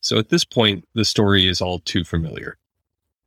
So 0.00 0.18
at 0.18 0.30
this 0.30 0.44
point, 0.44 0.86
the 0.94 1.04
story 1.04 1.46
is 1.46 1.60
all 1.60 1.80
too 1.80 2.04
familiar. 2.04 2.56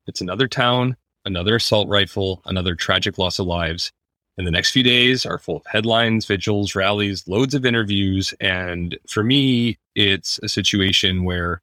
It's 0.07 0.21
another 0.21 0.47
town, 0.47 0.97
another 1.25 1.55
assault 1.55 1.87
rifle, 1.87 2.41
another 2.45 2.75
tragic 2.75 3.17
loss 3.17 3.39
of 3.39 3.45
lives. 3.45 3.91
And 4.37 4.47
the 4.47 4.51
next 4.51 4.71
few 4.71 4.83
days 4.83 5.25
are 5.25 5.37
full 5.37 5.57
of 5.57 5.65
headlines, 5.67 6.25
vigils, 6.25 6.73
rallies, 6.73 7.27
loads 7.27 7.53
of 7.53 7.65
interviews. 7.65 8.33
And 8.41 8.97
for 9.07 9.23
me, 9.23 9.77
it's 9.95 10.39
a 10.41 10.49
situation 10.49 11.23
where 11.23 11.61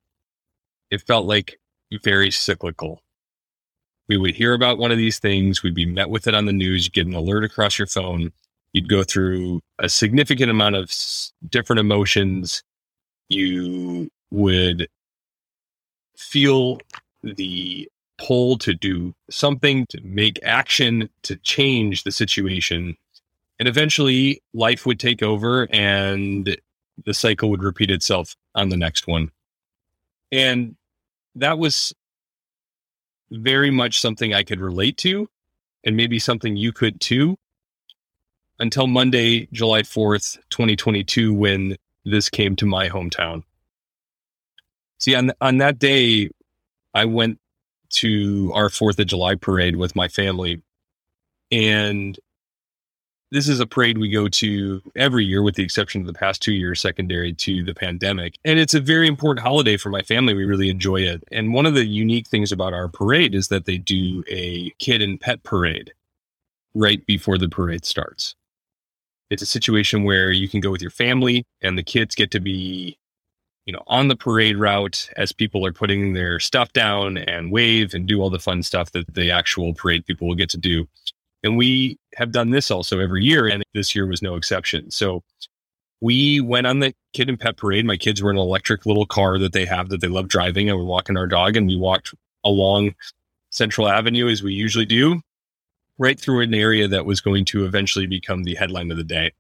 it 0.91 1.03
felt 1.03 1.27
like 1.27 1.59
very 2.05 2.31
cyclical. 2.31 3.03
We 4.09 4.17
would 4.17 4.35
hear 4.35 4.55
about 4.55 4.79
one 4.79 4.91
of 4.91 4.99
these 4.99 5.19
things, 5.19 5.63
we'd 5.63 5.75
be 5.75 5.87
met 5.87 6.11
with 6.11 6.27
it 6.27 6.35
on 6.35 6.47
the 6.47 6.53
news, 6.53 6.85
you 6.85 6.91
get 6.91 7.07
an 7.07 7.15
alert 7.15 7.45
across 7.45 7.79
your 7.79 7.87
phone, 7.87 8.33
you'd 8.73 8.89
go 8.89 9.05
through 9.05 9.61
a 9.79 9.89
significant 9.89 10.51
amount 10.51 10.77
of 10.77 10.93
different 11.49 11.79
emotions. 11.79 12.63
You 13.29 14.11
would 14.31 14.89
feel 16.21 16.79
the 17.23 17.89
pull 18.19 18.59
to 18.59 18.75
do 18.75 19.15
something, 19.31 19.87
to 19.87 20.01
make 20.03 20.39
action, 20.45 21.09
to 21.23 21.37
change 21.37 22.05
the 22.05 22.13
situation. 22.13 22.97
And 23.59 23.67
eventually 23.67 24.43
life 24.53 24.87
would 24.87 25.01
take 25.01 25.23
over 25.23 25.67
and 25.71 26.57
the 27.05 27.15
cycle 27.15 27.51
would 27.51 27.63
repeat 27.63 27.91
itself 27.91 28.37
on 28.55 28.69
the 28.69 28.77
next 28.77 29.07
one. 29.07 29.31
And 30.31 30.77
that 31.35 31.59
was 31.59 31.95
very 33.31 33.71
much 33.71 34.01
something 34.01 34.35
I 34.35 34.43
could 34.43 34.61
relate 34.61 34.97
to, 34.99 35.29
and 35.85 35.97
maybe 35.97 36.19
something 36.19 36.57
you 36.57 36.73
could 36.73 37.01
too, 37.01 37.39
until 38.59 38.87
Monday, 38.87 39.49
July 39.53 39.83
4th, 39.83 40.39
2022, 40.51 41.33
when 41.33 41.77
this 42.05 42.29
came 42.29 42.57
to 42.57 42.67
my 42.67 42.89
hometown. 42.89 43.45
See, 45.01 45.15
on, 45.15 45.33
on 45.41 45.59
that 45.59 45.79
day, 45.79 46.31
I 46.95 47.07
went 47.07 47.39
to 47.91 48.53
our 48.55 48.69
Fourth 48.69 48.99
of 48.99 49.07
July 49.07 49.35
parade 49.35 49.77
with 49.77 49.97
my 49.97 50.09
family. 50.09 50.63
And 51.51 52.19
this 53.33 53.49
is 53.49 53.61
a 53.61 53.67
parade 53.67 53.99
we 53.99 54.11
go 54.11 54.29
to 54.29 54.83
every 54.97 55.25
year, 55.25 55.43
with 55.43 55.55
the 55.55 55.63
exception 55.63 56.01
of 56.01 56.07
the 56.07 56.13
past 56.13 56.43
two 56.43 56.53
years, 56.53 56.81
secondary 56.81 57.33
to 57.35 57.65
the 57.65 57.75
pandemic. 57.75 58.37
And 58.45 58.59
it's 58.59 58.75
a 58.75 58.81
very 58.81 59.09
important 59.09 59.45
holiday 59.45 59.77
for 59.77 59.89
my 59.89 60.03
family. 60.03 60.35
We 60.35 60.45
really 60.45 60.69
enjoy 60.69 61.03
it. 61.03 61.25
And 61.33 61.55
one 61.55 61.67
of 61.67 61.75
the 61.75 61.87
unique 61.87 62.29
things 62.29 62.53
about 62.53 62.75
our 62.75 62.89
parade 62.89 63.35
is 63.35 63.49
that 63.49 63.65
they 63.65 63.79
do 63.79 64.23
a 64.29 64.71
kid 64.79 65.01
and 65.01 65.21
pet 65.21 65.43
parade 65.45 65.93
right 66.75 67.05
before 67.07 67.39
the 67.39 67.49
parade 67.49 67.85
starts. 67.85 68.35
It's 69.31 69.43
a 69.43 69.47
situation 69.47 70.03
where 70.05 70.31
you 70.33 70.49
can 70.49 70.61
go 70.61 70.71
with 70.71 70.83
your 70.83 70.91
family 70.91 71.45
and 71.63 71.79
the 71.79 71.85
kids 71.85 72.15
get 72.17 72.33
to 72.33 72.41
be 72.41 72.99
you 73.71 73.77
know, 73.77 73.85
on 73.87 74.09
the 74.09 74.17
parade 74.17 74.57
route 74.57 75.09
as 75.17 75.31
people 75.31 75.65
are 75.65 75.73
putting 75.73 76.13
their 76.13 76.41
stuff 76.41 76.73
down 76.73 77.17
and 77.17 77.53
wave 77.53 77.95
and 77.95 78.05
do 78.05 78.21
all 78.21 78.29
the 78.29 78.41
fun 78.41 78.65
stuff 78.65 78.91
that 78.91 79.15
the 79.15 79.31
actual 79.31 79.73
parade 79.75 80.05
people 80.05 80.27
will 80.27 80.35
get 80.35 80.51
to 80.51 80.59
do. 80.59 80.89
And 81.45 81.57
we 81.57 81.97
have 82.17 82.33
done 82.33 82.51
this 82.51 82.69
also 82.69 82.99
every 82.99 83.23
year, 83.23 83.47
and 83.47 83.63
this 83.73 83.95
year 83.95 84.09
was 84.09 84.23
no 84.23 84.35
exception. 84.35 84.91
So 84.91 85.23
we 86.01 86.41
went 86.41 86.67
on 86.67 86.81
the 86.81 86.93
kid 87.13 87.29
and 87.29 87.39
pet 87.39 87.59
parade. 87.59 87.85
My 87.85 87.97
kids 87.97 88.21
were 88.21 88.33
in 88.33 88.39
an 88.39 88.43
electric 88.43 88.87
little 88.87 89.07
car 89.07 89.39
that 89.39 89.53
they 89.53 89.67
have 89.67 89.89
that 89.91 90.01
they 90.01 90.09
love 90.09 90.27
driving, 90.27 90.69
and 90.69 90.77
we're 90.77 90.85
walking 90.85 91.17
our 91.17 91.29
dog, 91.29 91.57
and 91.57 91.69
we 91.69 91.77
walked 91.77 92.13
along 92.43 92.97
Central 93.51 93.89
Avenue 93.89 94.29
as 94.29 94.43
we 94.43 94.53
usually 94.53 94.85
do, 94.85 95.21
right 95.97 96.19
through 96.19 96.41
an 96.41 96.55
area 96.55 96.89
that 96.89 97.07
was 97.07 97.21
going 97.21 97.45
to 97.45 97.67
eventually 97.67 98.09
become 98.09 98.43
the 98.43 98.57
headline 98.57 98.91
of 98.91 98.97
the 98.97 99.05
day 99.05 99.31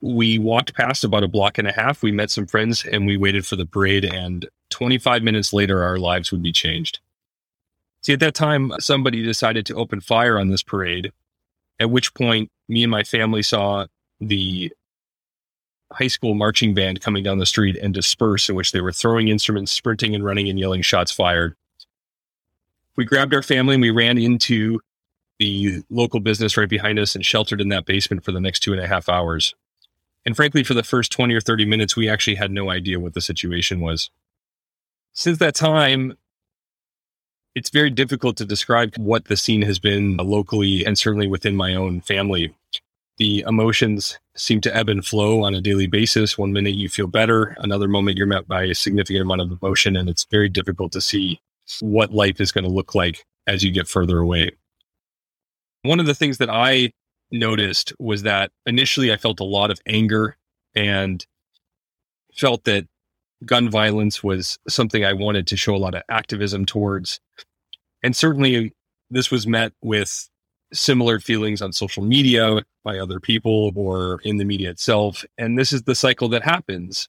we 0.00 0.38
walked 0.38 0.74
past 0.74 1.04
about 1.04 1.24
a 1.24 1.28
block 1.28 1.58
and 1.58 1.66
a 1.66 1.72
half. 1.72 2.02
We 2.02 2.12
met 2.12 2.30
some 2.30 2.46
friends 2.46 2.84
and 2.84 3.06
we 3.06 3.16
waited 3.16 3.46
for 3.46 3.56
the 3.56 3.66
parade. 3.66 4.04
And 4.04 4.48
25 4.70 5.22
minutes 5.22 5.52
later, 5.52 5.82
our 5.82 5.98
lives 5.98 6.30
would 6.30 6.42
be 6.42 6.52
changed. 6.52 7.00
See, 8.02 8.12
at 8.12 8.20
that 8.20 8.34
time, 8.34 8.72
somebody 8.78 9.22
decided 9.22 9.66
to 9.66 9.74
open 9.74 10.00
fire 10.00 10.38
on 10.38 10.48
this 10.48 10.62
parade, 10.62 11.12
at 11.80 11.90
which 11.90 12.14
point, 12.14 12.50
me 12.68 12.84
and 12.84 12.90
my 12.90 13.02
family 13.02 13.42
saw 13.42 13.86
the 14.20 14.72
high 15.92 16.06
school 16.06 16.34
marching 16.34 16.74
band 16.74 17.00
coming 17.00 17.24
down 17.24 17.38
the 17.38 17.46
street 17.46 17.76
and 17.76 17.94
disperse, 17.94 18.48
in 18.48 18.54
which 18.54 18.72
they 18.72 18.80
were 18.80 18.92
throwing 18.92 19.28
instruments, 19.28 19.72
sprinting 19.72 20.14
and 20.14 20.24
running 20.24 20.48
and 20.48 20.58
yelling 20.58 20.82
shots 20.82 21.10
fired. 21.10 21.56
We 22.94 23.04
grabbed 23.04 23.34
our 23.34 23.42
family 23.42 23.74
and 23.74 23.82
we 23.82 23.90
ran 23.90 24.18
into 24.18 24.80
the 25.38 25.82
local 25.88 26.20
business 26.20 26.56
right 26.56 26.68
behind 26.68 26.98
us 26.98 27.14
and 27.14 27.24
sheltered 27.24 27.60
in 27.60 27.68
that 27.70 27.86
basement 27.86 28.24
for 28.24 28.32
the 28.32 28.40
next 28.40 28.60
two 28.60 28.72
and 28.72 28.82
a 28.82 28.88
half 28.88 29.08
hours. 29.08 29.54
And 30.24 30.36
frankly, 30.36 30.62
for 30.62 30.74
the 30.74 30.82
first 30.82 31.12
20 31.12 31.34
or 31.34 31.40
30 31.40 31.64
minutes, 31.64 31.96
we 31.96 32.08
actually 32.08 32.36
had 32.36 32.50
no 32.50 32.70
idea 32.70 33.00
what 33.00 33.14
the 33.14 33.20
situation 33.20 33.80
was. 33.80 34.10
Since 35.12 35.38
that 35.38 35.54
time, 35.54 36.16
it's 37.54 37.70
very 37.70 37.90
difficult 37.90 38.36
to 38.36 38.44
describe 38.44 38.94
what 38.96 39.24
the 39.24 39.36
scene 39.36 39.62
has 39.62 39.78
been 39.78 40.16
locally 40.18 40.84
and 40.84 40.98
certainly 40.98 41.26
within 41.26 41.56
my 41.56 41.74
own 41.74 42.00
family. 42.00 42.54
The 43.16 43.44
emotions 43.48 44.18
seem 44.36 44.60
to 44.60 44.76
ebb 44.76 44.88
and 44.88 45.04
flow 45.04 45.42
on 45.42 45.54
a 45.54 45.60
daily 45.60 45.88
basis. 45.88 46.38
One 46.38 46.52
minute 46.52 46.74
you 46.74 46.88
feel 46.88 47.08
better, 47.08 47.56
another 47.58 47.88
moment 47.88 48.16
you're 48.16 48.28
met 48.28 48.46
by 48.46 48.64
a 48.64 48.74
significant 48.74 49.22
amount 49.22 49.40
of 49.40 49.58
emotion, 49.60 49.96
and 49.96 50.08
it's 50.08 50.26
very 50.30 50.48
difficult 50.48 50.92
to 50.92 51.00
see 51.00 51.40
what 51.80 52.12
life 52.12 52.40
is 52.40 52.52
going 52.52 52.64
to 52.64 52.70
look 52.70 52.94
like 52.94 53.24
as 53.46 53.64
you 53.64 53.72
get 53.72 53.88
further 53.88 54.18
away. 54.18 54.52
One 55.82 55.98
of 55.98 56.06
the 56.06 56.14
things 56.14 56.38
that 56.38 56.50
I 56.50 56.92
noticed 57.30 57.92
was 57.98 58.22
that 58.22 58.50
initially 58.66 59.12
I 59.12 59.16
felt 59.16 59.40
a 59.40 59.44
lot 59.44 59.70
of 59.70 59.80
anger 59.86 60.36
and 60.74 61.24
felt 62.34 62.64
that 62.64 62.86
gun 63.44 63.70
violence 63.70 64.22
was 64.22 64.58
something 64.68 65.04
I 65.04 65.12
wanted 65.12 65.46
to 65.48 65.56
show 65.56 65.74
a 65.74 65.78
lot 65.78 65.94
of 65.94 66.02
activism 66.08 66.66
towards. 66.66 67.20
And 68.02 68.14
certainly 68.14 68.72
this 69.10 69.30
was 69.30 69.46
met 69.46 69.72
with 69.82 70.28
similar 70.72 71.18
feelings 71.18 71.62
on 71.62 71.72
social 71.72 72.02
media 72.02 72.62
by 72.84 72.98
other 72.98 73.20
people 73.20 73.72
or 73.74 74.20
in 74.22 74.36
the 74.36 74.44
media 74.44 74.70
itself. 74.70 75.24
And 75.36 75.58
this 75.58 75.72
is 75.72 75.82
the 75.82 75.94
cycle 75.94 76.28
that 76.30 76.42
happens. 76.42 77.08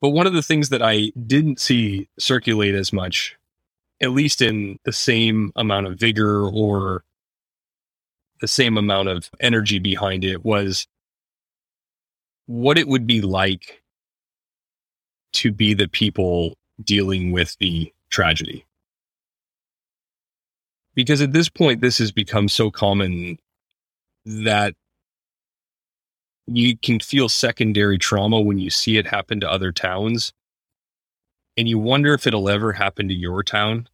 But 0.00 0.10
one 0.10 0.26
of 0.26 0.32
the 0.32 0.42
things 0.42 0.68
that 0.70 0.82
I 0.82 1.12
didn't 1.26 1.60
see 1.60 2.08
circulate 2.18 2.74
as 2.74 2.92
much, 2.92 3.36
at 4.02 4.10
least 4.10 4.42
in 4.42 4.78
the 4.84 4.92
same 4.92 5.52
amount 5.56 5.86
of 5.86 5.98
vigor 5.98 6.46
or 6.46 7.04
the 8.44 8.48
same 8.48 8.76
amount 8.76 9.08
of 9.08 9.30
energy 9.40 9.78
behind 9.78 10.22
it 10.22 10.44
was 10.44 10.86
what 12.44 12.76
it 12.76 12.86
would 12.86 13.06
be 13.06 13.22
like 13.22 13.82
to 15.32 15.50
be 15.50 15.72
the 15.72 15.88
people 15.88 16.54
dealing 16.82 17.32
with 17.32 17.56
the 17.58 17.90
tragedy. 18.10 18.66
Because 20.94 21.22
at 21.22 21.32
this 21.32 21.48
point, 21.48 21.80
this 21.80 21.96
has 21.96 22.12
become 22.12 22.50
so 22.50 22.70
common 22.70 23.38
that 24.26 24.74
you 26.46 26.76
can 26.76 27.00
feel 27.00 27.30
secondary 27.30 27.96
trauma 27.96 28.42
when 28.42 28.58
you 28.58 28.68
see 28.68 28.98
it 28.98 29.06
happen 29.06 29.40
to 29.40 29.50
other 29.50 29.72
towns. 29.72 30.34
And 31.56 31.66
you 31.66 31.78
wonder 31.78 32.12
if 32.12 32.26
it'll 32.26 32.50
ever 32.50 32.74
happen 32.74 33.08
to 33.08 33.14
your 33.14 33.42
town. 33.42 33.88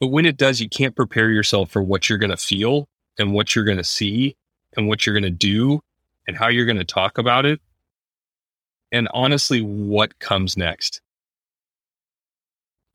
But 0.00 0.08
when 0.08 0.26
it 0.26 0.36
does, 0.36 0.60
you 0.60 0.68
can't 0.68 0.94
prepare 0.94 1.30
yourself 1.30 1.70
for 1.70 1.82
what 1.82 2.08
you're 2.08 2.18
going 2.18 2.30
to 2.30 2.36
feel 2.36 2.86
and 3.18 3.32
what 3.32 3.54
you're 3.54 3.64
going 3.64 3.78
to 3.78 3.84
see 3.84 4.36
and 4.76 4.86
what 4.88 5.04
you're 5.04 5.14
going 5.14 5.24
to 5.24 5.30
do 5.30 5.80
and 6.26 6.36
how 6.36 6.48
you're 6.48 6.66
going 6.66 6.78
to 6.78 6.84
talk 6.84 7.18
about 7.18 7.46
it. 7.46 7.60
And 8.92 9.08
honestly, 9.12 9.60
what 9.60 10.18
comes 10.18 10.56
next. 10.56 11.00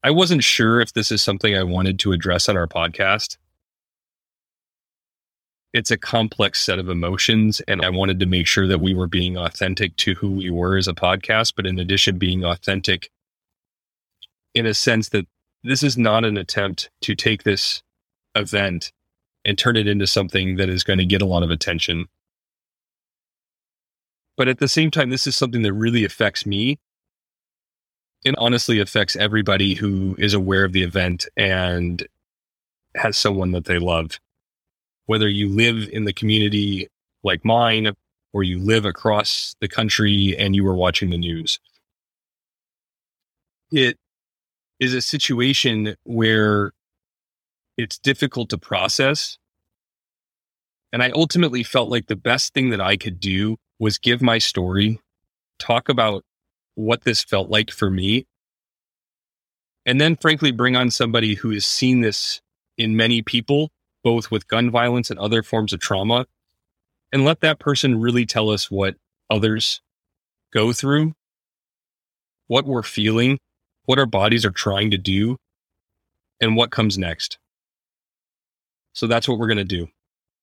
I 0.04 0.12
wasn't 0.12 0.44
sure 0.44 0.82
if 0.82 0.94
this 0.94 1.12
is 1.12 1.22
something 1.22 1.56
I 1.56 1.64
wanted 1.64 2.00
to 2.00 2.12
address 2.12 2.50
on 2.50 2.58
our 2.58 2.68
podcast. 2.68 3.38
It's 5.74 5.92
a 5.92 5.98
complex 5.98 6.64
set 6.64 6.78
of 6.78 6.88
emotions, 6.88 7.60
and 7.68 7.84
I 7.84 7.90
wanted 7.90 8.20
to 8.20 8.26
make 8.28 8.46
sure 8.46 8.68
that 8.68 8.82
we 8.82 8.94
were 8.94 9.08
being 9.08 9.38
authentic 9.38 9.96
to 9.98 10.14
who 10.14 10.32
we 10.32 10.52
were 10.52 10.78
as 10.78 10.88
a 10.88 10.94
podcast, 10.94 11.54
but 11.56 11.66
in 11.66 11.80
addition, 11.80 12.20
being 12.20 12.44
authentic 12.44 13.10
in 14.54 14.68
a 14.68 14.74
sense 14.74 15.10
that 15.10 15.26
this 15.64 15.84
is 15.84 15.98
not 15.98 16.26
an 16.26 16.38
attempt 16.38 16.90
to 17.02 17.16
take 17.16 17.44
this 17.44 17.82
event 18.36 18.92
and 19.46 19.58
turn 19.58 19.76
it 19.76 19.88
into 19.88 20.08
something 20.08 20.58
that 20.58 20.70
is 20.70 20.84
going 20.84 21.00
to 21.00 21.06
get 21.06 21.22
a 21.22 21.26
lot 21.26 21.44
of 21.44 21.52
attention. 21.52 22.08
But 24.36 24.48
at 24.48 24.60
the 24.60 24.68
same 24.68 24.92
time, 24.92 25.10
this 25.10 25.28
is 25.28 25.36
something 25.36 25.62
that 25.62 25.74
really 25.74 26.04
affects 26.04 26.46
me 26.46 26.80
and 28.26 28.36
honestly 28.38 28.80
affects 28.80 29.16
everybody 29.16 29.74
who 29.74 30.16
is 30.18 30.34
aware 30.34 30.64
of 30.64 30.72
the 30.72 30.84
event 30.84 31.28
and 31.38 32.06
has 32.96 33.18
someone 33.18 33.52
that 33.52 33.66
they 33.66 33.80
love. 33.80 34.20
Whether 35.06 35.28
you 35.28 35.50
live 35.50 35.90
in 35.92 36.06
the 36.06 36.14
community 36.14 36.88
like 37.24 37.44
mine 37.46 37.94
or 38.32 38.44
you 38.44 38.60
live 38.60 38.86
across 38.86 39.56
the 39.60 39.68
country 39.68 40.36
and 40.38 40.56
you 40.56 40.68
are 40.68 40.76
watching 40.76 41.10
the 41.10 41.18
news. 41.18 41.60
It 43.72 43.98
is 44.84 44.94
a 44.94 45.02
situation 45.02 45.96
where 46.04 46.74
it's 47.78 47.98
difficult 47.98 48.50
to 48.50 48.58
process. 48.58 49.38
And 50.92 51.02
I 51.02 51.12
ultimately 51.12 51.64
felt 51.64 51.90
like 51.90 52.08
the 52.08 52.18
best 52.18 52.54
thing 52.54 52.70
that 52.72 52.82
I 52.82 52.98
could 52.98 53.20
do 53.20 53.56
was 53.80 53.98
give 53.98 54.22
my 54.22 54.38
story 54.40 55.00
talk 55.58 55.88
about 55.88 56.24
what 56.76 57.04
this 57.04 57.24
felt 57.24 57.50
like 57.50 57.72
for 57.72 57.90
me. 57.90 58.28
And 59.86 60.02
then, 60.02 60.18
frankly, 60.18 60.52
bring 60.52 60.76
on 60.76 60.92
somebody 60.92 61.36
who 61.36 61.52
has 61.52 61.66
seen 61.66 62.02
this 62.02 62.42
in 62.78 62.98
many 62.98 63.22
people, 63.22 63.70
both 64.04 64.32
with 64.32 64.48
gun 64.50 64.70
violence 64.70 65.10
and 65.10 65.20
other 65.20 65.44
forms 65.44 65.72
of 65.72 65.80
trauma, 65.80 66.26
and 67.12 67.24
let 67.24 67.40
that 67.40 67.60
person 67.60 68.02
really 68.02 68.26
tell 68.26 68.50
us 68.50 68.70
what 68.70 68.96
others 69.30 69.82
go 70.52 70.74
through, 70.74 71.14
what 72.48 72.66
we're 72.66 72.84
feeling, 72.84 73.40
what 73.86 74.00
our 74.00 74.06
bodies 74.06 74.46
are 74.46 74.52
trying 74.52 74.92
to 74.92 74.98
do, 74.98 75.38
and 76.42 76.56
what 76.56 76.72
comes 76.72 76.98
next. 76.98 77.38
So 78.94 79.08
that's 79.08 79.28
what 79.28 79.40
we're 79.40 79.48
going 79.48 79.58
to 79.58 79.64
do. 79.64 79.88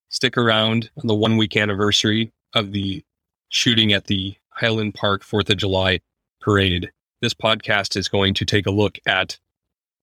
Stick 0.09 0.37
around 0.37 0.91
on 0.99 1.07
the 1.07 1.15
one 1.15 1.37
week 1.37 1.57
anniversary 1.57 2.33
of 2.55 2.73
the 2.73 3.05
shooting 3.49 3.93
at 3.93 4.07
the 4.07 4.35
Highland 4.49 4.95
Park 4.95 5.23
4th 5.23 5.51
of 5.51 5.57
July 5.57 6.01
parade. 6.41 6.91
This 7.21 7.35
podcast 7.35 7.97
is 7.97 8.09
going 8.09 8.35
to 8.35 8.45
take 8.45 8.67
a 8.67 8.71
look 8.71 8.99
at 9.07 9.39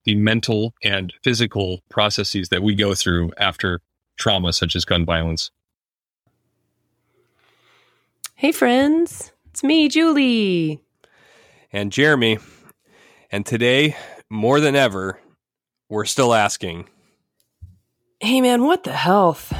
the 0.06 0.16
mental 0.16 0.74
and 0.84 1.14
physical 1.24 1.82
processes 1.90 2.50
that 2.50 2.64
we 2.64 2.76
go 2.76 2.94
through 2.94 3.32
after 3.38 3.82
trauma 4.18 4.54
such 4.54 4.76
as 4.76 4.86
gun 4.86 5.06
violence. 5.06 5.52
Hey, 8.36 8.52
friends. 8.52 9.32
It's 9.50 9.64
me, 9.64 9.90
Julie. 9.90 10.82
And 11.74 11.92
Jeremy. 11.92 12.38
And 13.32 13.46
today, 13.46 13.96
more 14.30 14.60
than 14.60 14.76
ever, 14.76 15.20
we're 15.90 16.06
still 16.06 16.34
asking 16.34 16.88
Hey, 18.20 18.42
man, 18.42 18.64
what 18.64 18.84
the 18.84 18.94
health? 18.94 19.54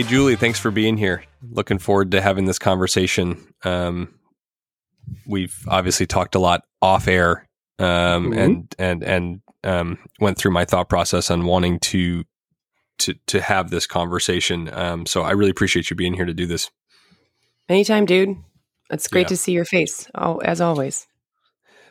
Hey, 0.00 0.08
Julie, 0.08 0.36
thanks 0.36 0.58
for 0.58 0.70
being 0.70 0.96
here. 0.96 1.24
Looking 1.42 1.78
forward 1.78 2.12
to 2.12 2.22
having 2.22 2.46
this 2.46 2.58
conversation. 2.58 3.36
Um, 3.64 4.18
we've 5.26 5.54
obviously 5.68 6.06
talked 6.06 6.34
a 6.34 6.38
lot 6.38 6.62
off 6.80 7.06
air 7.06 7.46
um, 7.78 8.30
mm-hmm. 8.30 8.32
and 8.32 8.74
and 8.78 9.02
and 9.02 9.40
um, 9.62 9.98
went 10.18 10.38
through 10.38 10.52
my 10.52 10.64
thought 10.64 10.88
process 10.88 11.30
on 11.30 11.44
wanting 11.44 11.80
to 11.80 12.24
to 13.00 13.14
to 13.26 13.42
have 13.42 13.68
this 13.68 13.86
conversation. 13.86 14.70
Um, 14.72 15.04
so 15.04 15.20
I 15.20 15.32
really 15.32 15.50
appreciate 15.50 15.90
you 15.90 15.96
being 15.96 16.14
here 16.14 16.24
to 16.24 16.32
do 16.32 16.46
this. 16.46 16.70
Anytime, 17.68 18.06
dude. 18.06 18.38
It's 18.88 19.06
great 19.06 19.26
yeah. 19.26 19.28
to 19.28 19.36
see 19.36 19.52
your 19.52 19.66
face, 19.66 20.08
oh, 20.14 20.38
as 20.38 20.62
always. 20.62 21.06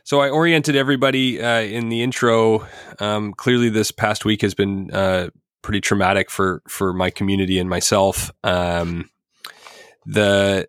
So 0.03 0.19
I 0.19 0.31
oriented 0.31 0.75
everybody 0.75 1.39
uh, 1.39 1.61
in 1.61 1.89
the 1.89 2.01
intro. 2.01 2.67
Um, 2.97 3.33
clearly, 3.33 3.69
this 3.69 3.91
past 3.91 4.25
week 4.25 4.41
has 4.41 4.56
been 4.56 4.89
uh, 4.91 5.29
pretty 5.61 5.81
traumatic 5.81 6.29
for 6.29 6.61
for 6.67 6.94
my 6.94 7.09
community 7.09 7.59
and 7.59 7.69
myself. 7.69 8.31
Um, 8.44 9.09
the 10.06 10.67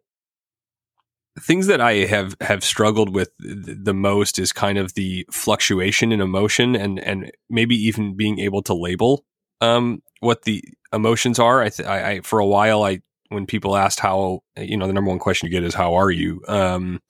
things 1.39 1.67
that 1.69 1.81
I 1.81 2.05
have 2.07 2.37
have 2.41 2.65
struggled 2.65 3.15
with 3.15 3.31
the 3.39 3.95
most 3.95 4.39
is 4.39 4.53
kind 4.53 4.79
of 4.79 4.95
the 4.95 5.27
fluctuation 5.31 6.13
in 6.13 6.21
emotion 6.21 6.75
and 6.77 6.99
and 6.99 7.31
maybe 7.49 7.77
even 7.77 8.17
being 8.17 8.39
able 8.39 8.63
to 8.63 8.75
label 8.75 9.25
um, 9.61 10.03
what 10.21 10.43
the 10.43 10.63
emotions 10.93 11.39
are. 11.39 11.63
I, 11.63 11.69
th- 11.69 11.89
I, 11.89 12.11
I, 12.11 12.21
for 12.21 12.39
a 12.39 12.47
while 12.47 12.83
I 12.83 13.01
when 13.29 13.47
people 13.47 13.77
asked 13.77 14.01
how 14.01 14.41
you 14.57 14.77
know 14.77 14.87
the 14.87 14.93
number 14.93 15.11
one 15.11 15.19
question 15.19 15.47
you 15.47 15.53
get 15.53 15.65
is 15.65 15.75
how 15.75 15.95
are 15.95 16.11
you. 16.11 16.43
Um, 16.49 17.01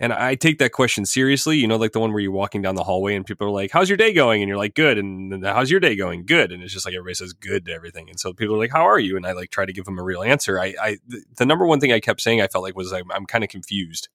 and 0.00 0.12
I 0.14 0.34
take 0.34 0.58
that 0.58 0.72
question 0.72 1.04
seriously. 1.04 1.58
You 1.58 1.68
know, 1.68 1.76
like 1.76 1.92
the 1.92 2.00
one 2.00 2.12
where 2.12 2.20
you're 2.20 2.32
walking 2.32 2.62
down 2.62 2.74
the 2.74 2.82
hallway 2.82 3.14
and 3.14 3.24
people 3.24 3.46
are 3.46 3.50
like, 3.50 3.70
"How's 3.70 3.90
your 3.90 3.98
day 3.98 4.12
going?" 4.12 4.42
And 4.42 4.48
you're 4.48 4.58
like, 4.58 4.74
"Good." 4.74 4.98
And 4.98 5.44
how's 5.44 5.70
your 5.70 5.78
day 5.78 5.94
going? 5.94 6.24
Good. 6.24 6.50
And 6.50 6.62
it's 6.62 6.72
just 6.72 6.86
like 6.86 6.94
everybody 6.94 7.14
says 7.14 7.34
good 7.34 7.66
to 7.66 7.72
everything. 7.72 8.08
And 8.08 8.18
so 8.18 8.32
people 8.32 8.54
are 8.56 8.58
like, 8.58 8.72
"How 8.72 8.88
are 8.88 8.98
you?" 8.98 9.16
And 9.16 9.26
I 9.26 9.32
like 9.32 9.50
try 9.50 9.66
to 9.66 9.72
give 9.72 9.84
them 9.84 9.98
a 9.98 10.02
real 10.02 10.22
answer. 10.22 10.58
I, 10.58 10.74
I 10.80 10.98
the 11.36 11.46
number 11.46 11.66
one 11.66 11.80
thing 11.80 11.92
I 11.92 12.00
kept 12.00 12.22
saying 12.22 12.40
I 12.40 12.48
felt 12.48 12.64
like 12.64 12.76
was 12.76 12.92
I'm, 12.92 13.12
I'm 13.12 13.26
kind 13.26 13.44
of 13.44 13.50
confused. 13.50 14.08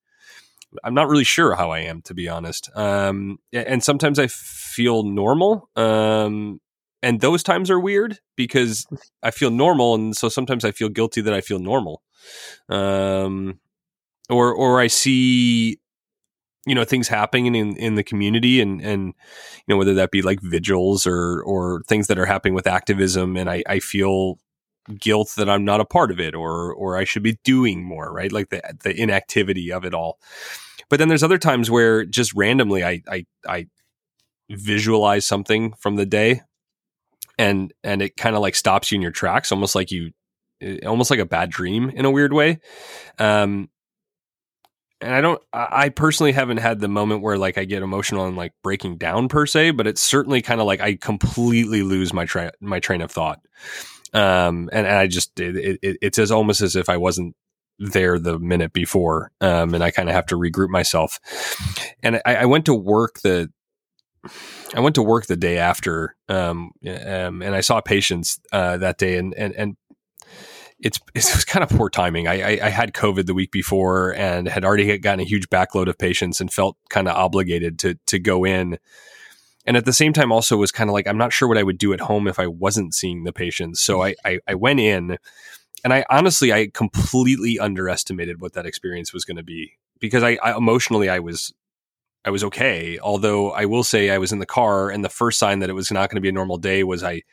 I'm 0.83 0.95
not 0.95 1.07
really 1.07 1.23
sure 1.23 1.55
how 1.55 1.69
I 1.69 1.79
am, 1.79 2.01
to 2.01 2.13
be 2.13 2.27
honest. 2.27 2.69
Um, 2.75 3.39
and 3.53 3.81
sometimes 3.83 4.19
I 4.19 4.27
feel 4.27 5.03
normal. 5.03 5.69
Um, 5.75 6.59
and 7.01 7.21
those 7.21 7.43
times 7.43 7.69
are 7.69 7.79
weird 7.79 8.19
because 8.35 8.87
I 9.21 9.29
feel 9.29 9.51
normal, 9.51 9.93
and 9.93 10.17
so 10.17 10.27
sometimes 10.27 10.65
I 10.65 10.71
feel 10.71 10.89
guilty 10.89 11.21
that 11.21 11.33
I 11.33 11.41
feel 11.41 11.59
normal. 11.59 12.01
Um, 12.67 13.59
or 14.29 14.53
or 14.53 14.79
I 14.79 14.87
see 14.87 15.79
you 16.65 16.73
know 16.75 16.83
things 16.83 17.07
happening 17.07 17.53
in 17.55 17.75
in 17.77 17.95
the 17.95 18.03
community 18.03 18.59
and 18.59 18.81
and 18.81 19.07
you 19.07 19.63
know 19.67 19.77
whether 19.77 19.93
that 19.93 20.11
be 20.11 20.21
like 20.21 20.41
vigils 20.41 21.05
or 21.05 21.41
or 21.43 21.83
things 21.87 22.07
that 22.07 22.17
are 22.17 22.25
happening 22.25 22.53
with 22.53 22.67
activism 22.67 23.37
and 23.37 23.49
I 23.49 23.63
I 23.67 23.79
feel 23.79 24.39
guilt 24.99 25.33
that 25.37 25.49
I'm 25.49 25.65
not 25.65 25.81
a 25.81 25.85
part 25.85 26.11
of 26.11 26.19
it 26.19 26.35
or 26.35 26.73
or 26.73 26.97
I 26.97 27.03
should 27.03 27.23
be 27.23 27.37
doing 27.43 27.83
more 27.83 28.11
right? 28.11 28.31
Like 28.31 28.49
the 28.49 28.61
the 28.83 28.99
inactivity 28.99 29.71
of 29.71 29.85
it 29.85 29.93
all. 29.93 30.19
But 30.89 30.99
then 30.99 31.07
there's 31.07 31.23
other 31.23 31.37
times 31.39 31.71
where 31.71 32.05
just 32.05 32.33
randomly 32.33 32.83
I 32.83 33.01
I 33.09 33.25
I 33.47 33.67
visualize 34.49 35.25
something 35.25 35.73
from 35.79 35.95
the 35.95 36.05
day 36.05 36.41
and 37.37 37.73
and 37.83 38.01
it 38.01 38.17
kind 38.17 38.35
of 38.35 38.41
like 38.41 38.55
stops 38.55 38.91
you 38.91 38.95
in 38.95 39.01
your 39.01 39.11
tracks 39.11 39.51
almost 39.51 39.75
like 39.75 39.91
you 39.91 40.11
almost 40.85 41.11
like 41.11 41.19
a 41.19 41.25
bad 41.25 41.49
dream 41.49 41.89
in 41.89 42.05
a 42.05 42.11
weird 42.11 42.33
way. 42.33 42.59
Um 43.19 43.69
and 45.01 45.13
I 45.13 45.21
don't, 45.21 45.41
I 45.51 45.89
personally 45.89 46.31
haven't 46.31 46.57
had 46.57 46.79
the 46.79 46.87
moment 46.87 47.21
where 47.21 47.37
like 47.37 47.57
I 47.57 47.65
get 47.65 47.83
emotional 47.83 48.25
and 48.25 48.37
like 48.37 48.53
breaking 48.63 48.97
down 48.97 49.27
per 49.27 49.45
se, 49.45 49.71
but 49.71 49.87
it's 49.87 50.01
certainly 50.01 50.41
kind 50.41 50.61
of 50.61 50.67
like 50.67 50.79
I 50.79 50.95
completely 50.95 51.83
lose 51.83 52.13
my 52.13 52.25
train, 52.25 52.51
my 52.61 52.79
train 52.79 53.01
of 53.01 53.11
thought. 53.11 53.41
Um, 54.13 54.69
and, 54.71 54.87
and 54.87 54.95
I 54.95 55.07
just, 55.07 55.37
it, 55.39 55.79
it, 55.81 55.97
it's 56.01 56.17
as 56.17 56.31
almost 56.31 56.61
as 56.61 56.77
if 56.77 56.87
I 56.87 56.95
wasn't 56.97 57.35
there 57.77 58.17
the 58.17 58.39
minute 58.39 58.71
before. 58.71 59.31
Um, 59.41 59.73
and 59.73 59.83
I 59.83 59.91
kind 59.91 60.07
of 60.07 60.15
have 60.15 60.27
to 60.27 60.37
regroup 60.37 60.69
myself. 60.69 61.19
And 62.01 62.21
I, 62.25 62.35
I, 62.35 62.45
went 62.45 62.65
to 62.65 62.73
work 62.73 63.19
the, 63.19 63.51
I 64.73 64.79
went 64.79 64.95
to 64.95 65.03
work 65.03 65.25
the 65.25 65.35
day 65.35 65.57
after, 65.57 66.15
um, 66.29 66.71
um 66.87 67.41
and 67.41 67.53
I 67.53 67.59
saw 67.59 67.81
patients, 67.81 68.39
uh, 68.53 68.77
that 68.77 68.97
day 68.97 69.17
and, 69.17 69.33
and, 69.33 69.53
and 69.55 69.75
it's 70.79 70.99
it 71.15 71.25
was 71.33 71.45
kind 71.45 71.63
of 71.63 71.69
poor 71.69 71.89
timing. 71.89 72.27
I, 72.27 72.41
I, 72.41 72.65
I, 72.65 72.69
had 72.69 72.93
COVID 72.93 73.25
the 73.25 73.33
week 73.33 73.51
before 73.51 74.13
and 74.15 74.47
had 74.47 74.65
already 74.65 74.97
gotten 74.97 75.19
a 75.19 75.23
huge 75.23 75.49
backload 75.49 75.87
of 75.87 75.97
patients 75.97 76.41
and 76.41 76.51
felt 76.51 76.77
kind 76.89 77.07
of 77.07 77.15
obligated 77.15 77.79
to 77.79 77.95
to 78.07 78.19
go 78.19 78.45
in. 78.45 78.77
And 79.67 79.75
at 79.75 79.85
the 79.85 79.93
same 79.93 80.13
time, 80.13 80.31
also 80.31 80.57
was 80.57 80.71
kind 80.71 80.89
of 80.89 80.93
like 80.93 81.07
I'm 81.07 81.17
not 81.17 81.33
sure 81.33 81.47
what 81.47 81.57
I 81.57 81.63
would 81.63 81.77
do 81.77 81.93
at 81.93 82.01
home 82.01 82.27
if 82.27 82.39
I 82.39 82.47
wasn't 82.47 82.93
seeing 82.93 83.23
the 83.23 83.33
patients. 83.33 83.81
So 83.81 84.03
I 84.03 84.15
I, 84.23 84.39
I 84.47 84.55
went 84.55 84.79
in, 84.79 85.17
and 85.83 85.93
I 85.93 86.05
honestly 86.09 86.53
I 86.53 86.69
completely 86.73 87.57
underestimated 87.57 88.41
what 88.41 88.53
that 88.53 88.65
experience 88.65 89.13
was 89.13 89.25
going 89.25 89.37
to 89.37 89.43
be 89.43 89.77
because 89.99 90.23
I, 90.23 90.37
I 90.43 90.55
emotionally 90.55 91.09
I 91.09 91.19
was 91.19 91.53
I 92.25 92.29
was 92.29 92.43
okay. 92.43 92.99
Although 92.99 93.51
I 93.51 93.65
will 93.65 93.83
say 93.83 94.09
I 94.09 94.17
was 94.17 94.31
in 94.31 94.39
the 94.39 94.45
car, 94.45 94.89
and 94.89 95.03
the 95.03 95.09
first 95.09 95.39
sign 95.39 95.59
that 95.59 95.69
it 95.69 95.73
was 95.73 95.91
not 95.91 96.09
going 96.09 96.17
to 96.17 96.21
be 96.21 96.29
a 96.29 96.33
normal 96.33 96.57
day 96.57 96.83
was 96.83 97.03
I 97.03 97.23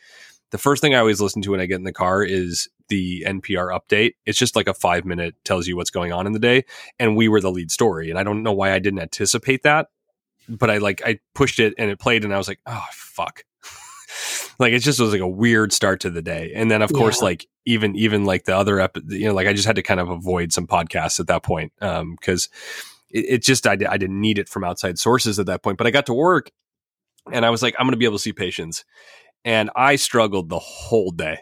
the 0.52 0.58
first 0.58 0.82
thing 0.82 0.94
I 0.94 0.98
always 0.98 1.20
listen 1.20 1.42
to 1.42 1.50
when 1.50 1.60
I 1.60 1.66
get 1.66 1.76
in 1.76 1.84
the 1.84 1.92
car 1.92 2.22
is 2.22 2.68
the 2.88 3.24
NPR 3.26 3.76
update. 3.76 4.12
It's 4.26 4.38
just 4.38 4.54
like 4.54 4.68
a 4.68 4.74
five 4.74 5.06
minute 5.06 5.34
tells 5.44 5.66
you 5.66 5.76
what's 5.76 5.90
going 5.90 6.12
on 6.12 6.26
in 6.26 6.32
the 6.32 6.38
day. 6.38 6.64
And 6.98 7.16
we 7.16 7.26
were 7.26 7.40
the 7.40 7.50
lead 7.50 7.70
story. 7.70 8.10
And 8.10 8.18
I 8.18 8.22
don't 8.22 8.42
know 8.42 8.52
why 8.52 8.72
I 8.72 8.78
didn't 8.78 9.00
anticipate 9.00 9.62
that, 9.62 9.88
but 10.48 10.70
I 10.70 10.76
like, 10.76 11.00
I 11.04 11.20
pushed 11.34 11.58
it 11.58 11.74
and 11.78 11.90
it 11.90 11.98
played 11.98 12.24
and 12.24 12.34
I 12.34 12.38
was 12.38 12.48
like, 12.48 12.60
oh, 12.66 12.84
fuck. 12.92 13.44
like 14.58 14.74
it 14.74 14.80
just 14.80 15.00
was 15.00 15.12
like 15.12 15.22
a 15.22 15.28
weird 15.28 15.72
start 15.72 16.00
to 16.00 16.10
the 16.10 16.22
day. 16.22 16.52
And 16.54 16.70
then 16.70 16.82
of 16.82 16.92
course, 16.92 17.22
like 17.22 17.46
even, 17.64 17.96
even 17.96 18.26
like 18.26 18.44
the 18.44 18.54
other, 18.54 18.78
ep- 18.78 18.98
you 19.08 19.28
know, 19.28 19.34
like 19.34 19.46
I 19.46 19.54
just 19.54 19.66
had 19.66 19.76
to 19.76 19.82
kind 19.82 20.00
of 20.00 20.10
avoid 20.10 20.52
some 20.52 20.66
podcasts 20.66 21.18
at 21.18 21.28
that 21.28 21.42
point. 21.42 21.72
Um, 21.80 22.18
cause 22.20 22.50
it, 23.08 23.24
it 23.26 23.42
just, 23.42 23.66
I, 23.66 23.72
I 23.72 23.96
didn't 23.96 24.20
need 24.20 24.38
it 24.38 24.50
from 24.50 24.64
outside 24.64 24.98
sources 24.98 25.38
at 25.38 25.46
that 25.46 25.62
point, 25.62 25.78
but 25.78 25.86
I 25.86 25.90
got 25.90 26.04
to 26.06 26.14
work 26.14 26.50
and 27.30 27.46
I 27.46 27.50
was 27.50 27.62
like, 27.62 27.74
I'm 27.78 27.86
going 27.86 27.92
to 27.92 27.98
be 27.98 28.04
able 28.04 28.18
to 28.18 28.22
see 28.22 28.32
patients 28.32 28.84
and 29.44 29.70
I 29.74 29.96
struggled 29.96 30.48
the 30.48 30.58
whole 30.58 31.10
day. 31.10 31.38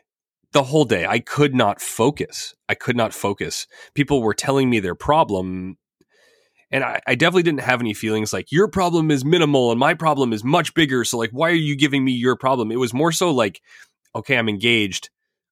The 0.53 0.65
whole 0.65 0.85
day. 0.85 1.07
I 1.07 1.21
could 1.21 1.55
not 1.55 1.81
focus. 1.81 2.55
I 2.69 2.75
could 2.75 2.97
not 2.97 3.15
focus. 3.15 3.67
People 3.95 4.23
were 4.23 4.35
telling 4.35 4.69
me 4.69 4.81
their 4.81 4.95
problem. 4.95 5.77
And 6.73 6.83
I, 6.85 7.01
I, 7.07 7.15
definitely 7.15 7.45
didn't 7.45 7.63
have 7.63 7.81
any 7.81 7.95
feelings 7.95 8.33
like 8.33 8.53
your 8.53 8.69
problem 8.69 9.11
is 9.11 9.25
minimal 9.25 9.71
and 9.71 9.81
my 9.81 9.95
problem 9.95 10.33
is 10.33 10.45
much 10.45 10.73
bigger. 10.75 11.05
So, 11.05 11.19
like, 11.19 11.31
why 11.31 11.51
are 11.51 11.55
you 11.55 11.77
giving 11.77 12.05
me 12.05 12.13
your 12.13 12.37
problem? 12.37 12.71
It 12.71 12.77
was 12.77 12.95
more 12.95 13.13
so 13.13 13.31
like, 13.33 13.61
okay, 14.15 14.39
I'm 14.39 14.49
engaged. 14.49 15.11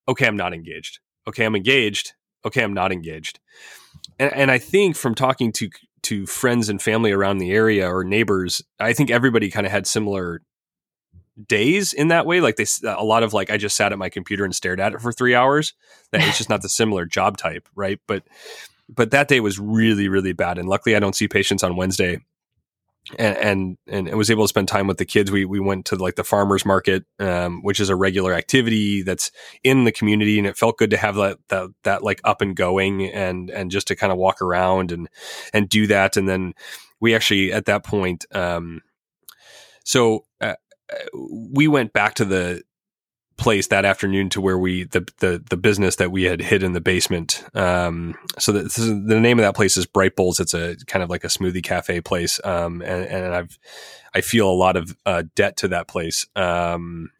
Okay, 0.08 0.26
I'm 0.26 0.36
not 0.36 0.54
engaged. 0.54 1.00
Okay, 1.26 1.44
I'm 1.44 1.56
engaged. 1.56 2.12
Okay, 2.44 2.62
I'm 2.62 2.74
not 2.74 2.92
engaged. 2.92 3.40
And, 4.18 4.32
and 4.32 4.50
I 4.50 4.58
think 4.58 4.96
from 4.96 5.14
talking 5.14 5.52
to 5.52 5.70
to 6.04 6.26
friends 6.26 6.68
and 6.68 6.80
family 6.80 7.10
around 7.10 7.38
the 7.38 7.50
area 7.50 7.92
or 7.92 8.04
neighbors, 8.04 8.62
I 8.78 8.92
think 8.92 9.10
everybody 9.10 9.50
kind 9.50 9.66
of 9.66 9.72
had 9.72 9.86
similar 9.86 10.42
days 11.46 11.92
in 11.92 12.08
that 12.08 12.26
way. 12.26 12.40
Like 12.40 12.56
they, 12.56 12.66
a 12.84 13.04
lot 13.04 13.22
of 13.22 13.32
like, 13.32 13.50
I 13.50 13.56
just 13.56 13.76
sat 13.76 13.92
at 13.92 13.98
my 13.98 14.08
computer 14.08 14.44
and 14.44 14.54
stared 14.54 14.80
at 14.80 14.94
it 14.94 15.00
for 15.00 15.12
three 15.12 15.34
hours. 15.34 15.74
That 16.12 16.22
it's 16.22 16.38
just 16.38 16.50
not 16.50 16.62
the 16.62 16.68
similar 16.68 17.04
job 17.04 17.36
type, 17.36 17.68
right? 17.74 18.00
But, 18.06 18.24
but 18.88 19.10
that 19.10 19.28
day 19.28 19.40
was 19.40 19.58
really, 19.58 20.08
really 20.08 20.32
bad. 20.32 20.58
And 20.58 20.68
luckily, 20.68 20.96
I 20.96 21.00
don't 21.00 21.16
see 21.16 21.28
patients 21.28 21.62
on 21.62 21.76
Wednesday 21.76 22.20
and, 23.16 23.78
and 23.86 24.08
and 24.08 24.16
was 24.18 24.30
able 24.30 24.44
to 24.44 24.48
spend 24.48 24.68
time 24.68 24.86
with 24.86 24.98
the 24.98 25.04
kids. 25.04 25.30
We 25.30 25.44
we 25.44 25.60
went 25.60 25.86
to 25.86 25.96
like 25.96 26.16
the 26.16 26.24
farmers 26.24 26.64
market, 26.66 27.04
um, 27.18 27.62
which 27.62 27.80
is 27.80 27.88
a 27.88 27.96
regular 27.96 28.34
activity 28.34 29.02
that's 29.02 29.30
in 29.64 29.84
the 29.84 29.92
community, 29.92 30.38
and 30.38 30.46
it 30.46 30.56
felt 30.56 30.78
good 30.78 30.90
to 30.90 30.96
have 30.96 31.14
that 31.16 31.38
that 31.48 31.70
that 31.84 32.02
like 32.02 32.20
up 32.24 32.40
and 32.40 32.54
going, 32.54 33.06
and 33.06 33.50
and 33.50 33.70
just 33.70 33.88
to 33.88 33.96
kind 33.96 34.12
of 34.12 34.18
walk 34.18 34.42
around 34.42 34.92
and 34.92 35.08
and 35.52 35.68
do 35.68 35.86
that. 35.86 36.16
And 36.16 36.28
then 36.28 36.54
we 37.00 37.14
actually 37.14 37.52
at 37.52 37.66
that 37.66 37.84
point, 37.84 38.26
um, 38.34 38.82
so 39.84 40.24
we 41.14 41.68
went 41.68 41.92
back 41.92 42.14
to 42.14 42.24
the 42.24 42.62
place 43.38 43.68
that 43.68 43.84
afternoon 43.84 44.28
to 44.28 44.40
where 44.40 44.58
we 44.58 44.84
the 44.84 45.08
the, 45.20 45.42
the 45.48 45.56
business 45.56 45.96
that 45.96 46.10
we 46.10 46.24
had 46.24 46.40
hid 46.40 46.62
in 46.62 46.72
the 46.72 46.80
basement. 46.80 47.44
Um, 47.54 48.16
so 48.38 48.52
the, 48.52 48.62
the 49.06 49.20
name 49.20 49.38
of 49.38 49.44
that 49.44 49.54
place 49.54 49.76
is 49.76 49.86
Bright 49.86 50.16
Bowls. 50.16 50.40
It's 50.40 50.54
a 50.54 50.76
kind 50.86 51.02
of 51.02 51.08
like 51.08 51.24
a 51.24 51.28
smoothie 51.28 51.62
cafe 51.62 52.00
place, 52.00 52.40
um, 52.44 52.82
and, 52.82 53.06
and 53.06 53.34
I've 53.34 53.58
I 54.14 54.20
feel 54.20 54.50
a 54.50 54.52
lot 54.52 54.76
of 54.76 54.96
uh, 55.06 55.22
debt 55.34 55.56
to 55.58 55.68
that 55.68 55.88
place. 55.88 56.26
Um, 56.36 57.10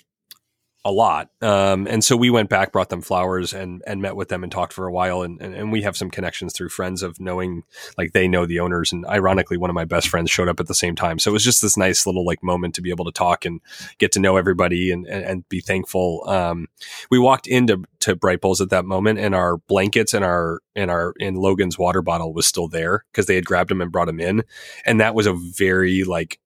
a 0.88 0.90
lot. 0.90 1.28
Um, 1.42 1.87
and 1.87 2.02
so 2.02 2.16
we 2.16 2.30
went 2.30 2.49
back, 2.49 2.73
brought 2.73 2.88
them 2.88 3.02
flowers, 3.02 3.52
and 3.52 3.83
and 3.87 4.00
met 4.00 4.16
with 4.16 4.30
them 4.30 4.42
and 4.42 4.50
talked 4.50 4.73
for 4.73 4.87
a 4.87 4.92
while. 4.92 5.21
And, 5.21 5.38
and, 5.42 5.54
and 5.54 5.71
we 5.71 5.83
have 5.83 5.99
some 5.99 6.11
connections 6.11 6.54
through 6.54 6.71
friends 6.71 7.02
of 7.02 7.21
knowing, 7.21 7.64
like 7.99 8.12
they 8.12 8.26
know 8.26 8.47
the 8.47 8.61
owners. 8.61 8.90
And 8.90 9.04
ironically, 9.04 9.59
one 9.59 9.68
of 9.68 9.75
my 9.75 9.85
best 9.85 10.09
friends 10.09 10.30
showed 10.30 10.49
up 10.49 10.61
at 10.61 10.66
the 10.66 10.75
same 10.75 10.97
time. 10.97 11.18
So 11.18 11.30
it 11.30 11.35
was 11.35 11.45
just 11.45 11.61
this 11.61 11.76
nice 11.76 12.07
little 12.07 12.25
like 12.25 12.42
moment 12.42 12.75
to 12.76 12.80
be 12.80 12.88
able 12.88 13.04
to 13.04 13.12
talk 13.12 13.45
and 13.45 13.61
get 13.99 14.12
to 14.12 14.18
know 14.18 14.38
everybody 14.38 14.90
and 14.90 15.07
and, 15.07 15.25
and 15.26 15.49
be 15.50 15.61
thankful. 15.61 16.25
Um, 16.26 16.68
we 17.11 17.18
walked 17.18 17.47
into 17.47 17.85
to 18.00 18.16
Bright 18.16 18.40
Bowls 18.40 18.62
at 18.62 18.71
that 18.71 18.87
moment, 18.87 19.18
and 19.18 19.35
our 19.35 19.59
blankets 19.59 20.14
and 20.14 20.25
our 20.25 20.61
and 20.75 20.90
our 20.90 21.12
in 21.18 21.35
Logan's 21.35 21.78
water 21.78 22.00
bottle 22.00 22.33
was 22.33 22.47
still 22.47 22.66
there 22.66 23.04
because 23.12 23.26
they 23.26 23.35
had 23.35 23.45
grabbed 23.45 23.71
him 23.71 23.83
and 23.83 23.92
brought 23.92 24.09
him 24.09 24.21
in, 24.21 24.42
and 24.87 25.02
that 25.02 25.14
was 25.14 25.26
a 25.26 25.35
very 25.35 26.04
like 26.04 26.40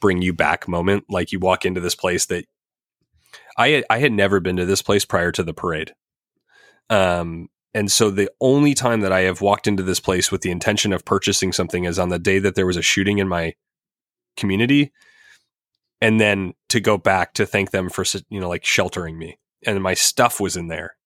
bring 0.00 0.22
you 0.22 0.32
back 0.32 0.68
moment. 0.68 1.06
Like 1.08 1.32
you 1.32 1.40
walk 1.40 1.64
into 1.64 1.80
this 1.80 1.96
place 1.96 2.26
that 2.26 2.44
I 3.58 3.68
had, 3.70 3.84
I 3.90 3.98
had 3.98 4.12
never 4.12 4.40
been 4.40 4.56
to 4.56 4.64
this 4.64 4.80
place 4.80 5.04
prior 5.04 5.32
to 5.32 5.42
the 5.42 5.52
parade. 5.52 5.92
Um, 6.88 7.48
and 7.74 7.92
so 7.92 8.10
the 8.10 8.30
only 8.40 8.72
time 8.72 9.00
that 9.00 9.12
I 9.12 9.20
have 9.22 9.40
walked 9.40 9.66
into 9.66 9.82
this 9.82 10.00
place 10.00 10.32
with 10.32 10.40
the 10.40 10.50
intention 10.50 10.92
of 10.92 11.04
purchasing 11.04 11.52
something 11.52 11.84
is 11.84 11.98
on 11.98 12.08
the 12.08 12.18
day 12.18 12.38
that 12.38 12.54
there 12.54 12.66
was 12.66 12.76
a 12.76 12.82
shooting 12.82 13.18
in 13.18 13.28
my 13.28 13.54
community. 14.36 14.92
And 16.00 16.20
then 16.20 16.54
to 16.68 16.80
go 16.80 16.96
back 16.96 17.34
to 17.34 17.44
thank 17.44 17.72
them 17.72 17.90
for, 17.90 18.04
you 18.30 18.40
know, 18.40 18.48
like 18.48 18.64
sheltering 18.64 19.18
me. 19.18 19.38
And 19.66 19.82
my 19.82 19.94
stuff 19.94 20.40
was 20.40 20.56
in 20.56 20.68
there. 20.68 20.96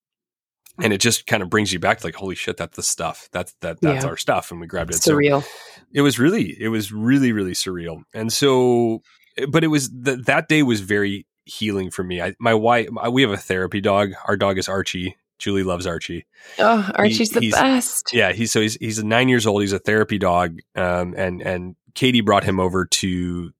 And 0.82 0.92
it 0.92 1.00
just 1.00 1.26
kind 1.26 1.42
of 1.42 1.50
brings 1.50 1.72
you 1.72 1.78
back 1.78 1.98
to 1.98 2.06
like, 2.06 2.14
holy 2.14 2.34
shit, 2.34 2.58
that's 2.58 2.76
the 2.76 2.82
stuff. 2.82 3.28
That's 3.32 3.54
that 3.60 3.80
that's 3.80 4.04
yeah. 4.04 4.10
our 4.10 4.16
stuff. 4.16 4.50
And 4.50 4.60
we 4.60 4.66
grabbed 4.66 4.90
it. 4.90 4.96
Surreal. 4.96 5.42
So 5.42 5.48
it 5.92 6.02
was 6.02 6.18
really, 6.18 6.56
it 6.60 6.68
was 6.68 6.92
really, 6.92 7.32
really 7.32 7.52
surreal. 7.52 8.02
And 8.14 8.32
so 8.32 9.02
but 9.48 9.64
it 9.64 9.68
was 9.68 9.90
that 9.90 10.26
that 10.26 10.48
day 10.48 10.62
was 10.62 10.80
very 10.80 11.26
healing 11.44 11.90
for 11.90 12.02
me. 12.02 12.20
I, 12.22 12.34
my 12.38 12.54
wife, 12.54 12.88
we 13.10 13.22
have 13.22 13.30
a 13.30 13.36
therapy 13.36 13.80
dog. 13.80 14.12
Our 14.26 14.36
dog 14.36 14.58
is 14.58 14.68
Archie. 14.68 15.16
Julie 15.38 15.64
loves 15.64 15.86
Archie. 15.88 16.24
Oh, 16.60 16.88
Archie's 16.94 17.34
he, 17.34 17.50
the 17.50 17.50
best. 17.50 18.10
Yeah, 18.12 18.32
he's 18.32 18.52
so 18.52 18.60
he's 18.60 18.76
he's 18.76 19.02
nine 19.02 19.28
years 19.28 19.44
old. 19.44 19.60
He's 19.60 19.72
a 19.72 19.78
therapy 19.80 20.16
dog, 20.16 20.60
um, 20.76 21.14
and 21.16 21.42
and 21.42 21.74
Katie 21.94 22.20
brought 22.20 22.44
him 22.44 22.60
over 22.60 22.86
to 22.86 23.52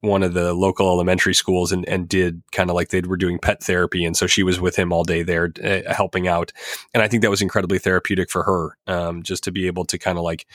one 0.00 0.22
of 0.22 0.34
the 0.34 0.54
local 0.54 0.86
elementary 0.88 1.34
schools 1.34 1.72
and 1.72 1.88
and 1.88 2.08
did 2.08 2.42
kind 2.52 2.70
of 2.70 2.76
like 2.76 2.90
they 2.90 3.00
were 3.00 3.16
doing 3.16 3.40
pet 3.40 3.62
therapy, 3.64 4.04
and 4.04 4.16
so 4.16 4.28
she 4.28 4.44
was 4.44 4.60
with 4.60 4.76
him 4.76 4.92
all 4.92 5.02
day 5.02 5.24
there, 5.24 5.52
uh, 5.64 5.92
helping 5.92 6.28
out, 6.28 6.52
and 6.94 7.02
I 7.02 7.08
think 7.08 7.22
that 7.22 7.30
was 7.30 7.42
incredibly 7.42 7.80
therapeutic 7.80 8.30
for 8.30 8.44
her, 8.44 8.78
um, 8.86 9.24
just 9.24 9.42
to 9.44 9.50
be 9.50 9.66
able 9.66 9.86
to 9.86 9.98
kind 9.98 10.18
of 10.18 10.24
like 10.24 10.46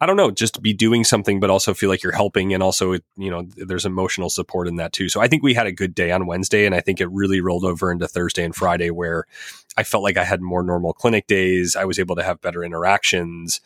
I 0.00 0.04
don't 0.04 0.16
know, 0.16 0.30
just 0.30 0.60
be 0.60 0.74
doing 0.74 1.04
something, 1.04 1.40
but 1.40 1.48
also 1.48 1.72
feel 1.72 1.88
like 1.88 2.02
you're 2.02 2.12
helping. 2.12 2.52
And 2.52 2.62
also, 2.62 2.94
you 3.16 3.30
know, 3.30 3.46
there's 3.56 3.86
emotional 3.86 4.28
support 4.28 4.68
in 4.68 4.76
that 4.76 4.92
too. 4.92 5.08
So 5.08 5.20
I 5.20 5.28
think 5.28 5.42
we 5.42 5.54
had 5.54 5.66
a 5.66 5.72
good 5.72 5.94
day 5.94 6.12
on 6.12 6.26
Wednesday. 6.26 6.66
And 6.66 6.74
I 6.74 6.80
think 6.80 7.00
it 7.00 7.10
really 7.10 7.40
rolled 7.40 7.64
over 7.64 7.90
into 7.90 8.06
Thursday 8.06 8.44
and 8.44 8.54
Friday 8.54 8.90
where 8.90 9.24
I 9.76 9.84
felt 9.84 10.02
like 10.02 10.18
I 10.18 10.24
had 10.24 10.42
more 10.42 10.62
normal 10.62 10.92
clinic 10.92 11.26
days. 11.26 11.76
I 11.76 11.86
was 11.86 11.98
able 11.98 12.14
to 12.16 12.22
have 12.22 12.42
better 12.42 12.62
interactions. 12.62 13.60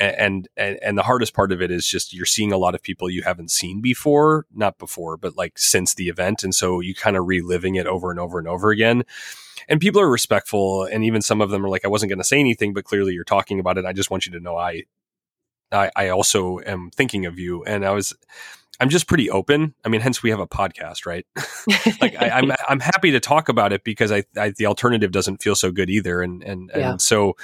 And, 0.00 0.48
and 0.56 0.78
and 0.82 0.96
the 0.96 1.02
hardest 1.02 1.34
part 1.34 1.52
of 1.52 1.60
it 1.60 1.70
is 1.70 1.86
just 1.86 2.14
you're 2.14 2.24
seeing 2.24 2.50
a 2.50 2.56
lot 2.56 2.74
of 2.74 2.82
people 2.82 3.10
you 3.10 3.22
haven't 3.22 3.50
seen 3.50 3.82
before, 3.82 4.46
not 4.52 4.78
before, 4.78 5.18
but 5.18 5.36
like 5.36 5.58
since 5.58 5.92
the 5.92 6.08
event, 6.08 6.42
and 6.42 6.54
so 6.54 6.80
you 6.80 6.94
kind 6.94 7.14
of 7.14 7.26
reliving 7.26 7.74
it 7.74 7.86
over 7.86 8.10
and 8.10 8.18
over 8.18 8.38
and 8.38 8.48
over 8.48 8.70
again 8.70 9.04
and 9.68 9.80
people 9.80 10.00
are 10.00 10.10
respectful 10.10 10.84
and 10.84 11.04
even 11.04 11.22
some 11.22 11.40
of 11.40 11.50
them 11.50 11.64
are 11.64 11.68
like 11.68 11.84
i 11.84 11.88
wasn't 11.88 12.08
going 12.08 12.18
to 12.18 12.24
say 12.24 12.40
anything 12.40 12.72
but 12.72 12.84
clearly 12.84 13.12
you're 13.12 13.22
talking 13.22 13.60
about 13.60 13.78
it 13.78 13.84
i 13.84 13.92
just 13.92 14.10
want 14.10 14.26
you 14.26 14.32
to 14.32 14.40
know 14.40 14.56
i 14.56 14.82
I, 15.72 15.90
I 15.96 16.08
also 16.08 16.60
am 16.64 16.90
thinking 16.90 17.26
of 17.26 17.38
you. 17.38 17.64
And 17.64 17.84
I 17.84 17.90
was, 17.90 18.14
I'm 18.80 18.88
just 18.88 19.06
pretty 19.06 19.30
open. 19.30 19.74
I 19.84 19.88
mean, 19.88 20.00
hence 20.00 20.22
we 20.22 20.30
have 20.30 20.40
a 20.40 20.46
podcast, 20.46 21.06
right? 21.06 21.26
like 22.00 22.20
I, 22.20 22.38
am 22.38 22.50
I'm, 22.50 22.56
I'm 22.68 22.80
happy 22.80 23.12
to 23.12 23.20
talk 23.20 23.48
about 23.48 23.72
it 23.72 23.84
because 23.84 24.10
I, 24.10 24.24
I, 24.36 24.50
the 24.56 24.66
alternative 24.66 25.12
doesn't 25.12 25.42
feel 25.42 25.54
so 25.54 25.70
good 25.70 25.90
either. 25.90 26.22
And, 26.22 26.42
and, 26.42 26.70
and 26.70 27.00
so, 27.00 27.36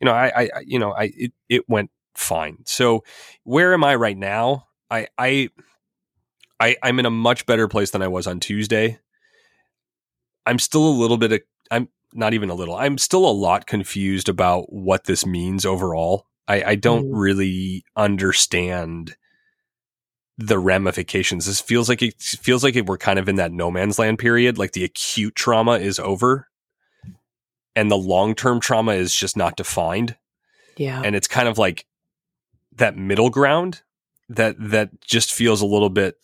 you 0.00 0.04
know, 0.04 0.12
I, 0.12 0.48
I, 0.54 0.60
you 0.64 0.78
know, 0.78 0.92
I, 0.92 1.12
it, 1.16 1.32
it 1.48 1.68
went 1.68 1.90
fine. 2.14 2.58
So 2.64 3.04
where 3.42 3.74
am 3.74 3.84
I 3.84 3.96
right 3.96 4.16
now? 4.16 4.68
I, 4.90 5.08
I, 5.18 5.48
I, 6.60 6.76
I'm 6.82 6.98
in 6.98 7.06
a 7.06 7.10
much 7.10 7.46
better 7.46 7.66
place 7.66 7.90
than 7.90 8.02
I 8.02 8.08
was 8.08 8.26
on 8.26 8.40
Tuesday. 8.40 8.98
I'm 10.46 10.58
still 10.58 10.86
a 10.86 10.94
little 10.94 11.16
bit, 11.16 11.32
of, 11.32 11.40
I'm 11.70 11.88
not 12.12 12.34
even 12.34 12.50
a 12.50 12.54
little, 12.54 12.76
I'm 12.76 12.98
still 12.98 13.26
a 13.26 13.32
lot 13.32 13.66
confused 13.66 14.28
about 14.28 14.72
what 14.72 15.04
this 15.04 15.26
means 15.26 15.66
overall. 15.66 16.26
I, 16.46 16.62
I 16.62 16.74
don't 16.74 17.06
mm. 17.06 17.12
really 17.14 17.84
understand 17.96 19.16
the 20.36 20.58
ramifications. 20.58 21.46
This 21.46 21.60
feels 21.60 21.88
like 21.88 22.02
it 22.02 22.20
feels 22.20 22.64
like 22.64 22.76
it, 22.76 22.86
we're 22.86 22.98
kind 22.98 23.18
of 23.18 23.28
in 23.28 23.36
that 23.36 23.52
no 23.52 23.70
man's 23.70 23.98
land 23.98 24.18
period. 24.18 24.58
Like 24.58 24.72
the 24.72 24.84
acute 24.84 25.34
trauma 25.34 25.72
is 25.72 25.98
over, 25.98 26.48
and 27.76 27.90
the 27.90 27.96
long 27.96 28.34
term 28.34 28.60
trauma 28.60 28.92
is 28.92 29.14
just 29.14 29.36
not 29.36 29.56
defined. 29.56 30.16
Yeah, 30.76 31.02
and 31.04 31.14
it's 31.14 31.28
kind 31.28 31.48
of 31.48 31.56
like 31.56 31.86
that 32.76 32.96
middle 32.96 33.30
ground 33.30 33.82
that 34.28 34.56
that 34.58 35.00
just 35.00 35.32
feels 35.32 35.62
a 35.62 35.66
little 35.66 35.90
bit 35.90 36.16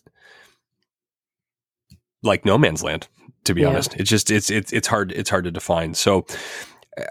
like 2.23 2.45
no 2.45 2.59
man's 2.59 2.83
land. 2.83 3.09
To 3.45 3.55
be 3.55 3.63
yeah. 3.63 3.69
honest, 3.69 3.95
it's 3.95 4.11
just 4.11 4.31
it's 4.31 4.51
it's 4.51 4.73
it's 4.73 4.89
hard 4.89 5.13
it's 5.13 5.31
hard 5.31 5.45
to 5.45 5.51
define. 5.51 5.95
So 5.95 6.27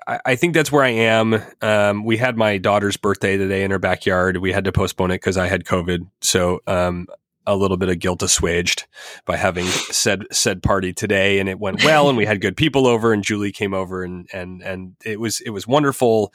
I, 0.08 0.36
think 0.36 0.54
that's 0.54 0.72
where 0.72 0.84
I 0.84 0.90
am. 0.90 1.42
Um, 1.62 2.04
we 2.04 2.18
had 2.18 2.38
my 2.38 2.58
daughter's 2.58 2.98
birthday 2.98 3.38
today 3.38 3.64
in 3.64 3.72
her 3.72 3.80
backyard. 3.80 4.38
We 4.38 4.52
had 4.52 4.66
to 4.66 4.72
postpone 4.72 5.12
it 5.12 5.16
because 5.16 5.38
I 5.38 5.48
had 5.48 5.64
COVID. 5.64 6.08
So 6.22 6.60
um, 6.68 7.08
a 7.48 7.56
little 7.56 7.78
bit 7.78 7.90
of 7.90 8.00
guilt 8.00 8.22
assuaged 8.22 8.86
by 9.26 9.38
having 9.38 9.66
said 9.66 10.26
said 10.32 10.62
party 10.62 10.94
today, 10.94 11.40
and 11.40 11.50
it 11.50 11.60
went 11.60 11.84
well, 11.84 12.10
and 12.10 12.18
we 12.18 12.26
had 12.26 12.42
good 12.42 12.58
people 12.58 12.88
over, 12.88 13.14
and 13.14 13.24
Julie 13.24 13.52
came 13.52 13.74
over, 13.74 14.04
and 14.04 14.28
and 14.34 14.62
and 14.62 14.96
it 15.04 15.20
was 15.20 15.42
it 15.42 15.50
was 15.52 15.66
wonderful, 15.66 16.34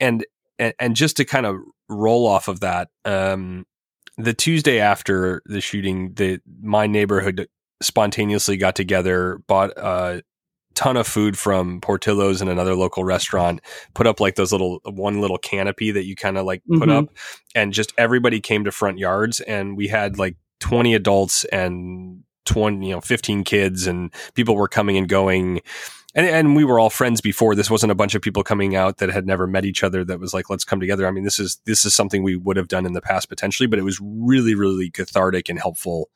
and 0.00 0.26
and, 0.58 0.74
and 0.78 0.96
just 0.96 1.16
to 1.18 1.24
kind 1.24 1.46
of 1.46 1.56
roll 1.88 2.26
off 2.26 2.48
of 2.48 2.60
that, 2.60 2.88
um, 3.04 3.66
the 4.16 4.34
Tuesday 4.34 4.80
after 4.80 5.42
the 5.46 5.60
shooting, 5.60 6.12
the 6.14 6.40
my 6.60 6.86
neighborhood 6.86 7.48
spontaneously 7.80 8.56
got 8.56 8.74
together, 8.74 9.40
bought 9.46 9.72
uh, 9.78 10.20
ton 10.78 10.96
of 10.96 11.08
food 11.08 11.36
from 11.36 11.80
Portillo's 11.80 12.40
and 12.40 12.48
another 12.48 12.76
local 12.76 13.02
restaurant, 13.02 13.60
put 13.94 14.06
up 14.06 14.20
like 14.20 14.36
those 14.36 14.52
little 14.52 14.80
one 14.84 15.20
little 15.20 15.36
canopy 15.36 15.90
that 15.90 16.04
you 16.04 16.14
kind 16.14 16.38
of 16.38 16.46
like 16.46 16.60
mm-hmm. 16.60 16.78
put 16.78 16.88
up, 16.88 17.06
and 17.56 17.72
just 17.72 17.92
everybody 17.98 18.40
came 18.40 18.62
to 18.62 18.70
front 18.70 18.96
yards, 18.96 19.40
and 19.40 19.76
we 19.76 19.88
had 19.88 20.18
like 20.18 20.36
twenty 20.60 20.94
adults 20.94 21.44
and 21.46 22.22
20 22.44 22.86
you 22.86 22.94
know 22.94 23.00
15 23.02 23.44
kids 23.44 23.86
and 23.86 24.10
people 24.32 24.56
were 24.56 24.68
coming 24.68 24.96
and 24.96 25.06
going 25.06 25.60
and, 26.14 26.26
and 26.26 26.56
we 26.56 26.64
were 26.64 26.80
all 26.80 26.88
friends 26.88 27.20
before. 27.20 27.54
This 27.54 27.70
wasn't 27.70 27.92
a 27.92 27.94
bunch 27.94 28.14
of 28.14 28.22
people 28.22 28.42
coming 28.42 28.74
out 28.74 28.96
that 28.96 29.10
had 29.10 29.26
never 29.26 29.46
met 29.46 29.66
each 29.66 29.84
other 29.84 30.02
that 30.06 30.18
was 30.18 30.32
like 30.32 30.48
let's 30.48 30.64
come 30.64 30.80
together. 30.80 31.06
I 31.06 31.10
mean 31.10 31.24
this 31.24 31.38
is 31.38 31.60
this 31.66 31.84
is 31.84 31.94
something 31.94 32.22
we 32.22 32.36
would 32.36 32.56
have 32.56 32.68
done 32.68 32.86
in 32.86 32.94
the 32.94 33.02
past 33.02 33.28
potentially 33.28 33.66
but 33.66 33.78
it 33.78 33.82
was 33.82 34.00
really 34.00 34.54
really 34.54 34.90
cathartic 34.90 35.50
and 35.50 35.58
helpful 35.58 36.08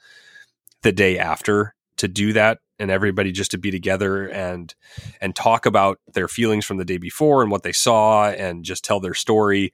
the 0.81 0.92
day 0.92 1.19
after 1.19 1.75
to 1.99 2.09
do 2.09 2.33
that 2.33 2.61
and 2.82 2.90
everybody 2.90 3.32
just 3.32 3.50
to 3.52 3.58
be 3.58 3.70
together 3.70 4.26
and 4.28 4.74
and 5.20 5.34
talk 5.34 5.66
about 5.66 5.98
their 6.12 6.28
feelings 6.28 6.64
from 6.64 6.76
the 6.76 6.84
day 6.84 6.98
before 6.98 7.42
and 7.42 7.50
what 7.50 7.62
they 7.62 7.72
saw 7.72 8.28
and 8.28 8.64
just 8.64 8.84
tell 8.84 9.00
their 9.00 9.14
story 9.14 9.72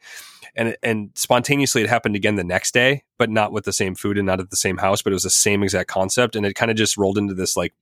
and 0.55 0.77
and 0.83 1.11
spontaneously 1.15 1.83
it 1.83 1.89
happened 1.89 2.15
again 2.15 2.37
the 2.37 2.45
next 2.45 2.73
day 2.73 3.03
but 3.19 3.31
not 3.31 3.53
with 3.53 3.65
the 3.65 3.73
same 3.73 3.95
food 3.95 4.19
and 4.19 4.27
not 4.27 4.41
at 4.41 4.51
the 4.51 4.57
same 4.57 4.77
house 4.77 5.03
but 5.03 5.13
it 5.13 5.15
was 5.15 5.23
the 5.25 5.31
same 5.31 5.63
exact 5.63 5.89
concept 5.89 6.37
and 6.37 6.47
it 6.47 6.55
kind 6.55 6.71
of 6.71 6.77
just 6.77 6.97
rolled 6.97 7.19
into 7.19 7.35
this 7.35 7.57
like 7.57 7.75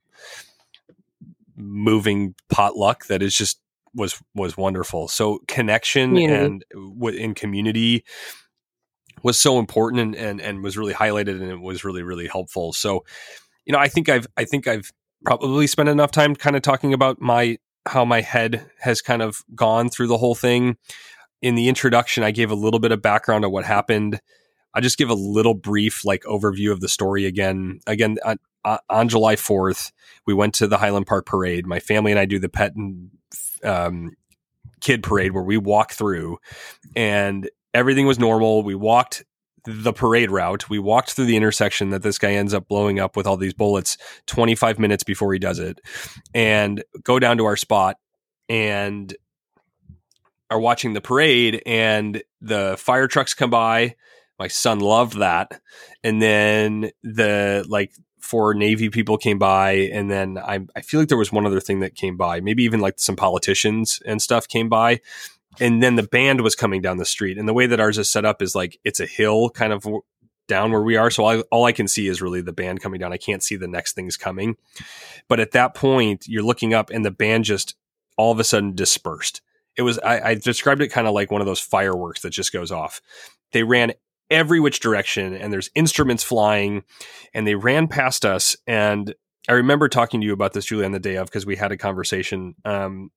moving 1.57 2.35
potluck 2.49 3.07
that 3.07 3.23
is 3.23 3.35
just 3.35 3.61
was 3.95 4.23
was 4.35 4.57
wonderful 4.57 5.09
so 5.09 5.41
connection 5.49 6.11
community. 6.11 6.45
and 6.45 6.65
w- 6.73 7.19
in 7.19 7.35
community 7.35 8.05
was 9.23 9.39
so 9.39 9.59
important 9.59 10.01
and, 10.01 10.15
and 10.15 10.41
and 10.41 10.63
was 10.63 10.77
really 10.77 10.95
highlighted 10.95 11.41
and 11.41 11.51
it 11.51 11.61
was 11.61 11.85
really 11.85 12.03
really 12.03 12.27
helpful. 12.27 12.73
So, 12.73 13.05
you 13.65 13.73
know, 13.73 13.79
I 13.79 13.89
think 13.89 14.09
I've 14.09 14.27
I 14.37 14.45
think 14.45 14.67
I've 14.67 14.93
probably 15.27 15.67
spent 15.67 15.89
enough 15.89 16.13
time 16.13 16.37
kind 16.37 16.55
of 16.55 16.63
talking 16.63 16.95
about 16.95 17.21
my 17.21 17.59
how 17.85 18.05
my 18.05 18.21
head 18.21 18.71
has 18.81 19.03
kind 19.03 19.23
of 19.23 19.45
gone 19.55 19.89
through 19.89 20.07
the 20.07 20.19
whole 20.19 20.35
thing. 20.37 20.77
In 21.43 21.57
the 21.57 21.69
introduction, 21.69 22.23
I 22.23 22.31
gave 22.31 22.51
a 22.51 22.55
little 22.55 22.81
bit 22.81 22.93
of 22.93 23.03
background 23.03 23.45
of 23.45 23.51
what 23.51 23.65
happened. 23.65 24.21
I 24.73 24.81
just 24.81 24.99
give 24.99 25.11
a 25.11 25.15
little 25.15 25.55
brief 25.55 26.05
like 26.05 26.23
overview 26.23 26.71
of 26.71 26.81
the 26.81 26.89
story 26.89 27.27
again. 27.27 27.81
Again, 27.87 28.19
on, 28.25 28.39
on 28.89 29.09
July 29.09 29.37
4th, 29.37 29.93
we 30.27 30.35
went 30.35 30.55
to 30.55 30.67
the 30.67 30.79
Highland 30.79 31.07
Park 31.07 31.27
parade. 31.27 31.67
My 31.67 31.81
family 31.81 32.13
and 32.13 32.19
I 32.19 32.25
do 32.25 32.39
the 32.39 32.49
pet 32.49 32.75
and 32.75 33.11
um, 33.65 34.17
kid 34.81 35.03
parade 35.03 35.33
where 35.33 35.43
we 35.43 35.57
walk 35.57 35.93
through 35.93 36.39
and 36.95 37.49
everything 37.75 38.07
was 38.07 38.19
normal. 38.19 38.63
We 38.63 38.75
walked 38.75 39.25
the 39.67 39.93
parade 39.93 40.31
route. 40.31 40.71
We 40.71 40.79
walked 40.79 41.13
through 41.13 41.27
the 41.27 41.37
intersection 41.37 41.91
that 41.91 42.03
this 42.03 42.19
guy 42.19 42.33
ends 42.33 42.55
up 42.55 42.69
blowing 42.69 43.01
up 43.01 43.17
with 43.17 43.27
all 43.27 43.37
these 43.37 43.55
bullets 43.55 43.99
25 44.27 44.79
minutes 44.79 45.05
before 45.05 45.33
he 45.33 45.39
does 45.39 45.59
it 45.59 45.81
and 46.35 46.83
go 47.03 47.19
down 47.19 47.37
to 47.39 47.45
our 47.45 47.57
spot 47.57 47.97
and 48.49 49.15
are 50.51 50.61
watching 50.61 50.93
the 50.93 51.01
parade 51.01 51.63
and 51.67 52.23
the 52.41 52.77
fire 52.79 53.09
trucks 53.09 53.35
come 53.35 53.51
by. 53.51 53.97
My 54.39 54.49
son 54.49 54.79
loved 54.79 55.19
that. 55.19 55.61
And 56.05 56.23
then 56.23 56.91
the 57.03 57.65
like 57.69 57.93
four 58.27 58.55
Navy 58.55 58.91
people 58.91 59.17
came 59.17 59.39
by, 59.39 59.73
and 59.93 60.11
then 60.11 60.37
I, 60.37 60.61
I 60.75 60.81
feel 60.83 61.01
like 61.01 61.09
there 61.09 61.17
was 61.17 61.33
one 61.33 61.47
other 61.47 61.61
thing 61.61 61.81
that 61.81 61.95
came 61.95 62.17
by. 62.17 62.41
Maybe 62.41 62.65
even 62.65 62.81
like 62.81 62.99
some 62.99 63.17
politicians 63.17 64.01
and 64.05 64.21
stuff 64.21 64.49
came 64.49 64.69
by, 64.69 65.01
and 65.61 65.83
then 65.83 65.97
the 65.97 66.03
band 66.03 66.41
was 66.41 66.55
coming 66.55 66.83
down 66.83 66.97
the 66.97 67.05
street. 67.05 67.39
And 67.39 67.49
the 67.49 67.55
way 67.55 67.67
that 67.67 67.81
ours 67.81 67.99
is 67.99 68.11
set 68.11 68.25
up 68.25 68.43
is 68.43 68.55
like 68.55 68.79
it's 68.85 69.01
a 69.01 69.07
hill 69.07 69.51
kind 69.51 69.73
of 69.73 69.87
down 70.49 70.71
where 70.71 70.83
we 70.83 70.97
are, 70.97 71.11
so 71.11 71.25
I, 71.25 71.41
all 71.51 71.65
I 71.65 71.73
can 71.73 71.89
see 71.89 72.07
is 72.07 72.23
really 72.23 72.41
the 72.41 72.53
band 72.53 72.81
coming 72.81 73.01
down. 73.01 73.13
I 73.13 73.17
can't 73.17 73.43
see 73.43 73.57
the 73.57 73.67
next 73.67 73.95
things 73.95 74.17
coming. 74.17 74.57
But 75.29 75.41
at 75.41 75.53
that 75.53 75.75
point, 75.75 76.27
you're 76.29 76.45
looking 76.45 76.73
up, 76.73 76.91
and 76.91 77.05
the 77.05 77.11
band 77.11 77.45
just 77.45 77.75
all 78.17 78.33
of 78.33 78.39
a 78.39 78.45
sudden 78.45 78.75
dispersed. 78.75 79.43
It 79.77 79.83
was 79.83 79.99
I, 79.99 80.31
I 80.31 80.35
described 80.35 80.81
it 80.83 80.89
kind 80.89 81.07
of 81.07 81.15
like 81.15 81.31
one 81.31 81.41
of 81.41 81.47
those 81.47 81.61
fireworks 81.61 82.23
that 82.23 82.31
just 82.31 82.53
goes 82.53 82.73
off. 82.73 83.01
They 83.53 83.63
ran 83.63 83.93
every 84.31 84.61
which 84.61 84.81
direction 84.81 85.35
and 85.35 85.53
there's 85.53 85.71
instruments 85.75 86.25
flying 86.25 86.83
and 87.33 87.47
they 87.47 87.55
ran 87.55 87.87
past 87.87 88.25
us 88.25 88.57
and 88.67 89.15
i 89.49 89.53
remember 89.53 89.89
talking 89.89 90.21
to 90.21 90.27
you 90.27 90.33
about 90.33 90.53
this 90.53 90.65
julie 90.65 90.85
on 90.85 90.93
the 90.93 90.99
day 90.99 91.17
of 91.17 91.29
because 91.29 91.47
we 91.47 91.57
had 91.57 91.71
a 91.71 91.77
conversation 91.77 92.55
um, 92.65 93.11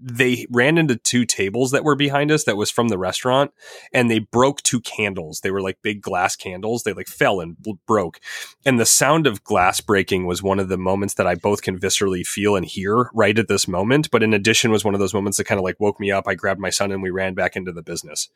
they 0.00 0.46
ran 0.50 0.78
into 0.78 0.96
two 0.96 1.26
tables 1.26 1.72
that 1.72 1.84
were 1.84 1.94
behind 1.94 2.32
us 2.32 2.44
that 2.44 2.56
was 2.56 2.70
from 2.70 2.88
the 2.88 2.96
restaurant 2.96 3.52
and 3.92 4.10
they 4.10 4.18
broke 4.18 4.62
two 4.62 4.80
candles. 4.80 5.40
They 5.40 5.50
were 5.50 5.60
like 5.60 5.82
big 5.82 6.00
glass 6.00 6.36
candles. 6.36 6.82
They 6.82 6.94
like 6.94 7.06
fell 7.06 7.40
and 7.40 7.56
broke. 7.86 8.18
And 8.64 8.80
the 8.80 8.86
sound 8.86 9.26
of 9.26 9.44
glass 9.44 9.80
breaking 9.82 10.26
was 10.26 10.42
one 10.42 10.58
of 10.58 10.68
the 10.68 10.78
moments 10.78 11.14
that 11.14 11.26
i 11.26 11.34
both 11.34 11.60
can 11.60 11.78
viscerally 11.78 12.26
feel 12.26 12.56
and 12.56 12.64
hear 12.64 13.10
right 13.12 13.38
at 13.38 13.48
this 13.48 13.68
moment. 13.68 14.10
But 14.10 14.22
in 14.22 14.32
addition 14.32 14.70
was 14.70 14.84
one 14.84 14.94
of 14.94 15.00
those 15.00 15.14
moments 15.14 15.36
that 15.36 15.44
kind 15.44 15.58
of 15.58 15.64
like 15.64 15.78
woke 15.78 16.00
me 16.00 16.10
up. 16.10 16.26
I 16.26 16.34
grabbed 16.34 16.60
my 16.60 16.70
son 16.70 16.92
and 16.92 17.02
we 17.02 17.10
ran 17.10 17.34
back 17.34 17.54
into 17.54 17.72
the 17.72 17.82
business. 17.82 18.30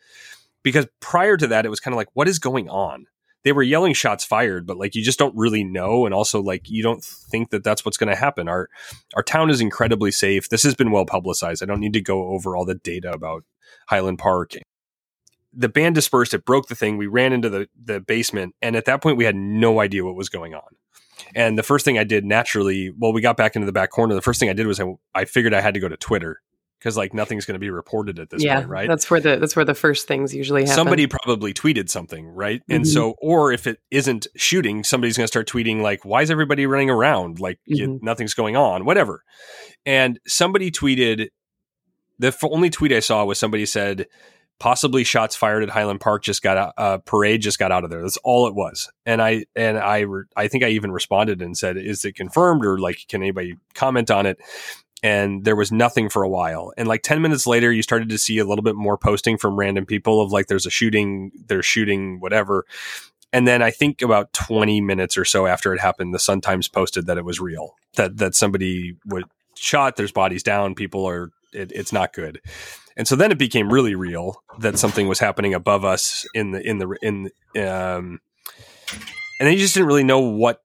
Because 0.62 0.86
prior 1.00 1.36
to 1.36 1.46
that, 1.46 1.66
it 1.66 1.70
was 1.70 1.80
kind 1.80 1.94
of 1.94 1.96
like, 1.96 2.08
what 2.14 2.28
is 2.28 2.38
going 2.38 2.68
on? 2.68 3.06
They 3.44 3.52
were 3.52 3.62
yelling 3.62 3.94
shots 3.94 4.24
fired, 4.24 4.66
but 4.66 4.78
like 4.78 4.94
you 4.94 5.02
just 5.02 5.18
don't 5.18 5.36
really 5.36 5.64
know, 5.64 6.06
and 6.06 6.14
also 6.14 6.42
like 6.42 6.70
you 6.70 6.82
don't 6.82 7.04
think 7.04 7.50
that 7.50 7.62
that's 7.62 7.84
what's 7.84 7.96
going 7.96 8.08
to 8.08 8.16
happen. 8.16 8.48
Our 8.48 8.68
our 9.14 9.22
town 9.22 9.50
is 9.50 9.60
incredibly 9.60 10.10
safe. 10.10 10.48
This 10.48 10.62
has 10.62 10.74
been 10.74 10.90
well 10.90 11.06
publicized. 11.06 11.62
I 11.62 11.66
don't 11.66 11.80
need 11.80 11.92
to 11.92 12.00
go 12.00 12.28
over 12.28 12.56
all 12.56 12.64
the 12.64 12.74
data 12.74 13.12
about 13.12 13.44
Highland 13.88 14.18
Park. 14.18 14.54
The 15.52 15.68
band 15.68 15.94
dispersed. 15.94 16.34
It 16.34 16.44
broke 16.44 16.66
the 16.68 16.74
thing. 16.74 16.96
We 16.96 17.06
ran 17.06 17.32
into 17.32 17.50
the 17.50 17.68
the 17.80 18.00
basement, 18.00 18.54
and 18.62 18.76
at 18.76 18.86
that 18.86 19.02
point, 19.02 19.18
we 19.18 19.24
had 19.24 19.36
no 19.36 19.80
idea 19.80 20.04
what 20.04 20.16
was 20.16 20.28
going 20.28 20.54
on. 20.54 20.76
And 21.34 21.58
the 21.58 21.62
first 21.62 21.84
thing 21.84 21.98
I 21.98 22.04
did 22.04 22.24
naturally, 22.24 22.92
well, 22.98 23.12
we 23.12 23.20
got 23.20 23.36
back 23.36 23.54
into 23.54 23.66
the 23.66 23.72
back 23.72 23.90
corner. 23.90 24.14
The 24.14 24.22
first 24.22 24.40
thing 24.40 24.50
I 24.50 24.54
did 24.54 24.66
was 24.66 24.80
I, 24.80 24.86
I 25.14 25.24
figured 25.26 25.54
I 25.54 25.60
had 25.60 25.74
to 25.74 25.80
go 25.80 25.88
to 25.88 25.96
Twitter 25.96 26.40
because 26.84 26.98
like 26.98 27.14
nothing's 27.14 27.46
going 27.46 27.54
to 27.54 27.60
be 27.60 27.70
reported 27.70 28.18
at 28.18 28.28
this 28.28 28.44
yeah, 28.44 28.56
point, 28.56 28.68
right? 28.68 28.88
That's 28.88 29.10
where 29.10 29.18
the 29.18 29.36
that's 29.36 29.56
where 29.56 29.64
the 29.64 29.74
first 29.74 30.06
things 30.06 30.34
usually 30.34 30.62
happen. 30.62 30.74
Somebody 30.74 31.06
probably 31.06 31.54
tweeted 31.54 31.88
something, 31.88 32.28
right? 32.28 32.60
Mm-hmm. 32.60 32.72
And 32.74 32.86
so, 32.86 33.14
or 33.22 33.52
if 33.52 33.66
it 33.66 33.80
isn't 33.90 34.26
shooting, 34.36 34.84
somebody's 34.84 35.16
going 35.16 35.24
to 35.24 35.28
start 35.28 35.48
tweeting 35.48 35.80
like, 35.80 36.04
"Why 36.04 36.20
is 36.20 36.30
everybody 36.30 36.66
running 36.66 36.90
around? 36.90 37.40
Like 37.40 37.56
mm-hmm. 37.60 37.74
you, 37.74 38.00
nothing's 38.02 38.34
going 38.34 38.54
on, 38.54 38.84
whatever." 38.84 39.24
And 39.86 40.20
somebody 40.26 40.70
tweeted. 40.70 41.28
The 42.20 42.28
f- 42.28 42.44
only 42.44 42.70
tweet 42.70 42.92
I 42.92 43.00
saw 43.00 43.24
was 43.24 43.40
somebody 43.40 43.66
said, 43.66 44.06
possibly 44.60 45.02
shots 45.02 45.34
fired 45.34 45.64
at 45.64 45.68
Highland 45.68 46.00
Park 46.00 46.22
just 46.22 46.42
got 46.42 46.56
a 46.56 46.80
uh, 46.80 46.98
parade 46.98 47.42
just 47.42 47.58
got 47.58 47.72
out 47.72 47.82
of 47.82 47.90
there. 47.90 48.02
That's 48.02 48.18
all 48.18 48.46
it 48.46 48.54
was. 48.54 48.88
And 49.04 49.20
I 49.20 49.46
and 49.56 49.78
I 49.78 50.00
re- 50.00 50.24
I 50.36 50.46
think 50.46 50.62
I 50.62 50.68
even 50.68 50.92
responded 50.92 51.42
and 51.42 51.56
said, 51.58 51.76
"Is 51.76 52.04
it 52.04 52.14
confirmed 52.14 52.64
or 52.64 52.78
like 52.78 52.98
can 53.08 53.20
anybody 53.20 53.56
comment 53.74 54.12
on 54.12 54.26
it?" 54.26 54.38
And 55.04 55.44
there 55.44 55.54
was 55.54 55.70
nothing 55.70 56.08
for 56.08 56.22
a 56.22 56.28
while. 56.28 56.72
And 56.78 56.88
like 56.88 57.02
10 57.02 57.20
minutes 57.20 57.46
later, 57.46 57.70
you 57.70 57.82
started 57.82 58.08
to 58.08 58.16
see 58.16 58.38
a 58.38 58.44
little 58.46 58.62
bit 58.62 58.74
more 58.74 58.96
posting 58.96 59.36
from 59.36 59.54
random 59.54 59.84
people 59.84 60.22
of 60.22 60.32
like, 60.32 60.46
there's 60.46 60.64
a 60.64 60.70
shooting, 60.70 61.30
there's 61.46 61.66
shooting, 61.66 62.20
whatever. 62.20 62.64
And 63.30 63.46
then 63.46 63.60
I 63.60 63.70
think 63.70 64.00
about 64.00 64.32
20 64.32 64.80
minutes 64.80 65.18
or 65.18 65.26
so 65.26 65.46
after 65.46 65.74
it 65.74 65.80
happened, 65.80 66.14
the 66.14 66.18
Sun 66.18 66.40
Times 66.40 66.68
posted 66.68 67.04
that 67.04 67.18
it 67.18 67.24
was 67.26 67.38
real, 67.38 67.74
that, 67.96 68.16
that 68.16 68.34
somebody 68.34 68.96
was 69.04 69.24
shot, 69.56 69.96
there's 69.96 70.10
bodies 70.10 70.42
down, 70.42 70.74
people 70.74 71.06
are, 71.06 71.30
it, 71.52 71.70
it's 71.74 71.92
not 71.92 72.14
good. 72.14 72.40
And 72.96 73.06
so 73.06 73.14
then 73.14 73.30
it 73.30 73.36
became 73.36 73.70
really 73.70 73.94
real 73.94 74.42
that 74.60 74.78
something 74.78 75.06
was 75.06 75.18
happening 75.18 75.52
above 75.52 75.84
us 75.84 76.24
in 76.32 76.52
the, 76.52 76.66
in 76.66 76.78
the, 76.78 76.96
in, 77.02 77.30
um, 77.62 78.20
and 79.38 79.48
then 79.48 79.52
you 79.52 79.58
just 79.58 79.74
didn't 79.74 79.88
really 79.88 80.04
know 80.04 80.20
what 80.20 80.63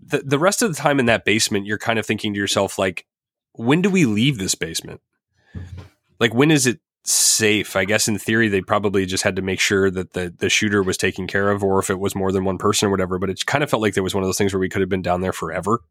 the, 0.00 0.18
the 0.24 0.38
rest 0.38 0.62
of 0.62 0.74
the 0.74 0.80
time 0.80 1.00
in 1.00 1.06
that 1.06 1.24
basement, 1.24 1.66
you're 1.66 1.78
kind 1.78 1.98
of 1.98 2.06
thinking 2.06 2.34
to 2.34 2.40
yourself, 2.40 2.78
like, 2.78 3.06
when 3.52 3.82
do 3.82 3.90
we 3.90 4.04
leave 4.04 4.38
this 4.38 4.54
basement? 4.54 5.00
Like, 6.18 6.34
when 6.34 6.50
is 6.50 6.66
it 6.66 6.80
safe? 7.04 7.76
I 7.76 7.84
guess 7.84 8.08
in 8.08 8.18
theory, 8.18 8.48
they 8.48 8.60
probably 8.60 9.06
just 9.06 9.24
had 9.24 9.36
to 9.36 9.42
make 9.42 9.60
sure 9.60 9.90
that 9.90 10.12
the, 10.12 10.32
the 10.36 10.48
shooter 10.48 10.82
was 10.82 10.96
taken 10.96 11.26
care 11.26 11.50
of, 11.50 11.62
or 11.62 11.78
if 11.78 11.90
it 11.90 11.98
was 11.98 12.14
more 12.14 12.32
than 12.32 12.44
one 12.44 12.58
person 12.58 12.88
or 12.88 12.90
whatever. 12.90 13.18
But 13.18 13.30
it 13.30 13.44
kind 13.44 13.64
of 13.64 13.70
felt 13.70 13.82
like 13.82 13.94
there 13.94 14.02
was 14.02 14.14
one 14.14 14.22
of 14.22 14.28
those 14.28 14.38
things 14.38 14.52
where 14.52 14.60
we 14.60 14.68
could 14.68 14.80
have 14.80 14.88
been 14.88 15.02
down 15.02 15.20
there 15.20 15.32
forever. 15.32 15.82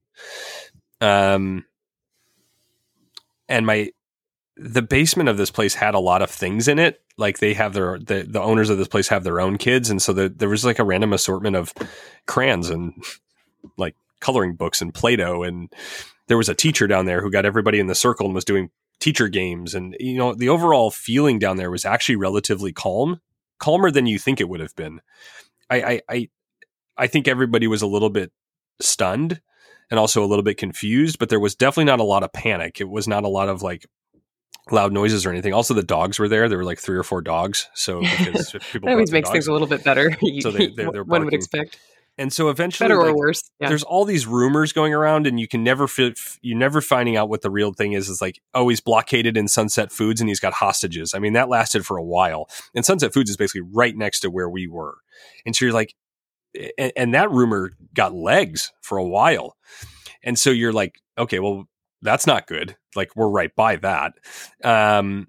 Um, 1.02 1.66
and 3.50 3.66
my 3.66 3.92
the 4.58 4.82
basement 4.82 5.28
of 5.28 5.38
this 5.38 5.50
place 5.50 5.74
had 5.74 5.96
a 5.96 6.00
lot 6.00 6.22
of 6.22 6.30
things 6.30 6.68
in 6.68 6.78
it. 6.78 7.02
Like 7.18 7.40
they 7.40 7.54
have 7.54 7.74
their 7.74 8.00
the, 8.00 8.26
the 8.28 8.42
owners 8.42 8.70
of 8.70 8.78
this 8.78 8.88
place 8.88 9.08
have 9.10 9.24
their 9.24 9.42
own 9.42 9.58
kids, 9.58 9.90
and 9.90 10.02
so 10.02 10.14
the, 10.14 10.30
there 10.30 10.50
was 10.50 10.64
like 10.64 10.80
a 10.80 10.84
random 10.84 11.14
assortment 11.14 11.56
of 11.56 11.74
crayons 12.26 12.70
and 12.70 12.94
like 13.78 13.96
coloring 14.20 14.56
books 14.56 14.82
and 14.82 14.94
Play-Doh. 14.94 15.44
And 15.44 15.74
there 16.28 16.38
was 16.38 16.50
a 16.50 16.56
teacher 16.56 16.88
down 16.88 17.06
there 17.06 17.22
who 17.22 17.32
got 17.32 17.46
everybody 17.46 17.80
in 17.80 17.88
the 17.88 17.96
circle 17.96 18.26
and 18.26 18.36
was 18.36 18.46
doing 18.46 18.70
teacher 19.00 19.28
games. 19.28 19.74
And, 19.74 19.96
you 20.00 20.18
know, 20.18 20.34
the 20.34 20.50
overall 20.50 20.92
feeling 20.92 21.40
down 21.40 21.58
there 21.58 21.72
was 21.72 21.86
actually 21.86 22.16
relatively 22.18 22.72
calm, 22.72 23.20
calmer 23.60 23.92
than 23.92 24.06
you 24.06 24.20
think 24.20 24.40
it 24.40 24.50
would 24.50 24.60
have 24.60 24.76
been. 24.76 25.02
I, 25.70 25.82
I, 25.82 26.02
I, 26.10 26.30
I 26.98 27.08
think 27.08 27.28
everybody 27.28 27.68
was 27.68 27.82
a 27.82 27.88
little 27.88 28.10
bit 28.10 28.32
stunned 28.80 29.42
and 29.90 30.00
also 30.00 30.24
a 30.24 30.28
little 30.28 30.44
bit 30.44 30.58
confused, 30.58 31.20
but 31.20 31.30
there 31.30 31.40
was 31.40 31.56
definitely 31.56 31.86
not 31.86 32.00
a 32.00 32.04
lot 32.04 32.24
of 32.24 32.32
panic. 32.32 32.80
It 32.80 32.90
was 32.90 33.08
not 33.08 33.24
a 33.24 33.28
lot 33.28 33.50
of 33.50 33.62
like 33.62 33.86
loud 34.70 34.94
noises 34.94 35.26
or 35.26 35.32
anything. 35.32 35.54
Also, 35.54 35.74
the 35.74 35.84
dogs 35.84 36.20
were 36.20 36.30
there. 36.30 36.48
There 36.48 36.58
were 36.58 36.64
like 36.64 36.80
three 36.80 36.98
or 36.98 37.04
four 37.04 37.22
dogs. 37.22 37.70
So 37.74 38.02
because 38.18 38.56
people 38.72 38.90
always 38.90 39.12
makes 39.12 39.28
dogs, 39.28 39.34
things 39.34 39.48
a 39.48 39.54
little 39.54 39.68
bit 39.68 39.84
better. 39.84 40.12
so 40.42 40.52
they, 40.52 40.68
they're, 40.68 40.92
they're 40.92 41.04
one 41.04 41.26
would 41.26 41.34
expect. 41.34 41.80
And 42.18 42.32
so 42.32 42.50
eventually, 42.50 42.88
better 42.88 43.02
like, 43.02 43.14
or 43.14 43.18
worse, 43.18 43.42
yeah. 43.60 43.70
there's 43.70 43.84
all 43.84 44.06
these 44.06 44.28
rumors 44.28 44.74
going 44.74 44.94
around, 44.94 45.26
and 45.26 45.40
you 45.40 45.48
can 45.48 45.64
never 45.64 45.88
fit. 45.88 46.20
You 46.42 46.56
never 46.56 46.82
finding 46.82 47.16
out 47.16 47.30
what 47.30 47.42
the 47.42 47.50
real 47.50 47.74
thing 47.74 47.94
is. 47.94 48.10
Is 48.10 48.22
like, 48.22 48.40
oh, 48.54 48.68
he's 48.70 48.82
blockaded 48.82 49.38
in 49.38 49.48
Sunset 49.48 49.92
Foods, 49.92 50.20
and 50.22 50.30
he's 50.30 50.40
got 50.40 50.54
hostages. 50.54 51.14
I 51.14 51.20
mean, 51.20 51.34
that 51.34 51.50
lasted 51.50 51.86
for 51.86 51.98
a 51.98 52.04
while. 52.04 52.50
And 52.76 52.86
Sunset 52.86 53.14
Foods 53.14 53.30
is 53.30 53.38
basically 53.38 53.62
right 53.74 53.96
next 53.96 54.20
to 54.22 54.30
where 54.30 54.50
we 54.50 54.68
were, 54.68 54.98
and 55.46 55.56
so 55.56 55.66
you're 55.66 55.74
like, 55.74 55.96
and, 56.78 56.92
and 56.96 57.14
that 57.14 57.32
rumor 57.32 57.72
got 57.94 58.14
legs 58.14 58.72
for 58.82 58.98
a 58.98 59.08
while, 59.08 59.56
and 60.22 60.38
so 60.38 60.50
you're 60.50 60.74
like, 60.74 61.00
okay, 61.18 61.40
well, 61.40 61.68
that's 62.02 62.28
not 62.28 62.46
good. 62.46 62.76
Like 62.96 63.16
we're 63.16 63.30
right 63.30 63.56
by 63.56 63.78
that. 63.78 64.14
Um, 64.64 65.28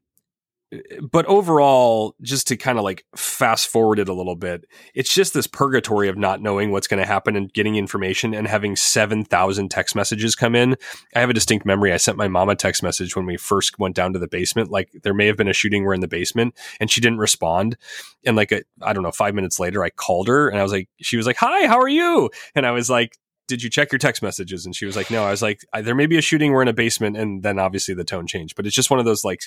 but 1.02 1.26
overall, 1.26 2.14
just 2.22 2.48
to 2.48 2.56
kind 2.56 2.78
of 2.78 2.84
like 2.84 3.04
fast 3.14 3.68
forward 3.68 3.98
it 3.98 4.08
a 4.08 4.14
little 4.14 4.36
bit, 4.36 4.64
it's 4.94 5.12
just 5.12 5.34
this 5.34 5.46
purgatory 5.46 6.08
of 6.08 6.16
not 6.16 6.40
knowing 6.40 6.70
what's 6.70 6.86
going 6.86 7.00
to 7.00 7.06
happen 7.06 7.36
and 7.36 7.52
getting 7.52 7.76
information 7.76 8.32
and 8.32 8.46
having 8.46 8.74
7,000 8.76 9.70
text 9.70 9.94
messages 9.94 10.34
come 10.34 10.54
in. 10.54 10.76
I 11.14 11.20
have 11.20 11.30
a 11.30 11.34
distinct 11.34 11.66
memory. 11.66 11.92
I 11.92 11.98
sent 11.98 12.16
my 12.16 12.28
mom 12.28 12.48
a 12.48 12.56
text 12.56 12.82
message 12.82 13.14
when 13.14 13.26
we 13.26 13.36
first 13.36 13.78
went 13.78 13.94
down 13.94 14.14
to 14.14 14.18
the 14.18 14.28
basement. 14.28 14.70
Like 14.70 14.90
there 15.02 15.14
may 15.14 15.26
have 15.26 15.36
been 15.36 15.48
a 15.48 15.52
shooting. 15.52 15.84
We're 15.84 15.94
in 15.94 16.00
the 16.00 16.08
basement 16.08 16.56
and 16.80 16.90
she 16.90 17.00
didn't 17.00 17.18
respond. 17.18 17.76
And 18.24 18.36
like, 18.36 18.52
I 18.80 18.92
don't 18.92 19.02
know, 19.02 19.12
five 19.12 19.34
minutes 19.34 19.60
later, 19.60 19.84
I 19.84 19.90
called 19.90 20.28
her 20.28 20.48
and 20.48 20.58
I 20.58 20.62
was 20.62 20.72
like, 20.72 20.88
she 21.00 21.16
was 21.16 21.26
like, 21.26 21.36
hi, 21.36 21.66
how 21.66 21.78
are 21.78 21.88
you? 21.88 22.30
And 22.54 22.66
I 22.66 22.70
was 22.70 22.88
like, 22.88 23.18
did 23.48 23.62
you 23.62 23.68
check 23.68 23.92
your 23.92 23.98
text 23.98 24.22
messages? 24.22 24.64
And 24.64 24.74
she 24.74 24.86
was 24.86 24.96
like, 24.96 25.10
no. 25.10 25.24
I 25.24 25.30
was 25.30 25.42
like, 25.42 25.60
there 25.74 25.94
may 25.94 26.06
be 26.06 26.16
a 26.16 26.22
shooting. 26.22 26.52
We're 26.52 26.62
in 26.62 26.68
a 26.68 26.72
basement. 26.72 27.18
And 27.18 27.42
then 27.42 27.58
obviously 27.58 27.92
the 27.92 28.04
tone 28.04 28.26
changed, 28.26 28.56
but 28.56 28.66
it's 28.66 28.74
just 28.74 28.90
one 28.90 29.00
of 29.00 29.04
those 29.04 29.24
like, 29.24 29.42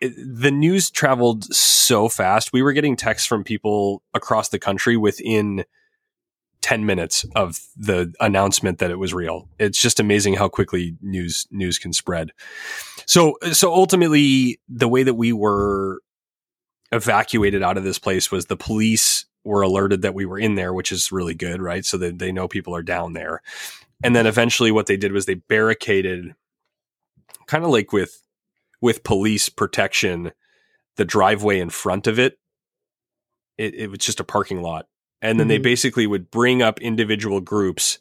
the 0.00 0.50
news 0.50 0.90
traveled 0.90 1.44
so 1.52 2.08
fast. 2.08 2.52
We 2.52 2.62
were 2.62 2.72
getting 2.72 2.96
texts 2.96 3.26
from 3.26 3.44
people 3.44 4.02
across 4.14 4.48
the 4.48 4.58
country 4.58 4.96
within 4.96 5.64
10 6.60 6.86
minutes 6.86 7.24
of 7.34 7.60
the 7.76 8.12
announcement 8.20 8.78
that 8.78 8.90
it 8.90 8.98
was 8.98 9.14
real. 9.14 9.48
It's 9.58 9.80
just 9.80 10.00
amazing 10.00 10.34
how 10.34 10.48
quickly 10.48 10.96
news 11.00 11.46
news 11.50 11.78
can 11.78 11.92
spread. 11.92 12.30
So 13.06 13.36
so 13.52 13.72
ultimately 13.72 14.60
the 14.68 14.88
way 14.88 15.02
that 15.02 15.14
we 15.14 15.32
were 15.32 16.00
evacuated 16.92 17.62
out 17.62 17.76
of 17.76 17.84
this 17.84 17.98
place 17.98 18.30
was 18.30 18.46
the 18.46 18.56
police 18.56 19.26
were 19.44 19.62
alerted 19.62 20.02
that 20.02 20.14
we 20.14 20.26
were 20.26 20.38
in 20.38 20.56
there, 20.56 20.72
which 20.74 20.90
is 20.92 21.12
really 21.12 21.34
good, 21.34 21.62
right? 21.62 21.84
So 21.84 21.96
that 21.98 22.18
they 22.18 22.32
know 22.32 22.48
people 22.48 22.74
are 22.74 22.82
down 22.82 23.12
there. 23.12 23.40
And 24.02 24.14
then 24.14 24.26
eventually 24.26 24.70
what 24.70 24.86
they 24.86 24.96
did 24.96 25.12
was 25.12 25.26
they 25.26 25.34
barricaded 25.34 26.34
kind 27.46 27.64
of 27.64 27.70
like 27.70 27.92
with 27.92 28.22
with 28.80 29.04
police 29.04 29.48
protection 29.48 30.32
the 30.96 31.04
driveway 31.04 31.60
in 31.60 31.70
front 31.70 32.06
of 32.06 32.18
it. 32.18 32.38
It, 33.56 33.74
it 33.74 33.90
was 33.90 34.00
just 34.00 34.20
a 34.20 34.24
parking 34.24 34.62
lot. 34.62 34.86
And 35.22 35.38
then 35.38 35.44
mm-hmm. 35.44 35.48
they 35.48 35.58
basically 35.58 36.06
would 36.06 36.30
bring 36.30 36.62
up 36.62 36.80
individual 36.80 37.40
groups, 37.40 37.98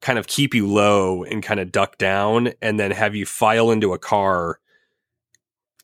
kind 0.00 0.18
of 0.18 0.26
keep 0.26 0.54
you 0.54 0.68
low 0.68 1.24
and 1.24 1.42
kind 1.42 1.58
of 1.58 1.72
duck 1.72 1.98
down, 1.98 2.52
and 2.60 2.78
then 2.78 2.90
have 2.90 3.14
you 3.14 3.26
file 3.26 3.70
into 3.70 3.94
a 3.94 3.98
car. 3.98 4.60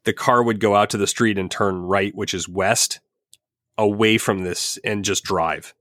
The 0.04 0.12
car 0.12 0.42
would 0.42 0.60
go 0.60 0.76
out 0.76 0.90
to 0.90 0.98
the 0.98 1.06
street 1.06 1.38
and 1.38 1.50
turn 1.50 1.82
right, 1.82 2.14
which 2.14 2.34
is 2.34 2.48
west, 2.48 3.00
away 3.78 4.18
from 4.18 4.44
this, 4.44 4.78
and 4.84 5.04
just 5.04 5.24
drive. 5.24 5.74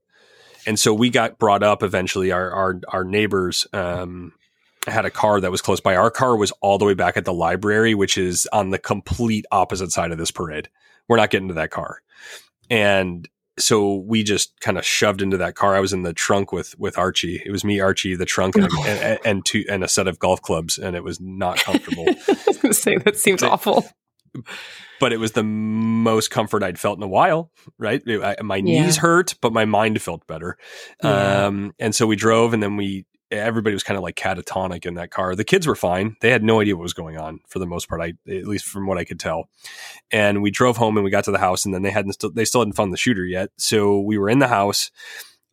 And 0.66 0.78
so 0.78 0.94
we 0.94 1.10
got 1.10 1.38
brought 1.38 1.62
up 1.62 1.82
eventually. 1.82 2.30
Our 2.30 2.50
our 2.50 2.80
our 2.88 3.04
neighbors 3.04 3.66
um, 3.72 4.32
had 4.86 5.04
a 5.04 5.10
car 5.10 5.40
that 5.40 5.50
was 5.50 5.60
close 5.60 5.80
by. 5.80 5.96
Our 5.96 6.10
car 6.10 6.36
was 6.36 6.52
all 6.60 6.78
the 6.78 6.84
way 6.84 6.94
back 6.94 7.16
at 7.16 7.24
the 7.24 7.32
library, 7.32 7.94
which 7.94 8.18
is 8.18 8.48
on 8.52 8.70
the 8.70 8.78
complete 8.78 9.46
opposite 9.52 9.92
side 9.92 10.12
of 10.12 10.18
this 10.18 10.30
parade. 10.30 10.68
We're 11.08 11.16
not 11.16 11.30
getting 11.30 11.48
to 11.48 11.54
that 11.54 11.70
car. 11.70 12.00
And 12.70 13.28
so 13.58 13.96
we 13.96 14.22
just 14.22 14.58
kind 14.60 14.78
of 14.78 14.84
shoved 14.84 15.22
into 15.22 15.36
that 15.38 15.54
car. 15.54 15.74
I 15.74 15.80
was 15.80 15.92
in 15.92 16.02
the 16.02 16.12
trunk 16.12 16.52
with 16.52 16.78
with 16.78 16.98
Archie. 16.98 17.42
It 17.44 17.50
was 17.50 17.64
me, 17.64 17.80
Archie, 17.80 18.14
the 18.14 18.24
trunk, 18.24 18.56
and, 18.56 18.68
and, 18.86 19.18
and, 19.24 19.44
two 19.44 19.64
and 19.68 19.84
a 19.84 19.88
set 19.88 20.08
of 20.08 20.18
golf 20.18 20.40
clubs, 20.40 20.78
and 20.78 20.96
it 20.96 21.04
was 21.04 21.20
not 21.20 21.58
comfortable. 21.58 22.06
I 22.28 22.34
was 22.46 22.58
going 22.58 22.72
to 22.72 22.74
say 22.74 22.96
that 22.96 23.16
seems 23.16 23.42
but, 23.42 23.50
awful. 23.50 23.84
But 25.00 25.12
it 25.12 25.18
was 25.18 25.32
the 25.32 25.42
most 25.42 26.30
comfort 26.30 26.62
I'd 26.62 26.78
felt 26.78 26.96
in 26.96 27.02
a 27.02 27.08
while. 27.08 27.50
Right, 27.78 28.02
I, 28.06 28.36
my 28.42 28.56
yeah. 28.56 28.84
knees 28.84 28.96
hurt, 28.96 29.34
but 29.42 29.52
my 29.52 29.66
mind 29.66 30.00
felt 30.00 30.26
better. 30.26 30.56
Yeah. 31.02 31.46
Um, 31.46 31.74
and 31.78 31.94
so 31.94 32.06
we 32.06 32.16
drove, 32.16 32.54
and 32.54 32.62
then 32.62 32.76
we 32.76 33.04
everybody 33.32 33.74
was 33.74 33.82
kind 33.82 33.96
of 33.96 34.02
like 34.02 34.16
catatonic 34.16 34.86
in 34.86 34.94
that 34.94 35.10
car. 35.10 35.34
The 35.34 35.44
kids 35.44 35.66
were 35.66 35.74
fine. 35.74 36.16
They 36.20 36.30
had 36.30 36.44
no 36.44 36.60
idea 36.60 36.76
what 36.76 36.82
was 36.82 36.92
going 36.92 37.16
on 37.16 37.40
for 37.48 37.58
the 37.58 37.66
most 37.66 37.88
part. 37.88 38.00
I, 38.00 38.14
at 38.30 38.46
least 38.46 38.66
from 38.66 38.86
what 38.86 38.98
I 38.98 39.04
could 39.04 39.18
tell. 39.18 39.48
And 40.10 40.42
we 40.42 40.50
drove 40.50 40.76
home 40.76 40.96
and 40.96 41.04
we 41.04 41.10
got 41.10 41.24
to 41.24 41.30
the 41.30 41.38
house 41.38 41.64
and 41.64 41.74
then 41.74 41.82
they 41.82 41.90
hadn't, 41.90 42.12
still, 42.12 42.30
they 42.30 42.44
still 42.44 42.60
hadn't 42.60 42.74
found 42.74 42.92
the 42.92 42.98
shooter 42.98 43.24
yet. 43.24 43.50
So 43.56 44.00
we 44.00 44.18
were 44.18 44.28
in 44.28 44.38
the 44.38 44.48
house 44.48 44.90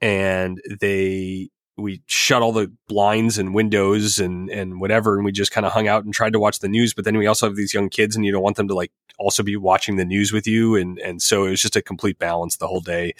and 0.01 0.61
they, 0.79 1.49
we 1.77 2.01
shut 2.07 2.41
all 2.41 2.51
the 2.51 2.71
blinds 2.89 3.37
and 3.37 3.55
windows 3.55 4.19
and, 4.19 4.49
and 4.49 4.81
whatever. 4.81 5.15
And 5.15 5.23
we 5.23 5.31
just 5.31 5.51
kind 5.51 5.65
of 5.65 5.71
hung 5.71 5.87
out 5.87 6.03
and 6.03 6.13
tried 6.13 6.33
to 6.33 6.39
watch 6.39 6.59
the 6.59 6.67
news. 6.67 6.93
But 6.93 7.05
then 7.05 7.17
we 7.17 7.27
also 7.27 7.47
have 7.47 7.55
these 7.55 7.73
young 7.73 7.89
kids 7.89 8.15
and 8.15 8.25
you 8.25 8.33
don't 8.33 8.43
want 8.43 8.57
them 8.57 8.67
to 8.67 8.75
like 8.75 8.91
also 9.17 9.43
be 9.43 9.55
watching 9.55 9.95
the 9.95 10.05
news 10.05 10.33
with 10.33 10.45
you. 10.45 10.75
And, 10.75 10.99
and 10.99 11.21
so 11.21 11.45
it 11.45 11.51
was 11.51 11.61
just 11.61 11.77
a 11.77 11.81
complete 11.81 12.19
balance 12.19 12.57
the 12.57 12.67
whole 12.67 12.81
day. 12.81 13.13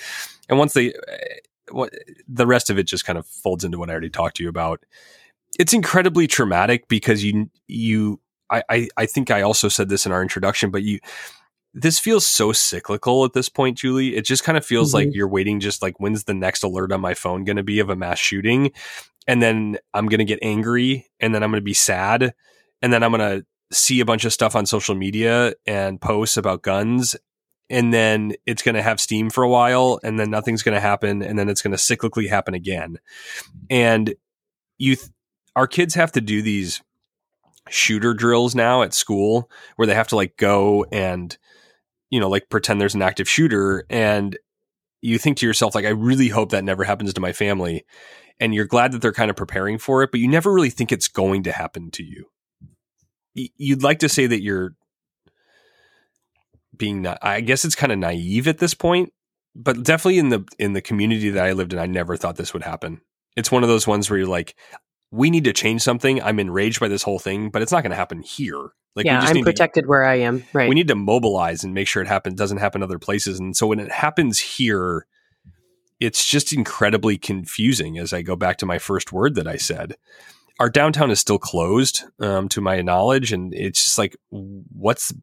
And 0.49 0.59
once 0.59 0.73
they, 0.73 0.93
what 1.71 1.93
the 2.27 2.47
rest 2.47 2.69
of 2.69 2.77
it 2.77 2.84
just 2.84 3.05
kind 3.05 3.17
of 3.17 3.25
folds 3.25 3.63
into 3.63 3.77
what 3.77 3.89
I 3.89 3.93
already 3.93 4.10
talked 4.10 4.38
to 4.38 4.43
you 4.43 4.49
about. 4.49 4.84
It's 5.58 5.73
incredibly 5.73 6.27
traumatic 6.27 6.88
because 6.88 7.23
you 7.23 7.49
you 7.67 8.19
I, 8.49 8.63
I, 8.69 8.88
I 8.97 9.05
think 9.05 9.32
I 9.32 9.41
also 9.41 9.69
said 9.69 9.89
this 9.89 10.05
in 10.05 10.12
our 10.12 10.21
introduction, 10.21 10.71
but 10.71 10.84
you 10.84 10.99
this 11.73 11.99
feels 11.99 12.25
so 12.25 12.51
cyclical 12.51 13.25
at 13.25 13.34
this 13.34 13.47
point, 13.47 13.77
Julie. 13.77 14.15
It 14.15 14.25
just 14.25 14.43
kind 14.43 14.58
of 14.58 14.65
feels 14.65 14.89
mm-hmm. 14.89 15.08
like 15.08 15.15
you're 15.15 15.27
waiting 15.27 15.60
just 15.60 15.82
like 15.82 15.99
when's 15.99 16.23
the 16.23 16.34
next 16.34 16.63
alert 16.63 16.91
on 16.91 17.01
my 17.01 17.13
phone 17.13 17.43
going 17.43 17.58
to 17.58 17.63
be 17.63 17.79
of 17.79 17.89
a 17.89 17.95
mass 17.95 18.19
shooting? 18.19 18.71
And 19.27 19.41
then 19.41 19.77
I'm 19.93 20.08
going 20.08 20.19
to 20.19 20.25
get 20.25 20.39
angry 20.41 21.08
and 21.19 21.36
then 21.36 21.43
I'm 21.43 21.51
going 21.51 21.62
to 21.62 21.65
be 21.65 21.73
sad 21.73 22.34
and 22.82 22.91
then 22.91 23.03
I'm 23.03 23.12
going 23.12 23.41
to 23.41 23.45
see 23.71 23.99
a 23.99 24.05
bunch 24.05 24.25
of 24.25 24.34
stuff 24.34 24.55
on 24.55 24.65
social 24.65 24.95
media 24.95 25.53
and 25.67 26.01
posts 26.01 26.38
about 26.38 26.63
guns 26.63 27.15
and 27.69 27.93
then 27.93 28.34
it's 28.45 28.62
going 28.62 28.75
to 28.75 28.82
have 28.82 28.99
steam 28.99 29.29
for 29.29 29.43
a 29.43 29.49
while 29.49 29.99
and 30.03 30.19
then 30.19 30.29
nothing's 30.29 30.63
going 30.63 30.75
to 30.75 30.82
happen 30.82 31.21
and 31.21 31.38
then 31.38 31.49
it's 31.49 31.62
going 31.62 31.75
to 31.75 31.77
cyclically 31.77 32.27
happen 32.27 32.53
again. 32.53 32.97
And 33.69 34.15
you 34.77 34.95
th- 34.95 35.10
our 35.55 35.67
kids 35.67 35.93
have 35.95 36.12
to 36.13 36.21
do 36.21 36.41
these 36.41 36.82
shooter 37.69 38.13
drills 38.13 38.55
now 38.55 38.82
at 38.82 38.93
school 38.93 39.49
where 39.75 39.86
they 39.86 39.93
have 39.93 40.08
to 40.08 40.15
like 40.15 40.38
go 40.38 40.86
and 40.91 41.38
you 42.10 42.19
know 42.19 42.29
like 42.29 42.49
pretend 42.49 42.82
there's 42.82 42.95
an 42.95 43.01
active 43.01 43.29
shooter 43.29 43.86
and 43.91 44.39
you 45.01 45.19
think 45.19 45.38
to 45.38 45.45
yourself 45.45 45.75
like 45.75 45.86
i 45.86 45.89
really 45.89 46.29
hope 46.29 46.49
that 46.49 46.63
never 46.63 46.84
happens 46.84 47.13
to 47.13 47.21
my 47.21 47.32
family 47.32 47.86
and 48.39 48.55
you're 48.55 48.65
glad 48.65 48.91
that 48.91 49.01
they're 49.01 49.13
kind 49.13 49.29
of 49.29 49.36
preparing 49.36 49.77
for 49.77 50.01
it 50.01 50.12
but 50.12 50.19
you 50.19 50.27
never 50.27 50.51
really 50.51 50.69
think 50.69 50.91
it's 50.91 51.08
going 51.08 51.43
to 51.43 51.51
happen 51.51 51.91
to 51.91 52.03
you. 52.03 52.25
You'd 53.36 53.84
like 53.84 53.99
to 53.99 54.10
say 54.10 54.27
that 54.27 54.41
you're 54.41 54.75
being 56.79 57.05
I 57.05 57.41
guess 57.41 57.63
it's 57.63 57.75
kind 57.75 57.91
of 57.91 57.99
naive 57.99 58.47
at 58.47 58.57
this 58.57 58.73
point, 58.73 59.13
but 59.55 59.83
definitely 59.83 60.17
in 60.17 60.29
the 60.29 60.43
in 60.57 60.73
the 60.73 60.81
community 60.81 61.29
that 61.29 61.45
I 61.45 61.51
lived 61.51 61.73
in, 61.73 61.79
I 61.79 61.85
never 61.85 62.17
thought 62.17 62.37
this 62.37 62.53
would 62.53 62.63
happen. 62.63 63.01
It's 63.35 63.51
one 63.51 63.61
of 63.61 63.69
those 63.69 63.85
ones 63.85 64.09
where 64.09 64.17
you're 64.17 64.27
like, 64.27 64.55
we 65.11 65.29
need 65.29 65.43
to 65.43 65.53
change 65.53 65.83
something. 65.83 66.21
I'm 66.21 66.39
enraged 66.39 66.79
by 66.79 66.87
this 66.87 67.03
whole 67.03 67.19
thing, 67.19 67.51
but 67.51 67.61
it's 67.61 67.71
not 67.71 67.83
going 67.83 67.91
to 67.91 67.97
happen 67.97 68.21
here. 68.21 68.71
Like, 68.95 69.05
yeah, 69.05 69.19
I'm 69.21 69.43
protected 69.43 69.83
to, 69.83 69.87
where 69.87 70.03
I 70.03 70.15
am. 70.15 70.43
Right. 70.51 70.67
We 70.67 70.75
need 70.75 70.87
to 70.87 70.95
mobilize 70.95 71.63
and 71.63 71.73
make 71.73 71.87
sure 71.87 72.01
it 72.01 72.07
happens 72.07 72.35
doesn't 72.35 72.57
happen 72.57 72.81
other 72.81 72.99
places. 72.99 73.39
And 73.39 73.55
so 73.55 73.67
when 73.67 73.79
it 73.79 73.91
happens 73.91 74.39
here, 74.39 75.05
it's 75.99 76.25
just 76.25 76.53
incredibly 76.53 77.17
confusing. 77.17 77.97
As 77.97 78.13
I 78.13 78.21
go 78.21 78.35
back 78.35 78.57
to 78.57 78.65
my 78.65 78.79
first 78.79 79.11
word 79.11 79.35
that 79.35 79.47
I 79.47 79.57
said, 79.57 79.95
our 80.59 80.69
downtown 80.69 81.11
is 81.11 81.19
still 81.19 81.39
closed, 81.39 82.03
um, 82.19 82.49
to 82.49 82.61
my 82.61 82.81
knowledge, 82.81 83.31
and 83.31 83.53
it's 83.53 83.83
just 83.83 83.97
like, 83.97 84.17
what's 84.29 85.13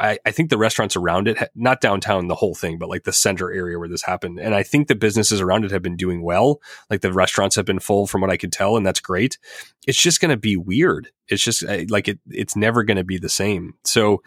I, 0.00 0.18
I 0.26 0.30
think 0.30 0.50
the 0.50 0.58
restaurants 0.58 0.96
around 0.96 1.28
it, 1.28 1.38
not 1.54 1.80
downtown, 1.80 2.28
the 2.28 2.34
whole 2.34 2.54
thing, 2.54 2.78
but 2.78 2.88
like 2.88 3.04
the 3.04 3.12
center 3.12 3.52
area 3.52 3.78
where 3.78 3.88
this 3.88 4.02
happened. 4.02 4.38
And 4.38 4.54
I 4.54 4.62
think 4.62 4.88
the 4.88 4.94
businesses 4.94 5.40
around 5.40 5.64
it 5.64 5.70
have 5.70 5.82
been 5.82 5.96
doing 5.96 6.22
well. 6.22 6.60
Like 6.90 7.00
the 7.00 7.12
restaurants 7.12 7.56
have 7.56 7.64
been 7.64 7.78
full 7.78 8.06
from 8.06 8.20
what 8.20 8.30
I 8.30 8.36
could 8.36 8.52
tell, 8.52 8.76
and 8.76 8.86
that's 8.86 9.00
great. 9.00 9.38
It's 9.86 10.00
just 10.00 10.20
going 10.20 10.30
to 10.30 10.36
be 10.36 10.56
weird. 10.56 11.10
It's 11.28 11.42
just 11.42 11.64
like 11.88 12.08
it, 12.08 12.18
it's 12.30 12.56
never 12.56 12.82
going 12.84 12.96
to 12.96 13.04
be 13.04 13.18
the 13.18 13.28
same. 13.28 13.74
So, 13.84 14.22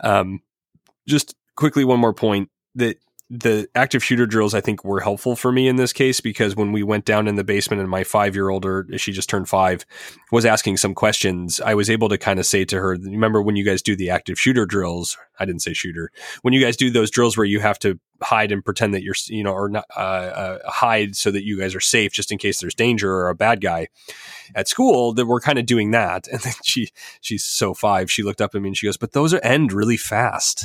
um, 0.00 0.40
just 1.06 1.34
quickly, 1.54 1.84
one 1.84 2.00
more 2.00 2.14
point 2.14 2.50
that 2.74 2.98
the 3.28 3.68
active 3.74 4.04
shooter 4.04 4.24
drills 4.24 4.54
I 4.54 4.60
think 4.60 4.84
were 4.84 5.00
helpful 5.00 5.34
for 5.34 5.50
me 5.50 5.66
in 5.66 5.76
this 5.76 5.92
case 5.92 6.20
because 6.20 6.54
when 6.54 6.70
we 6.70 6.84
went 6.84 7.04
down 7.04 7.26
in 7.26 7.34
the 7.34 7.42
basement 7.42 7.80
and 7.80 7.90
my 7.90 8.04
five 8.04 8.36
year 8.36 8.50
old 8.50 8.64
or 8.64 8.86
she 8.98 9.10
just 9.10 9.28
turned 9.28 9.48
five 9.48 9.84
was 10.30 10.44
asking 10.44 10.76
some 10.76 10.94
questions, 10.94 11.60
I 11.60 11.74
was 11.74 11.90
able 11.90 12.08
to 12.08 12.18
kind 12.18 12.38
of 12.38 12.46
say 12.46 12.64
to 12.66 12.76
her, 12.78 12.90
remember 12.90 13.42
when 13.42 13.56
you 13.56 13.64
guys 13.64 13.82
do 13.82 13.96
the 13.96 14.10
active 14.10 14.38
shooter 14.38 14.64
drills? 14.64 15.16
I 15.40 15.44
didn't 15.44 15.62
say 15.62 15.72
shooter. 15.72 16.12
When 16.42 16.54
you 16.54 16.60
guys 16.60 16.76
do 16.76 16.88
those 16.88 17.10
drills 17.10 17.36
where 17.36 17.46
you 17.46 17.58
have 17.58 17.80
to 17.80 17.98
hide 18.22 18.52
and 18.52 18.64
pretend 18.64 18.94
that 18.94 19.02
you're, 19.02 19.16
you 19.26 19.42
know, 19.42 19.52
or 19.52 19.68
not 19.68 19.86
uh, 19.96 20.00
uh, 20.00 20.70
hide 20.70 21.16
so 21.16 21.32
that 21.32 21.44
you 21.44 21.58
guys 21.58 21.74
are 21.74 21.80
safe 21.80 22.12
just 22.12 22.30
in 22.30 22.38
case 22.38 22.60
there's 22.60 22.76
danger 22.76 23.12
or 23.12 23.28
a 23.28 23.34
bad 23.34 23.60
guy 23.60 23.88
at 24.54 24.68
school, 24.68 25.12
that 25.14 25.26
we're 25.26 25.40
kind 25.40 25.58
of 25.58 25.66
doing 25.66 25.90
that. 25.90 26.28
And 26.28 26.40
then 26.40 26.54
she, 26.62 26.90
she's 27.20 27.44
so 27.44 27.74
five, 27.74 28.08
she 28.08 28.22
looked 28.22 28.40
up 28.40 28.54
at 28.54 28.62
me 28.62 28.68
and 28.68 28.76
she 28.76 28.86
goes, 28.86 28.96
but 28.96 29.12
those 29.12 29.34
are 29.34 29.40
end 29.42 29.72
really 29.72 29.96
fast. 29.96 30.64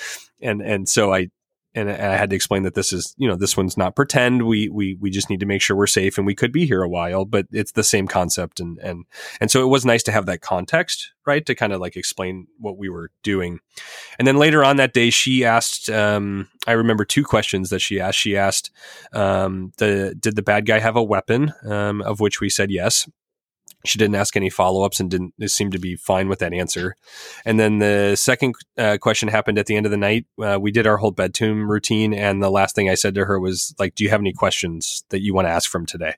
and 0.42 0.60
and 0.60 0.88
so 0.88 1.14
I 1.14 1.30
and 1.74 1.90
I 1.90 2.16
had 2.16 2.30
to 2.30 2.36
explain 2.36 2.64
that 2.64 2.74
this 2.74 2.92
is, 2.92 3.14
you 3.16 3.26
know, 3.26 3.36
this 3.36 3.56
one's 3.56 3.76
not 3.76 3.96
pretend. 3.96 4.46
We 4.46 4.68
we 4.68 4.96
we 5.00 5.10
just 5.10 5.30
need 5.30 5.40
to 5.40 5.46
make 5.46 5.62
sure 5.62 5.76
we're 5.76 5.86
safe, 5.86 6.18
and 6.18 6.26
we 6.26 6.34
could 6.34 6.52
be 6.52 6.66
here 6.66 6.82
a 6.82 6.88
while, 6.88 7.24
but 7.24 7.46
it's 7.50 7.72
the 7.72 7.84
same 7.84 8.06
concept, 8.06 8.60
and 8.60 8.78
and 8.78 9.04
and 9.40 9.50
so 9.50 9.62
it 9.62 9.68
was 9.68 9.84
nice 9.84 10.02
to 10.04 10.12
have 10.12 10.26
that 10.26 10.40
context, 10.40 11.12
right, 11.26 11.44
to 11.46 11.54
kind 11.54 11.72
of 11.72 11.80
like 11.80 11.96
explain 11.96 12.46
what 12.58 12.76
we 12.76 12.88
were 12.88 13.10
doing. 13.22 13.60
And 14.18 14.28
then 14.28 14.36
later 14.36 14.62
on 14.64 14.76
that 14.76 14.92
day, 14.92 15.10
she 15.10 15.44
asked. 15.44 15.88
Um, 15.88 16.48
I 16.66 16.72
remember 16.72 17.04
two 17.04 17.24
questions 17.24 17.70
that 17.70 17.80
she 17.80 17.98
asked. 17.98 18.18
She 18.18 18.36
asked, 18.36 18.70
um, 19.12 19.72
the 19.78 20.14
did 20.18 20.36
the 20.36 20.42
bad 20.42 20.66
guy 20.66 20.78
have 20.78 20.96
a 20.96 21.02
weapon? 21.02 21.52
Um, 21.64 22.02
of 22.02 22.20
which 22.20 22.40
we 22.40 22.50
said 22.50 22.70
yes, 22.70 23.08
she 23.84 23.98
didn't 23.98 24.14
ask 24.14 24.36
any 24.36 24.50
follow 24.50 24.84
ups 24.84 25.00
and 25.00 25.10
didn't 25.10 25.34
seem 25.48 25.70
to 25.70 25.78
be 25.78 25.96
fine 25.96 26.28
with 26.28 26.38
that 26.38 26.52
answer. 26.52 26.96
And 27.44 27.58
then 27.58 27.78
the 27.78 28.16
second 28.16 28.54
uh, 28.78 28.98
question 29.00 29.28
happened 29.28 29.58
at 29.58 29.66
the 29.66 29.76
end 29.76 29.86
of 29.86 29.92
the 29.92 29.98
night. 29.98 30.26
Uh, 30.40 30.58
we 30.60 30.70
did 30.70 30.86
our 30.86 30.98
whole 30.98 31.10
bedtime 31.10 31.70
routine, 31.70 32.14
and 32.14 32.42
the 32.42 32.50
last 32.50 32.74
thing 32.74 32.88
I 32.88 32.94
said 32.94 33.14
to 33.16 33.24
her 33.24 33.40
was 33.40 33.74
like, 33.78 33.94
"Do 33.94 34.04
you 34.04 34.10
have 34.10 34.20
any 34.20 34.32
questions 34.32 35.04
that 35.10 35.22
you 35.22 35.34
want 35.34 35.46
to 35.46 35.52
ask 35.52 35.70
from 35.70 35.86
today?" 35.86 36.14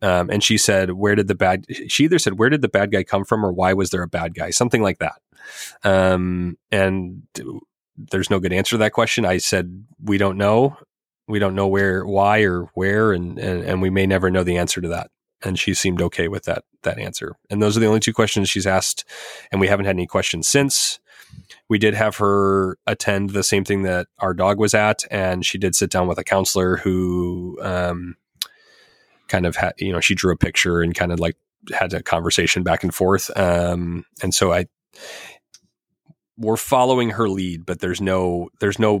Um, 0.00 0.30
and 0.30 0.42
she 0.42 0.58
said, 0.58 0.92
"Where 0.92 1.14
did 1.14 1.28
the 1.28 1.34
bad?" 1.34 1.64
She 1.88 2.04
either 2.04 2.18
said, 2.18 2.38
"Where 2.38 2.50
did 2.50 2.62
the 2.62 2.68
bad 2.68 2.92
guy 2.92 3.04
come 3.04 3.24
from?" 3.24 3.44
or 3.44 3.52
"Why 3.52 3.72
was 3.72 3.90
there 3.90 4.02
a 4.02 4.08
bad 4.08 4.34
guy?" 4.34 4.50
Something 4.50 4.82
like 4.82 4.98
that. 4.98 5.20
Um, 5.84 6.56
and 6.70 7.22
there's 7.96 8.30
no 8.30 8.40
good 8.40 8.52
answer 8.52 8.74
to 8.74 8.78
that 8.78 8.92
question. 8.92 9.24
I 9.24 9.38
said, 9.38 9.84
"We 10.02 10.18
don't 10.18 10.38
know. 10.38 10.76
We 11.28 11.38
don't 11.38 11.54
know 11.54 11.68
where, 11.68 12.04
why, 12.04 12.42
or 12.42 12.64
where, 12.74 13.12
and 13.12 13.38
and, 13.38 13.62
and 13.64 13.82
we 13.82 13.90
may 13.90 14.06
never 14.06 14.30
know 14.30 14.44
the 14.44 14.58
answer 14.58 14.80
to 14.80 14.88
that." 14.88 15.10
and 15.44 15.58
she 15.58 15.74
seemed 15.74 16.00
okay 16.00 16.28
with 16.28 16.44
that 16.44 16.64
that 16.82 16.98
answer. 16.98 17.36
And 17.50 17.62
those 17.62 17.76
are 17.76 17.80
the 17.80 17.86
only 17.86 18.00
two 18.00 18.12
questions 18.12 18.48
she's 18.48 18.66
asked, 18.66 19.04
and 19.50 19.60
we 19.60 19.68
haven't 19.68 19.86
had 19.86 19.96
any 19.96 20.06
questions 20.06 20.48
since. 20.48 20.98
we 21.68 21.78
did 21.78 21.94
have 21.94 22.16
her 22.16 22.76
attend 22.86 23.30
the 23.30 23.42
same 23.42 23.64
thing 23.64 23.82
that 23.82 24.06
our 24.18 24.34
dog 24.34 24.58
was 24.58 24.74
at, 24.74 25.04
and 25.10 25.44
she 25.46 25.58
did 25.58 25.74
sit 25.74 25.90
down 25.90 26.06
with 26.06 26.18
a 26.18 26.24
counselor 26.24 26.76
who 26.76 27.58
um, 27.62 28.16
kind 29.28 29.46
of 29.46 29.56
had, 29.56 29.72
you 29.78 29.92
know, 29.92 30.00
she 30.00 30.14
drew 30.14 30.32
a 30.32 30.36
picture 30.36 30.82
and 30.82 30.94
kind 30.94 31.12
of 31.12 31.20
like 31.20 31.36
had 31.72 31.94
a 31.94 32.02
conversation 32.02 32.62
back 32.62 32.82
and 32.82 32.94
forth. 32.94 33.30
Um, 33.38 34.04
and 34.22 34.34
so 34.34 34.52
I, 34.52 34.66
we're 36.36 36.56
following 36.56 37.10
her 37.10 37.28
lead, 37.28 37.64
but 37.64 37.80
there's 37.80 38.00
no, 38.00 38.50
there's 38.60 38.78
no, 38.78 39.00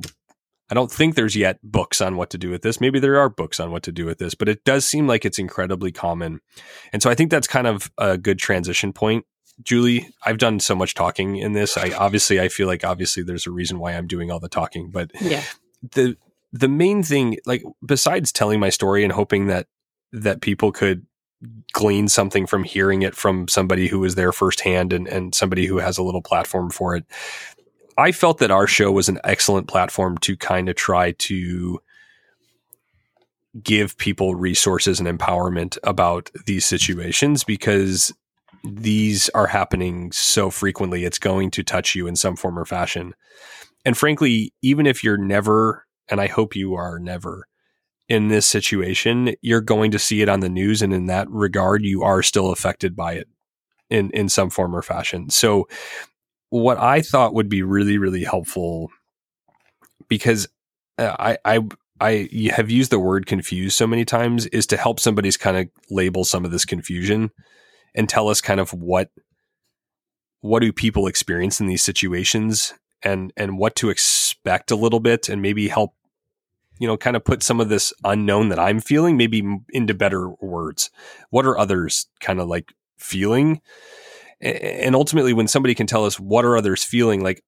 I 0.72 0.74
don't 0.74 0.90
think 0.90 1.16
there's 1.16 1.36
yet 1.36 1.58
books 1.62 2.00
on 2.00 2.16
what 2.16 2.30
to 2.30 2.38
do 2.38 2.48
with 2.48 2.62
this. 2.62 2.80
Maybe 2.80 2.98
there 2.98 3.18
are 3.18 3.28
books 3.28 3.60
on 3.60 3.72
what 3.72 3.82
to 3.82 3.92
do 3.92 4.06
with 4.06 4.16
this, 4.16 4.34
but 4.34 4.48
it 4.48 4.64
does 4.64 4.86
seem 4.86 5.06
like 5.06 5.26
it's 5.26 5.38
incredibly 5.38 5.92
common. 5.92 6.40
And 6.94 7.02
so 7.02 7.10
I 7.10 7.14
think 7.14 7.30
that's 7.30 7.46
kind 7.46 7.66
of 7.66 7.92
a 7.98 8.16
good 8.16 8.38
transition 8.38 8.94
point. 8.94 9.26
Julie, 9.62 10.08
I've 10.24 10.38
done 10.38 10.60
so 10.60 10.74
much 10.74 10.94
talking 10.94 11.36
in 11.36 11.52
this. 11.52 11.76
I 11.76 11.90
obviously 11.90 12.40
I 12.40 12.48
feel 12.48 12.68
like 12.68 12.86
obviously 12.86 13.22
there's 13.22 13.46
a 13.46 13.50
reason 13.50 13.80
why 13.80 13.92
I'm 13.92 14.06
doing 14.06 14.30
all 14.30 14.40
the 14.40 14.48
talking, 14.48 14.90
but 14.90 15.10
yeah. 15.20 15.42
the 15.92 16.16
the 16.54 16.68
main 16.68 17.02
thing 17.02 17.36
like 17.44 17.62
besides 17.84 18.32
telling 18.32 18.58
my 18.58 18.70
story 18.70 19.04
and 19.04 19.12
hoping 19.12 19.48
that 19.48 19.66
that 20.10 20.40
people 20.40 20.72
could 20.72 21.06
glean 21.72 22.08
something 22.08 22.46
from 22.46 22.64
hearing 22.64 23.02
it 23.02 23.14
from 23.14 23.46
somebody 23.46 23.88
who 23.88 23.98
was 23.98 24.14
there 24.14 24.32
firsthand 24.32 24.94
and, 24.94 25.06
and 25.06 25.34
somebody 25.34 25.66
who 25.66 25.80
has 25.80 25.98
a 25.98 26.02
little 26.02 26.22
platform 26.22 26.70
for 26.70 26.96
it. 26.96 27.04
I 27.98 28.12
felt 28.12 28.38
that 28.38 28.50
our 28.50 28.66
show 28.66 28.90
was 28.90 29.08
an 29.08 29.20
excellent 29.24 29.68
platform 29.68 30.18
to 30.18 30.36
kind 30.36 30.68
of 30.68 30.76
try 30.76 31.12
to 31.12 31.80
give 33.62 33.98
people 33.98 34.34
resources 34.34 34.98
and 34.98 35.08
empowerment 35.08 35.76
about 35.84 36.30
these 36.46 36.64
situations 36.64 37.44
because 37.44 38.12
these 38.64 39.28
are 39.30 39.46
happening 39.46 40.12
so 40.12 40.50
frequently, 40.50 41.04
it's 41.04 41.18
going 41.18 41.50
to 41.50 41.62
touch 41.62 41.94
you 41.94 42.06
in 42.06 42.16
some 42.16 42.36
form 42.36 42.58
or 42.58 42.64
fashion. 42.64 43.14
And 43.84 43.96
frankly, 43.96 44.54
even 44.62 44.86
if 44.86 45.02
you're 45.02 45.18
never, 45.18 45.86
and 46.08 46.20
I 46.20 46.28
hope 46.28 46.54
you 46.54 46.74
are 46.74 46.98
never 46.98 47.48
in 48.08 48.28
this 48.28 48.46
situation, 48.46 49.34
you're 49.42 49.60
going 49.60 49.90
to 49.90 49.98
see 49.98 50.22
it 50.22 50.28
on 50.28 50.40
the 50.40 50.48
news. 50.48 50.82
And 50.82 50.92
in 50.92 51.06
that 51.06 51.28
regard, 51.30 51.84
you 51.84 52.02
are 52.02 52.22
still 52.22 52.52
affected 52.52 52.94
by 52.94 53.14
it 53.14 53.28
in, 53.90 54.10
in 54.10 54.28
some 54.28 54.50
form 54.50 54.74
or 54.74 54.82
fashion. 54.82 55.30
So, 55.30 55.68
what 56.52 56.76
I 56.76 57.00
thought 57.00 57.32
would 57.32 57.48
be 57.48 57.62
really, 57.62 57.96
really 57.96 58.24
helpful 58.24 58.90
because 60.06 60.46
uh, 60.98 61.16
I, 61.18 61.38
I, 61.46 61.60
I 61.98 62.28
have 62.54 62.70
used 62.70 62.92
the 62.92 62.98
word 62.98 63.24
confused 63.24 63.74
so 63.74 63.86
many 63.86 64.04
times 64.04 64.44
is 64.48 64.66
to 64.66 64.76
help 64.76 65.00
somebody's 65.00 65.38
kind 65.38 65.56
of 65.56 65.68
label 65.88 66.24
some 66.24 66.44
of 66.44 66.50
this 66.50 66.66
confusion 66.66 67.30
and 67.94 68.06
tell 68.06 68.28
us 68.28 68.42
kind 68.42 68.60
of 68.60 68.74
what 68.74 69.08
what 70.42 70.60
do 70.60 70.74
people 70.74 71.06
experience 71.06 71.58
in 71.58 71.68
these 71.68 71.82
situations 71.82 72.74
and 73.02 73.32
and 73.34 73.56
what 73.56 73.74
to 73.76 73.88
expect 73.88 74.70
a 74.70 74.76
little 74.76 75.00
bit 75.00 75.30
and 75.30 75.40
maybe 75.40 75.68
help 75.68 75.94
you 76.78 76.86
know 76.86 76.98
kind 76.98 77.16
of 77.16 77.24
put 77.24 77.42
some 77.42 77.60
of 77.60 77.70
this 77.70 77.94
unknown 78.04 78.50
that 78.50 78.58
I'm 78.58 78.80
feeling 78.80 79.16
maybe 79.16 79.42
into 79.70 79.94
better 79.94 80.28
words. 80.42 80.90
What 81.30 81.46
are 81.46 81.56
others 81.56 82.08
kind 82.20 82.40
of 82.40 82.46
like 82.46 82.74
feeling? 82.98 83.62
And 84.42 84.94
ultimately 84.94 85.32
when 85.32 85.48
somebody 85.48 85.74
can 85.74 85.86
tell 85.86 86.04
us 86.04 86.18
what 86.18 86.44
are 86.44 86.56
others 86.56 86.82
feeling 86.82 87.22
like 87.22 87.42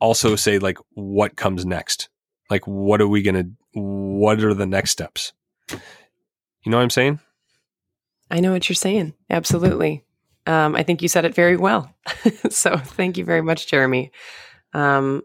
also 0.00 0.34
say 0.36 0.58
like 0.58 0.78
what 0.94 1.36
comes 1.36 1.64
next? 1.64 2.08
Like 2.50 2.66
what 2.66 3.00
are 3.00 3.08
we 3.08 3.22
going 3.22 3.34
to 3.34 3.80
what 3.80 4.42
are 4.42 4.54
the 4.54 4.66
next 4.66 4.90
steps? 4.90 5.32
You 5.70 6.70
know 6.70 6.76
what 6.76 6.82
I'm 6.82 6.90
saying? 6.90 7.20
I 8.30 8.40
know 8.40 8.52
what 8.52 8.68
you're 8.68 8.74
saying. 8.74 9.14
Absolutely. 9.30 10.04
Um, 10.46 10.74
I 10.74 10.82
think 10.82 11.02
you 11.02 11.08
said 11.08 11.24
it 11.24 11.34
very 11.34 11.56
well. 11.56 11.94
so 12.50 12.76
thank 12.76 13.16
you 13.16 13.24
very 13.24 13.42
much, 13.42 13.68
Jeremy. 13.68 14.10
Um, 14.72 15.22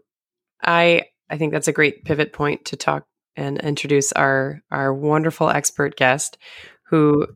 I 0.62 1.04
I 1.30 1.38
think 1.38 1.52
that's 1.52 1.68
a 1.68 1.72
great 1.72 2.04
pivot 2.04 2.32
point 2.32 2.64
to 2.66 2.76
talk 2.76 3.06
and 3.36 3.58
introduce 3.60 4.12
our 4.12 4.62
our 4.70 4.92
wonderful 4.94 5.48
expert 5.48 5.96
guest, 5.96 6.38
who 6.84 7.26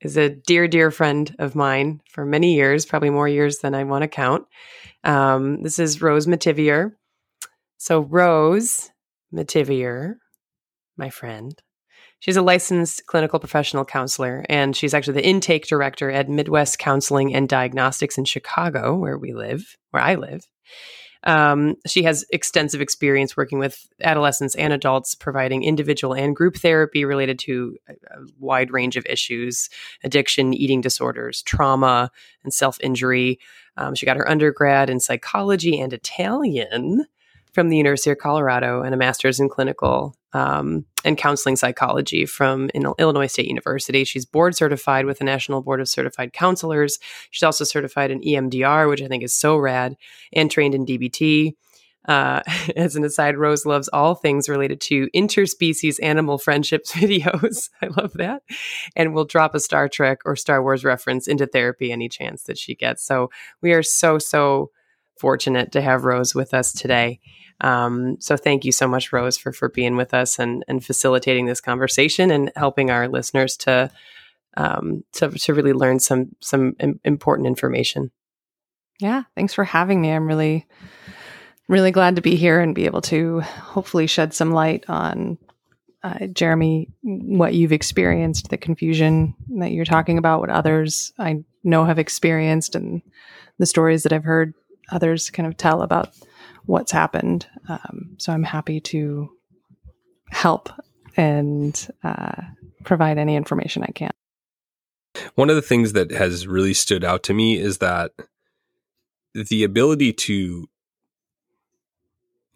is 0.00 0.16
a 0.16 0.28
dear 0.28 0.68
dear 0.68 0.90
friend 0.90 1.34
of 1.38 1.54
mine 1.54 2.00
for 2.10 2.24
many 2.24 2.54
years, 2.54 2.86
probably 2.86 3.10
more 3.10 3.28
years 3.28 3.58
than 3.58 3.74
I 3.74 3.84
want 3.84 4.02
to 4.02 4.08
count. 4.08 4.46
Um, 5.04 5.62
this 5.62 5.78
is 5.78 6.02
Rose 6.02 6.26
Metivier. 6.26 6.92
So 7.76 8.00
Rose 8.00 8.90
Metivier, 9.32 10.16
my 10.96 11.10
friend, 11.10 11.60
She's 12.20 12.36
a 12.36 12.42
licensed 12.42 13.06
clinical 13.06 13.38
professional 13.38 13.84
counselor, 13.84 14.44
and 14.48 14.74
she's 14.74 14.92
actually 14.92 15.14
the 15.14 15.26
intake 15.26 15.66
director 15.68 16.10
at 16.10 16.28
Midwest 16.28 16.78
Counseling 16.78 17.32
and 17.32 17.48
Diagnostics 17.48 18.18
in 18.18 18.24
Chicago, 18.24 18.96
where 18.96 19.16
we 19.16 19.32
live, 19.32 19.76
where 19.90 20.02
I 20.02 20.16
live. 20.16 20.48
Um, 21.24 21.76
she 21.86 22.02
has 22.04 22.24
extensive 22.30 22.80
experience 22.80 23.36
working 23.36 23.58
with 23.58 23.86
adolescents 24.02 24.54
and 24.54 24.72
adults, 24.72 25.14
providing 25.14 25.64
individual 25.64 26.14
and 26.14 26.34
group 26.34 26.56
therapy 26.56 27.04
related 27.04 27.38
to 27.40 27.76
a, 27.88 27.92
a 27.92 28.26
wide 28.38 28.70
range 28.70 28.96
of 28.96 29.06
issues 29.06 29.68
addiction, 30.04 30.54
eating 30.54 30.80
disorders, 30.80 31.42
trauma, 31.42 32.10
and 32.44 32.52
self 32.52 32.78
injury. 32.80 33.38
Um, 33.76 33.94
she 33.94 34.06
got 34.06 34.16
her 34.16 34.28
undergrad 34.28 34.90
in 34.90 35.00
psychology 35.00 35.80
and 35.80 35.92
Italian 35.92 37.06
from 37.52 37.68
the 37.68 37.76
University 37.76 38.10
of 38.10 38.18
Colorado 38.18 38.82
and 38.82 38.94
a 38.94 38.98
master's 38.98 39.40
in 39.40 39.48
clinical 39.48 40.14
um, 40.32 40.84
and 41.04 41.16
counseling 41.16 41.56
psychology 41.56 42.26
from 42.26 42.70
Illinois 42.70 43.26
State 43.26 43.48
University. 43.48 44.04
She's 44.04 44.26
board 44.26 44.54
certified 44.54 45.06
with 45.06 45.18
the 45.18 45.24
National 45.24 45.62
Board 45.62 45.80
of 45.80 45.88
Certified 45.88 46.32
Counselors. 46.32 46.98
She's 47.30 47.42
also 47.42 47.64
certified 47.64 48.10
in 48.10 48.20
EMDR, 48.20 48.88
which 48.88 49.02
I 49.02 49.08
think 49.08 49.22
is 49.22 49.34
so 49.34 49.56
rad, 49.56 49.96
and 50.32 50.50
trained 50.50 50.74
in 50.74 50.84
DBT. 50.86 51.54
Uh, 52.06 52.42
as 52.76 52.96
an 52.96 53.04
aside, 53.04 53.36
Rose 53.36 53.66
loves 53.66 53.88
all 53.88 54.14
things 54.14 54.48
related 54.48 54.80
to 54.82 55.08
interspecies 55.14 56.02
animal 56.02 56.38
friendships 56.38 56.92
videos. 56.94 57.70
I 57.80 57.86
love 57.86 58.14
that. 58.14 58.42
And 58.96 59.14
will 59.14 59.24
drop 59.24 59.54
a 59.54 59.60
Star 59.60 59.88
Trek 59.88 60.20
or 60.24 60.36
Star 60.36 60.62
Wars 60.62 60.84
reference 60.84 61.28
into 61.28 61.46
therapy 61.46 61.92
any 61.92 62.08
chance 62.08 62.44
that 62.44 62.58
she 62.58 62.74
gets. 62.74 63.04
So 63.04 63.30
we 63.62 63.72
are 63.72 63.82
so, 63.82 64.18
so 64.18 64.70
fortunate 65.18 65.72
to 65.72 65.80
have 65.80 66.04
Rose 66.04 66.34
with 66.34 66.54
us 66.54 66.72
today. 66.72 67.20
Um, 67.60 68.20
so 68.20 68.36
thank 68.36 68.64
you 68.64 68.72
so 68.72 68.86
much, 68.86 69.12
Rose, 69.12 69.36
for 69.36 69.52
for 69.52 69.68
being 69.68 69.96
with 69.96 70.14
us 70.14 70.38
and 70.38 70.64
and 70.68 70.84
facilitating 70.84 71.46
this 71.46 71.60
conversation 71.60 72.30
and 72.30 72.52
helping 72.56 72.90
our 72.90 73.08
listeners 73.08 73.56
to 73.58 73.90
um, 74.56 75.04
to 75.12 75.30
to 75.30 75.54
really 75.54 75.72
learn 75.72 76.00
some 76.00 76.34
some 76.40 76.74
important 77.04 77.46
information. 77.46 78.10
Yeah, 79.00 79.24
thanks 79.34 79.54
for 79.54 79.64
having 79.64 80.00
me. 80.00 80.10
I'm 80.10 80.26
really 80.26 80.66
really 81.68 81.90
glad 81.90 82.16
to 82.16 82.22
be 82.22 82.36
here 82.36 82.60
and 82.60 82.74
be 82.74 82.86
able 82.86 83.02
to 83.02 83.40
hopefully 83.40 84.06
shed 84.06 84.32
some 84.32 84.52
light 84.52 84.84
on 84.88 85.38
uh, 86.02 86.26
Jeremy, 86.28 86.88
what 87.02 87.54
you've 87.54 87.72
experienced, 87.72 88.50
the 88.50 88.56
confusion 88.56 89.34
that 89.58 89.72
you're 89.72 89.84
talking 89.84 90.16
about, 90.16 90.40
what 90.40 90.50
others 90.50 91.12
I 91.18 91.44
know 91.64 91.84
have 91.84 91.98
experienced, 91.98 92.74
and 92.74 93.02
the 93.58 93.66
stories 93.66 94.04
that 94.04 94.12
I've 94.12 94.24
heard 94.24 94.54
others 94.90 95.28
kind 95.30 95.46
of 95.46 95.56
tell 95.56 95.82
about 95.82 96.14
what's 96.68 96.92
happened. 96.92 97.46
Um, 97.66 98.14
so 98.18 98.30
I'm 98.30 98.42
happy 98.42 98.78
to 98.80 99.30
help 100.28 100.68
and 101.16 101.88
uh, 102.04 102.42
provide 102.84 103.16
any 103.16 103.36
information 103.36 103.82
I 103.82 103.90
can. 103.92 104.10
One 105.34 105.48
of 105.48 105.56
the 105.56 105.62
things 105.62 105.94
that 105.94 106.10
has 106.10 106.46
really 106.46 106.74
stood 106.74 107.04
out 107.04 107.22
to 107.24 107.34
me 107.34 107.58
is 107.58 107.78
that 107.78 108.12
the 109.32 109.64
ability 109.64 110.12
to 110.12 110.68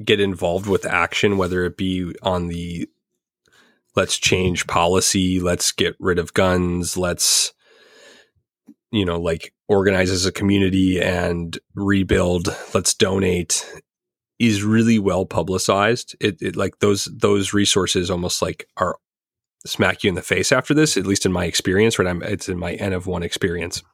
get 0.05 0.21
involved 0.21 0.67
with 0.67 0.85
action, 0.85 1.39
whether 1.39 1.65
it 1.65 1.79
be 1.79 2.15
on 2.23 2.49
the 2.49 2.87
let's 3.97 4.19
change 4.19 4.67
policy, 4.67 5.41
let's 5.41 5.73
get 5.73 5.97
rid 5.99 6.19
of 6.19 6.35
guns, 6.35 6.99
let's, 6.99 7.55
you 8.91 9.07
know, 9.07 9.19
like 9.19 9.55
organize 9.69 10.11
as 10.11 10.27
a 10.27 10.33
community 10.33 11.01
and 11.01 11.59
rebuild, 11.75 12.55
let's 12.75 12.93
donate 12.93 13.67
is 14.43 14.65
really 14.65 14.99
well 14.99 15.25
publicized. 15.25 16.17
It, 16.21 16.43
it, 16.43 16.57
like 16.57 16.81
those 16.81 17.05
those 17.05 17.53
resources 17.53 18.11
almost 18.11 18.43
like 18.43 18.67
are 18.77 18.97
smack 19.65 20.03
you 20.03 20.09
in 20.09 20.17
the 20.17 20.23
face 20.23 20.51
after 20.51 20.75
this. 20.75 20.97
At 20.97 21.07
least 21.07 21.25
in 21.25 21.33
my 21.33 21.45
experience, 21.45 21.97
right? 21.97 22.09
I'm 22.09 22.23
it's 22.23 22.49
in 22.49 22.59
my 22.59 22.73
N 22.73 22.93
of 22.93 23.07
one 23.07 23.23
experience. 23.23 23.85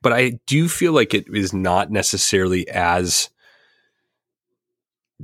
But 0.00 0.14
I 0.14 0.38
do 0.46 0.66
feel 0.66 0.92
like 0.92 1.12
it 1.12 1.26
is 1.30 1.52
not 1.52 1.90
necessarily 1.90 2.66
as 2.68 3.28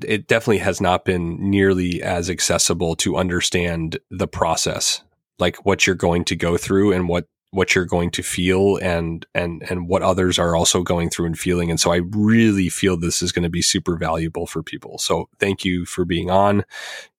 it 0.04 0.26
definitely 0.26 0.58
has 0.58 0.80
not 0.80 1.06
been 1.06 1.50
nearly 1.50 2.02
as 2.02 2.28
accessible 2.28 2.94
to 2.96 3.16
understand 3.16 3.98
the 4.10 4.28
process, 4.28 5.02
like 5.38 5.64
what 5.64 5.86
you're 5.86 5.96
going 5.96 6.24
to 6.26 6.36
go 6.36 6.58
through 6.58 6.92
and 6.92 7.08
what 7.08 7.26
what 7.52 7.74
you're 7.74 7.84
going 7.84 8.10
to 8.10 8.22
feel 8.22 8.78
and 8.78 9.26
and 9.34 9.62
and 9.70 9.86
what 9.86 10.02
others 10.02 10.38
are 10.38 10.56
also 10.56 10.82
going 10.82 11.10
through 11.10 11.26
and 11.26 11.38
feeling 11.38 11.70
and 11.70 11.78
so 11.78 11.92
i 11.92 12.00
really 12.10 12.68
feel 12.68 12.96
this 12.96 13.22
is 13.22 13.30
going 13.30 13.42
to 13.42 13.50
be 13.50 13.62
super 13.62 13.96
valuable 13.96 14.46
for 14.46 14.62
people 14.62 14.98
so 14.98 15.28
thank 15.38 15.64
you 15.64 15.84
for 15.84 16.04
being 16.04 16.30
on 16.30 16.64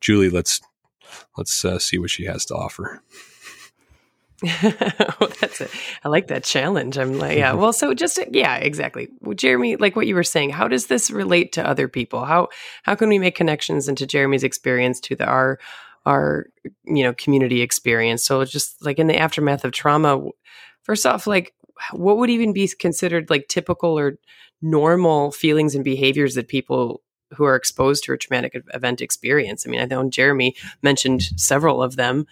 julie 0.01 0.29
let's 0.29 0.59
let's 1.37 1.63
uh, 1.63 1.77
see 1.77 1.97
what 1.97 2.09
she 2.09 2.25
has 2.25 2.45
to 2.45 2.55
offer 2.55 3.01
that's 4.61 5.61
it. 5.61 5.71
I 6.03 6.09
like 6.09 6.27
that 6.27 6.43
challenge. 6.43 6.97
I'm 6.97 7.17
like, 7.17 7.37
yeah. 7.37 7.53
Well, 7.53 7.71
so 7.71 7.93
just 7.93 8.19
yeah, 8.31 8.57
exactly. 8.57 9.07
Well, 9.21 9.35
Jeremy, 9.35 9.77
like 9.77 9.95
what 9.95 10.05
you 10.05 10.15
were 10.15 10.23
saying, 10.23 10.49
how 10.49 10.67
does 10.67 10.87
this 10.87 11.09
relate 11.09 11.53
to 11.53 11.65
other 11.65 11.87
people? 11.87 12.25
How 12.25 12.49
how 12.83 12.93
can 12.95 13.07
we 13.07 13.19
make 13.19 13.35
connections 13.35 13.87
into 13.87 14.05
Jeremy's 14.05 14.43
experience 14.43 14.99
to 15.01 15.15
the 15.15 15.25
our 15.25 15.59
our 16.05 16.47
you 16.83 17.03
know 17.03 17.13
community 17.13 17.61
experience? 17.61 18.23
So 18.23 18.43
just 18.45 18.83
like 18.85 18.99
in 18.99 19.07
the 19.07 19.17
aftermath 19.17 19.65
of 19.65 19.71
trauma, 19.71 20.21
first 20.83 21.05
off, 21.05 21.27
like 21.27 21.53
what 21.91 22.17
would 22.17 22.29
even 22.29 22.53
be 22.53 22.67
considered 22.79 23.29
like 23.29 23.47
typical 23.47 23.97
or 23.97 24.17
normal 24.61 25.31
feelings 25.31 25.75
and 25.75 25.83
behaviors 25.83 26.35
that 26.35 26.47
people 26.47 27.01
who 27.33 27.43
are 27.45 27.55
exposed 27.55 28.03
to 28.03 28.13
a 28.13 28.17
traumatic 28.17 28.61
event 28.73 29.01
experience? 29.01 29.65
I 29.65 29.69
mean, 29.69 29.81
I 29.81 29.85
know 29.85 30.09
Jeremy 30.09 30.55
mentioned 30.81 31.23
several 31.37 31.81
of 31.81 31.95
them. 31.95 32.25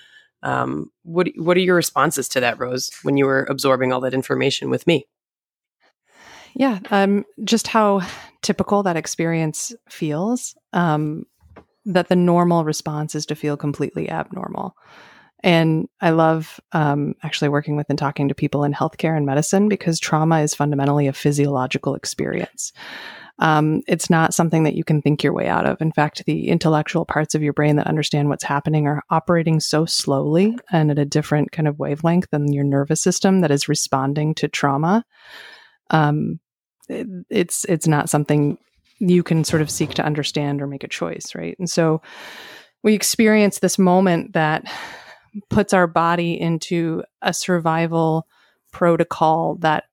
Um, 0.44 0.92
what 1.04 1.30
what 1.36 1.58
are 1.58 1.62
your 1.62 1.76
responses 1.76 2.28
to 2.30 2.40
that, 2.40 2.60
Rose, 2.60 2.90
when 3.04 3.18
you 3.18 3.26
were 3.26 3.46
absorbing 3.50 3.94
all 3.94 4.02
that 4.02 4.14
information 4.14 4.70
with 4.70 4.88
me? 4.88 5.06
Yeah, 6.54 6.80
um, 6.90 7.26
just 7.44 7.68
how 7.68 8.02
typical 8.42 8.84
that 8.84 8.98
experience 8.98 9.74
feels. 9.90 10.56
Um, 10.74 11.26
that 11.86 12.10
the 12.10 12.16
normal 12.16 12.64
response 12.64 13.16
is 13.16 13.26
to 13.28 13.36
feel 13.36 13.58
completely 13.58 14.10
abnormal. 14.10 14.76
And 15.44 15.88
I 16.02 16.12
love 16.12 16.60
um, 16.72 17.16
actually 17.24 17.50
working 17.50 17.76
with 17.76 17.90
and 17.90 17.98
talking 17.98 18.28
to 18.28 18.36
people 18.36 18.64
in 18.64 18.74
healthcare 18.74 19.18
and 19.18 19.26
medicine 19.26 19.70
because 19.70 20.00
trauma 20.00 20.42
is 20.42 20.54
fundamentally 20.54 21.08
a 21.08 21.14
physiological 21.14 21.96
experience. 21.96 22.72
Um, 23.40 23.82
it's 23.88 24.08
not 24.08 24.36
something 24.36 24.64
that 24.64 24.76
you 24.76 24.84
can 24.84 25.02
think 25.02 25.24
your 25.24 25.34
way 25.34 25.48
out 25.48 25.66
of. 25.66 25.82
In 25.82 25.92
fact, 25.92 26.24
the 26.26 26.50
intellectual 26.50 27.06
parts 27.06 27.34
of 27.34 27.42
your 27.42 27.54
brain 27.54 27.76
that 27.78 27.88
understand 27.88 28.30
what's 28.30 28.44
happening 28.44 28.86
are 28.86 29.02
operating 29.10 29.60
so 29.60 29.86
slowly 29.86 30.56
and 30.72 30.92
at 30.92 31.00
a 31.00 31.06
different 31.06 31.52
kind 31.52 31.68
of 31.68 31.80
wavelength 31.80 32.30
than 32.30 32.54
your 32.54 32.64
nervous 32.64 33.02
system 33.02 33.42
that 33.42 33.50
is 33.50 33.68
responding 33.68 34.36
to 34.36 34.48
trauma. 34.48 35.04
Um, 35.90 36.40
it, 36.88 37.08
it's 37.32 37.66
it's 37.66 37.88
not 37.88 38.10
something 38.10 38.60
you 39.02 39.24
can 39.24 39.44
sort 39.44 39.62
of 39.62 39.72
seek 39.72 39.96
to 39.96 40.06
understand 40.06 40.62
or 40.62 40.68
make 40.68 40.84
a 40.84 40.88
choice, 40.88 41.34
right? 41.34 41.56
And 41.58 41.70
so 41.70 42.02
we 42.84 42.94
experience 42.94 43.60
this 43.60 43.80
moment 43.80 44.34
that 44.34 44.64
puts 45.50 45.74
our 45.74 45.88
body 45.88 46.40
into 46.40 47.04
a 47.22 47.34
survival 47.34 48.28
protocol 48.72 49.56
that 49.60 49.86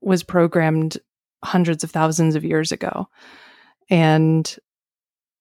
was 0.00 0.22
programmed 0.22 0.98
hundreds 1.42 1.82
of 1.84 1.90
thousands 1.90 2.34
of 2.34 2.44
years 2.44 2.70
ago. 2.70 3.06
And 3.88 4.56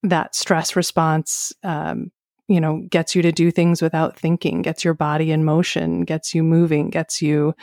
that 0.03 0.33
stress 0.33 0.75
response, 0.75 1.51
um, 1.63 2.11
you 2.49 2.59
know, 2.59 2.81
gets 2.89 3.15
you 3.15 3.21
to 3.21 3.31
do 3.31 3.51
things 3.51 3.81
without 3.81 4.17
thinking, 4.17 4.63
gets 4.63 4.83
your 4.83 4.95
body 4.95 5.31
in 5.31 5.45
motion, 5.45 6.01
gets 6.01 6.33
you 6.33 6.43
moving, 6.43 6.89
gets 6.89 7.21
you 7.21 7.53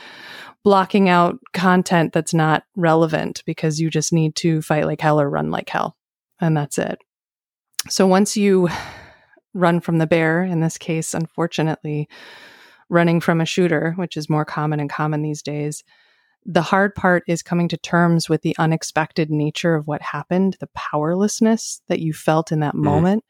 blocking 0.62 1.08
out 1.08 1.38
content 1.52 2.12
that's 2.12 2.32
not 2.32 2.62
relevant 2.76 3.42
because 3.46 3.80
you 3.80 3.90
just 3.90 4.12
need 4.12 4.36
to 4.36 4.62
fight 4.62 4.86
like 4.86 5.00
hell 5.00 5.20
or 5.20 5.28
run 5.28 5.50
like 5.50 5.68
hell. 5.68 5.96
And 6.40 6.56
that's 6.56 6.78
it. 6.78 6.98
So 7.88 8.06
once 8.06 8.36
you 8.36 8.68
run 9.54 9.80
from 9.80 9.98
the 9.98 10.06
bear, 10.06 10.44
in 10.44 10.60
this 10.60 10.78
case, 10.78 11.14
unfortunately, 11.14 12.08
running 12.88 13.20
from 13.20 13.40
a 13.40 13.46
shooter, 13.46 13.92
which 13.96 14.16
is 14.16 14.30
more 14.30 14.44
common 14.44 14.78
and 14.78 14.88
common 14.88 15.22
these 15.22 15.42
days, 15.42 15.82
the 16.44 16.62
hard 16.62 16.94
part 16.94 17.24
is 17.26 17.42
coming 17.42 17.66
to 17.68 17.76
terms 17.76 18.28
with 18.28 18.42
the 18.42 18.56
unexpected 18.58 19.30
nature 19.30 19.74
of 19.74 19.88
what 19.88 20.00
happened, 20.00 20.56
the 20.60 20.68
powerlessness 20.74 21.80
that 21.88 21.98
you 21.98 22.12
felt 22.12 22.52
in 22.52 22.60
that 22.60 22.74
mm. 22.74 22.84
moment. 22.84 23.24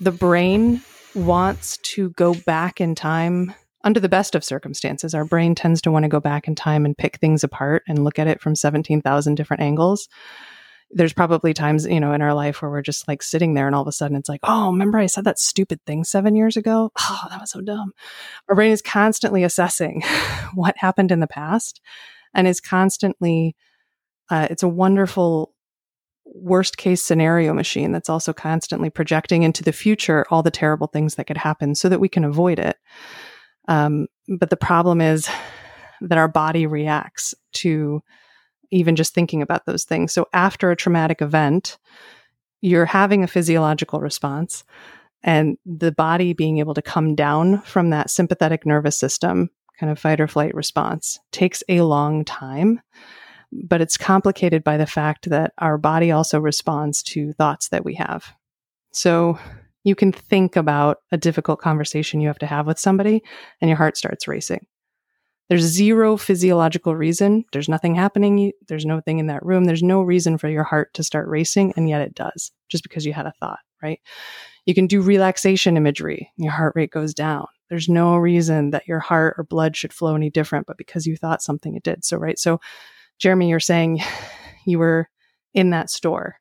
The 0.00 0.12
brain 0.12 0.80
wants 1.14 1.78
to 1.78 2.10
go 2.10 2.34
back 2.34 2.80
in 2.80 2.94
time 2.94 3.54
under 3.84 4.00
the 4.00 4.08
best 4.08 4.34
of 4.34 4.44
circumstances. 4.44 5.14
Our 5.14 5.24
brain 5.24 5.54
tends 5.54 5.80
to 5.82 5.90
want 5.90 6.04
to 6.04 6.08
go 6.08 6.20
back 6.20 6.46
in 6.46 6.54
time 6.54 6.84
and 6.84 6.96
pick 6.96 7.16
things 7.18 7.44
apart 7.44 7.82
and 7.88 8.04
look 8.04 8.18
at 8.18 8.28
it 8.28 8.40
from 8.40 8.54
17,000 8.54 9.34
different 9.34 9.62
angles. 9.62 10.08
There's 10.90 11.12
probably 11.12 11.52
times, 11.52 11.84
you 11.86 12.00
know, 12.00 12.12
in 12.12 12.22
our 12.22 12.32
life 12.32 12.62
where 12.62 12.70
we're 12.70 12.82
just 12.82 13.08
like 13.08 13.22
sitting 13.22 13.54
there 13.54 13.66
and 13.66 13.74
all 13.74 13.82
of 13.82 13.88
a 13.88 13.92
sudden 13.92 14.16
it's 14.16 14.28
like, 14.28 14.40
oh, 14.42 14.70
remember 14.70 14.98
I 14.98 15.06
said 15.06 15.24
that 15.24 15.38
stupid 15.38 15.80
thing 15.84 16.04
seven 16.04 16.34
years 16.34 16.56
ago? 16.56 16.90
Oh, 16.98 17.26
that 17.30 17.40
was 17.40 17.50
so 17.50 17.60
dumb. 17.60 17.92
Our 18.48 18.54
brain 18.54 18.72
is 18.72 18.82
constantly 18.82 19.44
assessing 19.44 20.02
what 20.54 20.76
happened 20.78 21.12
in 21.12 21.20
the 21.20 21.26
past 21.26 21.80
and 22.34 22.46
is 22.46 22.60
constantly 22.60 23.54
uh, 24.30 24.46
it's 24.50 24.62
a 24.62 24.68
wonderful 24.68 25.54
worst 26.34 26.76
case 26.76 27.02
scenario 27.02 27.52
machine 27.52 27.92
that's 27.92 28.08
also 28.08 28.32
constantly 28.32 28.90
projecting 28.90 29.42
into 29.42 29.62
the 29.62 29.72
future 29.72 30.26
all 30.30 30.42
the 30.42 30.50
terrible 30.50 30.86
things 30.86 31.14
that 31.14 31.26
could 31.26 31.36
happen 31.36 31.74
so 31.74 31.88
that 31.88 32.00
we 32.00 32.08
can 32.08 32.24
avoid 32.24 32.58
it. 32.58 32.76
Um, 33.66 34.06
but 34.28 34.50
the 34.50 34.56
problem 34.56 35.00
is 35.00 35.28
that 36.00 36.18
our 36.18 36.28
body 36.28 36.66
reacts 36.66 37.34
to 37.54 38.02
even 38.70 38.96
just 38.96 39.14
thinking 39.14 39.42
about 39.42 39.66
those 39.66 39.84
things. 39.84 40.12
So 40.12 40.26
after 40.32 40.70
a 40.70 40.76
traumatic 40.76 41.22
event 41.22 41.78
you're 42.60 42.86
having 42.86 43.22
a 43.22 43.28
physiological 43.28 44.00
response 44.00 44.64
and 45.22 45.58
the 45.64 45.92
body 45.92 46.32
being 46.32 46.58
able 46.58 46.74
to 46.74 46.82
come 46.82 47.14
down 47.14 47.60
from 47.62 47.90
that 47.90 48.10
sympathetic 48.10 48.66
nervous 48.66 48.98
system 48.98 49.50
kind 49.78 49.90
of 49.92 49.98
fight 49.98 50.20
or 50.20 50.26
flight 50.26 50.54
response 50.54 51.18
takes 51.30 51.62
a 51.68 51.82
long 51.82 52.24
time 52.24 52.80
but 53.52 53.80
it's 53.80 53.96
complicated 53.96 54.62
by 54.62 54.76
the 54.76 54.86
fact 54.86 55.30
that 55.30 55.52
our 55.58 55.78
body 55.78 56.10
also 56.10 56.40
responds 56.40 57.02
to 57.02 57.32
thoughts 57.34 57.68
that 57.68 57.84
we 57.84 57.94
have. 57.94 58.32
So 58.92 59.38
you 59.84 59.94
can 59.94 60.12
think 60.12 60.56
about 60.56 60.98
a 61.12 61.16
difficult 61.16 61.60
conversation 61.60 62.20
you 62.20 62.28
have 62.28 62.38
to 62.40 62.46
have 62.46 62.66
with 62.66 62.78
somebody 62.78 63.22
and 63.60 63.68
your 63.68 63.76
heart 63.76 63.96
starts 63.96 64.28
racing. 64.28 64.66
There's 65.48 65.62
zero 65.62 66.18
physiological 66.18 66.94
reason. 66.94 67.44
There's 67.52 67.70
nothing 67.70 67.94
happening. 67.94 68.52
There's 68.68 68.84
no 68.84 69.00
thing 69.00 69.18
in 69.18 69.28
that 69.28 69.44
room. 69.44 69.64
There's 69.64 69.82
no 69.82 70.02
reason 70.02 70.36
for 70.36 70.48
your 70.48 70.64
heart 70.64 70.92
to 70.94 71.02
start 71.02 71.26
racing 71.28 71.72
and 71.76 71.88
yet 71.88 72.02
it 72.02 72.14
does 72.14 72.52
just 72.68 72.82
because 72.82 73.06
you 73.06 73.14
had 73.14 73.26
a 73.26 73.32
thought 73.40 73.60
right? 73.82 74.00
You 74.66 74.74
can 74.74 74.86
do 74.86 75.00
relaxation 75.00 75.76
imagery. 75.76 76.30
Your 76.36 76.52
heart 76.52 76.74
rate 76.76 76.90
goes 76.90 77.14
down. 77.14 77.46
There's 77.68 77.88
no 77.88 78.16
reason 78.16 78.70
that 78.70 78.86
your 78.86 78.98
heart 78.98 79.34
or 79.38 79.44
blood 79.44 79.76
should 79.76 79.92
flow 79.92 80.14
any 80.14 80.30
different, 80.30 80.66
but 80.66 80.78
because 80.78 81.06
you 81.06 81.16
thought 81.16 81.42
something 81.42 81.74
it 81.74 81.82
did. 81.82 82.04
So, 82.04 82.16
right. 82.16 82.38
So, 82.38 82.60
Jeremy, 83.18 83.48
you're 83.48 83.60
saying 83.60 84.02
you 84.66 84.78
were 84.78 85.08
in 85.54 85.70
that 85.70 85.90
store 85.90 86.36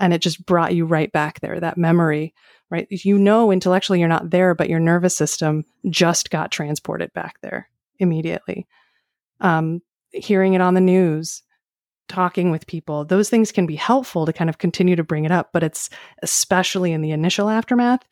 and 0.00 0.12
it 0.12 0.18
just 0.18 0.44
brought 0.44 0.74
you 0.74 0.84
right 0.84 1.10
back 1.12 1.40
there, 1.40 1.60
that 1.60 1.78
memory, 1.78 2.34
right? 2.70 2.86
You 2.90 3.18
know, 3.18 3.50
intellectually 3.50 4.00
you're 4.00 4.08
not 4.08 4.30
there, 4.30 4.54
but 4.54 4.68
your 4.68 4.80
nervous 4.80 5.16
system 5.16 5.64
just 5.88 6.30
got 6.30 6.50
transported 6.50 7.12
back 7.12 7.36
there 7.42 7.68
immediately. 7.98 8.66
Um, 9.40 9.80
hearing 10.10 10.54
it 10.54 10.60
on 10.60 10.74
the 10.74 10.80
news, 10.80 11.42
talking 12.08 12.50
with 12.50 12.66
people, 12.66 13.04
those 13.04 13.30
things 13.30 13.52
can 13.52 13.66
be 13.66 13.76
helpful 13.76 14.26
to 14.26 14.32
kind 14.32 14.50
of 14.50 14.58
continue 14.58 14.96
to 14.96 15.04
bring 15.04 15.24
it 15.24 15.32
up, 15.32 15.50
but 15.52 15.62
it's 15.62 15.88
especially 16.22 16.92
in 16.92 17.00
the 17.00 17.12
initial 17.12 17.48
aftermath 17.48 18.02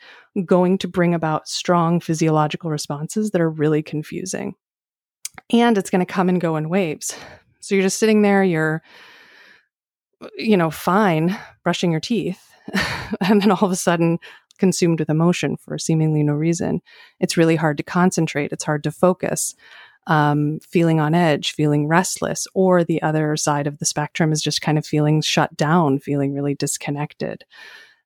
going 0.44 0.78
to 0.78 0.88
bring 0.88 1.14
about 1.14 1.48
strong 1.48 2.00
physiological 2.00 2.70
responses 2.70 3.30
that 3.30 3.40
are 3.40 3.50
really 3.50 3.82
confusing. 3.82 4.54
And 5.50 5.76
it's 5.76 5.90
going 5.90 6.04
to 6.04 6.12
come 6.12 6.28
and 6.28 6.40
go 6.40 6.56
in 6.56 6.68
waves. 6.68 7.14
So 7.62 7.74
you're 7.74 7.82
just 7.82 7.98
sitting 7.98 8.22
there, 8.22 8.44
you're, 8.44 8.82
you 10.36 10.56
know, 10.56 10.70
fine, 10.70 11.38
brushing 11.64 11.90
your 11.90 12.00
teeth. 12.00 12.52
and 13.20 13.40
then 13.40 13.50
all 13.50 13.64
of 13.64 13.72
a 13.72 13.76
sudden, 13.76 14.18
consumed 14.58 15.00
with 15.00 15.10
emotion 15.10 15.56
for 15.56 15.78
seemingly 15.78 16.22
no 16.22 16.34
reason. 16.34 16.80
It's 17.18 17.36
really 17.36 17.56
hard 17.56 17.78
to 17.78 17.82
concentrate. 17.82 18.52
It's 18.52 18.62
hard 18.62 18.84
to 18.84 18.92
focus 18.92 19.54
um, 20.06 20.60
feeling 20.60 21.00
on 21.00 21.14
edge, 21.14 21.52
feeling 21.52 21.86
restless, 21.86 22.46
or 22.54 22.84
the 22.84 23.00
other 23.02 23.36
side 23.36 23.66
of 23.66 23.78
the 23.78 23.84
spectrum 23.84 24.32
is 24.32 24.42
just 24.42 24.62
kind 24.62 24.78
of 24.78 24.86
feeling 24.86 25.20
shut 25.20 25.56
down, 25.56 25.98
feeling 25.98 26.34
really 26.34 26.54
disconnected. 26.54 27.44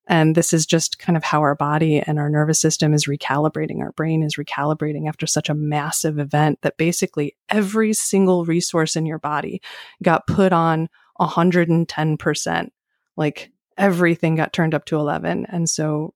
And 0.09 0.35
this 0.35 0.53
is 0.53 0.66
just 0.66 0.99
kind 0.99 1.16
of 1.16 1.25
how 1.25 1.40
our 1.40 1.55
body 1.55 2.01
and 2.01 2.19
our 2.19 2.31
nervous 2.31 2.61
system 2.61 2.95
is 2.95 3.07
recalibrating. 3.07 3.81
Our 3.81 3.92
brain 3.92 4.23
is 4.23 4.37
recalibrating 4.37 5.09
after 5.09 5.27
such 5.27 5.49
a 5.49 5.55
massive 5.55 6.19
event 6.19 6.61
that 6.62 6.77
basically 6.77 7.37
every 7.49 7.92
single 7.92 8.45
resource 8.45 8.95
in 8.95 9.05
your 9.05 9.19
body 9.19 9.61
got 10.03 10.27
put 10.27 10.53
on 10.53 10.88
110%. 11.21 12.69
Like 13.16 13.51
everything 13.76 14.37
got 14.37 14.53
turned 14.53 14.74
up 14.74 14.85
to 14.87 14.97
11. 14.97 15.47
And 15.49 15.68
so 15.68 16.14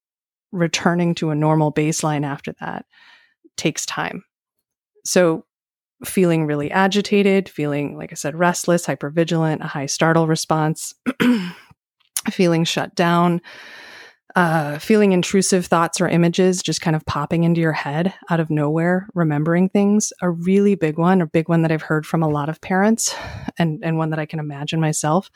returning 0.52 1.14
to 1.16 1.30
a 1.30 1.34
normal 1.34 1.72
baseline 1.72 2.24
after 2.24 2.54
that 2.60 2.86
takes 3.56 3.84
time. 3.86 4.24
So 5.04 5.44
feeling 6.04 6.46
really 6.46 6.70
agitated, 6.70 7.48
feeling, 7.48 7.96
like 7.96 8.12
I 8.12 8.14
said, 8.14 8.34
restless, 8.34 8.86
hypervigilant, 8.86 9.62
a 9.62 9.66
high 9.66 9.86
startle 9.86 10.26
response, 10.26 10.94
feeling 12.30 12.64
shut 12.64 12.94
down, 12.94 13.40
uh, 14.36 14.78
feeling 14.78 15.12
intrusive 15.12 15.66
thoughts 15.66 16.00
or 16.00 16.08
images 16.08 16.62
just 16.62 16.80
kind 16.80 16.94
of 16.94 17.04
popping 17.06 17.44
into 17.44 17.60
your 17.60 17.72
head 17.72 18.14
out 18.28 18.40
of 18.40 18.50
nowhere, 18.50 19.08
remembering 19.14 19.68
things. 19.68 20.12
A 20.22 20.30
really 20.30 20.74
big 20.74 20.98
one, 20.98 21.20
a 21.20 21.26
big 21.26 21.48
one 21.48 21.62
that 21.62 21.72
I've 21.72 21.82
heard 21.82 22.06
from 22.06 22.22
a 22.22 22.28
lot 22.28 22.48
of 22.48 22.60
parents, 22.60 23.14
and, 23.58 23.80
and 23.82 23.98
one 23.98 24.10
that 24.10 24.18
I 24.18 24.26
can 24.26 24.38
imagine 24.38 24.80
myself, 24.80 25.30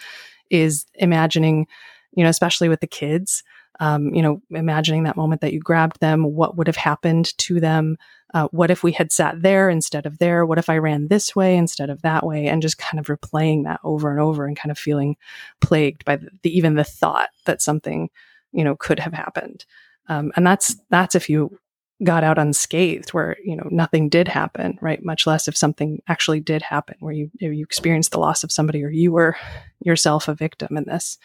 is 0.51 0.87
imagining, 0.95 1.67
you 2.13 2.23
know, 2.23 2.31
especially 2.31 2.69
with 2.69 2.81
the 2.81 2.87
kids, 2.87 3.43
um, 3.81 4.15
you 4.15 4.23
know, 4.23 4.41
imagining 4.51 5.03
that 5.05 5.17
moment 5.17 5.41
that 5.41 5.53
you 5.53 5.61
grabbed 5.61 6.01
them, 6.01 6.23
what 6.23 6.57
would 6.57 6.69
have 6.69 6.77
happened 6.77 7.37
to 7.39 7.59
them? 7.59 7.97
Uh, 8.33 8.49
what 8.53 8.71
if 8.71 8.83
we 8.83 8.93
had 8.93 9.13
sat 9.13 9.43
there 9.43 9.69
instead 9.69 10.07
of 10.07 10.19
there? 10.19 10.47
What 10.47 10.59
if 10.59 10.69
I 10.69 10.79
ran 10.79 11.09
this 11.09 11.35
way 11.35 11.57
instead 11.57 11.91
of 11.91 12.03
that 12.03 12.25
way? 12.25 12.47
And 12.47 12.63
just 12.63 12.79
kind 12.79 13.01
of 13.01 13.07
replaying 13.07 13.65
that 13.65 13.81
over 13.83 14.11
and 14.11 14.21
over 14.21 14.47
and 14.47 14.57
kind 14.57 14.71
of 14.71 14.79
feeling 14.79 15.17
plagued 15.61 16.05
by 16.05 16.17
the, 16.17 16.31
the 16.43 16.57
even 16.57 16.75
the 16.75 16.85
thought 16.85 17.31
that 17.47 17.63
something, 17.63 18.11
you 18.55 18.65
know, 18.65 18.77
could 18.77 18.99
have 19.01 19.13
happened. 19.13 19.65
Um, 20.09 20.33
and 20.37 20.47
that's 20.47 20.77
that's 20.91 21.15
if 21.15 21.29
you 21.29 21.59
got 22.03 22.25
out 22.25 22.39
unscathed 22.39 23.11
where 23.11 23.37
you 23.45 23.55
know 23.55 23.69
nothing 23.71 24.09
did 24.09 24.27
happen 24.27 24.79
right? 24.81 25.05
Much 25.05 25.27
less 25.27 25.47
if 25.47 25.57
something 25.57 26.03
actually 26.09 26.41
did 26.41 26.63
happen 26.63 26.97
where 27.01 27.13
you 27.13 27.31
you 27.39 27.63
experienced 27.63 28.11
the 28.11 28.19
loss 28.19 28.45
of 28.45 28.53
somebody 28.53 28.83
or 28.83 28.91
you 28.91 29.13
were 29.13 29.37
yourself 29.81 30.29
a 30.29 30.35
victim 30.35 30.77
in 30.77 30.85
this. 30.85 31.19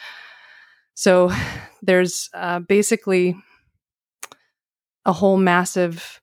So 0.93 1.31
there's 1.81 2.29
uh, 2.33 2.59
basically 2.59 3.35
a 5.05 5.13
whole 5.13 5.37
massive 5.37 6.21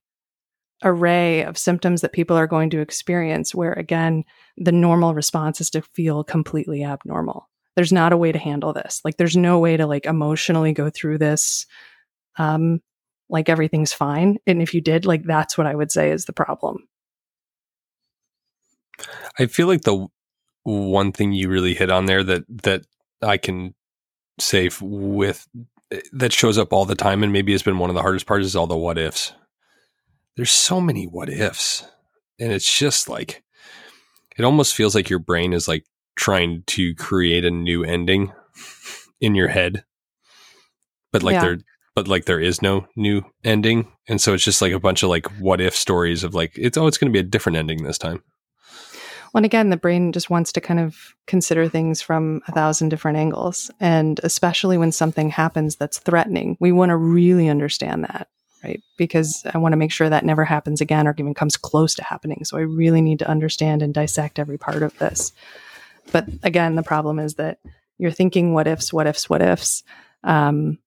array 0.85 1.43
of 1.43 1.57
symptoms 1.57 2.03
that 2.03 2.13
people 2.13 2.37
are 2.37 2.47
going 2.47 2.71
to 2.71 2.81
experience 2.81 3.55
where 3.55 3.73
again 3.73 4.25
the 4.59 4.73
normal 4.73 5.15
response 5.15 5.61
is 5.61 5.71
to 5.71 5.83
feel 5.83 6.23
completely 6.23 6.85
abnormal 6.85 7.49
there's 7.77 7.93
not 7.93 8.13
a 8.13 8.17
way 8.17 8.33
to 8.33 8.39
handle 8.39 8.73
this 8.73 9.01
like 9.05 9.17
there's 9.17 9.37
no 9.37 9.59
way 9.59 9.77
to 9.77 9.87
like 9.87 10.07
emotionally 10.07 10.73
go 10.73 10.91
through 10.91 11.19
this 11.19 11.67
um 12.39 12.81
like 13.29 13.49
everything's 13.49 13.93
fine. 13.93 14.39
And 14.47 14.63
if 14.63 14.75
you 14.75 14.81
did, 14.81 15.05
like 15.05 15.25
that's 15.25 15.59
what 15.59 15.67
I 15.67 15.75
would 15.75 15.91
say 15.91 16.11
is 16.11 16.25
the 16.25 16.33
problem. 16.33 16.89
I 19.39 19.47
feel 19.47 19.67
like 19.67 19.83
the 19.83 20.07
one 20.63 21.13
thing 21.13 21.33
you 21.33 21.49
really 21.49 21.75
hit 21.75 21.91
on 21.91 22.07
there 22.07 22.25
that 22.25 22.45
that 22.63 22.87
I 23.23 23.37
can 23.37 23.75
say 24.39 24.71
with 24.81 25.47
eh, 25.93 26.01
that 26.13 26.33
shows 26.33 26.59
up 26.59 26.73
all 26.73 26.85
the 26.85 26.95
time 26.95 27.23
and 27.23 27.33
maybe 27.33 27.53
has 27.53 27.63
been 27.63 27.79
one 27.79 27.91
of 27.91 27.95
the 27.95 28.03
hardest 28.03 28.27
parts 28.27 28.47
is 28.47 28.57
all 28.57 28.67
the 28.67 28.77
what 28.77 28.99
ifs. 28.99 29.33
There's 30.37 30.51
so 30.51 30.81
many 30.81 31.05
what 31.05 31.29
ifs. 31.29 31.85
And 32.39 32.53
it's 32.53 32.79
just 32.79 33.09
like 33.09 33.43
it 34.37 34.45
almost 34.45 34.75
feels 34.75 34.95
like 34.95 35.11
your 35.11 35.19
brain 35.19 35.53
is 35.53 35.67
like 35.69 35.85
trying 36.17 36.63
to 36.67 36.95
create 36.95 37.45
a 37.45 37.51
new 37.51 37.85
ending 37.85 38.33
in 39.21 39.35
your 39.35 39.49
head. 39.49 39.85
But 41.13 41.23
like 41.23 41.35
yeah. 41.35 41.41
they're 41.41 41.59
but 41.95 42.09
like 42.09 42.27
there 42.27 42.41
is 42.41 42.61
no 42.61 42.87
new 42.95 43.23
ending 43.43 43.91
and 44.07 44.21
so 44.21 44.35
it's 44.35 44.45
just 44.45 44.61
like 44.61 44.73
a 44.73 44.79
bunch 44.79 45.03
of 45.03 45.09
like 45.09 45.27
what 45.41 45.63
if 45.63 45.75
stories 45.75 46.25
of 46.25 46.35
like 46.35 46.53
it's 46.55 46.77
oh 46.77 46.87
it's 46.87 46.99
going 46.99 47.11
to 47.11 47.17
be 47.17 47.19
a 47.19 47.31
different 47.31 47.57
ending 47.57 47.83
this 47.85 47.97
time 47.97 48.23
well, 49.33 49.41
and 49.41 49.45
again, 49.45 49.69
the 49.69 49.77
brain 49.77 50.13
just 50.13 50.31
wants 50.31 50.51
to 50.53 50.63
kind 50.63 50.81
of 50.81 51.15
consider 51.27 51.69
things 51.69 52.01
from 52.01 52.41
a 52.49 52.53
thousand 52.53 52.89
different 52.89 53.19
angles. 53.19 53.71
And 53.81 54.19
especially 54.23 54.79
when 54.79 54.93
something 54.93 55.29
happens 55.29 55.77
that's 55.77 55.99
threatening, 55.99 56.57
we 56.59 56.73
want 56.73 56.89
to 56.89 56.97
really 56.97 57.51
understand 57.51 58.05
that, 58.05 58.29
right? 58.65 58.81
Because 58.97 59.45
I 59.53 59.59
want 59.59 59.75
to 59.75 59.77
make 59.77 59.93
sure 59.93 60.09
that 60.09 60.25
never 60.25 60.47
happens 60.47 60.81
again 60.81 61.07
or 61.07 61.15
even 61.19 61.35
comes 61.35 61.59
close 61.59 61.95
to 61.97 62.03
happening. 62.03 62.47
So 62.47 62.57
I 62.57 62.63
really 62.63 63.03
need 63.03 63.19
to 63.19 63.29
understand 63.29 63.83
and 63.83 63.93
dissect 63.93 64.39
every 64.39 64.57
part 64.57 64.83
of 64.83 64.97
this. 64.97 65.33
But 66.13 66.29
again, 66.43 66.77
the 66.77 66.83
problem 66.83 67.19
is 67.19 67.35
that 67.35 67.59
you're 67.99 68.11
thinking 68.11 68.53
what 68.53 68.67
ifs, 68.67 68.93
what 68.93 69.07
ifs, 69.07 69.29
what 69.29 69.43
ifs. 69.43 69.83
Um, 70.25 70.79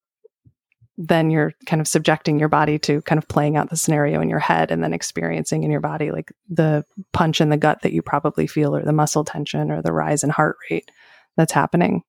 then 1.02 1.32
you're 1.32 1.54
kind 1.66 1.80
of 1.80 1.88
subjecting 1.88 2.38
your 2.40 2.50
body 2.50 2.78
to 2.78 3.02
kind 3.04 3.18
of 3.18 3.28
playing 3.30 3.56
out 3.56 3.70
the 3.70 3.78
scenario 3.78 4.20
in 4.20 4.30
your 4.30 4.40
head 4.40 4.70
and 4.70 4.84
then 4.84 4.94
experiencing 4.94 5.64
in 5.64 5.72
your 5.72 5.80
body 5.80 6.12
like 6.12 6.30
the 6.50 6.84
punch 7.14 7.40
in 7.40 7.50
the 7.50 7.56
gut 7.56 7.82
that 7.84 7.94
you 7.94 8.02
probably 8.02 8.46
feel 8.46 8.76
or 8.76 8.84
the 8.84 8.92
muscle 8.92 9.24
tension 9.24 9.72
or 9.72 9.82
the 9.82 9.94
rise 9.94 10.26
in 10.26 10.30
heart 10.30 10.58
rate 10.70 10.92
that's 11.38 11.54
happening. 11.54 12.04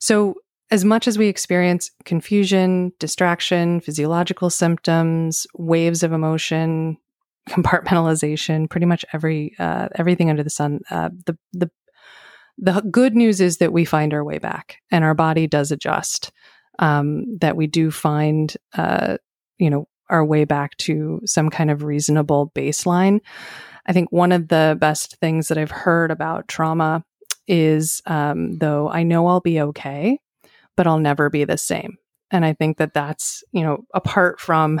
So, 0.00 0.34
as 0.70 0.84
much 0.84 1.08
as 1.08 1.16
we 1.16 1.28
experience 1.28 1.90
confusion, 2.04 2.92
distraction, 2.98 3.80
physiological 3.80 4.50
symptoms, 4.50 5.46
waves 5.54 6.02
of 6.02 6.12
emotion, 6.12 6.98
compartmentalization, 7.48 8.68
pretty 8.68 8.86
much 8.86 9.04
every 9.12 9.54
uh, 9.58 9.88
everything 9.94 10.30
under 10.30 10.42
the 10.42 10.50
sun, 10.50 10.80
uh, 10.90 11.10
the 11.26 11.36
the 11.52 11.70
the 12.58 12.80
good 12.90 13.14
news 13.14 13.40
is 13.40 13.58
that 13.58 13.72
we 13.72 13.84
find 13.84 14.12
our 14.12 14.24
way 14.24 14.38
back 14.38 14.78
and 14.90 15.04
our 15.04 15.14
body 15.14 15.46
does 15.46 15.70
adjust 15.70 16.32
um, 16.80 17.38
that 17.38 17.56
we 17.56 17.66
do 17.66 17.90
find, 17.90 18.56
uh, 18.76 19.16
you 19.58 19.70
know, 19.70 19.86
our 20.10 20.24
way 20.24 20.44
back 20.44 20.76
to 20.78 21.20
some 21.24 21.50
kind 21.50 21.70
of 21.70 21.84
reasonable 21.84 22.50
baseline. 22.54 23.20
I 23.86 23.92
think 23.92 24.10
one 24.10 24.32
of 24.32 24.48
the 24.48 24.76
best 24.80 25.16
things 25.16 25.48
that 25.48 25.58
I've 25.58 25.70
heard 25.70 26.10
about 26.10 26.48
trauma 26.48 27.04
is, 27.46 28.02
um, 28.06 28.58
though 28.58 28.88
I 28.90 29.02
know 29.02 29.26
I'll 29.26 29.40
be 29.40 29.60
okay, 29.60 30.18
but 30.76 30.86
I'll 30.86 30.98
never 30.98 31.30
be 31.30 31.44
the 31.44 31.58
same. 31.58 31.96
And 32.30 32.44
I 32.44 32.52
think 32.52 32.78
that 32.78 32.92
that's, 32.92 33.42
you 33.52 33.62
know, 33.62 33.84
apart 33.94 34.40
from 34.40 34.80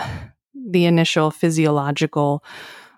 the 0.70 0.86
initial 0.86 1.30
physiological 1.30 2.42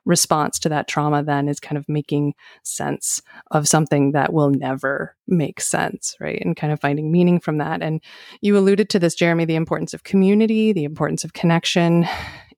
response 0.07 0.59
to 0.59 0.69
that 0.69 0.89
trauma 0.89 1.23
then 1.23 1.49
is 1.49 1.61
kind 1.61 1.77
of 1.77 1.89
making 1.89 2.35
sense 2.63 3.21
of 3.51 3.69
something 3.69 4.13
that 4.13 4.33
will 4.33 4.51
never 4.51 5.15
make 5.29 5.61
sense, 5.61 6.17
right? 6.21 6.41
And 6.45 6.57
kind 6.57 6.73
of 6.73 6.81
finding 6.81 7.13
meaning 7.13 7.39
from 7.39 7.59
that. 7.59 7.83
And 7.83 8.01
you 8.41 8.57
alluded 8.57 8.89
to 8.91 8.99
this, 8.99 9.15
Jeremy, 9.15 9.45
the 9.45 9.57
importance 9.57 9.93
of 9.95 10.05
community, 10.05 10.73
the 10.73 10.85
importance 10.85 11.23
of 11.23 11.35
connection 11.35 12.07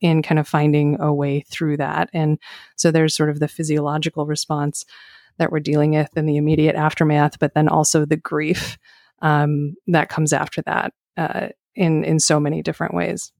in 0.01 0.23
kind 0.23 0.39
of 0.39 0.49
finding 0.49 1.01
a 1.01 1.13
way 1.13 1.41
through 1.49 1.77
that. 1.79 2.11
And 2.13 2.39
so 2.77 2.91
there's 2.91 3.15
sort 3.15 3.31
of 3.31 3.41
the 3.41 3.49
physiological 3.49 4.27
response 4.27 4.85
that 5.39 5.51
we're 5.51 5.61
dealing 5.61 5.93
with 5.93 6.17
in 6.17 6.27
the 6.27 6.37
immediate 6.37 6.77
aftermath, 6.77 7.39
but 7.39 7.55
then 7.55 7.69
also 7.69 8.05
the 8.05 8.17
grief 8.17 8.79
um, 9.23 9.75
that 9.87 10.09
comes 10.09 10.33
after 10.33 10.63
that 10.63 10.93
uh, 11.17 11.49
in 11.75 12.05
in 12.05 12.21
so 12.21 12.39
many 12.39 12.63
different 12.63 12.95
ways. 12.95 13.33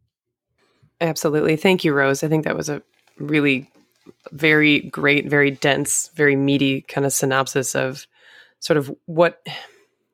Absolutely, 1.03 1.57
thank 1.57 1.85
you, 1.85 1.93
Rose. 1.93 2.23
I 2.23 2.29
think 2.29 2.45
that 2.45 2.57
was 2.57 2.69
a 2.69 2.81
really 3.19 3.69
very 4.31 4.81
great, 4.81 5.29
very 5.29 5.51
dense, 5.51 6.11
very 6.15 6.37
meaty 6.37 6.83
kind 6.83 7.05
of 7.05 7.13
synopsis 7.13 7.75
of 7.75 8.07
sort 8.61 8.77
of 8.77 8.95
what 9.07 9.45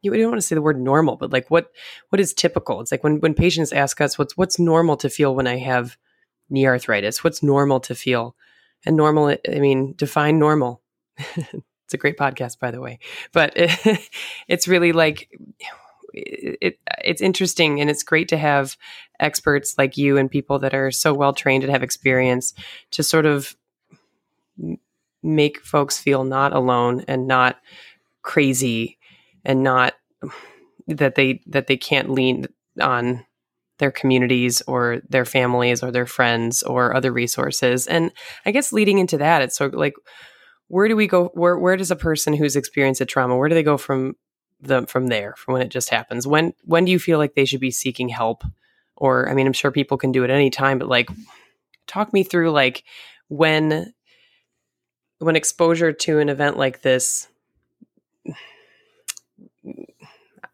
you 0.03 0.11
don't 0.13 0.31
want 0.31 0.41
to 0.41 0.47
say 0.47 0.55
the 0.55 0.63
word 0.63 0.81
normal, 0.81 1.17
but 1.17 1.31
like 1.33 1.51
what 1.51 1.71
what 2.09 2.21
is 2.21 2.33
typical. 2.33 2.81
It's 2.81 2.91
like 2.91 3.05
when 3.05 3.21
when 3.21 3.35
patients 3.35 3.73
ask 3.73 4.01
us 4.01 4.19
what's 4.19 4.37
what's 4.37 4.59
normal 4.59 4.97
to 4.99 5.11
feel 5.11 5.35
when 5.35 5.47
I 5.47 5.59
have 5.59 5.99
knee 6.51 6.67
arthritis. 6.67 7.23
What's 7.23 7.43
normal 7.43 7.81
to 7.81 7.95
feel? 7.95 8.35
And 8.87 8.97
normal, 8.97 9.29
I 9.29 9.59
mean, 9.59 9.95
define 9.97 10.39
normal. 10.39 10.81
it's 11.19 11.95
a 11.95 11.99
great 11.99 12.17
podcast, 12.17 12.59
by 12.61 12.71
the 12.71 12.81
way. 12.81 13.01
But 13.33 13.53
it, 13.57 14.09
it's 14.49 14.69
really 14.69 14.93
like 14.93 15.29
it, 16.27 16.79
it's 17.05 17.21
interesting 17.21 17.81
and 17.81 17.91
it's 17.91 18.03
great 18.03 18.29
to 18.29 18.37
have 18.37 18.77
experts 19.21 19.75
like 19.79 19.97
you 19.97 20.17
and 20.17 20.31
people 20.31 20.59
that 20.59 20.75
are 20.75 20.91
so 20.91 21.13
well 21.15 21.33
trained 21.33 21.65
and 21.65 21.73
have 21.73 21.83
experience 21.83 22.55
to 22.91 23.03
sort 23.03 23.27
of 23.27 23.57
make 25.23 25.61
folks 25.61 25.99
feel 25.99 26.25
not 26.25 26.53
alone 26.53 27.05
and 27.09 27.27
not 27.27 27.57
crazy 28.23 28.99
and 29.45 29.63
not 29.63 29.95
that 30.87 31.15
they 31.15 31.41
that 31.47 31.67
they 31.67 31.77
can't 31.77 32.11
lean 32.11 32.47
on 32.81 33.25
their 33.79 33.91
communities 33.91 34.61
or 34.63 35.01
their 35.09 35.25
families 35.25 35.83
or 35.83 35.91
their 35.91 36.07
friends 36.07 36.63
or 36.63 36.95
other 36.95 37.13
resources. 37.13 37.87
And 37.87 38.13
i 38.45 38.51
guess 38.51 38.73
leading 38.73 38.99
into 38.99 39.19
that 39.19 39.43
it's 39.43 39.57
sort 39.57 39.75
of 39.75 39.81
like 39.81 39.95
where 40.69 40.89
do 40.89 40.97
we 40.97 41.07
go 41.07 41.31
where 41.35 41.59
where 41.59 41.77
does 41.77 41.91
a 41.91 41.97
person 41.97 42.35
who's 42.35 42.57
experienced 42.57 43.01
a 43.01 43.07
trauma 43.07 43.37
where 43.37 43.49
do 43.49 43.55
they 43.55 43.63
go 43.63 43.77
from 43.77 44.15
the 44.61 44.87
from 44.87 45.07
there 45.09 45.35
from 45.37 45.55
when 45.55 45.63
it 45.63 45.69
just 45.69 45.91
happens. 45.91 46.27
When 46.27 46.55
when 46.65 46.85
do 46.85 46.93
you 46.93 46.99
feel 46.99 47.19
like 47.19 47.35
they 47.35 47.45
should 47.45 47.61
be 47.61 47.71
seeking 47.71 48.09
help? 48.09 48.45
Or 48.97 49.29
i 49.29 49.35
mean 49.35 49.47
i'm 49.47 49.53
sure 49.53 49.71
people 49.71 49.97
can 49.97 50.11
do 50.11 50.25
it 50.25 50.31
any 50.31 50.51
time 50.51 50.81
but 50.81 50.89
like 50.89 51.09
talk 51.87 52.13
me 52.13 52.25
through 52.25 52.51
like 52.51 52.83
when 53.29 53.95
when 55.21 55.37
exposure 55.37 55.93
to 55.93 56.19
an 56.19 56.29
event 56.29 56.57
like 56.57 56.83
this 56.83 57.29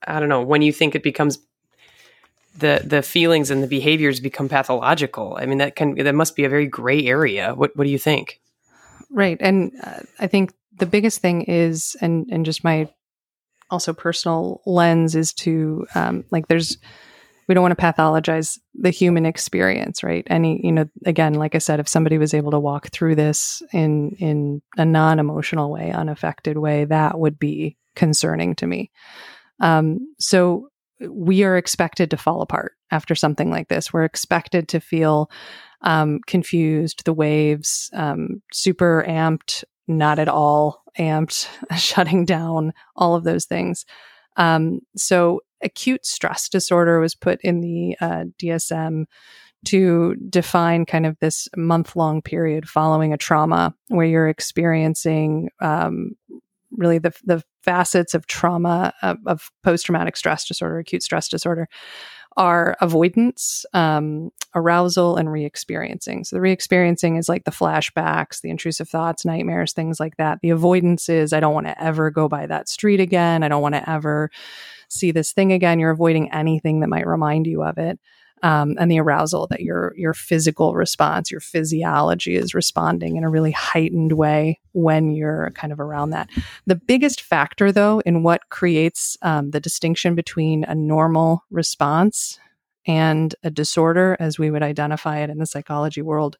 i 0.07 0.20
don't 0.20 0.28
know 0.28 0.42
when 0.42 0.61
you 0.61 0.74
think 0.74 0.94
it 0.94 1.02
becomes 1.02 1.38
the 2.59 2.82
the 2.84 3.02
feelings 3.02 3.50
and 3.50 3.62
the 3.62 3.66
behaviors 3.66 4.20
become 4.20 4.48
pathological. 4.48 5.36
I 5.40 5.46
mean 5.46 5.59
that 5.59 5.74
can 5.74 5.94
that 5.96 6.14
must 6.14 6.36
be 6.36 6.44
a 6.44 6.48
very 6.48 6.66
gray 6.66 7.05
area. 7.05 7.55
What 7.55 7.76
what 7.76 7.84
do 7.84 7.90
you 7.90 7.98
think? 7.98 8.40
Right 9.11 9.36
and 9.40 9.72
uh, 9.82 10.00
i 10.18 10.26
think 10.26 10.52
the 10.78 10.86
biggest 10.86 11.20
thing 11.20 11.42
is 11.42 11.96
and 12.00 12.26
and 12.30 12.44
just 12.44 12.64
my 12.64 12.88
also 13.70 13.92
personal 13.92 14.60
lens 14.66 15.14
is 15.14 15.32
to 15.32 15.86
um 15.94 16.24
like 16.30 16.48
there's 16.48 16.78
we 17.46 17.54
don't 17.54 17.62
want 17.62 17.76
to 17.78 17.84
pathologize 17.84 18.58
the 18.74 18.90
human 18.90 19.26
experience 19.26 20.02
right? 20.02 20.26
Any 20.28 20.60
you 20.64 20.72
know 20.72 20.88
again 21.06 21.34
like 21.34 21.54
i 21.54 21.58
said 21.58 21.80
if 21.80 21.88
somebody 21.88 22.18
was 22.18 22.34
able 22.34 22.52
to 22.52 22.58
walk 22.58 22.88
through 22.88 23.16
this 23.16 23.62
in 23.72 24.16
in 24.18 24.62
a 24.76 24.84
non-emotional 24.84 25.70
way 25.70 25.90
unaffected 25.90 26.58
way 26.58 26.84
that 26.86 27.18
would 27.18 27.38
be 27.38 27.76
concerning 27.94 28.54
to 28.56 28.66
me. 28.66 28.90
Um, 29.60 30.14
so 30.18 30.68
we 31.00 31.42
are 31.44 31.56
expected 31.56 32.10
to 32.10 32.16
fall 32.16 32.40
apart 32.40 32.72
after 32.90 33.14
something 33.14 33.50
like 33.50 33.68
this. 33.68 33.92
We're 33.92 34.04
expected 34.04 34.68
to 34.68 34.80
feel 34.80 35.30
um, 35.82 36.20
confused 36.26 37.04
the 37.04 37.12
waves 37.12 37.90
um, 37.92 38.42
super 38.52 39.04
amped 39.06 39.64
not 39.86 40.18
at 40.18 40.28
all 40.28 40.84
amped 40.99 41.49
shutting 41.76 42.24
down 42.24 42.72
all 42.97 43.14
of 43.14 43.24
those 43.24 43.45
things. 43.47 43.84
Um, 44.36 44.80
so 44.97 45.40
acute 45.62 46.05
stress 46.05 46.49
disorder 46.49 47.01
was 47.01 47.14
put 47.14 47.40
in 47.42 47.61
the 47.61 47.97
uh, 48.01 48.24
DSM 48.38 49.05
to 49.66 50.14
define 50.28 50.84
kind 50.84 51.07
of 51.07 51.18
this 51.20 51.49
month 51.57 51.97
long 51.97 52.20
period 52.20 52.68
following 52.68 53.12
a 53.12 53.16
trauma 53.16 53.74
where 53.88 54.07
you're 54.07 54.28
experiencing 54.28 55.49
um, 55.61 56.12
really 56.76 56.99
the, 56.99 57.12
the 57.24 57.42
facets 57.62 58.14
of 58.14 58.26
trauma 58.26 58.92
of, 59.03 59.16
of 59.26 59.51
post 59.62 59.86
traumatic 59.86 60.16
stress 60.16 60.47
disorder, 60.47 60.78
acute 60.78 61.03
stress 61.03 61.28
disorder, 61.28 61.68
are 62.37 62.76
avoidance, 62.80 63.64
um, 63.72 64.30
arousal, 64.55 65.16
and 65.16 65.30
re 65.30 65.45
experiencing. 65.45 66.24
So, 66.24 66.37
the 66.37 66.41
re 66.41 66.53
experiencing 66.53 67.16
is 67.16 67.28
like 67.28 67.45
the 67.45 67.51
flashbacks, 67.51 68.41
the 68.41 68.51
intrusive 68.51 68.89
thoughts, 68.89 69.24
nightmares, 69.24 69.72
things 69.72 70.01
like 70.01 70.16
that. 70.16 70.41
The 70.43 70.51
avoidance 70.51 71.09
is 71.09 71.32
I 71.32 71.41
don't 71.41 71.55
want 71.55 71.66
to 71.66 71.82
ever 71.82 72.11
go 72.11 72.28
by 72.28 72.47
that 72.47 72.68
street 72.68 73.01
again. 73.01 73.43
I 73.43 73.49
don't 73.49 73.62
want 73.62 73.74
to 73.74 73.89
ever 73.89 74.30
see 74.89 75.11
this 75.11 75.32
thing 75.32 75.53
again. 75.53 75.78
You're 75.78 75.91
avoiding 75.91 76.32
anything 76.32 76.80
that 76.80 76.89
might 76.89 77.07
remind 77.07 77.47
you 77.47 77.62
of 77.62 77.78
it 77.78 77.99
um, 78.43 78.76
and 78.78 78.91
the 78.91 79.01
arousal 79.01 79.47
that 79.49 79.61
your 79.61 79.95
your 79.97 80.12
physical 80.12 80.74
response, 80.74 81.30
your 81.30 81.41
physiology 81.41 82.37
is 82.37 82.55
responding 82.55 83.16
in 83.16 83.24
a 83.24 83.30
really 83.30 83.53
heightened 83.53 84.12
way 84.12 84.61
when 84.72 85.11
you're 85.11 85.51
kind 85.53 85.72
of 85.72 85.80
around 85.80 86.11
that. 86.11 86.28
The 86.66 86.76
biggest 86.76 87.22
factor, 87.22 87.72
though, 87.72 88.01
in 88.01 88.22
what 88.22 88.49
creates 88.51 89.16
um, 89.22 89.51
the 89.51 89.61
distinction 89.61 90.14
between 90.14 90.64
a 90.64 90.74
normal 90.74 91.45
response 91.51 92.39
and 92.87 93.35
a 93.43 93.51
disorder, 93.51 94.16
as 94.20 94.39
we 94.39 94.51
would 94.51 94.62
identify 94.62 95.18
it 95.18 95.30
in 95.30 95.39
the 95.39 95.47
psychology 95.47 96.03
world, 96.03 96.37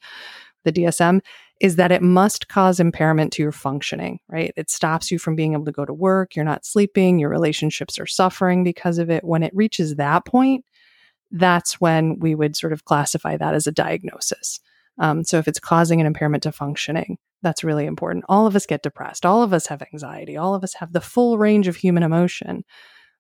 the 0.65 0.73
DSM, 0.73 1.21
is 1.61 1.77
that 1.77 1.93
it 1.93 2.03
must 2.03 2.49
cause 2.49 2.81
impairment 2.81 3.33
to 3.33 3.43
your 3.43 3.53
functioning, 3.53 4.19
right? 4.29 4.53
It 4.57 4.71
stops 4.71 5.11
you 5.11 5.19
from 5.19 5.37
being 5.37 5.53
able 5.53 5.65
to 5.67 5.73
go 5.73 5.85
to 5.85 5.95
work. 5.95 6.35
You're 6.35 6.45
not 6.45 6.67
sleeping. 6.67 7.19
Your 7.19 7.31
relationships 7.31 7.99
are 7.99 8.07
suffering 8.07 8.65
because 8.65 8.99
of 8.99 9.09
it. 9.09 9.25
When 9.25 9.43
it 9.43 9.55
reaches 9.55 9.95
that 9.97 10.25
point, 10.25 10.65
that's 11.35 11.81
when 11.81 12.21
we 12.21 12.35
would 12.35 12.55
sort 12.55 12.73
of 12.73 12.85
classify 12.85 13.37
that 13.37 13.55
as 13.55 13.67
a 13.67 13.73
diagnosis. 13.73 14.61
Um, 15.01 15.25
so 15.25 15.39
if 15.39 15.49
it's 15.49 15.59
causing 15.59 16.01
an 16.01 16.07
impairment 16.07 16.45
to 16.45 16.53
functioning, 16.53 17.19
that's 17.43 17.65
really 17.65 17.87
important. 17.87 18.25
All 18.29 18.47
of 18.47 18.55
us 18.55 18.67
get 18.67 18.85
depressed. 18.85 19.27
All 19.27 19.43
of 19.43 19.53
us 19.53 19.67
have 19.67 19.83
anxiety. 19.83 20.37
All 20.37 20.55
of 20.55 20.63
us 20.63 20.75
have 20.75 20.93
the 20.93 21.01
full 21.01 21.37
range 21.37 21.67
of 21.67 21.75
human 21.75 22.05
emotion. 22.05 22.65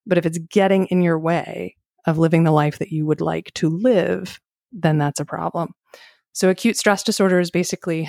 But 0.06 0.16
if 0.16 0.26
it's 0.26 0.38
getting 0.38 0.86
in 0.86 1.02
your 1.02 1.18
way 1.18 1.76
of 2.06 2.16
living 2.16 2.44
the 2.44 2.52
life 2.52 2.78
that 2.78 2.92
you 2.92 3.04
would 3.04 3.20
like 3.20 3.52
to 3.54 3.68
live, 3.68 4.40
then 4.72 4.96
that's 4.96 5.18
a 5.18 5.24
problem. 5.24 5.74
So 6.32 6.48
acute 6.48 6.76
stress 6.76 7.02
disorder 7.02 7.40
is 7.40 7.50
basically 7.50 8.08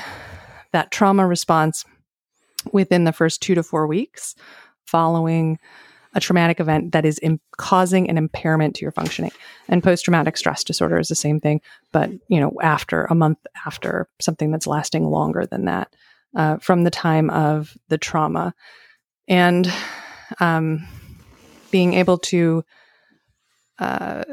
that 0.72 0.92
trauma 0.92 1.26
response 1.26 1.84
within 2.72 3.06
the 3.06 3.14
first 3.14 3.42
two 3.42 3.56
to 3.56 3.64
four 3.64 3.88
weeks 3.88 4.36
following 4.86 5.58
a 6.16 6.20
traumatic 6.20 6.60
event 6.60 6.94
that 6.94 7.06
is 7.06 7.20
causing 7.58 8.10
an 8.10 8.18
impairment 8.18 8.76
to 8.76 8.82
your 8.82 8.92
functioning. 8.92 9.32
And 9.68 9.84
post 9.84 10.06
traumatic 10.06 10.38
stress 10.38 10.64
disorder 10.64 10.98
is 10.98 11.10
the 11.10 11.16
same 11.16 11.40
thing, 11.40 11.62
but 11.92 12.10
you 12.30 12.40
know, 12.40 12.54
after 12.62 13.06
a 13.06 13.16
month 13.16 13.38
after 13.66 14.08
something 14.20 14.50
that's 14.50 14.66
lasting 14.66 15.06
longer 15.06 15.46
than 15.46 15.66
that, 15.66 15.94
uh, 16.36 16.58
from 16.58 16.84
the 16.84 16.92
time 16.92 17.30
of 17.30 17.78
the 17.90 17.98
trauma, 17.98 18.54
and 19.28 19.72
um, 20.40 20.86
being 21.72 21.94
able 21.94 22.18
to 22.18 22.64
uh, 23.80 24.24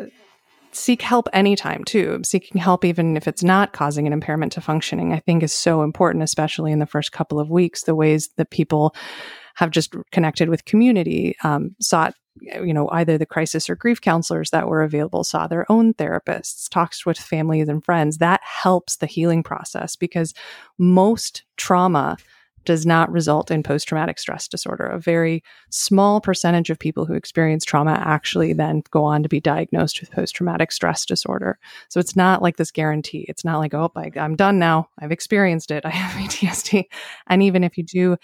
seek 0.73 1.03
help 1.03 1.29
anytime 1.33 1.85
too. 1.85 2.21
Seeking 2.25 2.61
help, 2.61 2.85
even 2.85 3.17
if 3.17 3.29
it's 3.29 3.43
not 3.43 3.73
causing 3.73 4.07
an 4.07 4.13
impairment 4.13 4.53
to 4.53 4.61
functioning, 4.61 5.13
I 5.13 5.21
think 5.21 5.43
is 5.43 5.53
so 5.53 5.83
important, 5.83 6.25
especially 6.25 6.73
in 6.73 6.79
the 6.79 6.87
first 6.87 7.13
couple 7.13 7.39
of 7.39 7.51
weeks. 7.51 7.85
The 7.85 7.95
ways 7.95 8.31
that 8.37 8.51
people 8.51 8.95
have 9.55 9.71
just 9.71 9.95
connected 10.11 10.49
with 10.49 10.65
community, 10.65 11.37
um, 11.45 11.75
sought 11.81 12.15
you 12.41 12.73
know 12.73 12.89
either 12.93 13.19
the 13.19 13.27
crisis 13.27 13.69
or 13.69 13.77
grief 13.77 14.01
counselors 14.01 14.51
that 14.51 14.67
were 14.67 14.83
available 14.83 15.23
saw 15.23 15.47
their 15.47 15.71
own 15.71 15.93
therapists 15.95 16.67
talks 16.71 17.05
with 17.05 17.19
families 17.19 17.69
and 17.69 17.85
friends 17.85 18.19
that 18.19 18.41
helps 18.43 18.97
the 18.97 19.07
healing 19.07 19.43
process 19.43 19.97
because 19.97 20.33
most 20.79 21.45
trauma 21.59 22.17
does 22.65 22.87
not 22.87 23.11
result 23.11 23.51
in 23.51 23.63
post 23.63 23.89
traumatic 23.89 24.19
stress 24.19 24.47
disorder. 24.49 24.87
A 24.87 24.99
very 24.99 25.43
small 25.71 26.21
percentage 26.21 26.71
of 26.71 26.79
people 26.79 27.05
who 27.05 27.15
experience 27.15 27.65
trauma 27.65 28.01
actually 28.05 28.53
then 28.53 28.83
go 28.91 29.05
on 29.05 29.23
to 29.23 29.29
be 29.29 29.41
diagnosed 29.41 30.01
with 30.01 30.11
post 30.11 30.35
traumatic 30.35 30.71
stress 30.73 31.05
disorder. 31.05 31.59
So 31.89 31.99
it's 31.99 32.17
not 32.17 32.43
like 32.43 32.57
this 32.57 32.71
guarantee. 32.71 33.27
It's 33.29 33.45
not 33.45 33.59
like, 33.59 33.75
oh, 33.75 33.91
I, 33.97 34.11
am 34.17 34.37
done 34.37 34.59
now. 34.59 34.89
I've 35.01 35.13
experienced 35.13 35.71
it. 35.71 35.85
I 35.87 35.91
have 35.91 36.21
PTSD. 36.21 36.85
And 37.27 37.43
even 37.43 37.65
if 37.65 37.77
you 37.77 37.85
do 37.85 38.17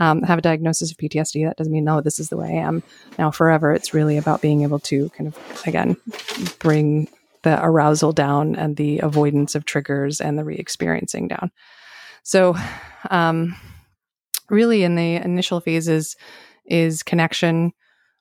um, 0.00 0.22
have 0.22 0.38
a 0.38 0.42
diagnosis 0.42 0.90
of 0.90 0.96
PTSD, 0.96 1.46
that 1.46 1.58
doesn't 1.58 1.72
mean, 1.72 1.84
no, 1.84 2.00
this 2.00 2.18
is 2.18 2.30
the 2.30 2.36
way 2.36 2.48
I 2.48 2.66
am 2.66 2.82
now 3.18 3.30
forever. 3.30 3.72
It's 3.72 3.94
really 3.94 4.16
about 4.16 4.40
being 4.40 4.62
able 4.62 4.78
to 4.80 5.10
kind 5.10 5.28
of, 5.28 5.62
again, 5.66 5.96
bring 6.58 7.08
the 7.42 7.62
arousal 7.62 8.12
down 8.12 8.56
and 8.56 8.76
the 8.76 8.98
avoidance 9.00 9.54
of 9.54 9.66
triggers 9.66 10.20
and 10.20 10.38
the 10.38 10.44
re 10.44 10.56
experiencing 10.56 11.28
down. 11.28 11.50
So, 12.22 12.56
um, 13.10 13.54
really, 14.48 14.84
in 14.84 14.96
the 14.96 15.16
initial 15.16 15.60
phases, 15.60 16.16
is 16.64 17.02
connection, 17.02 17.72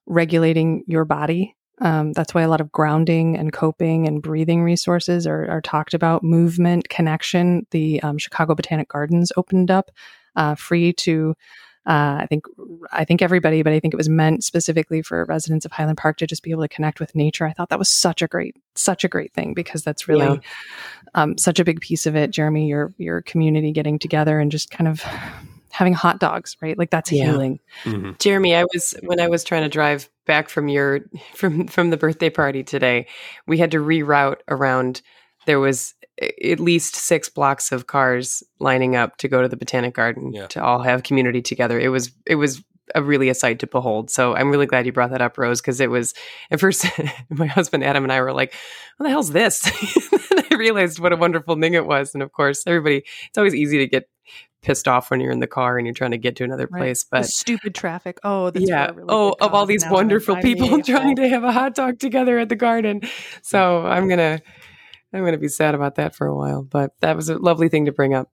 regulating 0.06 0.84
your 0.86 1.06
body. 1.06 1.56
Um, 1.82 2.12
that's 2.12 2.34
why 2.34 2.42
a 2.42 2.50
lot 2.50 2.60
of 2.60 2.74
grounding 2.74 3.38
and 3.38 3.54
coping 3.54 4.06
and 4.06 4.22
breathing 4.22 4.64
resources 4.64 5.26
are, 5.26 5.50
are 5.50 5.62
talked 5.62 5.94
about. 5.94 6.24
Movement, 6.24 6.90
connection. 6.90 7.66
The 7.72 8.02
um, 8.04 8.18
Chicago 8.18 8.54
Botanic 8.54 8.90
Gardens 8.90 9.32
opened 9.38 9.72
up 9.72 9.92
uh, 10.36 10.56
free 10.56 10.92
to 10.94 11.36
uh, 11.86 12.18
I 12.20 12.28
think 12.28 12.46
I 12.92 13.06
think 13.06 13.22
everybody, 13.22 13.64
but 13.64 13.74
I 13.74 13.80
think 13.80 13.94
it 13.94 13.98
was 13.98 14.10
meant 14.10 14.44
specifically 14.44 15.02
for 15.02 15.26
residents 15.26 15.66
of 15.66 15.72
Highland 15.72 15.98
Park 15.98 16.18
to 16.18 16.28
just 16.28 16.44
be 16.44 16.52
able 16.52 16.64
to 16.64 16.68
connect 16.68 17.00
with 17.00 17.16
nature. 17.16 17.46
I 17.46 17.54
thought 17.54 17.70
that 17.70 17.80
was 17.80 17.90
such 17.90 18.22
a 18.22 18.28
great, 18.28 18.56
such 18.76 19.04
a 19.04 19.08
great 19.08 19.34
thing 19.34 19.54
because 19.54 19.84
that's 19.84 20.08
really 20.08 20.26
yeah. 20.26 20.40
um, 21.16 21.38
such 21.38 21.60
a 21.60 21.64
big 21.64 21.82
piece 21.82 22.06
of 22.06 22.16
it. 22.16 22.32
Jeremy, 22.32 22.68
your 22.68 22.94
your 22.98 23.22
community 23.22 23.72
getting 23.72 23.98
together 23.98 24.40
and 24.40 24.52
just 24.52 24.70
kind 24.70 24.88
of 24.88 25.04
having 25.72 25.94
hot 25.94 26.20
dogs, 26.20 26.58
right? 26.62 26.78
Like 26.78 26.90
that's 26.90 27.12
yeah. 27.12 27.26
healing. 27.26 27.60
Mm-hmm. 27.86 28.12
Jeremy, 28.20 28.56
I 28.56 28.66
was 28.66 28.94
when 29.02 29.20
I 29.20 29.28
was 29.28 29.44
trying 29.44 29.64
to 29.64 29.70
drive 29.70 30.10
back 30.26 30.50
from 30.50 30.68
your 30.68 31.02
from 31.34 31.68
from 31.68 31.90
the 31.90 31.98
birthday 31.98 32.30
party 32.30 32.64
today, 32.64 33.08
we 33.48 33.58
had 33.58 33.72
to 33.72 33.78
reroute 33.78 34.42
around. 34.48 35.02
There 35.46 35.60
was 35.60 35.96
at 36.22 36.59
least 36.59 36.95
six 36.95 37.30
blocks 37.30 37.72
of 37.72 37.88
cars 37.88 38.43
lining 38.59 38.95
up 38.95 39.17
to 39.17 39.28
go 39.28 39.41
to 39.41 39.47
the 39.47 39.57
botanic 39.57 39.93
garden 39.93 40.34
yeah. 40.34 40.47
to 40.47 40.63
all 40.63 40.82
have 40.82 41.03
community 41.03 41.41
together. 41.41 41.80
It 41.80 41.89
was 41.89 42.11
it 42.26 42.36
was 42.36 42.61
a 42.95 43.03
really 43.03 43.30
a 43.30 43.36
sight 43.36 43.59
to 43.59 43.67
behold. 43.67 44.09
So 44.09 44.36
I'm 44.36 44.49
really 44.49 44.65
glad 44.65 44.86
you 44.86 44.91
brought 44.91 45.11
that 45.11 45.22
up, 45.22 45.38
Rose, 45.38 45.61
because 45.61 45.80
it 45.80 45.89
was 45.89 46.13
at 46.51 46.59
first 46.59 46.86
my 47.30 47.45
husband 47.45 47.84
Adam 47.84 48.03
and 48.03 48.11
I 48.11 48.22
were 48.22 48.34
like, 48.34 48.53
"What 48.97 49.05
the 49.05 49.11
hell's 49.11 49.32
this?" 49.32 49.63
and 50.32 50.45
I 50.51 50.55
realized 50.55 50.99
what 50.99 51.13
a 51.13 51.17
wonderful 51.17 51.59
thing 51.59 51.74
it 51.74 51.86
was. 51.86 52.13
And 52.13 52.24
of 52.24 52.32
course, 52.32 52.63
everybody 52.65 53.03
it's 53.28 53.38
always 53.38 53.55
easy 53.55 53.78
to 53.78 53.88
get 53.88 54.09
pissed 54.61 54.88
off 54.88 55.09
when 55.09 55.22
you're 55.22 55.32
in 55.32 55.39
the 55.39 55.47
car 55.47 55.78
and 55.78 55.88
you're 55.88 55.93
trying 55.93 56.11
to 56.11 56.17
get 56.17 56.36
to 56.36 56.43
another 56.43 56.67
right. 56.72 56.80
place. 56.80 57.05
But 57.09 57.22
the 57.22 57.28
stupid 57.28 57.76
traffic. 57.76 58.20
Oh, 58.24 58.51
yeah. 58.53 58.91
Really 58.91 59.07
oh, 59.09 59.36
of 59.39 59.53
all 59.53 59.65
these 59.65 59.86
wonderful 59.89 60.36
people 60.38 60.82
trying 60.84 61.15
to 61.15 61.30
have 61.30 61.43
a 61.43 61.51
hot 61.51 61.76
dog 61.76 61.99
together 61.99 62.39
at 62.39 62.49
the 62.49 62.55
garden. 62.55 63.01
So 63.41 63.86
I'm 63.86 64.09
gonna 64.09 64.41
I'm 65.14 65.22
going 65.22 65.32
to 65.34 65.39
be 65.39 65.47
sad 65.47 65.76
about 65.76 65.95
that 65.95 66.16
for 66.16 66.28
a 66.28 66.36
while, 66.36 66.62
but 66.62 66.93
that 67.01 67.16
was 67.16 67.30
a 67.30 67.38
lovely 67.38 67.70
thing 67.70 67.86
to 67.86 67.91
bring 67.91 68.14
up. 68.14 68.32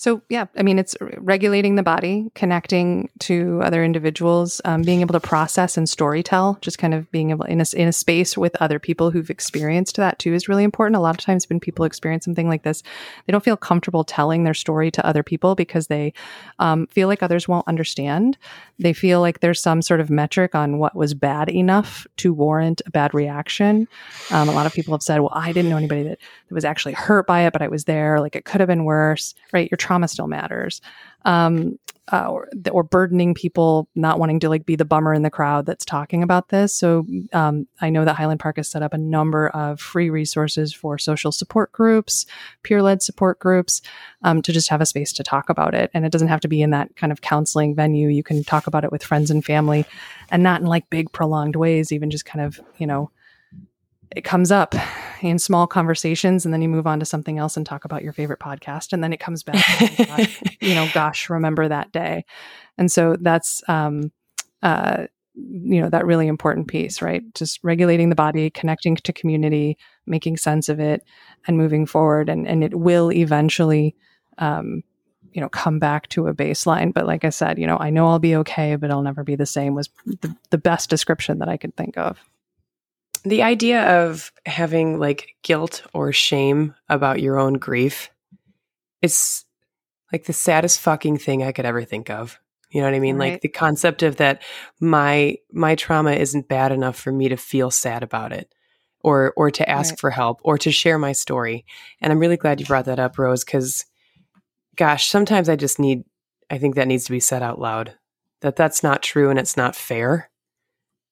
So, 0.00 0.22
yeah, 0.28 0.46
I 0.56 0.62
mean, 0.62 0.78
it's 0.78 0.96
regulating 1.16 1.74
the 1.74 1.82
body, 1.82 2.30
connecting 2.36 3.10
to 3.18 3.60
other 3.64 3.82
individuals, 3.82 4.60
um, 4.64 4.82
being 4.82 5.00
able 5.00 5.12
to 5.14 5.20
process 5.20 5.76
and 5.76 5.88
story 5.88 6.22
tell, 6.22 6.56
just 6.60 6.78
kind 6.78 6.94
of 6.94 7.10
being 7.10 7.30
able 7.30 7.44
in 7.46 7.60
a, 7.60 7.64
in 7.74 7.88
a 7.88 7.92
space 7.92 8.38
with 8.38 8.54
other 8.62 8.78
people 8.78 9.10
who've 9.10 9.28
experienced 9.28 9.96
that 9.96 10.20
too 10.20 10.34
is 10.34 10.48
really 10.48 10.62
important. 10.62 10.96
A 10.96 11.00
lot 11.00 11.16
of 11.16 11.24
times 11.24 11.48
when 11.48 11.58
people 11.58 11.84
experience 11.84 12.24
something 12.24 12.48
like 12.48 12.62
this, 12.62 12.84
they 13.26 13.32
don't 13.32 13.42
feel 13.42 13.56
comfortable 13.56 14.04
telling 14.04 14.44
their 14.44 14.54
story 14.54 14.92
to 14.92 15.04
other 15.04 15.24
people 15.24 15.56
because 15.56 15.88
they 15.88 16.12
um, 16.60 16.86
feel 16.86 17.08
like 17.08 17.20
others 17.20 17.48
won't 17.48 17.66
understand. 17.66 18.38
They 18.78 18.92
feel 18.92 19.20
like 19.20 19.40
there's 19.40 19.60
some 19.60 19.82
sort 19.82 19.98
of 19.98 20.10
metric 20.10 20.54
on 20.54 20.78
what 20.78 20.94
was 20.94 21.12
bad 21.12 21.48
enough 21.48 22.06
to 22.18 22.32
warrant 22.32 22.82
a 22.86 22.90
bad 22.92 23.14
reaction. 23.14 23.88
Um, 24.30 24.48
a 24.48 24.52
lot 24.52 24.66
of 24.66 24.72
people 24.72 24.94
have 24.94 25.02
said, 25.02 25.18
well, 25.18 25.32
I 25.34 25.50
didn't 25.52 25.70
know 25.70 25.76
anybody 25.76 26.04
that, 26.04 26.20
that 26.48 26.54
was 26.54 26.64
actually 26.64 26.92
hurt 26.92 27.26
by 27.26 27.40
it, 27.40 27.52
but 27.52 27.62
I 27.62 27.68
was 27.68 27.86
there. 27.86 28.20
Like 28.20 28.36
it 28.36 28.44
could 28.44 28.60
have 28.60 28.68
been 28.68 28.84
worse, 28.84 29.34
right? 29.52 29.68
You're 29.68 29.87
trauma 29.88 30.06
still 30.06 30.26
matters. 30.26 30.82
Um, 31.24 31.78
uh, 32.10 32.26
or, 32.26 32.48
or 32.70 32.82
burdening 32.82 33.34
people 33.34 33.86
not 33.94 34.18
wanting 34.18 34.40
to 34.40 34.48
like 34.48 34.64
be 34.64 34.76
the 34.76 34.84
bummer 34.84 35.12
in 35.12 35.20
the 35.20 35.30
crowd 35.30 35.66
that's 35.66 35.84
talking 35.84 36.22
about 36.22 36.48
this. 36.48 36.74
So 36.74 37.06
um, 37.34 37.66
I 37.82 37.90
know 37.90 38.06
that 38.06 38.14
Highland 38.14 38.40
Park 38.40 38.56
has 38.56 38.66
set 38.70 38.82
up 38.82 38.94
a 38.94 38.98
number 38.98 39.48
of 39.48 39.78
free 39.78 40.08
resources 40.08 40.72
for 40.72 40.96
social 40.96 41.32
support 41.32 41.70
groups, 41.70 42.24
peer 42.62 42.82
led 42.82 43.02
support 43.02 43.38
groups, 43.38 43.82
um, 44.22 44.40
to 44.40 44.52
just 44.52 44.70
have 44.70 44.80
a 44.80 44.86
space 44.86 45.12
to 45.14 45.22
talk 45.22 45.50
about 45.50 45.74
it. 45.74 45.90
And 45.92 46.06
it 46.06 46.12
doesn't 46.12 46.28
have 46.28 46.40
to 46.40 46.48
be 46.48 46.62
in 46.62 46.70
that 46.70 46.96
kind 46.96 47.12
of 47.12 47.20
counseling 47.20 47.74
venue. 47.74 48.08
You 48.08 48.22
can 48.22 48.42
talk 48.42 48.66
about 48.66 48.84
it 48.84 48.92
with 48.92 49.04
friends 49.04 49.30
and 49.30 49.44
family, 49.44 49.84
and 50.30 50.42
not 50.42 50.62
in 50.62 50.66
like 50.66 50.88
big 50.88 51.12
prolonged 51.12 51.56
ways. 51.56 51.92
Even 51.92 52.10
just 52.10 52.24
kind 52.24 52.42
of 52.42 52.58
you 52.78 52.86
know 52.86 53.10
it 54.16 54.24
comes 54.24 54.50
up 54.50 54.74
in 55.22 55.38
small 55.38 55.66
conversations 55.66 56.44
and 56.44 56.52
then 56.52 56.62
you 56.62 56.68
move 56.68 56.86
on 56.86 57.00
to 57.00 57.06
something 57.06 57.38
else 57.38 57.56
and 57.56 57.66
talk 57.66 57.84
about 57.84 58.02
your 58.02 58.12
favorite 58.12 58.40
podcast 58.40 58.92
and 58.92 59.02
then 59.02 59.12
it 59.12 59.20
comes 59.20 59.42
back 59.42 59.56
you 60.60 60.74
know 60.74 60.88
gosh 60.92 61.30
remember 61.30 61.68
that 61.68 61.92
day. 61.92 62.24
And 62.76 62.90
so 62.90 63.16
that's 63.20 63.62
um, 63.68 64.12
uh, 64.62 65.06
you 65.34 65.80
know 65.80 65.88
that 65.88 66.06
really 66.06 66.26
important 66.26 66.66
piece 66.68 67.00
right? 67.00 67.22
Just 67.34 67.60
regulating 67.62 68.08
the 68.08 68.16
body 68.16 68.50
connecting 68.50 68.96
to 68.96 69.12
community 69.12 69.76
making 70.06 70.36
sense 70.36 70.68
of 70.68 70.80
it 70.80 71.02
and 71.46 71.56
moving 71.56 71.86
forward. 71.86 72.28
And 72.28 72.46
and 72.46 72.64
it 72.64 72.74
will 72.74 73.12
eventually 73.12 73.94
um 74.38 74.82
you 75.32 75.40
know 75.40 75.48
come 75.48 75.78
back 75.78 76.08
to 76.08 76.26
a 76.26 76.34
baseline. 76.34 76.92
But 76.92 77.06
like 77.06 77.24
i 77.24 77.30
said 77.30 77.58
you 77.58 77.66
know 77.66 77.76
i 77.78 77.90
know 77.90 78.08
i'll 78.08 78.18
be 78.18 78.34
okay 78.36 78.76
but 78.76 78.90
i'll 78.90 79.02
never 79.02 79.22
be 79.22 79.36
the 79.36 79.46
same 79.46 79.74
was 79.74 79.90
the, 80.06 80.34
the 80.50 80.58
best 80.58 80.90
description 80.90 81.38
that 81.38 81.48
i 81.48 81.56
could 81.56 81.76
think 81.76 81.96
of 81.96 82.18
the 83.24 83.42
idea 83.42 84.04
of 84.04 84.32
having 84.46 84.98
like 84.98 85.36
guilt 85.42 85.82
or 85.92 86.12
shame 86.12 86.74
about 86.88 87.20
your 87.20 87.38
own 87.38 87.54
grief 87.54 88.10
is 89.02 89.44
like 90.12 90.24
the 90.24 90.32
saddest 90.32 90.80
fucking 90.80 91.18
thing 91.18 91.42
I 91.42 91.52
could 91.52 91.64
ever 91.64 91.84
think 91.84 92.10
of. 92.10 92.38
You 92.70 92.80
know 92.80 92.86
what 92.86 92.94
I 92.94 93.00
mean? 93.00 93.16
Right. 93.16 93.32
Like 93.32 93.40
the 93.40 93.48
concept 93.48 94.02
of 94.02 94.16
that 94.16 94.42
my 94.80 95.36
my 95.50 95.74
trauma 95.74 96.12
isn't 96.12 96.48
bad 96.48 96.72
enough 96.72 96.96
for 96.96 97.12
me 97.12 97.28
to 97.28 97.36
feel 97.36 97.70
sad 97.70 98.02
about 98.02 98.32
it 98.32 98.52
or 99.00 99.32
or 99.36 99.50
to 99.50 99.68
ask 99.68 99.92
right. 99.92 100.00
for 100.00 100.10
help 100.10 100.40
or 100.44 100.58
to 100.58 100.70
share 100.70 100.98
my 100.98 101.12
story. 101.12 101.64
And 102.00 102.12
I'm 102.12 102.18
really 102.18 102.36
glad 102.36 102.60
you 102.60 102.66
brought 102.66 102.84
that 102.86 102.98
up, 102.98 103.18
Rose, 103.18 103.44
cuz 103.44 103.86
gosh, 104.76 105.08
sometimes 105.08 105.48
I 105.48 105.56
just 105.56 105.78
need 105.78 106.04
I 106.50 106.58
think 106.58 106.74
that 106.74 106.88
needs 106.88 107.04
to 107.06 107.12
be 107.12 107.20
said 107.20 107.42
out 107.42 107.58
loud. 107.58 107.94
That 108.40 108.56
that's 108.56 108.82
not 108.82 109.02
true 109.02 109.30
and 109.30 109.38
it's 109.38 109.56
not 109.56 109.74
fair. 109.74 110.30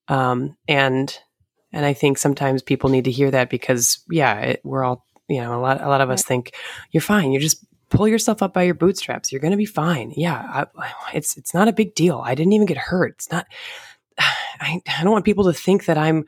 Um 0.08 0.56
and 0.68 1.18
and 1.76 1.84
I 1.84 1.92
think 1.92 2.16
sometimes 2.16 2.62
people 2.62 2.88
need 2.88 3.04
to 3.04 3.10
hear 3.10 3.30
that 3.30 3.50
because 3.50 3.98
yeah, 4.10 4.40
it, 4.40 4.60
we're 4.64 4.82
all 4.82 5.04
you 5.28 5.42
know 5.42 5.58
a 5.58 5.60
lot 5.60 5.82
a 5.82 5.88
lot 5.88 6.00
of 6.00 6.08
us 6.08 6.22
think 6.22 6.54
you're 6.90 7.02
fine. 7.02 7.32
You're 7.32 7.42
just 7.42 7.62
pull 7.90 8.08
yourself 8.08 8.42
up 8.42 8.54
by 8.54 8.62
your 8.62 8.74
bootstraps. 8.74 9.30
You're 9.30 9.42
going 9.42 9.50
to 9.50 9.58
be 9.58 9.66
fine. 9.66 10.10
Yeah, 10.16 10.66
I, 10.78 10.90
it's 11.12 11.36
it's 11.36 11.52
not 11.52 11.68
a 11.68 11.74
big 11.74 11.94
deal. 11.94 12.22
I 12.24 12.34
didn't 12.34 12.54
even 12.54 12.66
get 12.66 12.78
hurt. 12.78 13.16
It's 13.16 13.30
not. 13.30 13.46
I, 14.18 14.80
I 14.88 15.02
don't 15.02 15.12
want 15.12 15.26
people 15.26 15.44
to 15.44 15.52
think 15.52 15.84
that 15.84 15.98
I'm 15.98 16.24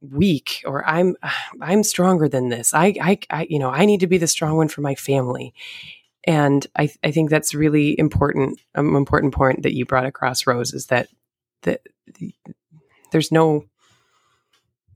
weak 0.00 0.62
or 0.66 0.84
I'm 0.84 1.14
I'm 1.60 1.84
stronger 1.84 2.28
than 2.28 2.48
this. 2.48 2.74
I, 2.74 2.96
I 3.00 3.18
I 3.30 3.46
you 3.48 3.60
know 3.60 3.70
I 3.70 3.84
need 3.84 4.00
to 4.00 4.08
be 4.08 4.18
the 4.18 4.26
strong 4.26 4.56
one 4.56 4.68
for 4.68 4.80
my 4.80 4.96
family. 4.96 5.54
And 6.26 6.66
I 6.74 6.90
I 7.04 7.12
think 7.12 7.30
that's 7.30 7.54
really 7.54 7.96
important. 7.96 8.58
An 8.74 8.96
important 8.96 9.34
point 9.34 9.62
that 9.62 9.74
you 9.74 9.84
brought 9.84 10.06
across, 10.06 10.48
Rose, 10.48 10.74
is 10.74 10.86
that 10.86 11.06
that 11.62 11.82
there's 13.12 13.30
no 13.30 13.66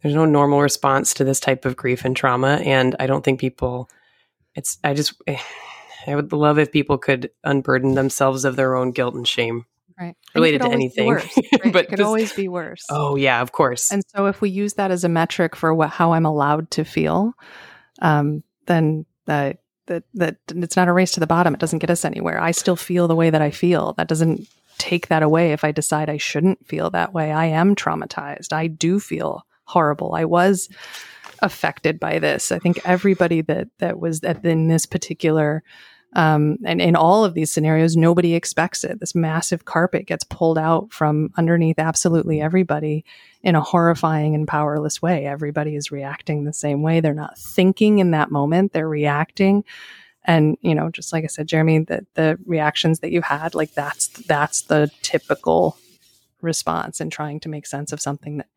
there's 0.03 0.15
no 0.15 0.25
normal 0.25 0.61
response 0.61 1.15
to 1.15 1.25
this 1.25 1.41
type 1.41 1.65
of 1.65 1.77
grief 1.77 2.05
and 2.05 2.17
trauma, 2.17 2.61
and 2.65 2.95
I 3.01 3.07
don't 3.07 3.25
think 3.25 3.41
people. 3.41 3.89
It's 4.55 4.79
I 4.85 4.95
just 4.95 5.21
I 6.07 6.15
would 6.15 6.33
love 6.33 6.59
if 6.59 6.73
people 6.73 6.99
could 6.99 7.31
unburden 7.45 7.95
themselves 7.95 8.45
of 8.45 8.57
their 8.57 8.77
own 8.77 8.93
guilt 8.93 9.15
and 9.15 9.27
shame. 9.27 9.67
Right. 10.01 10.15
Related 10.35 10.63
to 10.63 10.69
anything. 10.69 11.09
Worse, 11.09 11.37
right? 11.65 11.73
but 11.73 11.85
it 11.85 11.89
could 11.89 11.99
this, 11.99 12.07
always 12.07 12.33
be 12.33 12.47
worse. 12.47 12.85
Oh 12.89 13.17
yeah, 13.17 13.43
of 13.43 13.51
course. 13.51 13.91
And 13.91 14.03
so 14.15 14.27
if 14.27 14.41
we 14.41 14.49
use 14.49 14.75
that 14.75 14.93
as 14.93 15.03
a 15.03 15.09
metric 15.09 15.57
for 15.57 15.75
what 15.75 15.91
how 15.91 16.13
I'm 16.13 16.27
allowed 16.27 16.71
to 16.73 16.85
feel, 16.85 17.33
um, 18.01 18.45
then 18.67 19.07
that 19.27 19.59
that 19.87 20.05
that 20.15 20.37
it's 20.51 20.77
not 20.77 20.87
a 20.87 20.93
race 20.93 21.11
to 21.13 21.21
the 21.21 21.27
bottom. 21.27 21.53
It 21.53 21.61
doesn't 21.61 21.81
get 21.81 21.91
us 21.91 22.05
anywhere. 22.05 22.41
I 22.41 22.53
still 22.53 22.77
feel 22.77 23.09
the 23.09 23.17
way 23.17 23.31
that 23.31 23.43
I 23.43 23.51
feel. 23.51 23.95
That 23.95 24.07
doesn't 24.07 24.47
take 24.79 25.09
that 25.09 25.25
away 25.25 25.53
if 25.53 25.65
I 25.65 25.73
decide 25.73 26.09
I 26.09 26.19
shouldn't 26.19 26.65
feel 26.65 26.91
that 26.91 27.13
way. 27.13 27.33
I 27.33 27.47
am 27.47 27.75
traumatized. 27.75 28.53
I 28.53 28.69
do 28.69 29.01
feel 29.01 29.45
horrible. 29.69 30.15
I 30.15 30.25
was 30.25 30.69
affected 31.41 32.01
by 32.01 32.19
this. 32.19 32.51
I 32.51 32.59
think 32.59 32.81
everybody 32.85 33.43
that 33.43 33.69
that 33.79 34.01
was 34.01 34.23
at, 34.25 34.45
in 34.45 34.69
this 34.69 34.87
particular 34.87 35.63
um, 36.15 36.57
and 36.65 36.81
in 36.81 36.97
all 36.97 37.25
of 37.25 37.35
these 37.35 37.53
scenarios, 37.53 37.97
nobody 37.97 38.35
expects 38.35 38.83
it. 38.83 38.99
This 38.99 39.15
massive 39.15 39.67
carpet 39.67 40.07
gets 40.07 40.25
pulled 40.25 40.57
out 40.57 40.91
from 40.91 41.31
underneath 41.37 41.79
absolutely 41.79 42.41
everybody 42.41 43.05
in 43.43 43.55
a 43.55 43.61
horrifying 43.61 44.35
and 44.35 44.49
powerless 44.49 45.03
way. 45.03 45.27
Everybody 45.27 45.77
is 45.77 45.93
reacting 45.93 46.45
the 46.45 46.53
same 46.53 46.83
way. 46.83 47.01
They're 47.01 47.13
not 47.13 47.39
thinking 47.39 47.99
in 47.99 48.13
that 48.13 48.31
moment, 48.31 48.73
they're 48.73 48.89
reacting. 48.89 49.65
And, 50.25 50.57
you 50.61 50.75
know, 50.75 50.91
just 50.91 51.13
like 51.13 51.25
I 51.25 51.29
said, 51.29 51.47
Jeremy, 51.47 51.81
the, 51.81 52.07
the 52.15 52.39
reactions 52.47 53.01
that 53.01 53.13
you 53.13 53.23
had, 53.23 53.55
like 53.55 53.75
that's 53.75 54.09
that's 54.09 54.63
the 54.63 54.91
typical 55.03 55.77
response 56.41 57.01
in 57.01 57.11
trying 57.11 57.41
to 57.41 57.49
make 57.49 57.67
sense 57.67 57.93
of 57.93 58.01
something 58.01 58.39
that 58.39 58.49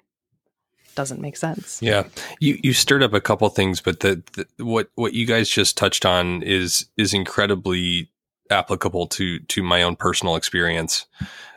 doesn't 0.95 1.21
make 1.21 1.37
sense. 1.37 1.81
Yeah, 1.81 2.03
you 2.39 2.59
you 2.63 2.73
stirred 2.73 3.03
up 3.03 3.13
a 3.13 3.21
couple 3.21 3.47
things, 3.49 3.81
but 3.81 3.99
the, 4.01 4.23
the, 4.33 4.63
what 4.63 4.89
what 4.95 5.13
you 5.13 5.25
guys 5.25 5.49
just 5.49 5.77
touched 5.77 6.05
on 6.05 6.43
is 6.43 6.85
is 6.97 7.13
incredibly 7.13 8.09
applicable 8.49 9.07
to 9.07 9.39
to 9.39 9.63
my 9.63 9.81
own 9.83 9.95
personal 9.95 10.35
experience 10.35 11.05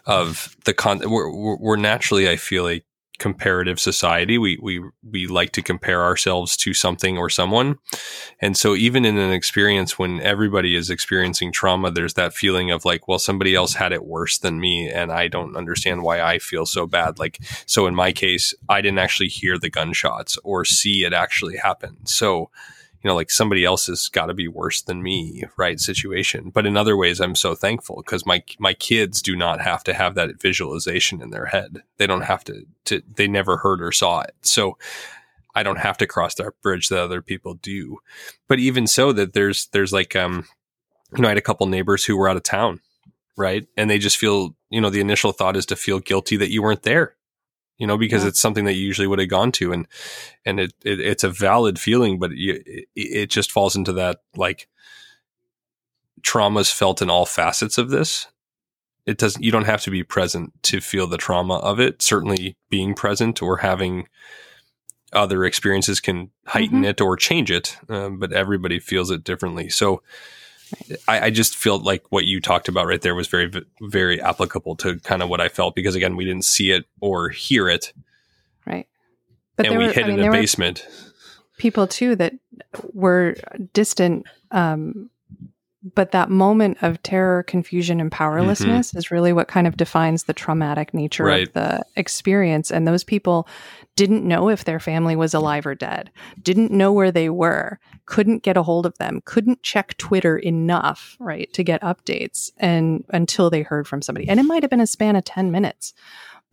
of 0.06 0.56
the 0.64 0.74
con. 0.74 1.00
We're, 1.04 1.56
we're 1.56 1.76
naturally, 1.76 2.28
I 2.28 2.36
feel 2.36 2.62
like 2.64 2.84
comparative 3.24 3.80
society. 3.80 4.36
We 4.36 4.58
we 4.60 4.84
we 5.02 5.26
like 5.26 5.52
to 5.52 5.62
compare 5.62 6.02
ourselves 6.02 6.58
to 6.58 6.74
something 6.74 7.16
or 7.16 7.30
someone. 7.30 7.78
And 8.38 8.54
so 8.54 8.74
even 8.74 9.06
in 9.06 9.16
an 9.16 9.32
experience 9.32 9.98
when 9.98 10.20
everybody 10.20 10.76
is 10.76 10.90
experiencing 10.90 11.50
trauma, 11.50 11.90
there's 11.90 12.12
that 12.14 12.34
feeling 12.34 12.70
of 12.70 12.84
like, 12.84 13.08
well, 13.08 13.18
somebody 13.18 13.54
else 13.54 13.72
had 13.72 13.92
it 13.92 14.04
worse 14.04 14.36
than 14.36 14.60
me 14.60 14.90
and 14.90 15.10
I 15.10 15.28
don't 15.28 15.56
understand 15.56 16.02
why 16.02 16.20
I 16.20 16.38
feel 16.38 16.66
so 16.66 16.86
bad. 16.86 17.18
Like 17.18 17.38
so 17.64 17.86
in 17.86 17.94
my 17.94 18.12
case, 18.12 18.52
I 18.68 18.82
didn't 18.82 18.98
actually 18.98 19.30
hear 19.30 19.58
the 19.58 19.70
gunshots 19.70 20.36
or 20.44 20.66
see 20.66 21.06
it 21.06 21.14
actually 21.14 21.56
happen. 21.56 22.04
So 22.04 22.50
you 23.04 23.10
know, 23.10 23.14
like 23.14 23.30
somebody 23.30 23.66
else 23.66 23.86
has 23.86 24.08
got 24.08 24.26
to 24.26 24.34
be 24.34 24.48
worse 24.48 24.80
than 24.80 25.02
me, 25.02 25.44
right? 25.58 25.78
Situation. 25.78 26.48
But 26.48 26.64
in 26.64 26.74
other 26.74 26.96
ways, 26.96 27.20
I'm 27.20 27.34
so 27.34 27.54
thankful 27.54 27.96
because 27.96 28.24
my 28.24 28.42
my 28.58 28.72
kids 28.72 29.20
do 29.20 29.36
not 29.36 29.60
have 29.60 29.84
to 29.84 29.92
have 29.92 30.14
that 30.14 30.40
visualization 30.40 31.20
in 31.20 31.28
their 31.28 31.46
head. 31.46 31.82
They 31.98 32.06
don't 32.06 32.22
have 32.22 32.44
to. 32.44 32.64
to 32.86 33.02
they 33.14 33.28
never 33.28 33.58
heard 33.58 33.82
or 33.82 33.92
saw 33.92 34.22
it. 34.22 34.34
So 34.40 34.78
I 35.54 35.62
don't 35.62 35.80
have 35.80 35.98
to 35.98 36.06
cross 36.06 36.34
that 36.36 36.54
bridge 36.62 36.88
that 36.88 37.02
other 37.02 37.20
people 37.20 37.54
do. 37.54 37.98
But 38.48 38.58
even 38.58 38.86
so, 38.86 39.12
that 39.12 39.34
there's 39.34 39.66
there's 39.66 39.92
like 39.92 40.16
um, 40.16 40.46
you 41.14 41.20
know, 41.20 41.28
I 41.28 41.32
had 41.32 41.38
a 41.38 41.42
couple 41.42 41.66
neighbors 41.66 42.06
who 42.06 42.16
were 42.16 42.30
out 42.30 42.38
of 42.38 42.42
town, 42.42 42.80
right? 43.36 43.66
And 43.76 43.90
they 43.90 43.98
just 43.98 44.16
feel, 44.16 44.56
you 44.70 44.80
know, 44.80 44.88
the 44.88 45.00
initial 45.00 45.32
thought 45.32 45.58
is 45.58 45.66
to 45.66 45.76
feel 45.76 46.00
guilty 46.00 46.38
that 46.38 46.50
you 46.50 46.62
weren't 46.62 46.84
there 46.84 47.13
you 47.78 47.86
know, 47.86 47.98
because 47.98 48.22
yeah. 48.22 48.28
it's 48.28 48.40
something 48.40 48.64
that 48.64 48.74
you 48.74 48.84
usually 48.84 49.06
would 49.06 49.18
have 49.18 49.28
gone 49.28 49.52
to, 49.52 49.72
and 49.72 49.86
and 50.44 50.60
it, 50.60 50.74
it 50.84 51.00
it's 51.00 51.24
a 51.24 51.30
valid 51.30 51.78
feeling, 51.78 52.18
but 52.18 52.30
it, 52.32 52.86
it 52.94 53.30
just 53.30 53.50
falls 53.50 53.76
into 53.76 53.92
that 53.94 54.20
like 54.36 54.68
traumas 56.22 56.72
felt 56.72 57.02
in 57.02 57.10
all 57.10 57.26
facets 57.26 57.78
of 57.78 57.90
this. 57.90 58.28
It 59.06 59.18
doesn't. 59.18 59.42
You 59.42 59.50
don't 59.50 59.66
have 59.66 59.82
to 59.82 59.90
be 59.90 60.02
present 60.02 60.52
to 60.64 60.80
feel 60.80 61.06
the 61.06 61.18
trauma 61.18 61.56
of 61.56 61.80
it. 61.80 62.00
Certainly, 62.00 62.56
being 62.70 62.94
present 62.94 63.42
or 63.42 63.58
having 63.58 64.08
other 65.12 65.44
experiences 65.44 66.00
can 66.00 66.30
heighten 66.46 66.78
mm-hmm. 66.78 66.86
it 66.86 67.00
or 67.00 67.16
change 67.16 67.50
it, 67.50 67.76
um, 67.88 68.18
but 68.18 68.32
everybody 68.32 68.80
feels 68.80 69.10
it 69.10 69.24
differently. 69.24 69.68
So 69.68 70.02
I, 71.08 71.26
I, 71.26 71.30
just 71.30 71.56
feel 71.56 71.78
like 71.78 72.04
what 72.10 72.24
you 72.24 72.40
talked 72.40 72.68
about 72.68 72.86
right 72.86 73.00
there 73.00 73.14
was 73.14 73.28
very, 73.28 73.50
very 73.80 74.20
applicable 74.20 74.76
to 74.76 74.98
kind 75.00 75.22
of 75.22 75.28
what 75.28 75.40
I 75.40 75.48
felt 75.48 75.74
because 75.74 75.94
again, 75.94 76.16
we 76.16 76.24
didn't 76.24 76.44
see 76.44 76.70
it 76.70 76.84
or 77.00 77.28
hear 77.28 77.68
it. 77.68 77.92
Right. 78.66 78.88
But 79.56 79.66
and 79.66 79.78
we 79.78 79.86
were, 79.86 79.92
hid 79.92 80.04
I 80.04 80.08
mean, 80.08 80.20
in 80.20 80.28
a 80.28 80.32
basement. 80.32 80.86
People 81.58 81.86
too 81.86 82.16
that 82.16 82.34
were 82.92 83.36
distant. 83.72 84.26
Um, 84.50 85.10
but 85.94 86.12
that 86.12 86.30
moment 86.30 86.78
of 86.80 87.02
terror, 87.02 87.42
confusion, 87.42 88.00
and 88.00 88.10
powerlessness 88.10 88.88
mm-hmm. 88.88 88.98
is 88.98 89.10
really 89.10 89.34
what 89.34 89.48
kind 89.48 89.66
of 89.66 89.76
defines 89.76 90.24
the 90.24 90.32
traumatic 90.32 90.94
nature 90.94 91.24
right. 91.24 91.48
of 91.48 91.52
the 91.52 91.84
experience. 91.96 92.70
And 92.70 92.88
those 92.88 93.04
people 93.04 93.46
didn't 93.94 94.26
know 94.26 94.48
if 94.48 94.64
their 94.64 94.80
family 94.80 95.14
was 95.14 95.34
alive 95.34 95.66
or 95.66 95.74
dead, 95.74 96.10
didn't 96.42 96.70
know 96.70 96.92
where 96.92 97.12
they 97.12 97.28
were, 97.28 97.78
couldn't 98.06 98.42
get 98.42 98.56
a 98.56 98.62
hold 98.62 98.86
of 98.86 98.96
them, 98.96 99.20
couldn't 99.26 99.62
check 99.62 99.96
Twitter 99.98 100.38
enough, 100.38 101.16
right, 101.20 101.52
to 101.52 101.62
get 101.62 101.82
updates 101.82 102.50
and 102.56 103.04
until 103.10 103.50
they 103.50 103.62
heard 103.62 103.86
from 103.86 104.00
somebody. 104.00 104.26
And 104.28 104.40
it 104.40 104.44
might 104.44 104.62
have 104.62 104.70
been 104.70 104.80
a 104.80 104.86
span 104.86 105.16
of 105.16 105.24
10 105.24 105.50
minutes. 105.50 105.92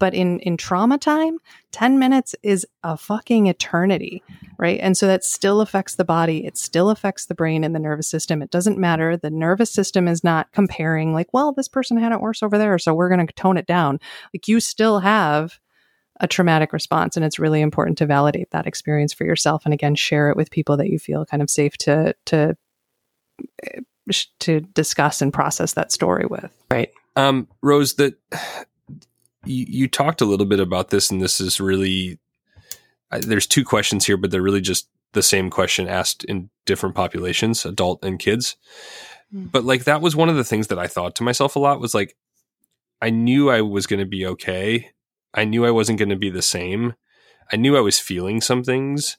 But 0.01 0.15
in 0.15 0.39
in 0.39 0.57
trauma 0.57 0.97
time, 0.97 1.37
10 1.73 1.99
minutes 1.99 2.33
is 2.41 2.65
a 2.81 2.97
fucking 2.97 3.45
eternity, 3.45 4.23
right? 4.57 4.79
And 4.81 4.97
so 4.97 5.05
that 5.05 5.23
still 5.23 5.61
affects 5.61 5.93
the 5.93 6.03
body, 6.03 6.43
it 6.43 6.57
still 6.57 6.89
affects 6.89 7.27
the 7.27 7.35
brain 7.35 7.63
and 7.63 7.75
the 7.75 7.79
nervous 7.79 8.07
system. 8.09 8.41
It 8.41 8.49
doesn't 8.49 8.79
matter. 8.79 9.15
The 9.15 9.29
nervous 9.29 9.69
system 9.71 10.07
is 10.07 10.23
not 10.23 10.51
comparing 10.53 11.13
like, 11.13 11.31
well, 11.33 11.51
this 11.51 11.67
person 11.67 11.97
had 11.97 12.13
it 12.13 12.19
worse 12.19 12.41
over 12.41 12.57
there, 12.57 12.79
so 12.79 12.95
we're 12.95 13.15
going 13.15 13.27
to 13.27 13.31
tone 13.33 13.57
it 13.57 13.67
down. 13.67 13.99
Like 14.33 14.47
you 14.47 14.59
still 14.59 15.01
have 15.01 15.59
a 16.19 16.27
traumatic 16.27 16.73
response. 16.73 17.15
And 17.15 17.23
it's 17.23 17.37
really 17.37 17.61
important 17.61 17.99
to 17.99 18.07
validate 18.07 18.49
that 18.49 18.65
experience 18.65 19.13
for 19.13 19.25
yourself. 19.25 19.65
And 19.65 19.73
again, 19.73 19.93
share 19.93 20.31
it 20.31 20.35
with 20.35 20.49
people 20.49 20.77
that 20.77 20.89
you 20.89 20.97
feel 20.97 21.27
kind 21.27 21.43
of 21.43 21.49
safe 21.49 21.77
to, 21.77 22.15
to, 22.25 22.57
eh, 23.63 23.81
to 24.39 24.61
discuss 24.61 25.21
and 25.21 25.31
process 25.31 25.73
that 25.73 25.91
story 25.91 26.25
with. 26.25 26.51
Right. 26.71 26.91
Um, 27.15 27.47
Rose, 27.61 27.95
that 27.95 28.15
you, 29.45 29.65
you 29.67 29.87
talked 29.87 30.21
a 30.21 30.25
little 30.25 30.45
bit 30.45 30.59
about 30.59 30.89
this, 30.89 31.11
and 31.11 31.21
this 31.21 31.41
is 31.41 31.59
really, 31.59 32.19
there's 33.11 33.47
two 33.47 33.63
questions 33.63 34.05
here, 34.05 34.17
but 34.17 34.31
they're 34.31 34.41
really 34.41 34.61
just 34.61 34.89
the 35.13 35.23
same 35.23 35.49
question 35.49 35.87
asked 35.87 36.23
in 36.25 36.49
different 36.65 36.95
populations, 36.95 37.65
adult 37.65 38.03
and 38.03 38.19
kids. 38.19 38.55
Mm. 39.33 39.51
But 39.51 39.65
like 39.65 39.83
that 39.83 40.01
was 40.01 40.15
one 40.15 40.29
of 40.29 40.35
the 40.35 40.43
things 40.43 40.67
that 40.67 40.79
I 40.79 40.87
thought 40.87 41.15
to 41.17 41.23
myself 41.23 41.55
a 41.55 41.59
lot 41.59 41.81
was 41.81 41.93
like, 41.93 42.15
I 43.01 43.09
knew 43.09 43.49
I 43.49 43.61
was 43.61 43.87
going 43.87 43.99
to 43.99 44.05
be 44.05 44.25
okay 44.25 44.91
I 45.33 45.45
knew 45.45 45.65
I 45.65 45.71
wasn't 45.71 45.99
going 45.99 46.09
to 46.09 46.15
be 46.15 46.29
the 46.29 46.41
same. 46.41 46.95
I 47.51 47.55
knew 47.55 47.77
I 47.77 47.81
was 47.81 47.99
feeling 47.99 48.41
some 48.41 48.63
things, 48.63 49.17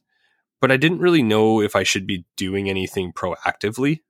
but 0.60 0.70
I 0.70 0.76
didn't 0.76 1.00
really 1.00 1.22
know 1.22 1.60
if 1.60 1.74
I 1.74 1.82
should 1.82 2.06
be 2.06 2.24
doing 2.36 2.68
anything 2.68 3.12
proactively. 3.12 4.00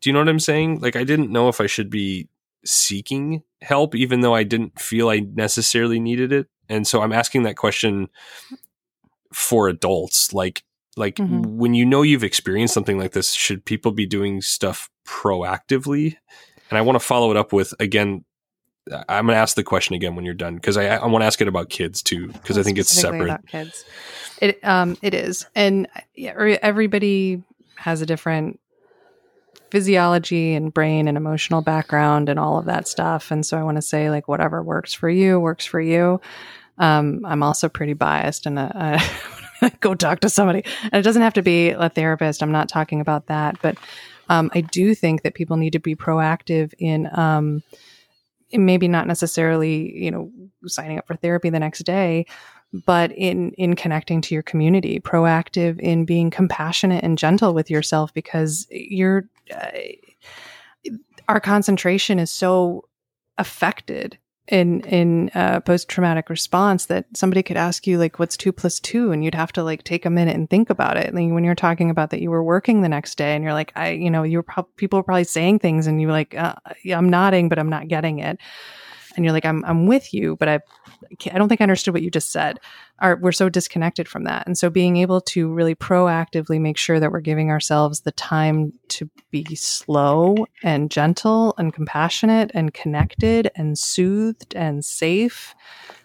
Do 0.00 0.08
you 0.08 0.12
know 0.12 0.20
what 0.20 0.28
I'm 0.28 0.40
saying? 0.40 0.80
Like, 0.80 0.96
I 0.96 1.04
didn't 1.04 1.32
know 1.32 1.48
if 1.48 1.60
I 1.60 1.66
should 1.66 1.90
be 1.90 2.28
seeking 2.64 3.42
help, 3.62 3.94
even 3.94 4.20
though 4.20 4.34
I 4.34 4.42
didn't 4.42 4.78
feel 4.80 5.08
I 5.08 5.20
necessarily 5.20 5.98
needed 6.00 6.32
it. 6.32 6.46
And 6.68 6.86
so 6.86 7.02
I'm 7.02 7.12
asking 7.12 7.44
that 7.44 7.56
question 7.56 8.08
for 9.32 9.68
adults. 9.68 10.32
Like, 10.32 10.62
like 10.96 11.16
Mhm. 11.16 11.44
when 11.46 11.74
you 11.74 11.84
know 11.84 12.02
you've 12.02 12.24
experienced 12.24 12.74
something 12.74 12.98
like 12.98 13.12
this, 13.12 13.32
should 13.32 13.64
people 13.64 13.92
be 13.92 14.06
doing 14.06 14.40
stuff 14.40 14.88
proactively? 15.06 16.16
And 16.70 16.78
I 16.78 16.80
want 16.82 16.96
to 16.96 17.04
follow 17.04 17.30
it 17.30 17.36
up 17.36 17.52
with 17.52 17.74
again. 17.80 18.24
I'm 19.08 19.26
going 19.26 19.34
to 19.34 19.40
ask 19.40 19.56
the 19.56 19.64
question 19.64 19.96
again 19.96 20.14
when 20.14 20.24
you're 20.24 20.32
done 20.34 20.54
because 20.54 20.76
I, 20.76 20.86
I 20.86 21.06
want 21.06 21.22
to 21.22 21.26
ask 21.26 21.40
it 21.40 21.48
about 21.48 21.70
kids 21.70 22.02
too 22.02 22.28
because 22.28 22.56
I 22.56 22.62
think 22.62 22.78
it's 22.78 22.90
separate. 22.90 23.40
kids. 23.48 23.84
It 24.40 24.64
um 24.64 24.96
it 25.02 25.12
is, 25.12 25.46
and 25.54 25.88
yeah, 26.14 26.56
everybody 26.62 27.42
has 27.76 28.00
a 28.00 28.06
different 28.06 28.60
physiology 29.70 30.54
and 30.54 30.72
brain 30.72 31.08
and 31.08 31.16
emotional 31.16 31.62
background 31.62 32.28
and 32.28 32.38
all 32.38 32.58
of 32.58 32.66
that 32.66 32.88
stuff. 32.88 33.30
And 33.30 33.44
so 33.44 33.58
I 33.58 33.62
want 33.62 33.76
to 33.76 33.82
say 33.82 34.10
like 34.10 34.28
whatever 34.28 34.62
works 34.62 34.94
for 34.94 35.08
you 35.08 35.40
works 35.40 35.64
for 35.64 35.80
you. 35.80 36.20
Um, 36.78 37.24
I'm 37.24 37.42
also 37.42 37.68
pretty 37.68 37.94
biased 37.94 38.46
and 38.46 38.58
uh, 38.58 38.98
go 39.80 39.94
talk 39.94 40.20
to 40.20 40.28
somebody. 40.28 40.64
And 40.82 40.94
it 40.94 41.02
doesn't 41.02 41.22
have 41.22 41.34
to 41.34 41.42
be 41.42 41.70
a 41.70 41.88
therapist. 41.88 42.42
I'm 42.42 42.52
not 42.52 42.68
talking 42.68 43.00
about 43.00 43.26
that, 43.26 43.60
but 43.62 43.76
um, 44.28 44.50
I 44.54 44.60
do 44.60 44.94
think 44.94 45.22
that 45.22 45.34
people 45.34 45.56
need 45.56 45.72
to 45.72 45.78
be 45.78 45.96
proactive 45.96 46.72
in 46.78 47.08
um, 47.12 47.62
maybe 48.52 48.88
not 48.88 49.06
necessarily 49.06 49.96
you 49.96 50.10
know 50.10 50.30
signing 50.66 50.98
up 50.98 51.06
for 51.06 51.16
therapy 51.16 51.50
the 51.50 51.58
next 51.58 51.80
day 51.80 52.26
but 52.72 53.10
in 53.12 53.50
in 53.52 53.74
connecting 53.74 54.20
to 54.20 54.34
your 54.34 54.42
community 54.42 55.00
proactive 55.00 55.78
in 55.80 56.04
being 56.04 56.30
compassionate 56.30 57.02
and 57.02 57.18
gentle 57.18 57.54
with 57.54 57.70
yourself 57.70 58.12
because 58.14 58.66
you're 58.70 59.24
uh, 59.54 60.90
our 61.28 61.40
concentration 61.40 62.18
is 62.18 62.30
so 62.30 62.84
affected 63.38 64.18
in 64.48 64.80
in 64.82 65.28
uh, 65.34 65.60
post 65.60 65.88
traumatic 65.88 66.30
response 66.30 66.86
that 66.86 67.06
somebody 67.14 67.42
could 67.42 67.56
ask 67.56 67.86
you 67.86 67.98
like 67.98 68.18
what's 68.18 68.36
two 68.36 68.52
plus 68.52 68.78
two? 68.78 69.10
And 69.10 69.24
you'd 69.24 69.34
have 69.34 69.52
to 69.52 69.62
like 69.62 69.82
take 69.82 70.06
a 70.06 70.10
minute 70.10 70.36
and 70.36 70.48
think 70.48 70.70
about 70.70 70.96
it. 70.96 71.12
Like 71.14 71.30
when 71.32 71.44
you're 71.44 71.54
talking 71.54 71.90
about 71.90 72.10
that 72.10 72.22
you 72.22 72.30
were 72.30 72.44
working 72.44 72.80
the 72.80 72.88
next 72.88 73.16
day 73.18 73.34
and 73.34 73.42
you're 73.42 73.52
like 73.52 73.72
i 73.74 73.90
you 73.90 74.10
know 74.10 74.22
you 74.22 74.38
were 74.38 74.42
pro- 74.44 74.68
people 74.76 74.98
were 74.98 75.04
probably 75.04 75.24
saying 75.24 75.58
things 75.58 75.86
and 75.86 76.00
you 76.00 76.06
were 76.06 76.12
like 76.12 76.34
uh, 76.36 76.54
yeah 76.84 76.96
i'm 76.96 77.08
nodding 77.08 77.48
but 77.48 77.58
i'm 77.58 77.70
not 77.70 77.88
getting 77.88 78.20
it. 78.20 78.38
And 79.16 79.24
you're 79.24 79.32
like 79.32 79.46
i'm 79.46 79.64
i'm 79.64 79.86
with 79.86 80.14
you 80.14 80.36
but 80.36 80.48
i 80.48 80.60
i 81.32 81.38
don't 81.38 81.48
think 81.48 81.60
i 81.60 81.64
understood 81.64 81.94
what 81.94 82.02
you 82.02 82.10
just 82.10 82.30
said. 82.30 82.58
We're 83.02 83.32
so 83.32 83.48
disconnected 83.48 84.08
from 84.08 84.24
that. 84.24 84.46
And 84.46 84.56
so 84.56 84.70
being 84.70 84.96
able 84.96 85.20
to 85.22 85.52
really 85.52 85.74
proactively 85.74 86.60
make 86.60 86.78
sure 86.78 86.98
that 86.98 87.12
we're 87.12 87.20
giving 87.20 87.50
ourselves 87.50 88.00
the 88.00 88.12
time 88.12 88.72
to 88.88 89.10
be 89.30 89.44
slow 89.54 90.46
and 90.62 90.90
gentle 90.90 91.54
and 91.58 91.74
compassionate 91.74 92.50
and 92.54 92.72
connected 92.72 93.50
and 93.54 93.78
soothed 93.78 94.54
and 94.54 94.84
safe 94.84 95.54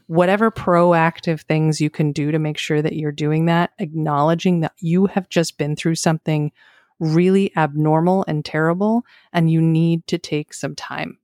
whatever 0.08 0.52
proactive 0.52 1.41
things 1.43 1.80
you 1.80 1.89
can 1.89 2.12
do 2.12 2.32
to 2.32 2.39
make 2.39 2.58
sure 2.58 2.82
that 2.82 2.97
you're 2.97 3.14
doing 3.14 3.45
that 3.45 3.72
acknowledging 3.80 4.60
that 4.60 4.74
you 4.80 5.06
have 5.06 5.30
just 5.30 5.58
been 5.58 5.74
through 5.74 5.95
something 5.95 6.52
really 6.99 7.56
abnormal 7.56 8.26
and 8.28 8.43
terrible 8.43 9.06
and 9.32 9.49
you 9.49 9.62
need 9.62 10.06
to 10.08 10.18
take 10.18 10.54
some 10.54 10.76
time 10.76 11.18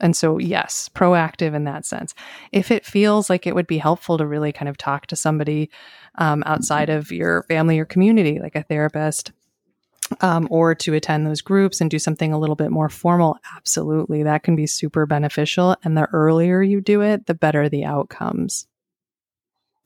and 0.00 0.16
so, 0.16 0.38
yes, 0.38 0.88
proactive 0.94 1.54
in 1.54 1.64
that 1.64 1.84
sense. 1.84 2.14
If 2.52 2.70
it 2.70 2.86
feels 2.86 3.28
like 3.28 3.46
it 3.46 3.54
would 3.54 3.66
be 3.66 3.78
helpful 3.78 4.18
to 4.18 4.26
really 4.26 4.52
kind 4.52 4.68
of 4.68 4.76
talk 4.76 5.06
to 5.08 5.16
somebody 5.16 5.70
um, 6.16 6.42
outside 6.46 6.88
of 6.88 7.10
your 7.10 7.42
family 7.44 7.78
or 7.78 7.84
community, 7.84 8.38
like 8.38 8.54
a 8.54 8.62
therapist, 8.62 9.32
um, 10.20 10.48
or 10.50 10.74
to 10.74 10.94
attend 10.94 11.26
those 11.26 11.40
groups 11.40 11.80
and 11.80 11.90
do 11.90 11.98
something 11.98 12.32
a 12.32 12.38
little 12.38 12.56
bit 12.56 12.70
more 12.70 12.88
formal, 12.88 13.38
absolutely. 13.56 14.22
That 14.22 14.42
can 14.42 14.56
be 14.56 14.66
super 14.66 15.04
beneficial. 15.04 15.76
And 15.84 15.96
the 15.96 16.06
earlier 16.12 16.62
you 16.62 16.80
do 16.80 17.02
it, 17.02 17.26
the 17.26 17.34
better 17.34 17.68
the 17.68 17.84
outcomes. 17.84 18.66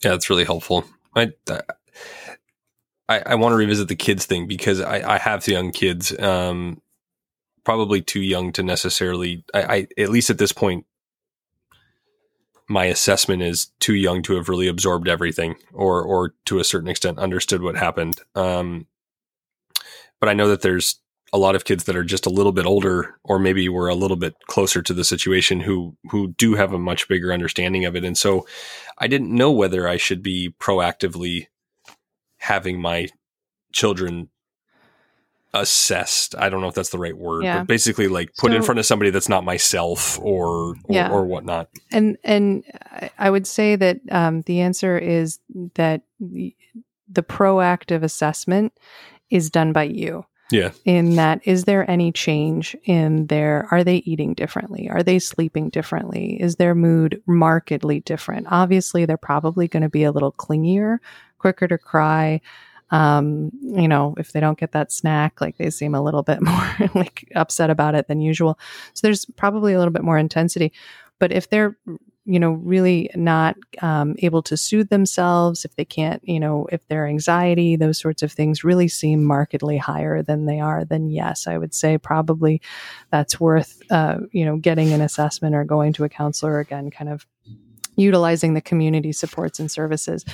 Yeah, 0.05 0.11
that's 0.11 0.29
really 0.29 0.45
helpful. 0.45 0.85
I 1.17 1.33
I, 3.09 3.23
I 3.27 3.35
want 3.35 3.53
to 3.53 3.57
revisit 3.57 3.89
the 3.89 3.97
kids 3.97 4.27
thing 4.27 4.47
because 4.47 4.81
I, 4.81 5.15
I 5.15 5.19
have 5.19 5.47
young 5.47 5.73
kids, 5.73 6.19
um, 6.19 6.81
probably 7.65 8.01
too 8.03 8.21
young 8.21 8.53
to 8.53 8.63
necessarily. 8.63 9.45
I, 9.55 9.63
I 9.63 9.87
at 9.99 10.11
least 10.11 10.31
at 10.31 10.39
this 10.39 10.53
point, 10.53 10.87
my 12.69 12.87
assessment 12.87 13.43
is 13.43 13.73
too 13.81 13.95
young 13.95 14.23
to 14.23 14.35
have 14.37 14.49
really 14.49 14.69
absorbed 14.69 15.09
everything, 15.09 15.57
or 15.73 16.03
or 16.03 16.35
to 16.47 16.59
a 16.59 16.65
certain 16.65 16.89
extent 16.89 17.19
understood 17.19 17.63
what 17.63 17.77
happened. 17.77 18.21
Um, 18.35 18.87
but 20.21 20.29
I 20.29 20.35
know 20.35 20.49
that 20.49 20.63
there's 20.63 21.01
a 21.35 21.39
lot 21.39 21.55
of 21.55 21.65
kids 21.65 21.85
that 21.85 21.97
are 21.97 22.05
just 22.05 22.27
a 22.27 22.31
little 22.31 22.53
bit 22.53 22.67
older, 22.67 23.19
or 23.25 23.39
maybe 23.39 23.69
were 23.69 23.89
a 23.89 23.95
little 23.95 24.19
bit 24.19 24.35
closer 24.49 24.83
to 24.83 24.95
the 24.95 25.05
situation, 25.05 25.61
who 25.61 25.97
who 26.11 26.29
do 26.39 26.55
have 26.55 26.73
a 26.73 26.79
much 26.79 27.09
bigger 27.09 27.33
understanding 27.33 27.85
of 27.85 27.97
it, 27.97 28.05
and 28.05 28.17
so 28.19 28.47
I 28.99 29.07
didn't 29.07 29.35
know 29.35 29.51
whether 29.51 29.89
I 29.89 29.97
should 29.97 30.23
be 30.23 30.55
proactively 30.61 31.47
having 32.39 32.81
my 32.81 33.09
children 33.73 34.29
assessed. 35.55 36.35
I 36.37 36.49
don't 36.49 36.61
know 36.61 36.69
if 36.69 36.75
that's 36.75 36.91
the 36.91 36.99
right 36.99 37.17
word, 37.17 37.45
Yeah. 37.45 37.59
but 37.59 37.67
basically 37.69 38.09
like 38.09 38.31
put 38.39 38.53
in 38.53 38.63
front 38.63 38.79
of 38.79 38.87
somebody 38.87 39.11
that's 39.11 39.29
not 39.29 39.45
myself 39.45 40.19
or 40.21 40.43
or, 40.43 40.75
Yeah. 40.89 41.11
or 41.11 41.25
whatnot. 41.27 41.69
And 41.93 42.17
and 42.25 42.65
I- 42.91 43.11
I 43.19 43.31
would 43.31 43.47
say 43.47 43.77
that 43.77 44.01
um, 44.11 44.43
the 44.43 44.61
answer 44.61 44.97
is 44.99 45.39
that 45.75 46.03
the, 46.21 46.55
the 47.11 47.23
proactive 47.23 48.03
assessment 48.03 48.73
is 49.31 49.51
done 49.51 49.73
by 49.73 49.85
you. 49.85 50.25
Yeah. 50.51 50.73
In 50.85 51.17
that, 51.17 51.41
is 51.47 51.65
there 51.65 51.91
any 51.91 52.13
change 52.13 52.77
in 52.85 53.27
their? 53.29 53.67
Are 53.71 53.83
they 53.85 53.97
eating 54.05 54.35
differently? 54.35 54.89
Are 54.91 55.03
they 55.03 55.19
sleeping 55.19 55.71
differently? 55.71 56.39
Is 56.41 56.57
their 56.57 56.75
mood 56.75 57.23
markedly 57.27 58.01
different? 58.01 58.47
Obviously, 58.51 59.07
they're 59.07 59.17
probably 59.17 59.67
going 59.67 59.83
to 59.83 59.89
be 59.89 60.05
a 60.05 60.13
little 60.13 60.33
clingier, 60.33 60.99
quicker 61.39 61.67
to 61.69 61.79
cry. 61.79 62.41
Um, 62.93 63.51
you 63.61 63.89
know, 63.89 64.15
if 64.19 64.33
they 64.33 64.39
don't 64.39 64.59
get 64.59 64.73
that 64.73 64.93
snack, 64.93 65.41
like 65.41 65.57
they 65.57 65.71
seem 65.71 65.95
a 65.95 66.03
little 66.03 66.23
bit 66.23 66.41
more 66.43 66.91
like 66.95 67.29
upset 67.35 67.71
about 67.71 67.95
it 67.95 68.07
than 68.07 68.21
usual. 68.21 68.59
So 68.95 69.07
there's 69.07 69.25
probably 69.25 69.73
a 69.73 69.79
little 69.79 69.93
bit 69.93 70.05
more 70.05 70.19
intensity. 70.19 70.73
But 71.19 71.33
if 71.33 71.49
they're 71.49 71.77
you 72.25 72.39
know 72.39 72.53
really 72.53 73.11
not 73.15 73.57
um, 73.81 74.15
able 74.19 74.43
to 74.43 74.57
soothe 74.57 74.89
themselves 74.91 75.65
if 75.65 75.75
they 75.75 75.85
can't 75.85 76.23
you 76.25 76.39
know 76.39 76.67
if 76.71 76.87
their 76.89 77.07
anxiety 77.07 77.75
those 77.75 77.99
sorts 77.99 78.23
of 78.23 78.31
things 78.31 78.63
really 78.63 78.89
seem 78.89 79.25
markedly 79.25 79.77
higher 79.77 80.23
than 80.23 80.47
they 80.47 80.61
are 80.61 80.85
then 80.85 81.09
yes 81.09 81.47
i 81.47 81.59
would 81.59 81.75
say 81.75 81.99
probably 81.99 82.61
that's 83.11 83.41
worth 83.41 83.81
uh, 83.91 84.19
you 84.31 84.45
know 84.45 84.57
getting 84.57 84.93
an 84.93 85.01
assessment 85.01 85.55
or 85.55 85.65
going 85.65 85.93
to 85.93 86.05
a 86.05 86.09
counselor 86.09 86.61
again 86.61 86.91
kind 86.91 87.11
of 87.11 87.27
utilizing 87.97 88.55
the 88.55 88.61
community 88.61 89.13
supports 89.13 89.59
and 89.59 89.71
services 89.71 90.25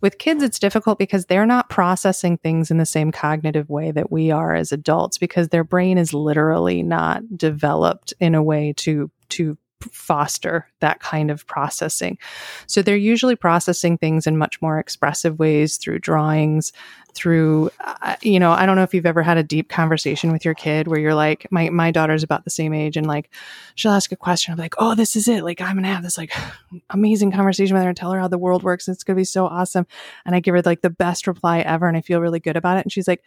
with 0.00 0.18
kids 0.18 0.42
it's 0.42 0.58
difficult 0.58 0.98
because 0.98 1.26
they're 1.26 1.46
not 1.46 1.68
processing 1.68 2.38
things 2.38 2.70
in 2.70 2.78
the 2.78 2.86
same 2.86 3.12
cognitive 3.12 3.68
way 3.68 3.90
that 3.90 4.10
we 4.10 4.30
are 4.30 4.54
as 4.54 4.72
adults 4.72 5.18
because 5.18 5.48
their 5.48 5.64
brain 5.64 5.98
is 5.98 6.14
literally 6.14 6.82
not 6.82 7.22
developed 7.36 8.14
in 8.20 8.34
a 8.34 8.42
way 8.42 8.72
to 8.76 9.10
to 9.28 9.56
foster 9.84 10.66
that 10.80 11.00
kind 11.00 11.30
of 11.30 11.46
processing. 11.46 12.18
So 12.66 12.82
they're 12.82 12.96
usually 12.96 13.36
processing 13.36 13.98
things 13.98 14.26
in 14.26 14.36
much 14.36 14.60
more 14.60 14.78
expressive 14.78 15.38
ways 15.38 15.76
through 15.76 16.00
drawings, 16.00 16.72
through 17.14 17.70
uh, 17.80 18.16
you 18.22 18.38
know, 18.38 18.52
I 18.52 18.66
don't 18.66 18.76
know 18.76 18.82
if 18.82 18.94
you've 18.94 19.06
ever 19.06 19.22
had 19.22 19.38
a 19.38 19.42
deep 19.42 19.68
conversation 19.68 20.32
with 20.32 20.44
your 20.44 20.54
kid 20.54 20.86
where 20.86 20.98
you're 20.98 21.14
like 21.14 21.46
my 21.50 21.70
my 21.70 21.90
daughter's 21.90 22.22
about 22.22 22.44
the 22.44 22.50
same 22.50 22.72
age 22.72 22.96
and 22.96 23.06
like 23.06 23.30
she'll 23.74 23.92
ask 23.92 24.12
a 24.12 24.16
question 24.16 24.52
I'm 24.52 24.58
like, 24.58 24.74
"Oh, 24.78 24.94
this 24.94 25.16
is 25.16 25.28
it. 25.28 25.42
Like 25.42 25.60
I'm 25.60 25.74
going 25.74 25.84
to 25.84 25.88
have 25.88 26.02
this 26.02 26.18
like 26.18 26.32
amazing 26.90 27.32
conversation 27.32 27.74
with 27.74 27.82
her 27.82 27.88
and 27.88 27.96
tell 27.96 28.12
her 28.12 28.20
how 28.20 28.28
the 28.28 28.38
world 28.38 28.62
works 28.62 28.86
and 28.86 28.94
it's 28.94 29.04
going 29.04 29.16
to 29.16 29.20
be 29.20 29.24
so 29.24 29.46
awesome." 29.46 29.86
And 30.24 30.34
I 30.34 30.40
give 30.40 30.54
her 30.54 30.62
like 30.62 30.82
the 30.82 30.90
best 30.90 31.26
reply 31.26 31.60
ever 31.60 31.88
and 31.88 31.96
I 31.96 32.00
feel 32.00 32.20
really 32.20 32.40
good 32.40 32.56
about 32.56 32.78
it 32.78 32.84
and 32.84 32.92
she's 32.92 33.08
like, 33.08 33.22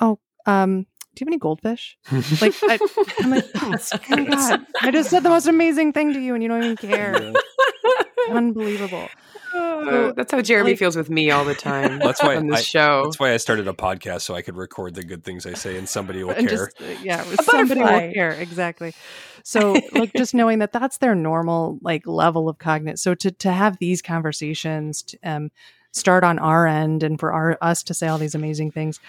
"Oh, 0.00 0.18
um 0.46 0.86
do 1.18 1.24
you 1.24 1.26
have 1.26 1.32
any 1.32 1.38
goldfish? 1.38 1.98
Like, 2.40 2.54
I, 2.62 2.78
I'm 3.20 3.30
like, 3.30 3.44
oh 3.62 3.68
my 3.70 4.24
God, 4.24 4.66
I 4.82 4.90
just 4.90 5.10
said 5.10 5.22
the 5.24 5.28
most 5.28 5.46
amazing 5.46 5.92
thing 5.92 6.12
to 6.12 6.20
you 6.20 6.34
and 6.34 6.42
you 6.42 6.48
don't 6.48 6.62
even 6.62 6.76
care. 6.76 7.32
Unbelievable. 8.30 9.08
Oh, 9.54 10.12
that's 10.14 10.30
how 10.30 10.40
Jeremy 10.42 10.72
like- 10.72 10.78
feels 10.78 10.94
with 10.96 11.10
me 11.10 11.30
all 11.30 11.44
the 11.44 11.54
time. 11.54 11.98
That's 11.98 12.22
why 12.22 12.36
on 12.36 12.46
this 12.46 12.60
I- 12.60 12.62
show. 12.62 13.04
That's 13.04 13.18
why 13.18 13.32
I 13.32 13.36
started 13.38 13.66
a 13.66 13.72
podcast 13.72 14.22
so 14.22 14.34
I 14.34 14.42
could 14.42 14.56
record 14.56 14.94
the 14.94 15.02
good 15.02 15.24
things 15.24 15.46
I 15.46 15.54
say 15.54 15.76
and 15.76 15.88
somebody 15.88 16.22
will 16.22 16.30
And 16.32 16.48
care. 16.48 16.66
just, 16.66 16.80
uh, 16.80 16.84
yeah, 17.02 17.24
somebody 17.42 17.80
will 17.80 18.12
care. 18.12 18.32
Exactly. 18.32 18.94
So, 19.42 19.76
like, 19.92 20.12
just 20.12 20.34
knowing 20.34 20.58
that 20.60 20.72
that's 20.72 20.98
their 20.98 21.14
normal, 21.14 21.78
like, 21.80 22.06
level 22.06 22.48
of 22.48 22.58
cognitive. 22.58 22.98
So, 23.00 23.14
to, 23.16 23.30
to 23.30 23.50
have 23.50 23.78
these 23.78 24.02
conversations, 24.02 25.02
to, 25.02 25.18
um, 25.24 25.50
start 25.92 26.22
on 26.22 26.38
our 26.38 26.66
end 26.66 27.02
and 27.02 27.18
for 27.18 27.32
our, 27.32 27.56
us 27.62 27.82
to 27.84 27.94
say 27.94 28.06
all 28.08 28.18
these 28.18 28.34
amazing 28.34 28.70
things, 28.70 29.00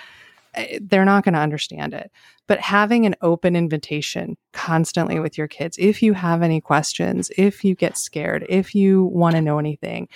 they're 0.82 1.06
not 1.06 1.24
going 1.24 1.34
to 1.34 1.40
understand 1.40 1.94
it. 1.94 2.12
But 2.48 2.60
having 2.60 3.06
an 3.06 3.16
open 3.22 3.56
invitation 3.56 4.38
constantly 4.54 5.20
with 5.20 5.38
your 5.38 5.48
kids, 5.48 5.78
if 5.80 6.02
you 6.02 6.14
have 6.14 6.42
any 6.42 6.62
questions, 6.62 7.32
if 7.38 7.64
you 7.64 7.76
get 7.76 7.98
scared, 7.98 8.46
if 8.50 8.74
you 8.74 9.06
want 9.06 9.36
to 9.36 9.42
know 9.42 9.60
anything, 9.60 10.08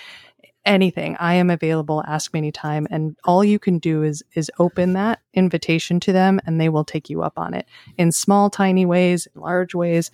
anything, 0.64 1.16
I 1.20 1.34
am 1.34 1.50
available. 1.50 2.02
Ask 2.06 2.32
me 2.32 2.38
anytime. 2.38 2.86
And 2.90 3.16
all 3.24 3.44
you 3.44 3.58
can 3.58 3.78
do 3.78 4.02
is 4.02 4.22
is 4.34 4.50
open 4.58 4.94
that 4.94 5.20
invitation 5.34 6.00
to 6.00 6.12
them, 6.12 6.40
and 6.46 6.60
they 6.60 6.68
will 6.68 6.84
take 6.84 7.10
you 7.10 7.22
up 7.22 7.38
on 7.38 7.54
it 7.54 7.66
in 7.98 8.12
small, 8.12 8.50
tiny 8.50 8.86
ways, 8.86 9.28
in 9.34 9.40
large 9.40 9.74
ways. 9.74 10.10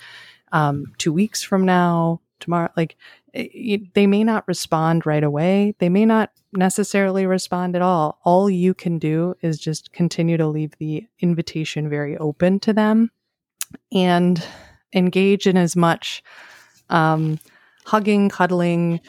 Um, 0.53 0.87
two 0.99 1.13
weeks 1.13 1.43
from 1.43 1.65
now, 1.65 2.21
tomorrow, 2.41 2.71
like 2.77 2.97
it, 3.33 3.95
they 3.95 4.07
may 4.07 4.25
not 4.25 4.47
respond 4.49 5.07
right 5.07 5.23
away. 5.23 5.75
They 5.79 5.89
may 5.89 6.05
not 6.05 6.31
necessarily 6.53 7.27
respond 7.27 7.77
at 7.77 7.83
all. 7.83 8.19
All 8.25 8.51
you 8.51 8.75
can 8.75 8.99
do 8.99 9.35
is 9.41 9.59
just 9.59 9.93
continue 9.93 10.37
to 10.37 10.47
leave 10.47 10.77
the 10.79 11.07
invitation 11.21 11.89
very 11.89 12.17
open 12.19 12.59
to 12.61 12.73
them 12.73 13.11
and 13.93 14.45
engage 14.93 15.47
in 15.47 15.57
as 15.57 15.77
much 15.77 16.23
um, 16.89 17.39
hugging, 17.85 18.29
cuddling, 18.29 19.01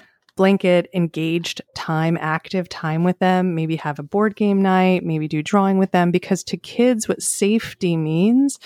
blanket, 0.42 0.90
engaged 0.96 1.62
time, 1.76 2.18
active 2.20 2.68
time 2.68 3.04
with 3.04 3.20
them. 3.20 3.54
Maybe 3.54 3.76
have 3.76 4.00
a 4.00 4.04
board 4.04 4.36
game 4.36 4.60
night, 4.60 5.06
maybe 5.06 5.28
do 5.28 5.44
drawing 5.44 5.78
with 5.78 5.92
them. 5.92 6.10
Because 6.10 6.44
to 6.46 6.58
kids, 6.58 7.08
what 7.08 7.22
safety 7.22 7.96
means 7.96 8.58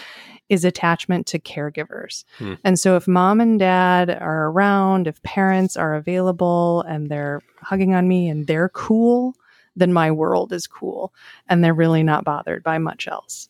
is 0.48 0.64
attachment 0.64 1.28
to 1.28 1.38
caregivers. 1.38 2.24
Hmm. 2.38 2.54
And 2.64 2.80
so 2.80 2.96
if 2.96 3.10
mom 3.10 3.42
and 3.42 3.60
dad 3.60 4.10
are 4.10 4.46
around, 4.46 5.06
if 5.06 5.22
parents 5.24 5.76
are 5.76 5.96
available 5.96 6.82
and 6.88 7.10
they're 7.10 7.42
hugging 7.62 7.94
on 7.94 8.08
me 8.08 8.30
and 8.30 8.48
they're 8.48 8.70
cool, 8.70 9.36
then 9.76 9.92
my 9.92 10.12
world 10.12 10.54
is 10.54 10.68
cool 10.68 11.14
and 11.50 11.62
they're 11.62 11.74
really 11.74 12.04
not 12.04 12.24
bothered 12.24 12.64
by 12.64 12.78
much 12.78 13.06
else. 13.06 13.50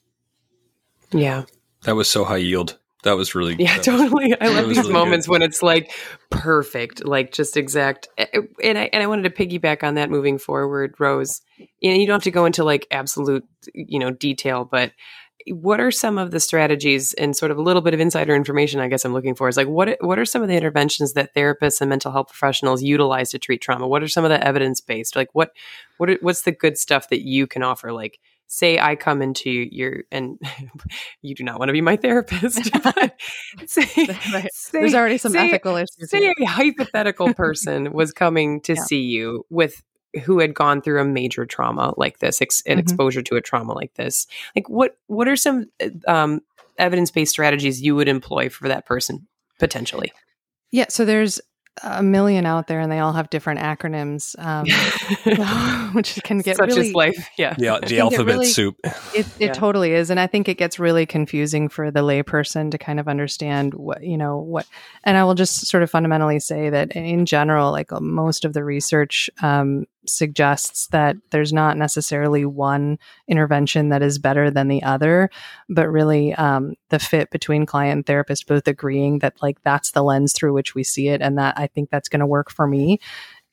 Yeah. 1.12 1.44
That 1.84 1.96
was 1.96 2.10
so 2.10 2.24
high 2.24 2.38
yield. 2.38 2.80
That 3.06 3.18
was 3.18 3.36
really 3.36 3.56
yeah, 3.60 3.78
totally. 3.82 4.30
Was, 4.30 4.38
I 4.42 4.48
love 4.48 4.68
these 4.68 4.78
really 4.80 4.94
moments 4.94 5.28
good. 5.28 5.34
when 5.34 5.42
it's 5.44 5.62
like 5.62 5.92
perfect, 6.32 7.06
like 7.06 7.32
just 7.32 7.56
exact. 7.56 8.10
Eh, 8.18 8.26
eh, 8.34 8.42
and 8.64 8.80
I 8.80 8.90
and 8.92 9.04
I 9.04 9.08
wanted 9.08 9.24
to 9.24 9.30
piggyback 9.30 9.84
on 9.84 9.94
that 9.94 10.10
moving 10.10 10.40
forward, 10.40 10.96
Rose. 11.00 11.42
You 11.80 11.92
know, 11.92 11.98
you 11.98 12.08
don't 12.08 12.16
have 12.16 12.24
to 12.24 12.32
go 12.32 12.46
into 12.46 12.64
like 12.64 12.88
absolute, 12.90 13.46
you 13.76 14.00
know, 14.00 14.10
detail, 14.10 14.66
but 14.66 14.92
what 15.48 15.80
are 15.80 15.92
some 15.92 16.18
of 16.18 16.32
the 16.32 16.40
strategies 16.40 17.14
and 17.14 17.38
sort 17.38 17.52
of 17.52 17.60
a 17.60 17.62
little 17.62 17.84
bit 17.84 17.94
of 17.94 18.00
insider 18.00 18.34
information 18.34 18.80
I 18.80 18.88
guess 18.88 19.06
I'm 19.06 19.14
looking 19.14 19.36
for 19.36 19.48
is 19.48 19.58
like 19.58 19.68
what 19.68 19.98
what 20.02 20.18
are 20.18 20.26
some 20.26 20.42
of 20.42 20.48
the 20.48 20.56
interventions 20.56 21.14
that 21.14 21.36
therapists 21.36 21.82
and 21.82 21.90
mental 21.90 22.12
health 22.12 22.30
professionals 22.30 22.82
utilize 22.82 23.30
to 23.30 23.40
treat 23.40 23.62
trauma? 23.62 23.88
What 23.88 24.02
are 24.02 24.08
some 24.08 24.26
of 24.26 24.32
the 24.32 24.44
evidence 24.44 24.82
based? 24.82 25.16
Like 25.16 25.30
what 25.34 25.52
what 25.98 26.10
what's 26.22 26.42
the 26.42 26.52
good 26.52 26.80
stuff 26.80 27.10
that 27.10 27.22
you 27.22 27.46
can 27.46 27.62
offer 27.62 27.94
like 27.94 28.20
say 28.48 28.80
I 28.80 28.96
come 28.96 29.22
into 29.22 29.50
your 29.50 30.04
and 30.12 30.40
you 31.22 31.36
do 31.36 31.44
not 31.44 31.60
want 31.60 31.70
to 31.70 31.74
be 31.74 31.82
my 31.82 31.96
therapist. 31.96 32.64
say, 33.66 34.08
right. 34.34 34.54
say, 34.54 34.80
There's 34.80 34.96
already 34.96 35.18
some 35.18 35.34
say, 35.34 35.48
ethical 35.48 35.76
issues. 35.76 36.10
Say 36.10 36.20
here. 36.20 36.34
a 36.40 36.46
hypothetical 36.46 37.34
person 37.34 37.94
was 37.94 38.12
coming 38.12 38.62
to 38.62 38.74
yeah. 38.74 38.84
see 38.84 39.02
you 39.02 39.46
with 39.50 39.82
who 40.24 40.40
had 40.40 40.54
gone 40.54 40.82
through 40.82 41.02
a 41.02 41.06
major 41.06 41.46
trauma 41.46 41.94
like 41.98 42.20
this, 42.20 42.42
ex- 42.42 42.62
an 42.66 42.74
mm-hmm. 42.74 42.80
exposure 42.80 43.22
to 43.22 43.36
a 43.36 43.42
trauma 43.42 43.74
like 43.74 43.94
this. 43.96 44.28
Like 44.56 44.70
what 44.70 44.98
what 45.08 45.28
are 45.28 45.36
some 45.36 45.66
um, 46.08 46.42
evidence 46.78 47.12
based 47.12 47.32
strategies 47.32 47.82
you 47.82 47.96
would 47.96 48.08
employ 48.08 48.50
for 48.50 48.68
that 48.68 48.86
person 48.86 49.28
potentially? 49.60 50.14
Yeah, 50.72 50.86
so 50.90 51.06
there's 51.06 51.40
a 51.84 52.02
million 52.02 52.46
out 52.46 52.68
there 52.68 52.80
and 52.80 52.92
they 52.92 53.00
all 53.00 53.14
have 53.14 53.30
different 53.30 53.60
acronyms 53.60 54.38
um, 54.40 54.66
which 55.94 56.22
can 56.24 56.40
get 56.40 56.58
such 56.58 56.70
really, 56.70 56.90
as 56.90 56.94
life. 56.94 57.30
Yeah. 57.38 57.56
Yeah 57.58 57.80
the 57.80 58.00
alphabet 58.00 58.36
really, 58.36 58.46
soup. 58.48 58.78
it, 58.84 58.94
it 59.14 59.28
yeah. 59.40 59.54
totally 59.54 59.92
is 59.92 60.10
and 60.10 60.20
i 60.20 60.28
think 60.28 60.48
it 60.48 60.58
gets 60.58 60.80
really 60.80 61.06
confusing 61.06 61.68
for 61.70 61.92
the 61.92 62.00
layperson 62.00 62.72
to 62.72 62.78
kind 62.78 63.00
of 63.00 63.08
understand 63.08 63.74
what 63.74 64.04
you 64.04 64.18
know 64.18 64.38
what 64.38 64.66
and 65.04 65.18
i 65.18 65.24
will 65.24 65.36
just 65.36 65.68
sort 65.68 65.84
of 65.84 65.92
fundamentally 65.92 66.40
say 66.40 66.70
that 66.70 66.92
in 66.96 67.26
general 67.26 67.72
like 67.72 67.92
most 68.02 68.46
of 68.46 68.54
the 68.54 68.64
research 68.64 69.30
um, 69.42 69.86
suggests 70.10 70.88
that 70.88 71.16
there's 71.32 71.54
not 71.54 71.78
necessarily 71.78 72.46
one 72.46 72.98
intervention 73.28 73.90
that 73.90 74.02
is 74.02 74.20
better 74.20 74.50
than 74.52 74.68
the 74.68 74.84
other, 74.84 75.30
but 75.70 75.90
really 75.90 76.34
um, 76.36 76.76
the 76.90 77.00
fit 77.00 77.30
between 77.32 77.66
client 77.66 77.98
and 77.98 78.06
therapist 78.06 78.48
both 78.48 78.68
agreeing 78.68 79.20
that 79.20 79.42
like 79.42 79.62
that's 79.64 79.92
the 79.92 80.04
lens 80.04 80.34
through 80.34 80.54
which 80.54 80.76
we 80.76 80.84
see 80.84 81.08
it, 81.08 81.22
and 81.22 81.38
that 81.38 81.58
I 81.58 81.68
think 81.68 81.90
that's 81.90 82.10
going 82.10 82.20
to 82.20 82.28
work 82.28 82.52
for 82.52 82.68
me 82.68 83.00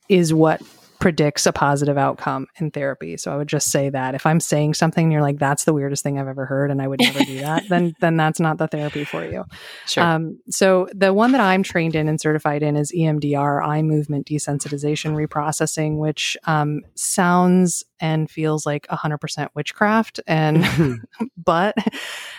is 0.09 0.35
what 0.35 0.61
predicts 1.03 1.47
a 1.47 1.53
positive 1.53 1.99
outcome 1.99 2.47
in 2.61 2.71
therapy. 2.71 3.17
So 3.17 3.33
I 3.33 3.37
would 3.37 3.49
just 3.49 3.73
say 3.73 3.91
that 3.91 4.15
if 4.15 4.25
I'm 4.25 4.39
saying 4.39 4.75
something 4.75 5.03
and 5.03 5.13
you're 5.13 5.21
like, 5.21 5.37
that's 5.37 5.65
the 5.65 5.73
weirdest 5.73 6.05
thing 6.05 6.17
I've 6.17 6.29
ever 6.29 6.47
heard 6.47 6.71
and 6.71 6.81
I 6.81 6.87
would 6.87 7.01
never 7.01 7.25
do 7.25 7.41
that, 7.41 7.69
then 7.69 7.93
then 8.01 8.17
that's 8.17 8.39
not 8.39 8.59
the 8.59 8.69
therapy 8.69 9.03
for 9.03 9.25
you. 9.25 9.45
Sure. 9.87 10.05
Um, 10.05 10.39
so 10.49 10.87
the 10.95 11.13
one 11.13 11.33
that 11.33 11.41
I'm 11.41 11.65
trained 11.65 11.97
in 11.97 12.07
and 12.07 12.21
certified 12.21 12.63
in 12.63 12.77
is 12.77 12.93
EMDR, 12.93 13.67
eye 13.67 13.83
movement 13.83 14.29
desensitization 14.29 15.17
reprocessing, 15.17 15.97
which 15.97 16.37
um, 16.45 16.83
sounds 16.95 17.85
and 18.03 18.29
feels 18.29 18.67
like 18.67 18.87
100% 18.89 19.49
witchcraft 19.55 20.21
and 20.27 20.67
but 21.37 21.75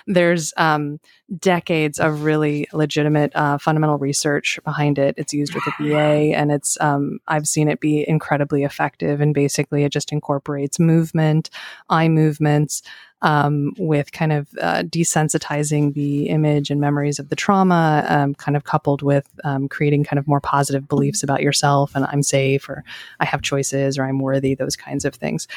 there's 0.05 0.53
um, 0.57 0.99
decades 1.39 1.99
of 1.99 2.24
really 2.24 2.68
legitimate 2.74 3.32
uh, 3.34 3.57
fundamental 3.57 3.97
research 3.97 4.59
behind 4.66 4.99
it 4.99 5.16
it's 5.18 5.34
used 5.34 5.55
with 5.55 5.64
the 5.64 5.89
va 5.89 5.95
and 6.36 6.51
it's 6.51 6.78
um, 6.82 7.18
i've 7.28 7.47
seen 7.47 7.70
it 7.70 7.80
be 7.80 8.07
incredibly 8.07 8.53
effective 8.62 9.20
and 9.20 9.34
basically 9.34 9.84
it 9.84 9.91
just 9.91 10.12
incorporates 10.12 10.80
movement 10.80 11.49
eye 11.89 12.08
movements 12.08 12.84
um, 13.24 13.74
with 13.78 14.11
kind 14.11 14.34
of 14.34 14.49
uh, 14.61 14.84
desensitizing 14.84 15.93
the 15.93 16.28
image 16.28 16.69
and 16.69 16.80
memories 16.80 17.19
of 17.19 17.30
the 17.30 17.36
trauma, 17.36 18.05
um, 18.09 18.36
kind 18.36 18.57
of 18.57 18.65
coupled 18.65 19.01
with 19.01 19.28
um, 19.45 19.67
creating 19.69 20.03
kind 20.03 20.19
of 20.19 20.28
more 20.28 20.41
positive 20.41 20.88
beliefs 20.88 21.24
about 21.24 21.41
yourself 21.41 21.95
and 21.95 22.05
I'm 22.05 22.21
safe 22.21 22.67
or 22.69 22.84
I 23.21 23.26
have 23.26 23.41
choices 23.41 23.97
or 23.97 24.03
I'm 24.03 24.19
worthy, 24.19 24.55
those 24.55 24.76
kinds 24.76 25.05
of 25.05 25.15
things. 25.15 25.47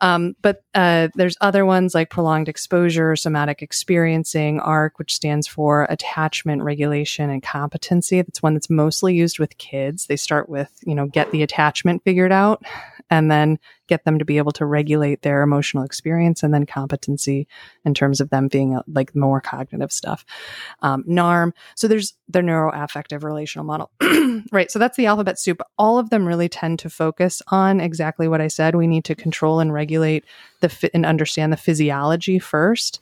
Um, 0.00 0.34
but 0.42 0.64
uh, 0.74 1.08
there's 1.14 1.36
other 1.40 1.64
ones 1.64 1.94
like 1.94 2.10
prolonged 2.10 2.48
exposure, 2.48 3.14
somatic 3.14 3.62
experiencing, 3.62 4.58
ARC, 4.58 4.98
which 4.98 5.14
stands 5.14 5.46
for 5.46 5.86
attachment 5.90 6.62
regulation 6.62 7.30
and 7.30 7.40
competency. 7.40 8.20
That's 8.20 8.42
one 8.42 8.54
that's 8.54 8.68
mostly 8.68 9.14
used 9.14 9.38
with 9.38 9.56
kids. 9.58 10.06
They 10.06 10.16
start 10.16 10.48
with, 10.48 10.70
you 10.84 10.96
know, 10.96 11.06
get 11.06 11.30
the 11.30 11.44
attachment 11.44 12.02
figured 12.02 12.32
out 12.32 12.64
and 13.12 13.30
then 13.30 13.58
get 13.88 14.06
them 14.06 14.18
to 14.18 14.24
be 14.24 14.38
able 14.38 14.52
to 14.52 14.64
regulate 14.64 15.20
their 15.20 15.42
emotional 15.42 15.84
experience 15.84 16.42
and 16.42 16.54
then 16.54 16.64
competency 16.64 17.46
in 17.84 17.92
terms 17.92 18.22
of 18.22 18.30
them 18.30 18.48
being 18.48 18.74
uh, 18.74 18.82
like 18.86 19.14
more 19.14 19.38
cognitive 19.38 19.92
stuff. 19.92 20.24
Um, 20.80 21.04
NARM. 21.04 21.52
So 21.76 21.88
there's 21.88 22.14
their 22.26 22.42
neuroaffective 22.42 23.22
relational 23.22 23.66
model. 23.66 23.90
right. 24.50 24.70
So 24.70 24.78
that's 24.78 24.96
the 24.96 25.04
alphabet 25.04 25.38
soup. 25.38 25.60
All 25.76 25.98
of 25.98 26.08
them 26.08 26.26
really 26.26 26.48
tend 26.48 26.78
to 26.78 26.88
focus 26.88 27.42
on 27.48 27.80
exactly 27.80 28.28
what 28.28 28.40
I 28.40 28.48
said. 28.48 28.76
We 28.76 28.86
need 28.86 29.04
to 29.04 29.14
control 29.14 29.60
and 29.60 29.74
regulate 29.74 30.24
the 30.62 30.70
fit 30.70 30.92
and 30.94 31.04
understand 31.04 31.52
the 31.52 31.58
physiology 31.58 32.38
first 32.38 32.98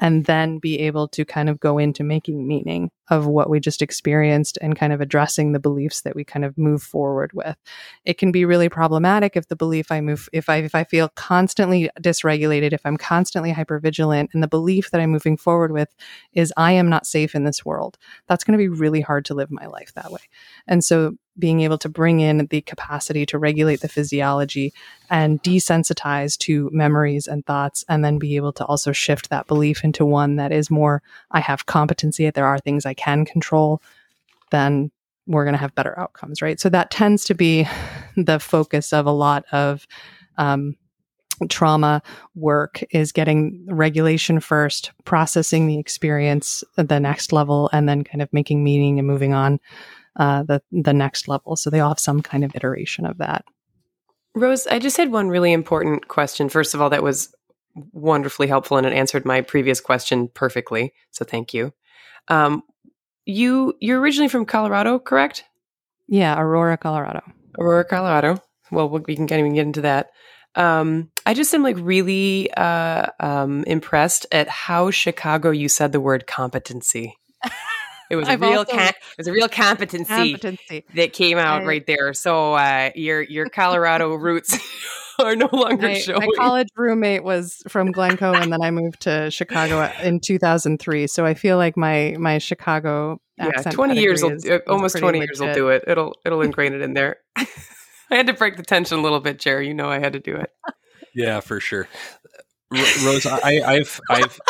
and 0.00 0.24
then 0.24 0.58
be 0.58 0.80
able 0.80 1.06
to 1.08 1.24
kind 1.24 1.48
of 1.48 1.60
go 1.60 1.78
into 1.78 2.02
making 2.02 2.48
meaning 2.48 2.90
of 3.10 3.26
what 3.26 3.50
we 3.50 3.60
just 3.60 3.82
experienced 3.82 4.56
and 4.62 4.76
kind 4.76 4.92
of 4.92 5.00
addressing 5.00 5.52
the 5.52 5.58
beliefs 5.58 6.02
that 6.02 6.14
we 6.14 6.24
kind 6.24 6.44
of 6.44 6.56
move 6.56 6.82
forward 6.82 7.32
with. 7.34 7.56
It 8.04 8.16
can 8.16 8.32
be 8.32 8.44
really 8.44 8.68
problematic 8.68 9.36
if 9.36 9.48
the 9.48 9.56
belief 9.56 9.92
I 9.92 10.00
move 10.00 10.28
if 10.32 10.48
I 10.48 10.56
if 10.56 10.74
I 10.74 10.84
feel 10.84 11.10
constantly 11.10 11.90
dysregulated, 12.00 12.72
if 12.72 12.80
I'm 12.84 12.96
constantly 12.96 13.52
hypervigilant 13.52 14.28
and 14.32 14.42
the 14.42 14.48
belief 14.48 14.90
that 14.90 15.00
I'm 15.00 15.10
moving 15.10 15.36
forward 15.36 15.72
with 15.72 15.94
is 16.32 16.52
I 16.56 16.72
am 16.72 16.88
not 16.88 17.06
safe 17.06 17.34
in 17.34 17.44
this 17.44 17.64
world. 17.64 17.98
That's 18.26 18.44
going 18.44 18.58
to 18.58 18.62
be 18.62 18.68
really 18.68 19.00
hard 19.00 19.24
to 19.26 19.34
live 19.34 19.50
my 19.50 19.66
life 19.66 19.92
that 19.94 20.10
way. 20.10 20.20
And 20.66 20.82
so 20.82 21.16
being 21.40 21.62
able 21.62 21.78
to 21.78 21.88
bring 21.88 22.20
in 22.20 22.46
the 22.50 22.60
capacity 22.60 23.26
to 23.26 23.38
regulate 23.38 23.80
the 23.80 23.88
physiology 23.88 24.72
and 25.08 25.42
desensitize 25.42 26.38
to 26.38 26.70
memories 26.72 27.26
and 27.26 27.44
thoughts, 27.46 27.84
and 27.88 28.04
then 28.04 28.18
be 28.18 28.36
able 28.36 28.52
to 28.52 28.64
also 28.66 28.92
shift 28.92 29.30
that 29.30 29.46
belief 29.46 29.82
into 29.82 30.04
one 30.04 30.36
that 30.36 30.52
is 30.52 30.70
more, 30.70 31.02
I 31.30 31.40
have 31.40 31.66
competency, 31.66 32.30
there 32.30 32.46
are 32.46 32.58
things 32.58 32.86
I 32.86 32.94
can 32.94 33.24
control, 33.24 33.82
then 34.50 34.90
we're 35.26 35.44
going 35.44 35.54
to 35.54 35.60
have 35.60 35.74
better 35.74 35.98
outcomes, 35.98 36.42
right? 36.42 36.60
So 36.60 36.68
that 36.68 36.90
tends 36.90 37.24
to 37.26 37.34
be 37.34 37.66
the 38.16 38.38
focus 38.38 38.92
of 38.92 39.06
a 39.06 39.12
lot 39.12 39.44
of 39.52 39.86
um, 40.38 40.76
trauma 41.48 42.02
work 42.34 42.82
is 42.90 43.12
getting 43.12 43.66
regulation 43.68 44.40
first, 44.40 44.92
processing 45.04 45.66
the 45.66 45.78
experience 45.78 46.62
the 46.76 47.00
next 47.00 47.32
level, 47.32 47.70
and 47.72 47.88
then 47.88 48.04
kind 48.04 48.22
of 48.22 48.32
making 48.32 48.62
meaning 48.62 48.98
and 48.98 49.08
moving 49.08 49.32
on 49.32 49.58
uh, 50.16 50.42
the 50.42 50.62
the 50.70 50.92
next 50.92 51.28
level. 51.28 51.56
So 51.56 51.70
they 51.70 51.80
all 51.80 51.90
have 51.90 52.00
some 52.00 52.22
kind 52.22 52.44
of 52.44 52.54
iteration 52.54 53.06
of 53.06 53.18
that. 53.18 53.44
Rose, 54.34 54.66
I 54.66 54.78
just 54.78 54.96
had 54.96 55.10
one 55.10 55.28
really 55.28 55.52
important 55.52 56.08
question. 56.08 56.48
First 56.48 56.74
of 56.74 56.80
all, 56.80 56.90
that 56.90 57.02
was 57.02 57.34
wonderfully 57.92 58.48
helpful 58.48 58.76
and 58.76 58.86
it 58.86 58.92
answered 58.92 59.24
my 59.24 59.40
previous 59.40 59.80
question 59.80 60.28
perfectly. 60.28 60.92
So 61.10 61.24
thank 61.24 61.54
you. 61.54 61.72
Um, 62.28 62.62
you 63.26 63.74
you're 63.80 64.00
originally 64.00 64.28
from 64.28 64.46
Colorado, 64.46 64.98
correct? 64.98 65.44
Yeah, 66.08 66.38
Aurora, 66.40 66.76
Colorado. 66.76 67.22
Aurora, 67.58 67.84
Colorado. 67.84 68.42
Well, 68.70 68.88
we 68.88 69.16
can 69.16 69.26
kind 69.26 69.46
of 69.46 69.54
get 69.54 69.66
into 69.66 69.82
that. 69.82 70.10
Um, 70.56 71.10
I 71.26 71.34
just 71.34 71.54
am 71.54 71.62
like 71.62 71.76
really 71.78 72.52
uh, 72.52 73.06
um, 73.20 73.62
impressed 73.64 74.26
at 74.32 74.48
how 74.48 74.90
Chicago 74.90 75.50
you 75.50 75.68
said 75.68 75.92
the 75.92 76.00
word 76.00 76.26
competency. 76.26 77.16
It 78.10 78.16
was 78.16 78.26
a 78.28 78.32
I've 78.32 78.40
real 78.40 78.58
also- 78.58 78.72
com- 78.72 78.88
it 78.88 78.94
was 79.18 79.28
a 79.28 79.32
real 79.32 79.48
competency, 79.48 80.06
Competency. 80.32 80.84
that 80.94 81.12
came 81.12 81.38
out 81.38 81.62
I- 81.62 81.64
right 81.64 81.86
there. 81.86 82.12
So 82.12 82.54
uh, 82.54 82.90
your 82.94 83.22
your 83.22 83.48
Colorado 83.48 84.14
roots 84.14 84.58
are 85.20 85.36
no 85.36 85.48
longer 85.52 85.88
My, 85.88 85.98
showing. 85.98 86.20
my 86.20 86.28
college 86.36 86.68
roommate 86.76 87.22
was 87.22 87.62
from 87.68 87.92
Glencoe, 87.92 88.32
and 88.34 88.52
then 88.52 88.62
I 88.62 88.70
moved 88.72 89.00
to 89.02 89.30
Chicago 89.30 89.90
in 90.02 90.18
2003. 90.20 91.06
So 91.06 91.24
I 91.24 91.34
feel 91.34 91.56
like 91.56 91.76
my 91.76 92.16
my 92.18 92.38
Chicago 92.38 93.20
yeah, 93.38 93.46
accent 93.48 93.74
twenty 93.74 94.00
years 94.00 94.22
will 94.22 94.30
pedigree 94.30 94.50
is- 94.56 94.60
uh, 94.66 94.70
almost 94.72 94.98
twenty 94.98 95.18
pretty 95.20 95.30
years 95.30 95.40
will 95.40 95.54
do 95.54 95.68
it. 95.68 95.84
It'll 95.86 96.16
it'll 96.26 96.42
ingrain 96.42 96.74
it 96.74 96.80
in 96.80 96.94
there. 96.94 97.18
I 97.36 98.16
had 98.16 98.26
to 98.26 98.32
break 98.34 98.56
the 98.56 98.64
tension 98.64 98.98
a 98.98 99.02
little 99.02 99.20
bit, 99.20 99.38
Jerry. 99.38 99.68
You 99.68 99.74
know 99.74 99.88
I 99.88 100.00
had 100.00 100.14
to 100.14 100.18
do 100.20 100.34
it. 100.34 100.50
Yeah, 101.14 101.38
for 101.40 101.60
sure. 101.60 101.86
Rose, 102.72 103.26
I, 103.26 103.60
I've, 103.66 104.00
I've, 104.08 104.40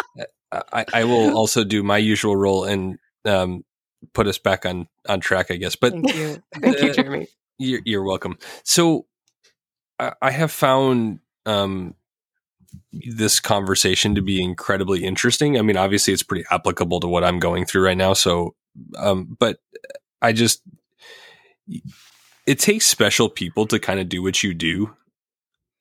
I, 0.73 0.85
I 0.93 1.05
will 1.05 1.35
also 1.37 1.65
do 1.65 1.83
my 1.83 1.97
usual 1.99 2.37
role 2.37 2.65
and 2.65 2.99
um, 3.25 3.65
put 4.13 4.27
us 4.27 4.39
back 4.39 4.65
on 4.67 4.89
on 5.09 5.21
track, 5.21 5.51
I 5.51 5.57
guess. 5.57 5.77
But 5.77 5.93
Thank 5.93 6.15
you. 6.15 6.43
Thank 6.61 6.81
you, 6.81 6.91
Uh, 6.91 6.93
Jeremy. 6.93 7.27
You're, 7.59 7.81
you're 7.85 8.03
welcome. 8.03 8.39
So, 8.65 9.07
I, 9.99 10.13
I 10.23 10.31
have 10.31 10.51
found 10.51 11.21
um, 11.45 11.95
this 12.93 13.39
conversation 13.41 14.15
to 14.15 14.23
be 14.23 14.43
incredibly 14.43 15.05
interesting. 15.05 15.59
I 15.59 15.63
mean, 15.63 15.77
obviously, 15.77 16.15
it's 16.15 16.23
pretty 16.23 16.45
applicable 16.51 17.01
to 17.01 17.09
what 17.09 17.25
I'm 17.25 17.39
going 17.39 17.67
through 17.67 17.85
right 17.85 17.97
now. 17.97 18.15
So, 18.15 18.55
um, 18.97 19.37
but 19.39 19.59
I 20.23 20.33
just, 20.33 20.63
it 22.47 22.59
takes 22.59 22.87
special 22.87 23.29
people 23.29 23.67
to 23.67 23.79
kind 23.79 24.01
of 24.01 24.09
do 24.09 24.23
what 24.23 24.43
you 24.43 24.55
do. 24.55 24.95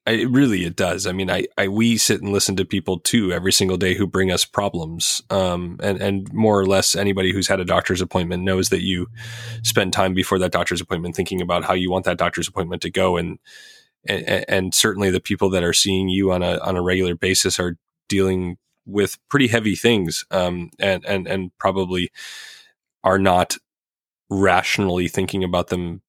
I, 0.07 0.23
really, 0.23 0.65
it 0.65 0.75
does. 0.75 1.05
I 1.05 1.11
mean, 1.11 1.29
I, 1.29 1.45
I, 1.57 1.67
we 1.67 1.97
sit 1.97 2.21
and 2.21 2.31
listen 2.31 2.55
to 2.55 2.65
people 2.65 2.99
too 2.99 3.31
every 3.31 3.51
single 3.51 3.77
day 3.77 3.93
who 3.93 4.07
bring 4.07 4.31
us 4.31 4.43
problems. 4.43 5.21
Um, 5.29 5.77
and, 5.83 6.01
and 6.01 6.33
more 6.33 6.59
or 6.59 6.65
less 6.65 6.95
anybody 6.95 7.31
who's 7.31 7.47
had 7.47 7.59
a 7.59 7.65
doctor's 7.65 8.01
appointment 8.01 8.43
knows 8.43 8.69
that 8.69 8.81
you 8.81 9.07
spend 9.61 9.93
time 9.93 10.13
before 10.15 10.39
that 10.39 10.51
doctor's 10.51 10.81
appointment 10.81 11.15
thinking 11.15 11.41
about 11.41 11.63
how 11.63 11.73
you 11.73 11.91
want 11.91 12.05
that 12.05 12.17
doctor's 12.17 12.47
appointment 12.47 12.81
to 12.81 12.89
go. 12.89 13.17
And, 13.17 13.37
and, 14.07 14.45
and 14.47 14.73
certainly 14.73 15.11
the 15.11 15.19
people 15.19 15.49
that 15.51 15.63
are 15.63 15.73
seeing 15.73 16.09
you 16.09 16.31
on 16.31 16.41
a, 16.41 16.57
on 16.59 16.75
a 16.75 16.81
regular 16.81 17.13
basis 17.13 17.59
are 17.59 17.77
dealing 18.07 18.57
with 18.87 19.19
pretty 19.29 19.47
heavy 19.47 19.75
things. 19.75 20.25
Um, 20.31 20.71
and, 20.79 21.05
and, 21.05 21.27
and 21.27 21.51
probably 21.59 22.09
are 23.03 23.19
not 23.19 23.57
rationally 24.31 25.07
thinking 25.07 25.43
about 25.43 25.67
them 25.67 26.01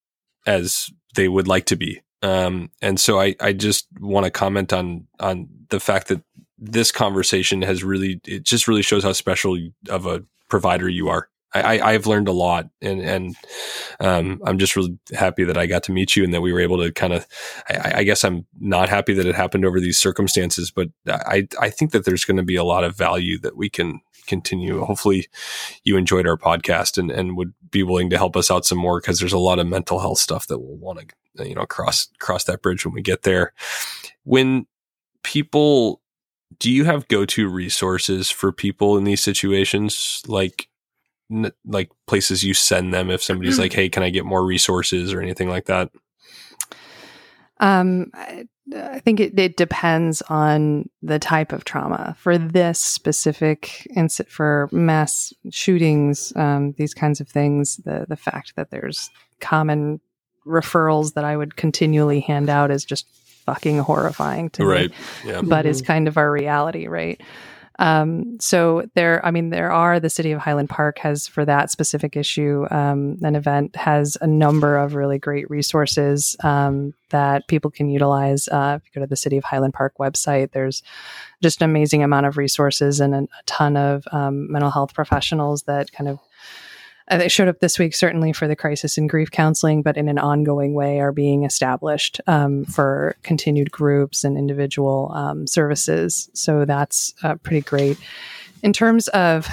as 0.46 0.90
they 1.16 1.28
would 1.28 1.48
like 1.48 1.66
to 1.66 1.76
be. 1.76 2.00
Um, 2.22 2.70
and 2.82 3.00
so 3.00 3.20
I, 3.20 3.34
I 3.40 3.52
just 3.52 3.86
want 3.98 4.24
to 4.24 4.30
comment 4.30 4.72
on, 4.72 5.06
on 5.18 5.48
the 5.70 5.80
fact 5.80 6.08
that 6.08 6.22
this 6.58 6.92
conversation 6.92 7.62
has 7.62 7.82
really, 7.82 8.20
it 8.26 8.44
just 8.44 8.68
really 8.68 8.82
shows 8.82 9.04
how 9.04 9.12
special 9.12 9.56
of 9.88 10.06
a 10.06 10.22
provider 10.48 10.88
you 10.88 11.08
are. 11.08 11.28
I, 11.54 11.78
I, 11.78 11.92
I've 11.92 12.06
learned 12.06 12.28
a 12.28 12.32
lot 12.32 12.68
and, 12.80 13.00
and, 13.00 13.36
um, 13.98 14.40
I'm 14.44 14.58
just 14.58 14.76
really 14.76 14.98
happy 15.14 15.44
that 15.44 15.56
I 15.56 15.66
got 15.66 15.82
to 15.84 15.92
meet 15.92 16.14
you 16.14 16.22
and 16.22 16.32
that 16.32 16.42
we 16.42 16.52
were 16.52 16.60
able 16.60 16.78
to 16.78 16.92
kind 16.92 17.12
of, 17.12 17.26
I, 17.68 17.92
I 17.96 18.04
guess 18.04 18.22
I'm 18.22 18.46
not 18.60 18.88
happy 18.88 19.14
that 19.14 19.26
it 19.26 19.34
happened 19.34 19.64
over 19.64 19.80
these 19.80 19.98
circumstances, 19.98 20.70
but 20.70 20.90
I, 21.08 21.48
I 21.60 21.70
think 21.70 21.92
that 21.92 22.04
there's 22.04 22.24
going 22.24 22.36
to 22.36 22.44
be 22.44 22.56
a 22.56 22.64
lot 22.64 22.84
of 22.84 22.96
value 22.96 23.38
that 23.40 23.56
we 23.56 23.68
can 23.68 24.00
continue. 24.26 24.84
Hopefully 24.84 25.26
you 25.82 25.96
enjoyed 25.96 26.26
our 26.26 26.36
podcast 26.36 26.98
and, 26.98 27.10
and 27.10 27.36
would 27.36 27.52
be 27.70 27.82
willing 27.82 28.10
to 28.10 28.16
help 28.16 28.36
us 28.36 28.50
out 28.50 28.64
some 28.64 28.78
more 28.78 29.00
because 29.00 29.18
there's 29.18 29.32
a 29.32 29.38
lot 29.38 29.58
of 29.58 29.66
mental 29.66 29.98
health 29.98 30.18
stuff 30.18 30.46
that 30.48 30.58
we'll 30.58 30.76
want 30.76 31.12
to, 31.36 31.48
you 31.48 31.54
know, 31.54 31.66
cross, 31.66 32.08
cross 32.18 32.44
that 32.44 32.62
bridge 32.62 32.84
when 32.84 32.94
we 32.94 33.02
get 33.02 33.22
there. 33.22 33.52
When 34.24 34.66
people, 35.22 36.00
do 36.58 36.70
you 36.70 36.84
have 36.84 37.08
go-to 37.08 37.48
resources 37.48 38.30
for 38.30 38.52
people 38.52 38.96
in 38.96 39.04
these 39.04 39.22
situations? 39.22 40.22
Like, 40.26 40.68
n- 41.30 41.52
like 41.64 41.90
places 42.06 42.42
you 42.42 42.54
send 42.54 42.92
them 42.92 43.10
if 43.10 43.22
somebody's 43.22 43.58
like, 43.60 43.72
Hey, 43.72 43.88
can 43.88 44.02
I 44.02 44.10
get 44.10 44.24
more 44.24 44.44
resources 44.44 45.12
or 45.12 45.20
anything 45.20 45.48
like 45.48 45.66
that? 45.66 45.90
Um, 47.60 48.10
I, 48.74 48.94
I 48.94 49.00
think 49.00 49.20
it, 49.20 49.38
it 49.38 49.56
depends 49.56 50.22
on 50.22 50.88
the 51.02 51.18
type 51.18 51.52
of 51.52 51.64
trauma. 51.64 52.16
For 52.18 52.38
this 52.38 52.78
specific 52.78 53.86
incident, 53.94 54.32
for 54.32 54.68
mass 54.72 55.32
shootings, 55.50 56.32
um, 56.36 56.72
these 56.72 56.94
kinds 56.94 57.20
of 57.20 57.28
things, 57.28 57.76
the 57.78 58.06
the 58.08 58.16
fact 58.16 58.56
that 58.56 58.70
there's 58.70 59.10
common 59.40 60.00
referrals 60.46 61.14
that 61.14 61.24
I 61.24 61.36
would 61.36 61.56
continually 61.56 62.20
hand 62.20 62.48
out 62.48 62.70
is 62.70 62.84
just 62.84 63.06
fucking 63.44 63.78
horrifying 63.78 64.50
to 64.50 64.62
me. 64.62 64.68
Right. 64.68 64.92
Yeah. 65.24 65.42
but 65.42 65.66
is 65.66 65.82
kind 65.82 66.08
of 66.08 66.16
our 66.16 66.30
reality, 66.30 66.86
right? 66.86 67.20
Um, 67.80 68.38
so 68.40 68.86
there, 68.94 69.24
I 69.24 69.30
mean, 69.30 69.48
there 69.48 69.72
are 69.72 69.98
the 69.98 70.10
city 70.10 70.32
of 70.32 70.40
Highland 70.40 70.68
Park 70.68 70.98
has 70.98 71.26
for 71.26 71.46
that 71.46 71.70
specific 71.70 72.14
issue, 72.14 72.66
um, 72.70 73.16
an 73.22 73.34
event 73.34 73.74
has 73.74 74.18
a 74.20 74.26
number 74.26 74.76
of 74.76 74.94
really 74.94 75.18
great 75.18 75.50
resources 75.50 76.36
um, 76.44 76.92
that 77.08 77.48
people 77.48 77.70
can 77.70 77.88
utilize. 77.88 78.48
Uh, 78.48 78.78
if 78.78 78.86
you 78.86 79.00
go 79.00 79.04
to 79.04 79.08
the 79.08 79.16
city 79.16 79.38
of 79.38 79.44
Highland 79.44 79.72
Park 79.72 79.94
website, 79.98 80.52
there's 80.52 80.82
just 81.42 81.62
an 81.62 81.70
amazing 81.70 82.02
amount 82.02 82.26
of 82.26 82.36
resources 82.36 83.00
and 83.00 83.14
a, 83.14 83.18
a 83.22 83.42
ton 83.46 83.78
of 83.78 84.04
um, 84.12 84.52
mental 84.52 84.70
health 84.70 84.92
professionals 84.92 85.62
that 85.62 85.90
kind 85.90 86.08
of 86.08 86.18
they 87.18 87.28
showed 87.28 87.48
up 87.48 87.60
this 87.60 87.78
week 87.78 87.94
certainly 87.94 88.32
for 88.32 88.46
the 88.46 88.56
crisis 88.56 88.96
and 88.96 89.08
grief 89.08 89.30
counseling, 89.30 89.82
but 89.82 89.96
in 89.96 90.08
an 90.08 90.18
ongoing 90.18 90.74
way 90.74 91.00
are 91.00 91.12
being 91.12 91.44
established 91.44 92.20
um, 92.26 92.64
for 92.64 93.16
continued 93.22 93.70
groups 93.70 94.24
and 94.24 94.38
individual 94.38 95.10
um, 95.14 95.46
services. 95.46 96.30
So 96.34 96.64
that's 96.64 97.12
uh, 97.22 97.36
pretty 97.36 97.62
great. 97.62 97.98
In 98.62 98.72
terms 98.72 99.08
of 99.08 99.48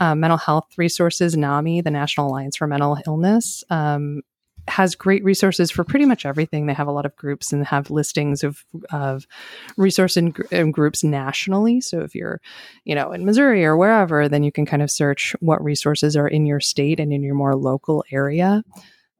uh, 0.00 0.14
mental 0.14 0.38
health 0.38 0.66
resources, 0.76 1.36
NAMI, 1.36 1.82
the 1.82 1.90
National 1.90 2.28
Alliance 2.28 2.56
for 2.56 2.66
Mental 2.66 2.98
Illness, 3.06 3.64
um, 3.70 4.22
has 4.68 4.94
great 4.94 5.22
resources 5.24 5.70
for 5.70 5.84
pretty 5.84 6.06
much 6.06 6.24
everything. 6.24 6.66
They 6.66 6.74
have 6.74 6.88
a 6.88 6.92
lot 6.92 7.06
of 7.06 7.16
groups 7.16 7.52
and 7.52 7.66
have 7.66 7.90
listings 7.90 8.42
of 8.42 8.64
of 8.90 9.26
resource 9.76 10.16
and, 10.16 10.36
and 10.50 10.72
groups 10.72 11.04
nationally. 11.04 11.80
So 11.80 12.00
if 12.00 12.14
you're, 12.14 12.40
you 12.84 12.94
know, 12.94 13.12
in 13.12 13.24
Missouri 13.24 13.64
or 13.64 13.76
wherever, 13.76 14.28
then 14.28 14.42
you 14.42 14.52
can 14.52 14.66
kind 14.66 14.82
of 14.82 14.90
search 14.90 15.36
what 15.40 15.62
resources 15.62 16.16
are 16.16 16.28
in 16.28 16.46
your 16.46 16.60
state 16.60 17.00
and 17.00 17.12
in 17.12 17.22
your 17.22 17.34
more 17.34 17.54
local 17.54 18.04
area. 18.10 18.64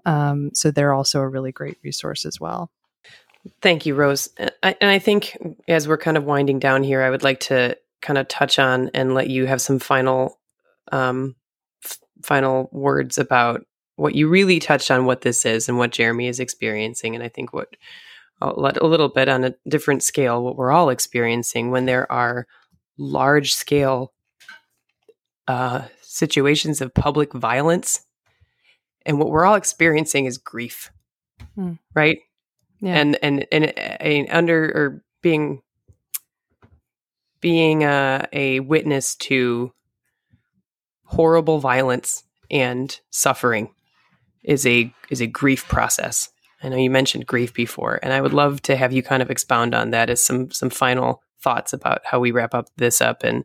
Um, 0.07 0.51
so 0.55 0.71
they're 0.71 0.95
also 0.95 1.21
a 1.21 1.29
really 1.29 1.53
great 1.53 1.79
resource 1.83 2.27
as 2.27 2.41
well. 2.41 2.71
Thank 3.61 3.87
you, 3.87 3.95
Rose. 3.95 4.29
Uh, 4.39 4.51
I, 4.63 4.77
and 4.81 4.91
I 4.91 4.99
think 4.99 5.37
as 5.69 5.87
we're 5.87 5.99
kind 5.99 6.17
of 6.17 6.25
winding 6.25 6.59
down 6.59 6.83
here, 6.83 7.03
I 7.03 7.11
would 7.11 7.23
like 7.23 7.41
to 7.41 7.77
kind 8.01 8.19
of 8.19 8.29
touch 8.29 8.59
on 8.59 8.91
and 8.95 9.15
let 9.15 9.29
you 9.29 9.47
have 9.47 9.61
some 9.61 9.79
final, 9.79 10.39
um, 10.93 11.37
final 12.23 12.69
words 12.73 13.19
about 13.19 13.67
what 13.97 14.15
you 14.15 14.29
really 14.29 14.59
touched 14.59 14.91
on, 14.91 15.05
what 15.07 15.21
this 15.23 15.45
is 15.45 15.69
and 15.69 15.79
what 15.79 15.93
Jeremy 15.93 16.29
is 16.29 16.41
experiencing. 16.41 17.15
And 17.15 17.23
I 17.23 17.29
think 17.29 17.53
what 17.53 17.77
a 18.41 18.53
little 18.59 19.09
bit 19.09 19.29
on 19.29 19.45
a 19.45 19.55
different 19.69 20.03
scale, 20.03 20.43
what 20.43 20.57
we're 20.57 20.73
all 20.73 20.91
experiencing 20.91 21.71
when 21.71 21.87
there 21.87 22.11
are 22.11 22.47
large 22.99 23.55
scale 23.55 24.13
uh, 25.49 25.83
situations 26.03 26.81
of 26.81 26.93
public 26.95 27.33
violence, 27.33 28.05
and 29.07 29.19
what 29.19 29.31
we're 29.31 29.45
all 29.45 29.55
experiencing 29.55 30.25
is 30.27 30.39
grief, 30.39 30.91
Hmm. 31.55 31.75
right? 31.95 32.19
Yeah. 32.81 32.95
and 32.97 33.19
and 33.23 33.47
and, 33.53 33.79
and 33.79 34.29
under 34.31 34.65
or 34.65 35.05
being 35.23 35.63
being 37.41 37.85
a, 37.85 38.27
a 38.33 38.61
witness 38.61 39.15
to 39.17 39.73
horrible 41.05 41.61
violence 41.61 42.25
and 42.51 42.99
suffering 43.11 43.71
is 44.45 44.67
a 44.67 44.95
is 45.11 45.21
a 45.21 45.27
grief 45.27 45.67
process. 45.67 46.31
I 46.63 46.69
know 46.69 46.77
you 46.77 46.91
mentioned 46.91 47.27
grief 47.27 47.53
before, 47.53 47.99
and 48.03 48.13
I 48.13 48.21
would 48.21 48.33
love 48.33 48.63
to 48.63 48.77
have 48.77 48.93
you 48.93 49.03
kind 49.03 49.23
of 49.23 49.31
expound 49.31 49.75
on 49.75 49.91
that 49.91 50.11
as 50.11 50.25
some 50.25 50.51
some 50.51 50.71
final 50.71 51.23
thoughts 51.41 51.73
about 51.73 52.01
how 52.05 52.21
we 52.21 52.31
wrap 52.31 52.55
up 52.55 52.69
this 52.77 53.01
up, 53.01 53.23
and 53.23 53.45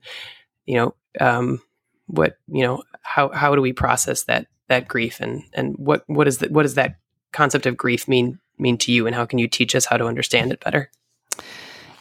you 0.66 0.76
know, 0.76 0.96
um, 1.20 1.62
what 2.08 2.38
you 2.48 2.64
know, 2.64 2.84
how 3.02 3.30
how 3.30 3.56
do 3.56 3.62
we 3.62 3.74
process 3.74 4.24
that 4.24 4.48
that 4.68 4.88
grief, 4.88 5.20
and 5.20 5.44
and 5.54 5.76
what 5.78 6.04
what 6.08 6.28
is 6.28 6.40
that 6.40 6.52
what 6.52 6.64
does 6.64 6.76
that 6.76 6.96
concept 7.32 7.66
of 7.66 7.78
grief 7.78 8.08
mean 8.08 8.40
mean 8.58 8.78
to 8.78 8.92
you, 8.92 9.08
and 9.08 9.16
how 9.16 9.26
can 9.26 9.40
you 9.40 9.48
teach 9.48 9.76
us 9.76 9.86
how 9.86 9.98
to 9.98 10.06
understand 10.06 10.52
it 10.52 10.60
better? 10.60 10.92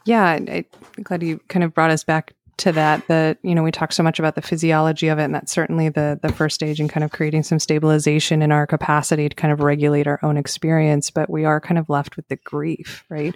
Yeah, 0.04 0.24
I, 0.24 0.64
I'm 0.96 1.02
glad 1.02 1.22
you 1.22 1.40
kind 1.48 1.64
of 1.64 1.74
brought 1.74 1.90
us 1.90 2.04
back 2.04 2.34
to 2.58 2.72
that. 2.72 3.06
That 3.08 3.38
you 3.42 3.54
know 3.54 3.62
we 3.62 3.70
talk 3.70 3.92
so 3.92 4.02
much 4.02 4.18
about 4.18 4.34
the 4.34 4.42
physiology 4.42 5.08
of 5.08 5.18
it, 5.18 5.24
and 5.24 5.34
that's 5.34 5.52
certainly 5.52 5.88
the 5.88 6.18
the 6.20 6.32
first 6.32 6.54
stage 6.54 6.80
in 6.80 6.88
kind 6.88 7.04
of 7.04 7.10
creating 7.10 7.42
some 7.42 7.58
stabilization 7.58 8.42
in 8.42 8.52
our 8.52 8.66
capacity 8.66 9.28
to 9.28 9.34
kind 9.34 9.52
of 9.52 9.60
regulate 9.60 10.06
our 10.06 10.20
own 10.22 10.36
experience. 10.36 11.10
But 11.10 11.30
we 11.30 11.44
are 11.44 11.60
kind 11.60 11.78
of 11.78 11.88
left 11.88 12.16
with 12.16 12.28
the 12.28 12.36
grief, 12.36 13.04
right? 13.08 13.34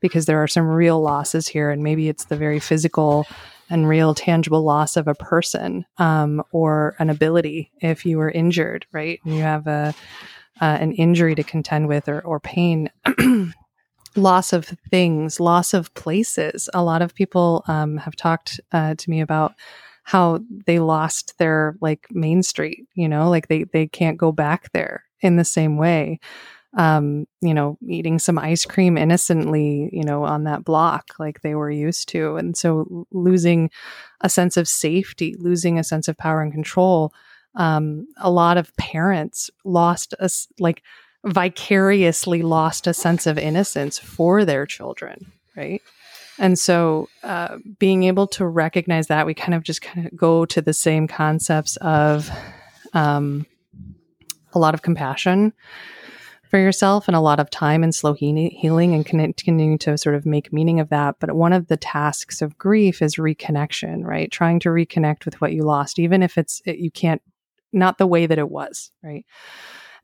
Because 0.00 0.26
there 0.26 0.42
are 0.42 0.48
some 0.48 0.66
real 0.66 1.00
losses 1.00 1.48
here, 1.48 1.70
and 1.70 1.82
maybe 1.82 2.08
it's 2.08 2.26
the 2.26 2.36
very 2.36 2.60
physical 2.60 3.26
and 3.70 3.88
real 3.88 4.14
tangible 4.14 4.62
loss 4.62 4.96
of 4.96 5.08
a 5.08 5.14
person 5.14 5.86
um, 5.98 6.42
or 6.52 6.94
an 6.98 7.08
ability 7.08 7.70
if 7.80 8.04
you 8.04 8.18
were 8.18 8.30
injured, 8.30 8.84
right? 8.92 9.20
And 9.24 9.34
you 9.34 9.42
have 9.42 9.66
a 9.66 9.94
uh, 10.60 10.78
an 10.80 10.92
injury 10.92 11.34
to 11.34 11.42
contend 11.42 11.88
with 11.88 12.08
or, 12.08 12.20
or 12.20 12.38
pain. 12.38 12.90
loss 14.16 14.52
of 14.52 14.66
things, 14.90 15.40
loss 15.40 15.74
of 15.74 15.92
places. 15.94 16.68
A 16.74 16.82
lot 16.82 17.02
of 17.02 17.14
people 17.14 17.64
um, 17.66 17.96
have 17.98 18.16
talked 18.16 18.60
uh, 18.72 18.94
to 18.94 19.10
me 19.10 19.20
about 19.20 19.54
how 20.04 20.40
they 20.66 20.78
lost 20.78 21.38
their 21.38 21.76
like 21.80 22.06
main 22.10 22.42
street, 22.42 22.86
you 22.94 23.08
know, 23.08 23.30
like 23.30 23.48
they 23.48 23.64
they 23.64 23.86
can't 23.86 24.18
go 24.18 24.32
back 24.32 24.72
there 24.72 25.04
in 25.20 25.36
the 25.36 25.44
same 25.44 25.76
way. 25.76 26.18
Um, 26.74 27.26
you 27.42 27.52
know, 27.52 27.76
eating 27.86 28.18
some 28.18 28.38
ice 28.38 28.64
cream 28.64 28.96
innocently, 28.96 29.90
you 29.92 30.02
know, 30.02 30.24
on 30.24 30.44
that 30.44 30.64
block 30.64 31.10
like 31.18 31.42
they 31.42 31.54
were 31.54 31.70
used 31.70 32.08
to. 32.10 32.36
And 32.36 32.56
so 32.56 33.06
losing 33.10 33.70
a 34.22 34.30
sense 34.30 34.56
of 34.56 34.66
safety, 34.66 35.36
losing 35.38 35.78
a 35.78 35.84
sense 35.84 36.08
of 36.08 36.16
power 36.16 36.40
and 36.40 36.50
control. 36.52 37.12
Um, 37.54 38.06
a 38.16 38.30
lot 38.30 38.56
of 38.56 38.74
parents 38.76 39.50
lost 39.64 40.14
us 40.18 40.48
like 40.58 40.82
vicariously 41.24 42.42
lost 42.42 42.86
a 42.86 42.94
sense 42.94 43.26
of 43.26 43.38
innocence 43.38 43.98
for 43.98 44.44
their 44.44 44.66
children, 44.66 45.32
right? 45.56 45.82
And 46.38 46.58
so, 46.58 47.08
uh, 47.22 47.58
being 47.78 48.04
able 48.04 48.26
to 48.28 48.46
recognize 48.46 49.06
that, 49.08 49.26
we 49.26 49.34
kind 49.34 49.54
of 49.54 49.62
just 49.62 49.82
kind 49.82 50.06
of 50.06 50.16
go 50.16 50.44
to 50.46 50.60
the 50.60 50.72
same 50.72 51.06
concepts 51.06 51.76
of 51.76 52.30
um, 52.94 53.46
a 54.52 54.58
lot 54.58 54.74
of 54.74 54.82
compassion 54.82 55.52
for 56.52 56.58
yourself 56.58 57.08
and 57.08 57.16
a 57.16 57.20
lot 57.20 57.40
of 57.40 57.48
time 57.48 57.82
and 57.82 57.94
slow 57.94 58.12
he- 58.12 58.50
healing 58.50 58.94
and 58.94 59.06
continuing 59.06 59.78
to 59.78 59.96
sort 59.96 60.14
of 60.14 60.26
make 60.26 60.52
meaning 60.52 60.80
of 60.80 60.90
that. 60.90 61.16
But 61.18 61.32
one 61.32 61.52
of 61.54 61.68
the 61.68 61.78
tasks 61.78 62.42
of 62.42 62.58
grief 62.58 63.00
is 63.00 63.16
reconnection, 63.16 64.04
right? 64.04 64.30
Trying 64.30 64.60
to 64.60 64.68
reconnect 64.68 65.24
with 65.24 65.40
what 65.40 65.52
you 65.52 65.62
lost, 65.62 65.98
even 65.98 66.22
if 66.22 66.36
it's, 66.36 66.60
it, 66.66 66.76
you 66.76 66.90
can't, 66.90 67.22
not 67.72 67.96
the 67.96 68.06
way 68.06 68.26
that 68.26 68.38
it 68.38 68.50
was, 68.50 68.90
right? 69.02 69.24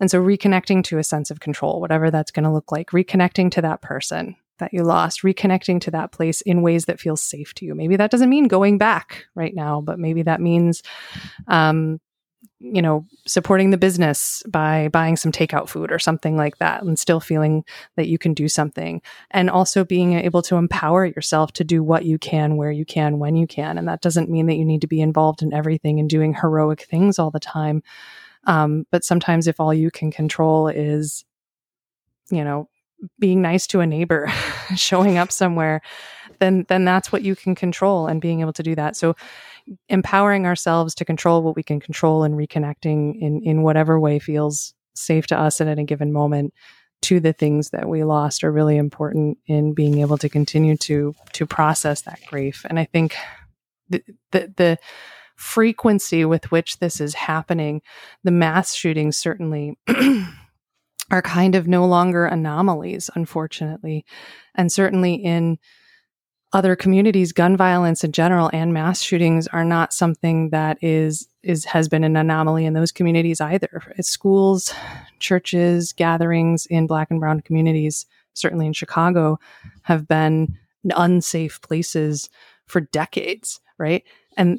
And 0.01 0.11
so 0.11 0.23
reconnecting 0.23 0.85
to 0.85 0.99
a 0.99 1.05
sense 1.05 1.31
of 1.31 1.41
control, 1.41 1.81
whatever 1.81 2.11
that's 2.11 2.31
going 2.31 2.45
to 2.45 2.53
look 2.53 2.71
like, 2.71 2.91
reconnecting 2.91 3.51
to 3.53 3.63
that 3.63 3.83
person 3.83 4.37
that 4.59 4.73
you 4.73 4.83
lost, 4.83 5.23
reconnecting 5.23 5.81
to 5.83 5.91
that 5.93 6.13
place 6.13 6.41
in 6.43 6.63
ways 6.63 6.87
that 6.87 7.01
feel 7.01 7.17
safe 7.17 7.55
to 7.55 7.65
you. 7.65 7.75
Maybe 7.75 7.97
that 7.97 8.11
doesn't 8.11 8.31
mean 8.31 8.49
going 8.49 8.79
back 8.79 9.27
right 9.35 9.55
now, 9.55 9.81
but 9.81 9.99
maybe 9.99 10.23
that 10.23 10.41
means, 10.41 10.83
um, 11.47 12.01
you 12.61 12.83
know, 12.83 13.07
supporting 13.25 13.71
the 13.71 13.79
business 13.79 14.43
by 14.49 14.89
buying 14.89 15.17
some 15.17 15.31
takeout 15.31 15.69
food 15.69 15.93
or 15.93 15.99
something 15.99 16.37
like 16.37 16.59
that 16.59 16.83
and 16.83 16.99
still 16.99 17.21
feeling 17.21 17.65
that 17.97 18.09
you 18.09 18.19
can 18.19 18.35
do 18.35 18.49
something. 18.49 19.01
And 19.31 19.49
also 19.49 19.85
being 19.85 20.15
able 20.15 20.43
to 20.43 20.57
empower 20.57 21.07
yourself 21.07 21.53
to 21.53 21.65
do 21.65 21.85
what 21.85 22.05
you 22.05 22.19
can, 22.19 22.57
where 22.57 22.73
you 22.73 22.85
can, 22.85 23.21
when 23.21 23.37
you 23.37 23.47
can. 23.47 23.79
And 23.79 23.87
that 23.87 24.01
doesn't 24.01 24.31
mean 24.31 24.47
that 24.47 24.57
you 24.57 24.65
need 24.65 24.81
to 24.81 24.89
be 24.89 25.01
involved 25.01 25.43
in 25.43 25.55
everything 25.55 26.01
and 26.01 26.11
doing 26.11 26.35
heroic 26.35 26.83
things 26.83 27.19
all 27.19 27.31
the 27.31 27.39
time. 27.39 27.83
Um, 28.49 28.87
but 28.91 29.05
sometimes 29.05 29.47
if 29.47 29.61
all 29.61 29.73
you 29.73 29.91
can 29.91 30.11
control 30.11 30.69
is, 30.69 31.25
you 32.31 32.43
know, 32.43 32.69
being 33.21 33.43
nice 33.43 33.67
to 33.69 33.81
a 33.81 33.87
neighbor, 33.87 34.33
showing 34.77 35.19
up 35.19 35.31
somewhere, 35.31 35.83
then 36.41 36.65
then 36.69 36.85
that's 36.85 37.13
what 37.13 37.23
you 37.23 37.37
can 37.37 37.55
control 37.55 38.07
and 38.07 38.21
being 38.21 38.41
able 38.41 38.53
to 38.55 38.63
do 38.63 38.75
that. 38.75 38.97
So 38.97 39.15
empowering 39.89 40.47
ourselves 40.47 40.95
to 40.97 41.05
control 41.05 41.43
what 41.43 41.57
we 41.57 41.63
can 41.63 41.79
control 41.79 42.25
and 42.25 42.35
reconnecting 42.35 43.21
in 43.21 43.43
in 43.43 43.63
whatever 43.63 44.01
way 44.01 44.19
feels 44.19 44.75
safe 44.95 45.27
to 45.29 45.39
us 45.39 45.61
at 45.61 45.69
any 45.69 45.85
given 45.85 46.13
moment 46.13 46.55
to 47.01 47.21
the 47.21 47.33
things 47.33 47.71
that 47.71 47.89
we 47.89 48.03
lost 48.03 48.43
are 48.43 48.51
really 48.51 48.77
important 48.77 49.39
in 49.47 49.73
being 49.75 50.01
able 50.01 50.19
to 50.19 50.29
continue 50.29 50.77
to 50.77 51.15
to 51.35 51.47
process 51.47 52.03
that 52.03 52.19
grief. 52.27 52.65
And 52.69 52.79
I 52.79 52.87
think 52.87 53.15
the 53.91 54.03
the, 54.33 54.53
the 54.57 54.79
frequency 55.39 56.25
with 56.25 56.51
which 56.51 56.79
this 56.79 57.01
is 57.01 57.15
happening, 57.15 57.81
the 58.25 58.31
mass 58.31 58.75
shootings 58.75 59.17
certainly 59.17 59.79
are 61.11 61.23
kind 61.23 61.55
of 61.55 61.69
no 61.69 61.87
longer 61.87 62.27
anomalies, 62.27 63.09
unfortunately. 63.15 64.05
And 64.57 64.71
certainly 64.73 65.15
in 65.15 65.59
other 66.53 66.75
communities, 66.75 67.33
gun 67.33 67.57
violence 67.57 68.03
in 68.03 68.11
general 68.11 68.51
and 68.53 68.75
mass 68.75 69.01
shootings 69.01 69.47
are 69.49 69.65
not 69.65 69.93
something 69.93 70.51
that 70.51 70.77
is 70.83 71.29
is 71.45 71.65
has 71.67 71.89
been 71.89 72.05
an 72.05 72.17
anomaly 72.17 72.65
in 72.65 72.73
those 72.73 72.91
communities 72.91 73.41
either. 73.41 73.95
It's 73.97 74.09
schools, 74.09 74.75
churches, 75.21 75.93
gatherings 75.93 76.67
in 76.67 76.89
black 76.89 77.13
and 77.13 77.21
brown 77.21 77.43
communities, 77.43 78.07
certainly 78.35 78.67
in 78.67 78.73
Chicago, 78.73 79.39
have 79.83 80.09
been 80.09 80.59
unsafe 80.97 81.61
places 81.61 82.29
for 82.67 82.81
decades, 82.81 83.61
right? 83.79 84.03
And 84.37 84.59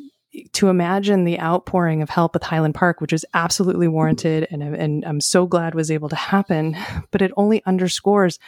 to 0.53 0.69
imagine 0.69 1.23
the 1.23 1.39
outpouring 1.39 2.01
of 2.01 2.09
help 2.09 2.33
with 2.33 2.43
Highland 2.43 2.75
Park, 2.75 3.01
which 3.01 3.13
is 3.13 3.25
absolutely 3.33 3.87
warranted 3.87 4.47
and, 4.51 4.61
and 4.61 5.03
I'm 5.05 5.21
so 5.21 5.47
glad 5.47 5.73
was 5.73 5.91
able 5.91 6.09
to 6.09 6.15
happen, 6.15 6.77
but 7.11 7.21
it 7.21 7.31
only 7.37 7.63
underscores 7.65 8.39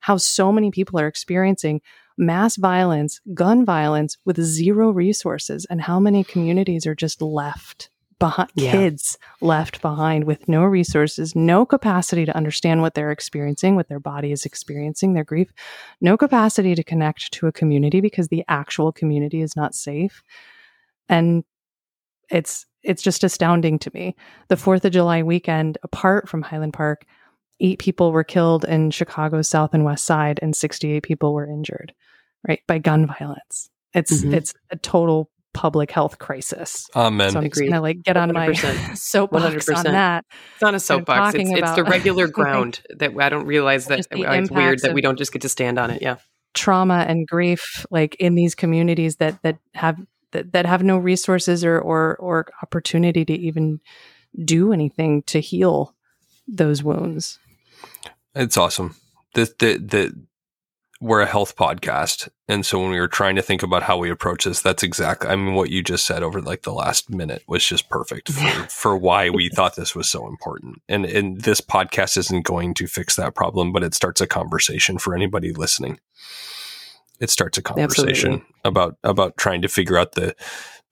how 0.00 0.16
so 0.16 0.50
many 0.50 0.70
people 0.70 0.98
are 0.98 1.06
experiencing 1.06 1.80
mass 2.18 2.56
violence, 2.56 3.20
gun 3.34 3.64
violence 3.64 4.18
with 4.24 4.40
zero 4.40 4.90
resources, 4.90 5.64
and 5.70 5.80
how 5.80 5.98
many 5.98 6.24
communities 6.24 6.86
are 6.86 6.94
just 6.94 7.22
left 7.22 7.88
behind, 8.18 8.50
yeah. 8.54 8.70
kids 8.70 9.18
left 9.40 9.80
behind 9.80 10.24
with 10.24 10.48
no 10.48 10.64
resources, 10.64 11.34
no 11.34 11.64
capacity 11.64 12.24
to 12.24 12.36
understand 12.36 12.80
what 12.82 12.94
they're 12.94 13.10
experiencing, 13.10 13.74
what 13.74 13.88
their 13.88 14.00
body 14.00 14.32
is 14.32 14.44
experiencing, 14.44 15.14
their 15.14 15.24
grief, 15.24 15.52
no 16.00 16.16
capacity 16.16 16.74
to 16.74 16.84
connect 16.84 17.32
to 17.32 17.46
a 17.46 17.52
community 17.52 18.00
because 18.00 18.28
the 18.28 18.44
actual 18.48 18.92
community 18.92 19.40
is 19.40 19.56
not 19.56 19.74
safe 19.74 20.22
and 21.12 21.44
it's 22.30 22.66
it's 22.82 23.02
just 23.02 23.22
astounding 23.22 23.78
to 23.78 23.90
me. 23.94 24.16
The 24.48 24.56
4th 24.56 24.84
of 24.84 24.92
July 24.92 25.22
weekend 25.22 25.78
apart 25.84 26.28
from 26.28 26.42
Highland 26.42 26.72
Park, 26.72 27.04
8 27.60 27.78
people 27.78 28.10
were 28.10 28.24
killed 28.24 28.64
in 28.64 28.90
Chicago's 28.90 29.46
south 29.46 29.72
and 29.72 29.84
west 29.84 30.04
side 30.04 30.40
and 30.42 30.56
68 30.56 31.04
people 31.04 31.32
were 31.32 31.46
injured, 31.46 31.94
right, 32.48 32.60
by 32.66 32.78
gun 32.78 33.06
violence. 33.06 33.70
It's 33.94 34.22
mm-hmm. 34.22 34.34
it's 34.34 34.54
a 34.70 34.76
total 34.76 35.30
public 35.54 35.90
health 35.90 36.18
crisis. 36.18 36.88
Amen. 36.96 37.30
So 37.30 37.38
I'm 37.38 37.48
just 37.48 37.60
gonna 37.60 37.82
like 37.82 38.02
get 38.02 38.16
on 38.16 38.30
100%. 38.30 38.34
my 38.34 38.52
soapbox 38.94 39.66
100%. 39.66 39.76
on 39.76 39.84
that. 39.84 40.24
It's 40.54 40.62
not 40.62 40.74
a 40.74 40.80
soapbox. 40.80 41.34
It's, 41.34 41.50
it's, 41.50 41.72
the 41.72 41.84
regular 41.96 42.26
ground 42.26 42.80
that 42.96 43.12
I 43.20 43.28
don't 43.28 43.46
realize 43.46 43.86
that 43.86 44.06
it's 44.10 44.50
weird 44.50 44.80
that 44.80 44.94
we 44.94 45.02
don't 45.02 45.18
just 45.18 45.32
get 45.32 45.42
to 45.42 45.48
stand 45.50 45.78
on 45.78 45.90
it. 45.90 46.00
Yeah. 46.00 46.16
Trauma 46.54 47.04
and 47.08 47.26
grief, 47.26 47.86
like 47.90 48.14
in 48.16 48.34
these 48.34 48.54
communities 48.54 49.16
that 49.16 49.42
that 49.42 49.58
have 49.74 49.98
that, 50.32 50.52
that 50.52 50.66
have 50.66 50.82
no 50.82 50.98
resources 50.98 51.64
or, 51.64 51.78
or 51.78 52.16
or 52.16 52.46
opportunity 52.62 53.24
to 53.24 53.32
even 53.32 53.80
do 54.44 54.72
anything 54.72 55.22
to 55.24 55.40
heal 55.40 55.94
those 56.48 56.82
wounds. 56.82 57.38
It's 58.34 58.56
awesome. 58.56 58.96
The 59.34 59.52
the 59.58 59.78
the 59.78 60.26
we're 61.00 61.20
a 61.20 61.26
health 61.26 61.56
podcast, 61.56 62.28
and 62.46 62.64
so 62.64 62.78
when 62.78 62.90
we 62.92 63.00
were 63.00 63.08
trying 63.08 63.34
to 63.34 63.42
think 63.42 63.64
about 63.64 63.82
how 63.82 63.98
we 63.98 64.08
approach 64.08 64.44
this, 64.44 64.62
that's 64.62 64.84
exactly. 64.84 65.28
I 65.28 65.34
mean, 65.34 65.54
what 65.54 65.70
you 65.70 65.82
just 65.82 66.06
said 66.06 66.22
over 66.22 66.40
like 66.40 66.62
the 66.62 66.72
last 66.72 67.10
minute 67.10 67.42
was 67.48 67.66
just 67.66 67.88
perfect 67.88 68.30
for, 68.30 68.68
for 68.68 68.96
why 68.96 69.28
we 69.28 69.48
thought 69.48 69.74
this 69.74 69.96
was 69.96 70.08
so 70.08 70.28
important. 70.28 70.80
And 70.88 71.04
and 71.04 71.40
this 71.40 71.60
podcast 71.60 72.16
isn't 72.18 72.44
going 72.44 72.74
to 72.74 72.86
fix 72.86 73.16
that 73.16 73.34
problem, 73.34 73.72
but 73.72 73.82
it 73.82 73.94
starts 73.94 74.20
a 74.20 74.28
conversation 74.28 74.96
for 74.96 75.14
anybody 75.14 75.52
listening 75.52 75.98
it 77.22 77.30
starts 77.30 77.56
a 77.56 77.62
conversation 77.62 78.32
Absolutely. 78.32 78.54
about 78.64 78.96
about 79.04 79.36
trying 79.36 79.62
to 79.62 79.68
figure 79.68 79.96
out 79.96 80.12
the, 80.12 80.34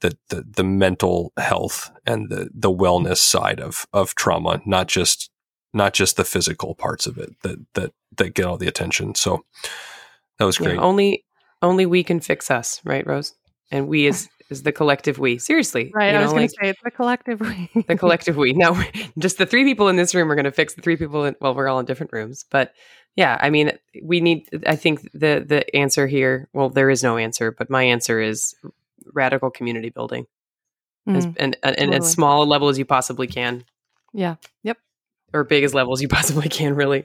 the 0.01 0.17
the 0.29 0.47
the 0.49 0.65
mental 0.65 1.33
health 1.37 1.91
and 2.07 2.31
the 2.31 2.49
the 2.55 2.71
wellness 2.71 3.17
side 3.19 3.61
of 3.61 3.87
of 3.93 4.15
trauma, 4.15 4.63
not 4.65 4.87
just 4.87 5.29
not 5.75 5.93
just 5.93 6.17
the 6.17 6.25
physical 6.25 6.77
parts 6.77 7.09
of 7.09 7.19
it 7.19 7.31
that 7.43 7.59
that 7.75 7.93
that 8.17 8.35
get 8.35 8.47
all 8.47 8.57
the 8.57 8.69
attention. 8.69 9.17
So 9.17 9.45
that 10.39 10.45
was 10.45 10.57
great. 10.57 10.77
Yeah, 10.77 10.81
only 10.81 11.25
only 11.63 11.85
we 11.85 12.05
can 12.05 12.21
fix 12.21 12.49
us, 12.49 12.81
right, 12.85 13.05
Rose? 13.05 13.35
And 13.73 13.89
we 13.89 14.07
is 14.07 14.29
is 14.51 14.63
the 14.63 14.73
collective 14.73 15.19
we. 15.19 15.39
Seriously, 15.39 15.91
right? 15.95 16.15
I 16.15 16.23
was 16.23 16.33
going 16.33 16.49
to 16.49 16.55
say 16.61 16.69
it's 16.71 16.83
the 16.83 16.91
collective 16.91 17.41
we. 17.41 17.71
the 17.87 17.97
collective 17.97 18.37
we. 18.37 18.53
Now, 18.53 18.83
just 19.19 19.39
the 19.39 19.47
three 19.47 19.65
people 19.65 19.89
in 19.89 19.97
this 19.97 20.15
room 20.15 20.31
are 20.31 20.35
going 20.35 20.45
to 20.45 20.53
fix 20.53 20.75
the 20.75 20.83
three 20.83 20.97
people. 20.97 21.25
In, 21.25 21.37
well, 21.41 21.55
we're 21.55 21.69
all 21.69 21.79
in 21.79 21.87
different 21.87 22.13
rooms, 22.13 22.45
but 22.51 22.75
yeah, 23.17 23.39
I 23.41 23.51
mean, 23.51 23.73
we 24.03 24.21
need. 24.21 24.49
I 24.67 24.77
think 24.77 25.11
the 25.13 25.45
the 25.47 25.75
answer 25.75 26.07
here. 26.07 26.49
Well, 26.53 26.69
there 26.69 26.91
is 26.91 27.03
no 27.03 27.17
answer, 27.17 27.53
but 27.53 27.71
my 27.71 27.85
answer 27.85 28.21
is 28.21 28.55
radical 29.13 29.51
community 29.51 29.91
building, 29.91 30.27
mm, 31.09 31.17
as, 31.17 31.25
and 31.25 31.39
and, 31.39 31.57
totally. 31.63 31.85
and 31.85 31.95
as 31.95 32.11
small 32.11 32.43
a 32.43 32.45
level 32.45 32.69
as 32.69 32.79
you 32.79 32.85
possibly 32.85 33.27
can. 33.27 33.65
Yeah. 34.13 34.37
Yep 34.63 34.79
or 35.33 35.45
big 35.45 35.65
as 35.65 35.75
levels 35.75 36.03
you 36.03 36.09
possibly 36.21 36.49
can 36.49 36.75
really. 36.75 37.05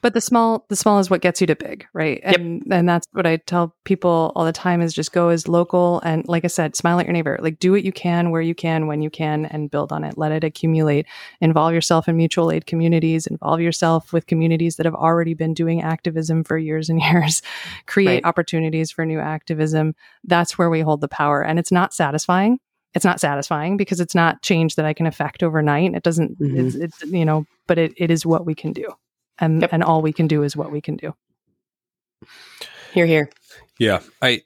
But 0.00 0.14
the 0.14 0.20
small 0.20 0.64
the 0.68 0.76
small 0.76 0.98
is 0.98 1.10
what 1.10 1.20
gets 1.20 1.40
you 1.40 1.46
to 1.46 1.56
big 1.56 1.86
right? 1.92 2.20
And 2.22 2.62
yep. 2.66 2.78
and 2.78 2.88
that's 2.88 3.06
what 3.12 3.26
i 3.26 3.36
tell 3.36 3.74
people 3.84 4.32
all 4.34 4.44
the 4.44 4.52
time 4.52 4.80
is 4.80 4.92
just 4.92 5.12
go 5.12 5.28
as 5.28 5.48
local 5.48 6.00
and 6.04 6.26
like 6.28 6.44
i 6.44 6.48
said 6.48 6.76
smile 6.76 6.98
at 6.98 7.06
your 7.06 7.12
neighbor. 7.12 7.38
Like 7.40 7.58
do 7.58 7.72
what 7.72 7.84
you 7.84 7.92
can 7.92 8.30
where 8.30 8.42
you 8.42 8.54
can 8.54 8.86
when 8.86 9.02
you 9.02 9.10
can 9.10 9.46
and 9.46 9.70
build 9.70 9.92
on 9.92 10.04
it. 10.04 10.18
Let 10.18 10.32
it 10.32 10.44
accumulate. 10.44 11.06
Involve 11.40 11.72
yourself 11.72 12.08
in 12.08 12.16
mutual 12.16 12.50
aid 12.50 12.66
communities. 12.66 13.26
Involve 13.26 13.60
yourself 13.60 14.12
with 14.12 14.26
communities 14.26 14.76
that 14.76 14.86
have 14.86 14.94
already 14.94 15.34
been 15.34 15.54
doing 15.54 15.82
activism 15.82 16.44
for 16.44 16.58
years 16.58 16.88
and 16.88 17.00
years. 17.02 17.42
Create 17.86 18.16
right. 18.16 18.24
opportunities 18.24 18.90
for 18.90 19.04
new 19.04 19.20
activism. 19.20 19.94
That's 20.24 20.58
where 20.58 20.70
we 20.70 20.80
hold 20.80 21.00
the 21.00 21.08
power. 21.08 21.42
And 21.42 21.58
it's 21.58 21.72
not 21.72 21.94
satisfying 21.94 22.58
it's 22.94 23.04
not 23.04 23.20
satisfying 23.20 23.76
because 23.76 24.00
it's 24.00 24.14
not 24.14 24.42
change 24.42 24.76
that 24.76 24.84
I 24.84 24.92
can 24.92 25.06
affect 25.06 25.42
overnight. 25.42 25.94
It 25.94 26.02
doesn't, 26.02 26.38
mm-hmm. 26.38 26.66
it's, 26.66 26.74
it's, 26.76 27.02
you 27.02 27.24
know, 27.24 27.44
but 27.66 27.78
it, 27.78 27.92
it 27.96 28.10
is 28.10 28.24
what 28.24 28.46
we 28.46 28.54
can 28.54 28.72
do. 28.72 28.92
And, 29.38 29.62
yep. 29.62 29.72
and 29.72 29.82
all 29.82 30.00
we 30.00 30.12
can 30.12 30.28
do 30.28 30.42
is 30.42 30.56
what 30.56 30.70
we 30.70 30.80
can 30.80 30.96
do. 30.96 31.14
Here, 32.92 33.06
here. 33.06 33.30
Yeah, 33.78 34.00
I 34.22 34.42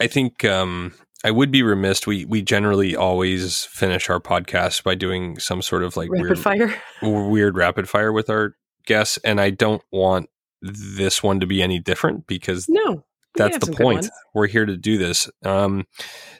I 0.00 0.06
think 0.06 0.44
um, 0.44 0.94
I 1.24 1.30
would 1.30 1.50
be 1.50 1.62
remiss. 1.62 2.06
We 2.06 2.24
we 2.24 2.42
generally 2.42 2.96
always 2.96 3.64
finish 3.64 4.08
our 4.08 4.20
podcast 4.20 4.84
by 4.84 4.94
doing 4.94 5.38
some 5.38 5.60
sort 5.62 5.82
of 5.82 5.96
like 5.96 6.10
Rapid 6.10 6.22
weird 6.22 6.38
fire. 6.38 6.82
weird 7.02 7.56
rapid 7.56 7.88
fire 7.88 8.12
with 8.12 8.30
our 8.30 8.54
guests, 8.86 9.18
and 9.18 9.40
I 9.40 9.50
don't 9.50 9.82
want 9.92 10.30
this 10.62 11.22
one 11.22 11.40
to 11.40 11.46
be 11.46 11.62
any 11.62 11.78
different 11.78 12.26
because 12.26 12.66
No. 12.68 13.04
That's 13.38 13.64
the 13.64 13.72
point. 13.72 14.08
We're 14.34 14.46
here 14.46 14.66
to 14.66 14.76
do 14.76 14.98
this. 14.98 15.30
Um, 15.44 15.86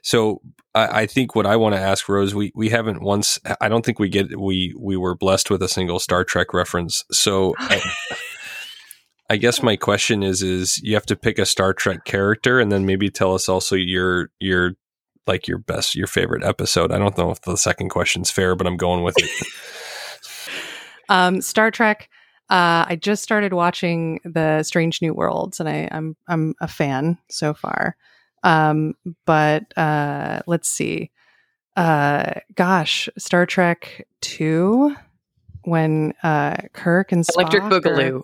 so 0.03 0.41
I, 0.75 1.03
I 1.03 1.07
think 1.07 1.35
what 1.35 1.47
I 1.47 1.57
want 1.57 1.75
to 1.75 1.81
ask 1.81 2.09
Rose, 2.09 2.35
we 2.35 2.53
we 2.55 2.69
haven't 2.69 3.03
once. 3.03 3.39
I 3.61 3.69
don't 3.69 3.85
think 3.85 3.99
we 3.99 4.09
get 4.09 4.39
we 4.39 4.75
we 4.79 4.97
were 4.97 5.15
blessed 5.15 5.51
with 5.51 5.63
a 5.63 5.69
single 5.69 5.99
Star 5.99 6.25
Trek 6.25 6.53
reference. 6.53 7.05
So 7.11 7.55
I, 7.59 7.81
I 9.31 9.37
guess 9.37 9.63
my 9.63 9.77
question 9.77 10.23
is: 10.23 10.43
is 10.43 10.79
you 10.83 10.95
have 10.95 11.07
to 11.07 11.17
pick 11.17 11.39
a 11.39 11.47
Star 11.47 11.73
Trek 11.73 12.05
character, 12.05 12.61
and 12.61 12.71
then 12.71 12.87
maybe 12.87 13.11
tell 13.11 13.35
us 13.35 13.49
also 13.49 13.77
your 13.77 14.31
your 14.39 14.73
like 15.27 15.49
your 15.49 15.59
best 15.59 15.95
your 15.95 16.07
favorite 16.07 16.45
episode. 16.45 16.93
I 16.93 16.99
don't 16.99 17.17
know 17.17 17.31
if 17.31 17.41
the 17.43 17.57
second 17.57 17.91
question's 17.91 18.31
fair, 18.31 18.55
but 18.55 18.67
I'm 18.67 18.77
going 18.77 19.03
with 19.03 19.17
it. 19.19 19.31
Um, 21.11 21.41
Star 21.41 21.71
Trek. 21.71 22.11
Uh, 22.51 22.87
I 22.89 22.99
just 23.01 23.23
started 23.23 23.53
watching 23.53 24.21
the 24.25 24.63
Strange 24.63 25.03
New 25.03 25.13
Worlds, 25.15 25.61
and 25.61 25.69
I, 25.69 25.89
I'm 25.91 26.17
I'm 26.29 26.55
a 26.61 26.69
fan 26.69 27.19
so 27.31 27.53
far. 27.55 27.97
Um, 28.43 28.95
but 29.27 29.65
uh, 29.77 30.41
let's 30.47 30.69
see. 30.69 31.11
Uh, 31.77 32.35
gosh, 32.55 33.09
Star 33.19 33.45
Trek 33.47 34.07
Two, 34.21 34.97
when 35.65 36.15
uh, 36.23 36.57
Kirk 36.73 37.13
and 37.13 37.25
Spock 37.25 37.35
Electric 37.35 37.63
are- 37.65 37.71
Boogaloo. 37.71 38.23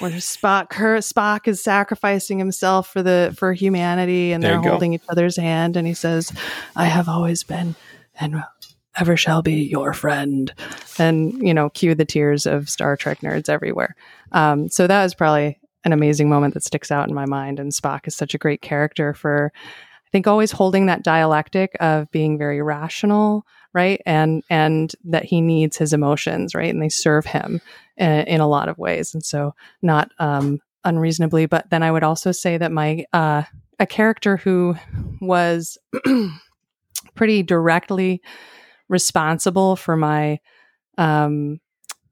where 0.00 0.10
Spock 0.12 0.70
Kirk, 0.70 1.00
Spock 1.02 1.46
is 1.46 1.62
sacrificing 1.62 2.38
himself 2.38 2.88
for 2.92 3.02
the 3.02 3.34
for 3.36 3.52
humanity, 3.52 4.32
and 4.32 4.42
There 4.42 4.52
they're 4.52 4.58
you 4.58 4.64
go. 4.64 4.70
holding 4.70 4.94
each 4.94 5.02
other's 5.08 5.36
hand, 5.36 5.76
and 5.76 5.86
he 5.86 5.94
says, 5.94 6.32
"I 6.74 6.86
have 6.86 7.08
always 7.08 7.44
been 7.44 7.76
and 8.20 8.42
ever 9.00 9.16
shall 9.16 9.42
be 9.42 9.62
your 9.62 9.92
friend," 9.92 10.52
and 10.98 11.32
you 11.46 11.54
know, 11.54 11.70
cue 11.70 11.94
the 11.94 12.04
tears 12.04 12.46
of 12.46 12.68
Star 12.68 12.96
Trek 12.96 13.20
nerds 13.20 13.48
everywhere. 13.48 13.94
Um, 14.32 14.68
so 14.68 14.86
that 14.86 15.02
was 15.02 15.14
probably 15.14 15.58
an 15.84 15.92
amazing 15.92 16.28
moment 16.28 16.54
that 16.54 16.64
sticks 16.64 16.90
out 16.90 17.08
in 17.08 17.14
my 17.14 17.26
mind, 17.26 17.58
and 17.60 17.72
Spock 17.72 18.06
is 18.06 18.14
such 18.14 18.34
a 18.34 18.38
great 18.38 18.62
character 18.62 19.14
for. 19.14 19.52
I 19.54 20.10
think 20.10 20.26
always 20.26 20.50
holding 20.50 20.86
that 20.86 21.02
dialectic 21.02 21.76
of 21.80 22.10
being 22.10 22.38
very 22.38 22.62
rational, 22.62 23.44
right, 23.74 24.00
and 24.06 24.42
and 24.48 24.90
that 25.04 25.24
he 25.24 25.42
needs 25.42 25.76
his 25.76 25.92
emotions, 25.92 26.54
right, 26.54 26.72
and 26.72 26.82
they 26.82 26.88
serve 26.88 27.26
him 27.26 27.60
in, 27.98 28.20
in 28.22 28.40
a 28.40 28.48
lot 28.48 28.70
of 28.70 28.78
ways, 28.78 29.12
and 29.12 29.22
so 29.22 29.54
not 29.82 30.10
um, 30.18 30.60
unreasonably. 30.84 31.44
But 31.44 31.68
then 31.70 31.82
I 31.82 31.90
would 31.90 32.02
also 32.02 32.32
say 32.32 32.56
that 32.56 32.72
my 32.72 33.04
uh, 33.12 33.42
a 33.78 33.86
character 33.86 34.36
who 34.36 34.76
was 35.20 35.78
pretty 37.14 37.42
directly 37.42 38.22
responsible 38.88 39.76
for 39.76 39.96
my 39.96 40.38
um, 40.96 41.60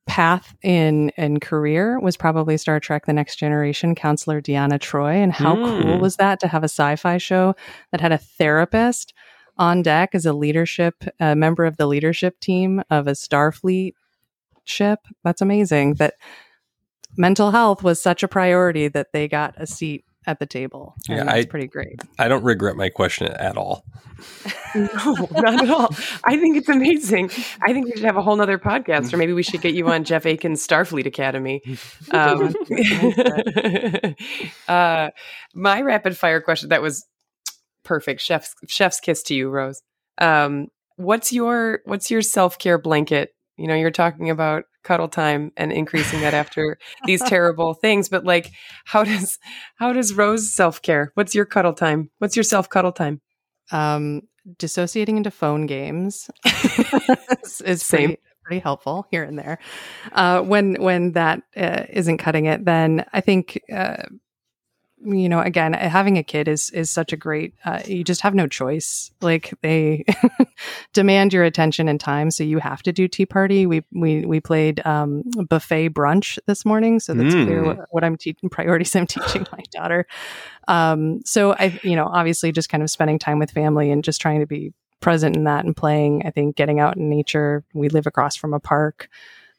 path 0.07 0.55
in 0.63 1.11
in 1.17 1.41
career 1.41 1.99
was 1.99 2.17
probably 2.17 2.57
Star 2.57 2.79
Trek: 2.81 3.07
The 3.07 3.13
Next 3.13 3.37
Generation 3.37 3.95
counselor 3.95 4.41
Deanna 4.41 4.79
Troi. 4.79 5.15
And 5.17 5.33
how 5.33 5.57
Hmm. 5.57 5.83
cool 5.83 5.99
was 5.99 6.17
that 6.17 6.41
to 6.41 6.49
have 6.49 6.63
a 6.63 6.69
sci-fi 6.69 7.19
show 7.19 7.55
that 7.91 8.01
had 8.01 8.13
a 8.13 8.19
therapist 8.19 9.13
on 9.59 9.83
deck 9.83 10.11
as 10.15 10.25
a 10.27 10.33
leadership 10.33 11.05
a 11.19 11.35
member 11.35 11.65
of 11.65 11.77
the 11.77 11.87
leadership 11.87 12.39
team 12.41 12.83
of 12.91 13.07
a 13.07 13.13
Starfleet 13.13 13.93
ship? 14.65 15.01
That's 15.25 15.43
amazing. 15.43 15.95
That 15.95 16.15
mental 17.17 17.51
health 17.51 17.83
was 17.83 18.01
such 18.01 18.23
a 18.23 18.29
priority 18.29 18.89
that 18.89 19.09
they 19.13 19.27
got 19.27 19.55
a 19.57 19.67
seat 19.67 20.05
at 20.27 20.39
the 20.39 20.47
table. 20.47 20.95
Yeah, 21.09 21.21
and 21.21 21.29
that's 21.29 21.47
I- 21.47 21.49
pretty 21.49 21.67
great. 21.69 22.01
I 22.19 22.29
don't 22.29 22.43
regret 22.45 22.77
my 22.77 22.89
question 22.89 23.29
at 23.29 23.57
all. 23.57 23.85
No, 24.75 25.29
not 25.33 25.63
at 25.63 25.71
all. 25.71 25.89
I 26.25 26.37
think 26.37 26.59
it's 26.59 26.69
amazing. 26.69 27.31
I 27.63 27.73
think 27.73 27.87
we 27.87 27.93
should 27.93 28.05
have 28.05 28.17
a 28.19 28.23
whole 28.23 28.37
nother 28.37 28.59
podcast, 28.59 29.13
or 29.13 29.17
maybe 29.17 29.33
we 29.33 29.43
should 29.43 29.63
get 29.63 29.73
you 29.73 29.89
on 29.89 30.05
Jeff 30.05 30.27
Aiken's 30.27 30.67
Starfleet 30.67 31.07
Academy. 31.07 31.63
Um, 32.11 32.55
uh, 34.69 35.11
my 35.55 35.81
rapid 35.81 36.17
fire 36.17 36.43
question 36.43 36.69
that 36.69 36.83
was 36.83 37.07
perfect. 37.85 38.21
Chef's 38.21 38.55
chef's 38.69 39.01
kiss 39.01 39.23
to 39.25 39.35
you, 39.35 39.49
Rose. 39.49 39.81
Um, 40.19 40.69
what's 40.97 41.33
your 41.33 41.81
what's 41.87 42.11
your 42.11 42.21
self 42.23 42.59
care 42.59 42.79
blanket? 42.79 43.31
You 43.57 43.69
know, 43.69 43.75
you're 43.75 43.91
talking 43.91 44.29
about 44.29 44.65
cuddle 44.87 45.09
time 45.09 45.53
and 45.57 45.73
increasing 45.73 46.21
that 46.23 46.33
after 46.35 46.79
these 47.05 47.23
terrible 47.23 47.75
things, 47.75 48.09
but 48.09 48.25
like, 48.25 48.53
how 48.85 49.05
does 49.05 49.39
how 49.77 49.93
does 49.93 50.15
Rose 50.15 50.55
self 50.55 50.81
care? 50.81 51.11
What's 51.15 51.35
your 51.35 51.45
cuddle 51.45 51.75
time? 51.75 52.11
What's 52.19 52.37
your 52.37 52.45
self 52.45 52.69
cuddle 52.71 52.93
time? 52.93 53.21
um, 53.73 54.23
dissociating 54.59 55.17
into 55.17 55.31
phone 55.31 55.67
games 55.67 56.31
is, 57.45 57.61
is 57.61 57.83
Same. 57.83 58.09
pretty, 58.09 58.23
pretty 58.45 58.61
helpful 58.61 59.07
here 59.11 59.25
and 59.25 59.39
there. 59.39 59.59
Uh, 60.13 60.41
when 60.43 60.81
when 60.81 61.13
that 61.13 61.43
uh, 61.57 61.85
isn't 61.91 62.19
cutting 62.19 62.47
it, 62.47 62.65
then 62.65 63.05
I 63.13 63.21
think 63.21 63.61
uh, 63.73 64.05
you 65.07 65.29
know 65.29 65.41
again 65.41 65.73
having 65.73 66.19
a 66.19 66.23
kid 66.23 66.49
is 66.49 66.71
is 66.71 66.91
such 66.91 67.13
a 67.13 67.17
great. 67.17 67.55
Uh, 67.65 67.81
you 67.87 68.03
just 68.05 68.21
have 68.23 68.35
no 68.35 68.47
choice. 68.47 69.11
Like 69.21 69.55
they 69.63 70.05
demand 70.93 71.33
your 71.33 71.45
attention 71.45 71.89
and 71.89 72.01
time, 72.01 72.31
so 72.31 72.43
you 72.45 72.59
have 72.59 72.83
to 72.83 72.93
do 72.93 73.09
tea 73.09 73.27
party. 73.27 73.67
We 73.67 73.85
we 73.93 74.25
we 74.25 74.41
played 74.41 74.85
um, 74.87 75.23
buffet 75.49 75.91
brunch 75.91 76.39
this 76.47 76.65
morning, 76.65 77.01
so 77.01 77.15
that's 77.15 77.35
clear 77.35 77.63
Mm. 77.63 77.67
what, 77.67 77.87
what 77.91 78.05
I'm 78.05 78.17
teaching 78.17 78.49
priorities 78.51 78.95
I'm 78.97 79.07
teaching 79.17 79.47
my 79.53 79.63
daughter. 79.71 80.07
Um, 80.69 81.21
so 81.25 81.53
I, 81.55 81.79
you 81.83 81.97
know, 81.97 82.07
obviously 82.07 82.53
just 82.53 82.69
kind 82.69 82.83
of 82.83 82.91
spending 82.91 83.19
time 83.19 83.39
with 83.39 83.51
family 83.51 83.91
and 83.91 84.03
just 84.03 84.21
trying 84.21 84.41
to 84.41 84.47
be 84.47 84.73
present 85.01 85.37
in 85.37 85.45
that 85.45 85.65
and 85.65 85.77
playing. 85.77 86.23
I 86.27 86.31
think 86.31 86.57
getting 86.57 86.81
out 86.81 86.97
in 86.97 87.09
nature. 87.09 87.65
We 87.75 87.89
live 87.89 88.07
across 88.07 88.35
from 88.37 88.53
a 88.55 88.61
park. 88.61 89.09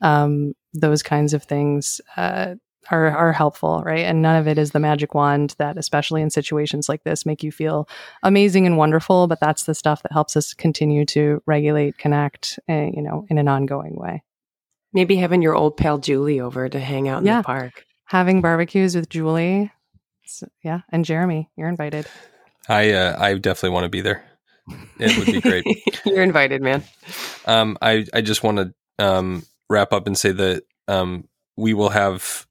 Um, 0.02 0.54
those 0.74 1.02
kinds 1.02 1.34
of 1.34 1.44
things 1.44 2.02
uh, 2.18 2.56
are 2.92 3.08
are 3.10 3.34
helpful, 3.34 3.82
right? 3.86 4.06
And 4.06 4.22
none 4.22 4.36
of 4.36 4.48
it 4.48 4.58
is 4.58 4.72
the 4.72 4.80
magic 4.80 5.14
wand 5.14 5.56
that, 5.58 5.78
especially 5.78 6.22
in 6.22 6.30
situations 6.30 6.88
like 6.90 7.04
this, 7.04 7.26
make 7.26 7.44
you 7.44 7.52
feel 7.52 7.88
amazing 8.24 8.66
and 8.66 8.78
wonderful. 8.78 9.28
But 9.28 9.40
that's 9.40 9.64
the 9.64 9.76
stuff 9.76 10.04
that 10.04 10.12
helps 10.12 10.36
us 10.38 10.54
continue 10.54 11.06
to 11.08 11.42
regulate, 11.46 11.98
connect, 11.98 12.60
uh, 12.70 12.74
you 12.94 13.02
know, 13.02 13.26
in 13.30 13.38
an 13.38 13.48
ongoing 13.48 13.96
way. 13.96 14.24
Maybe 14.94 15.18
having 15.18 15.42
your 15.42 15.56
old 15.56 15.78
pal 15.78 15.98
Julie 15.98 16.40
over 16.40 16.68
to 16.70 16.80
hang 16.80 17.08
out 17.10 17.20
in 17.20 17.26
Yeah. 17.26 17.42
the 17.42 17.46
park. 17.46 17.86
Having 18.06 18.42
barbecues 18.42 18.96
with 18.96 19.10
Julie, 19.10 19.72
s- 20.26 20.44
yeah, 20.64 20.82
and 20.90 21.04
Jeremy, 21.04 21.50
you're 21.58 21.68
invited. 21.68 22.08
I 22.70 22.92
uh, 22.94 23.16
I 23.20 23.34
definitely 23.36 23.72
want 23.72 23.84
to 23.84 23.90
be 23.90 24.02
there. 24.02 24.24
It 25.00 25.18
would 25.18 25.28
be 25.28 25.42
great. 25.42 25.66
You're 26.06 26.24
invited, 26.24 26.62
man. 26.62 26.84
Um, 27.46 27.78
I 27.82 28.06
I 28.14 28.22
just 28.22 28.44
want 28.44 28.58
to 28.58 28.74
um, 29.06 29.46
wrap 29.70 29.94
up 29.94 30.08
and 30.08 30.18
say 30.18 30.32
that 30.32 30.64
um, 30.88 31.28
we 31.58 31.74
will 31.74 31.90
have 31.90 32.47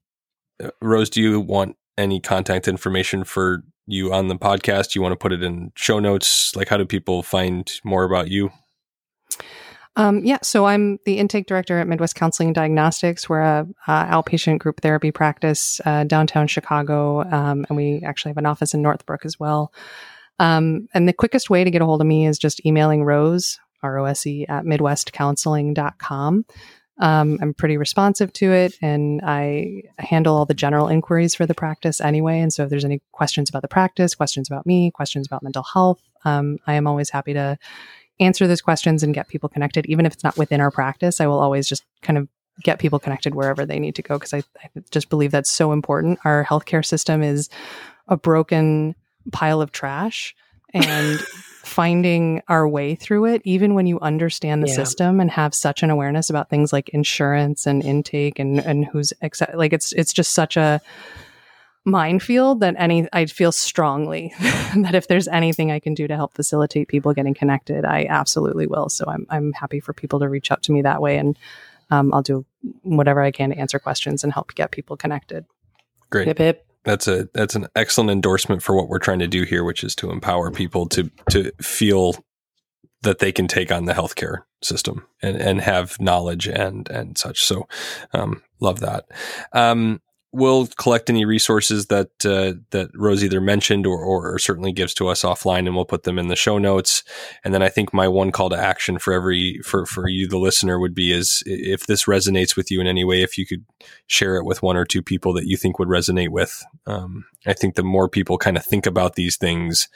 Rose. 0.81 1.09
Do 1.09 1.21
you 1.21 1.39
want 1.39 1.75
any 1.97 2.19
contact 2.19 2.67
information 2.67 3.23
for 3.23 3.63
you 3.85 4.13
on 4.13 4.27
the 4.27 4.35
podcast? 4.35 4.91
Do 4.91 4.99
you 4.99 5.01
want 5.01 5.13
to 5.13 5.17
put 5.17 5.33
it 5.33 5.43
in 5.43 5.71
show 5.75 5.99
notes? 5.99 6.55
Like, 6.55 6.69
how 6.69 6.77
do 6.77 6.85
people 6.85 7.23
find 7.23 7.71
more 7.83 8.03
about 8.03 8.29
you? 8.29 8.51
Um, 9.95 10.23
yeah, 10.23 10.37
so 10.43 10.65
I'm 10.65 10.99
the 11.05 11.17
intake 11.17 11.47
director 11.47 11.79
at 11.79 11.87
Midwest 11.87 12.13
Counseling 12.13 12.49
and 12.49 12.55
Diagnostics. 12.55 13.27
We're 13.27 13.41
a 13.41 13.67
outpatient 13.87 14.59
group 14.59 14.79
therapy 14.81 15.11
practice 15.11 15.81
uh, 15.85 16.03
downtown 16.03 16.45
Chicago, 16.45 17.21
um, 17.23 17.65
and 17.67 17.75
we 17.75 18.03
actually 18.05 18.29
have 18.29 18.37
an 18.37 18.45
office 18.45 18.75
in 18.75 18.83
Northbrook 18.83 19.25
as 19.25 19.39
well. 19.39 19.73
Um, 20.37 20.87
and 20.93 21.07
the 21.07 21.13
quickest 21.13 21.49
way 21.49 21.63
to 21.63 21.71
get 21.71 21.81
a 21.81 21.85
hold 21.85 22.01
of 22.01 22.05
me 22.05 22.27
is 22.27 22.37
just 22.37 22.63
emailing 22.63 23.05
Rose 23.05 23.57
R 23.81 23.97
O 23.97 24.05
S 24.05 24.27
E 24.27 24.45
at 24.47 24.65
midwestcounseling.com. 24.65 26.45
Um, 26.99 27.37
I'm 27.41 27.53
pretty 27.53 27.77
responsive 27.77 28.33
to 28.33 28.51
it, 28.51 28.75
and 28.81 29.21
I 29.23 29.83
handle 29.99 30.35
all 30.35 30.45
the 30.45 30.53
general 30.53 30.87
inquiries 30.87 31.35
for 31.35 31.45
the 31.45 31.53
practice 31.53 32.01
anyway. 32.01 32.39
And 32.39 32.51
so, 32.51 32.63
if 32.63 32.69
there's 32.69 32.85
any 32.85 33.01
questions 33.11 33.49
about 33.49 33.61
the 33.61 33.67
practice, 33.67 34.15
questions 34.15 34.49
about 34.49 34.65
me, 34.65 34.91
questions 34.91 35.27
about 35.27 35.43
mental 35.43 35.63
health, 35.63 35.99
um, 36.25 36.57
I 36.65 36.73
am 36.73 36.87
always 36.87 37.09
happy 37.09 37.33
to 37.33 37.57
answer 38.19 38.47
those 38.47 38.61
questions 38.61 39.03
and 39.03 39.13
get 39.13 39.27
people 39.27 39.49
connected. 39.49 39.85
Even 39.85 40.05
if 40.05 40.13
it's 40.13 40.23
not 40.23 40.37
within 40.37 40.59
our 40.59 40.71
practice, 40.71 41.21
I 41.21 41.27
will 41.27 41.39
always 41.39 41.67
just 41.67 41.83
kind 42.01 42.17
of 42.17 42.27
get 42.63 42.79
people 42.79 42.99
connected 42.99 43.35
wherever 43.35 43.65
they 43.65 43.79
need 43.79 43.95
to 43.95 44.01
go 44.01 44.15
because 44.15 44.33
I, 44.33 44.39
I 44.63 44.69
just 44.89 45.09
believe 45.09 45.31
that's 45.31 45.51
so 45.51 45.71
important. 45.71 46.19
Our 46.25 46.45
healthcare 46.45 46.83
system 46.83 47.21
is 47.21 47.49
a 48.07 48.17
broken 48.17 48.95
pile 49.31 49.61
of 49.61 49.71
trash, 49.71 50.35
and 50.73 51.19
finding 51.67 52.41
our 52.47 52.67
way 52.67 52.95
through 52.95 53.25
it, 53.25 53.41
even 53.43 53.73
when 53.75 53.85
you 53.85 53.99
understand 53.99 54.63
the 54.63 54.67
Yeah. 54.67 54.75
system 54.75 55.19
and 55.19 55.29
have 55.31 55.53
such 55.53 55.83
an 55.83 55.89
awareness 55.89 56.29
about 56.29 56.49
things 56.49 56.71
like 56.73 56.89
insurance 56.89 57.67
and 57.67 57.83
intake 57.83 58.39
and 58.39 58.59
and 58.59 58.85
who's 58.85 59.13
accept, 59.21 59.55
like 59.55 59.73
it's 59.73 59.91
it's 59.93 60.13
just 60.13 60.33
such 60.33 60.57
a 60.57 60.81
minefield 61.85 62.59
that 62.59 62.75
any 62.77 63.07
I 63.13 63.25
feel 63.25 63.51
strongly 63.51 64.33
that 64.39 64.95
if 64.95 65.07
there's 65.07 65.27
anything 65.27 65.71
I 65.71 65.79
can 65.79 65.93
do 65.93 66.07
to 66.07 66.15
help 66.15 66.33
facilitate 66.33 66.87
people 66.87 67.13
getting 67.13 67.33
connected, 67.33 67.85
I 67.85 68.05
absolutely 68.09 68.67
will. 68.67 68.89
So 68.89 69.05
I'm 69.07 69.25
I'm 69.29 69.53
happy 69.53 69.79
for 69.79 69.93
people 69.93 70.19
to 70.19 70.29
reach 70.29 70.51
out 70.51 70.63
to 70.63 70.71
me 70.71 70.81
that 70.83 71.01
way, 71.01 71.17
and 71.17 71.37
um, 71.91 72.13
I'll 72.13 72.21
do 72.23 72.45
whatever 72.83 73.21
I 73.21 73.31
can 73.31 73.51
to 73.51 73.57
answer 73.57 73.79
questions 73.79 74.23
and 74.23 74.33
help 74.33 74.53
get 74.55 74.71
people 74.71 74.97
connected. 74.97 75.45
Great. 76.09 76.27
Hip 76.27 76.37
hip. 76.37 76.66
That's 76.87 77.05
a 77.05 77.27
that's 77.33 77.53
an 77.53 77.67
excellent 77.75 78.11
endorsement 78.11 78.63
for 78.63 78.73
what 78.73 78.87
we're 78.87 78.97
trying 78.97 79.19
to 79.19 79.27
do 79.27 79.43
here, 79.43 79.65
which 79.65 79.83
is 79.83 79.93
to 79.95 80.09
empower 80.09 80.51
people 80.51 80.87
to 80.87 81.11
to 81.31 81.51
feel 81.61 82.15
that 83.01 83.19
they 83.19 83.33
can 83.33 83.45
take 83.45 83.73
on 83.73 83.83
the 83.83 83.93
healthcare 83.93 84.43
system 84.63 85.05
and, 85.21 85.35
and 85.35 85.59
have 85.59 85.99
knowledge 85.99 86.47
and 86.47 86.87
and 86.87 87.17
such. 87.17 87.43
So, 87.43 87.67
um, 88.13 88.41
love 88.61 88.79
that. 88.79 89.03
Um, 89.51 90.01
we'll 90.37 90.67
collect 90.77 91.09
any 91.09 91.25
resources 91.25 91.87
that 91.87 92.09
uh, 92.23 92.53
that 92.69 92.89
Rose 92.93 93.23
either 93.23 93.41
mentioned 93.41 93.87
or, 93.87 93.99
or 93.99 94.37
certainly 94.37 94.71
gives 94.71 94.93
to 94.95 95.07
us 95.07 95.23
offline, 95.23 95.65
and 95.65 95.75
we'll 95.75 95.85
put 95.85 96.03
them 96.03 96.19
in 96.19 96.27
the 96.27 96.35
show 96.35 96.59
notes. 96.59 97.03
And 97.43 97.53
then 97.53 97.63
I 97.63 97.69
think 97.69 97.93
my 97.93 98.07
one 98.07 98.31
call 98.31 98.49
to 98.51 98.57
action 98.57 98.99
for 98.99 99.13
every 99.13 99.59
for 99.63 99.85
for 99.85 100.07
you, 100.07 100.27
the 100.27 100.37
listener, 100.37 100.79
would 100.79 100.93
be 100.93 101.11
is 101.11 101.41
if 101.45 101.87
this 101.87 102.05
resonates 102.05 102.55
with 102.55 102.69
you 102.69 102.79
in 102.79 102.87
any 102.87 103.03
way, 103.03 103.23
if 103.23 103.37
you 103.37 103.45
could 103.45 103.65
share 104.05 104.37
it 104.37 104.45
with 104.45 104.61
one 104.61 104.77
or 104.77 104.85
two 104.85 105.01
people 105.01 105.33
that 105.33 105.47
you 105.47 105.57
think 105.57 105.79
would 105.79 105.89
resonate 105.89 106.29
with. 106.29 106.63
Um, 106.85 107.25
I 107.45 107.53
think 107.53 107.75
the 107.75 107.83
more 107.83 108.07
people 108.07 108.37
kind 108.37 108.57
of 108.57 108.65
think 108.65 108.85
about 108.85 109.15
these 109.15 109.37
things 109.37 109.89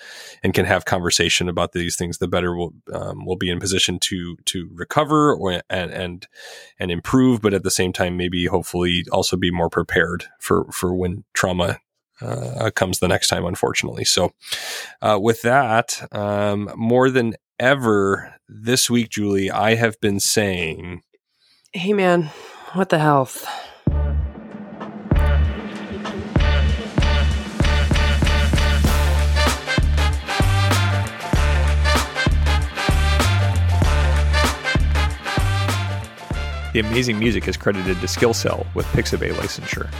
and 0.44 0.54
can 0.54 0.66
have 0.66 0.86
conversation 0.86 1.50
about 1.50 1.74
these 1.74 1.96
things, 1.96 2.18
the 2.18 2.28
better 2.28 2.56
we'll 2.56 2.74
um, 2.92 3.26
we'll 3.26 3.36
be 3.36 3.52
in 3.52 3.60
position 3.60 4.00
to 4.00 4.38
to 4.46 4.70
recover 4.74 5.36
or 5.36 5.62
and 5.70 5.92
and 5.92 6.28
and 6.80 6.90
improve. 6.90 7.42
But 7.42 7.54
at 7.54 7.64
the 7.64 7.72
same 7.72 7.94
time, 7.94 8.18
maybe 8.18 8.46
hopefully 8.48 9.06
also 9.12 9.38
be 9.38 9.52
more 9.52 9.70
prepared 9.70 10.26
for 10.40 10.66
for 10.72 10.94
when 10.94 11.24
trauma 11.34 11.80
uh, 12.22 12.72
comes 12.76 13.00
the 13.00 13.08
next 13.08 13.28
time. 13.28 13.46
Unfortunately, 13.46 14.06
so 14.06 14.32
uh, 15.02 15.20
with 15.22 15.42
that, 15.42 16.08
um, 16.12 16.72
more 16.76 17.10
than 17.10 17.36
ever 17.60 18.36
this 18.48 18.90
week, 18.90 19.10
Julie, 19.10 19.52
I 19.52 19.76
have 19.76 20.00
been 20.02 20.20
saying, 20.20 21.02
"Hey, 21.74 21.94
man, 21.94 22.32
what 22.74 22.90
the 22.90 23.00
health." 23.00 23.48
The 36.74 36.80
amazing 36.80 37.20
music 37.20 37.50
is 37.50 37.58
credited 37.58 38.00
to 38.00 38.08
SkillCell 38.08 38.66
with 38.74 38.86
Pixabay 38.88 39.34
licensure. 39.34 39.92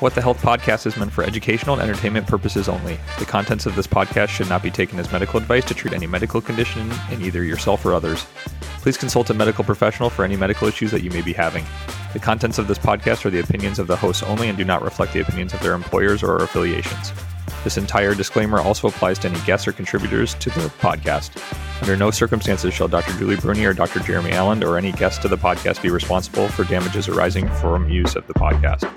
What 0.00 0.14
the 0.14 0.22
Health 0.22 0.40
podcast 0.40 0.86
is 0.86 0.96
meant 0.96 1.12
for 1.12 1.22
educational 1.22 1.74
and 1.74 1.82
entertainment 1.82 2.26
purposes 2.26 2.70
only. 2.70 2.98
The 3.18 3.26
contents 3.26 3.66
of 3.66 3.76
this 3.76 3.86
podcast 3.86 4.28
should 4.28 4.48
not 4.48 4.62
be 4.62 4.70
taken 4.70 4.98
as 4.98 5.12
medical 5.12 5.38
advice 5.38 5.66
to 5.66 5.74
treat 5.74 5.92
any 5.92 6.06
medical 6.06 6.40
condition 6.40 6.90
in 7.10 7.20
either 7.20 7.44
yourself 7.44 7.84
or 7.84 7.92
others. 7.92 8.24
Please 8.80 8.96
consult 8.96 9.28
a 9.28 9.34
medical 9.34 9.62
professional 9.62 10.08
for 10.08 10.24
any 10.24 10.36
medical 10.36 10.66
issues 10.66 10.90
that 10.92 11.02
you 11.02 11.10
may 11.10 11.20
be 11.20 11.34
having. 11.34 11.66
The 12.14 12.18
contents 12.18 12.56
of 12.56 12.66
this 12.66 12.78
podcast 12.78 13.26
are 13.26 13.30
the 13.30 13.40
opinions 13.40 13.78
of 13.78 13.88
the 13.88 13.96
hosts 13.96 14.22
only 14.22 14.48
and 14.48 14.56
do 14.56 14.64
not 14.64 14.80
reflect 14.80 15.12
the 15.12 15.20
opinions 15.20 15.52
of 15.52 15.60
their 15.60 15.74
employers 15.74 16.22
or 16.22 16.38
affiliations. 16.38 17.12
This 17.62 17.76
entire 17.76 18.14
disclaimer 18.14 18.58
also 18.58 18.88
applies 18.88 19.18
to 19.18 19.28
any 19.28 19.38
guests 19.40 19.68
or 19.68 19.72
contributors 19.72 20.32
to 20.36 20.48
the 20.48 20.72
podcast. 20.80 21.36
Under 21.82 21.94
no 21.94 22.10
circumstances 22.10 22.72
shall 22.72 22.88
Dr. 22.88 23.12
Julie 23.18 23.36
Bruni 23.36 23.66
or 23.66 23.74
Dr. 23.74 24.00
Jeremy 24.00 24.32
Allen 24.32 24.64
or 24.64 24.78
any 24.78 24.92
guest 24.92 25.20
to 25.20 25.28
the 25.28 25.36
podcast 25.36 25.82
be 25.82 25.90
responsible 25.90 26.48
for 26.48 26.64
damages 26.64 27.06
arising 27.06 27.50
from 27.56 27.90
use 27.90 28.16
of 28.16 28.26
the 28.28 28.34
podcast. 28.34 28.88